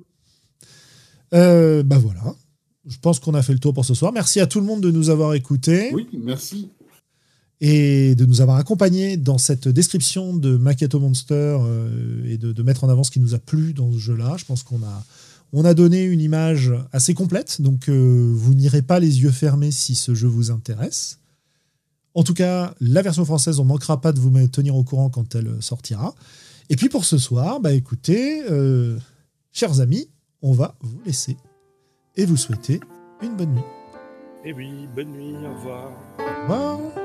bah 1.31 1.99
voilà. 1.99 2.35
Je 2.87 2.97
pense 2.97 3.19
qu'on 3.19 3.35
a 3.35 3.43
fait 3.43 3.53
le 3.53 3.59
tour 3.59 3.75
pour 3.75 3.85
ce 3.85 3.93
soir. 3.93 4.11
Merci 4.11 4.39
à 4.39 4.47
tout 4.47 4.59
le 4.59 4.65
monde 4.65 4.81
de 4.81 4.89
nous 4.89 5.11
avoir 5.11 5.35
écoutés. 5.35 5.91
Oui, 5.93 6.07
merci 6.13 6.71
et 7.61 8.15
de 8.15 8.25
nous 8.25 8.41
avoir 8.41 8.57
accompagnés 8.57 9.17
dans 9.17 9.37
cette 9.37 9.67
description 9.67 10.35
de 10.35 10.57
Maketo 10.57 10.99
Monster 10.99 11.57
euh, 11.59 12.23
et 12.25 12.37
de, 12.37 12.63
mettre 12.63 12.83
en 12.83 12.89
avant 12.89 13.03
ce 13.03 13.11
qui 13.11 13.19
nous 13.19 13.33
a 13.33 13.39
plu 13.39 13.73
dans 13.73 13.91
ce 13.91 13.97
jeu-là. 13.97 14.35
Je 14.37 14.45
pense 14.45 14.63
qu'on 14.63 14.83
a, 14.83 15.05
on 15.53 15.63
a 15.63 15.73
donné 15.73 16.03
une 16.03 16.21
image 16.21 16.73
assez 16.91 17.13
complète, 17.13 17.61
donc 17.61 17.87
euh, 17.87 18.31
vous 18.35 18.53
n'irez 18.53 18.81
pas 18.81 18.99
les 18.99 19.21
yeux 19.21 19.31
fermés 19.31 19.71
si 19.71 19.95
ce 19.95 20.13
jeu 20.13 20.27
vous 20.27 20.51
intéresse. 20.51 21.19
En 22.13 22.23
tout 22.23 22.33
cas, 22.33 22.73
la 22.79 23.01
version 23.01 23.25
française, 23.25 23.59
on 23.59 23.65
manquera 23.65 23.99
pas 23.99 24.13
de 24.13 24.19
vous 24.19 24.47
tenir 24.47 24.75
au 24.75 24.83
courant 24.83 25.09
quand 25.09 25.35
elle 25.35 25.51
sortira. 25.59 26.15
Et 26.69 26.75
puis 26.75 26.89
pour 26.89 27.05
ce 27.05 27.17
soir, 27.17 27.59
bah 27.59 27.73
écoutez, 27.73 28.41
euh, 28.49 28.97
chers 29.51 29.81
amis, 29.81 30.09
on 30.41 30.53
va 30.53 30.75
vous 30.81 30.99
laisser 31.05 31.37
et 32.15 32.25
vous 32.25 32.37
souhaiter 32.37 32.79
une 33.21 33.35
bonne 33.35 33.53
nuit. 33.53 33.63
Eh 34.45 34.53
oui, 34.53 34.87
bonne 34.95 35.11
nuit, 35.11 35.35
au 35.35 35.55
revoir. 35.55 35.91
Au 36.19 36.41
revoir. 36.43 37.04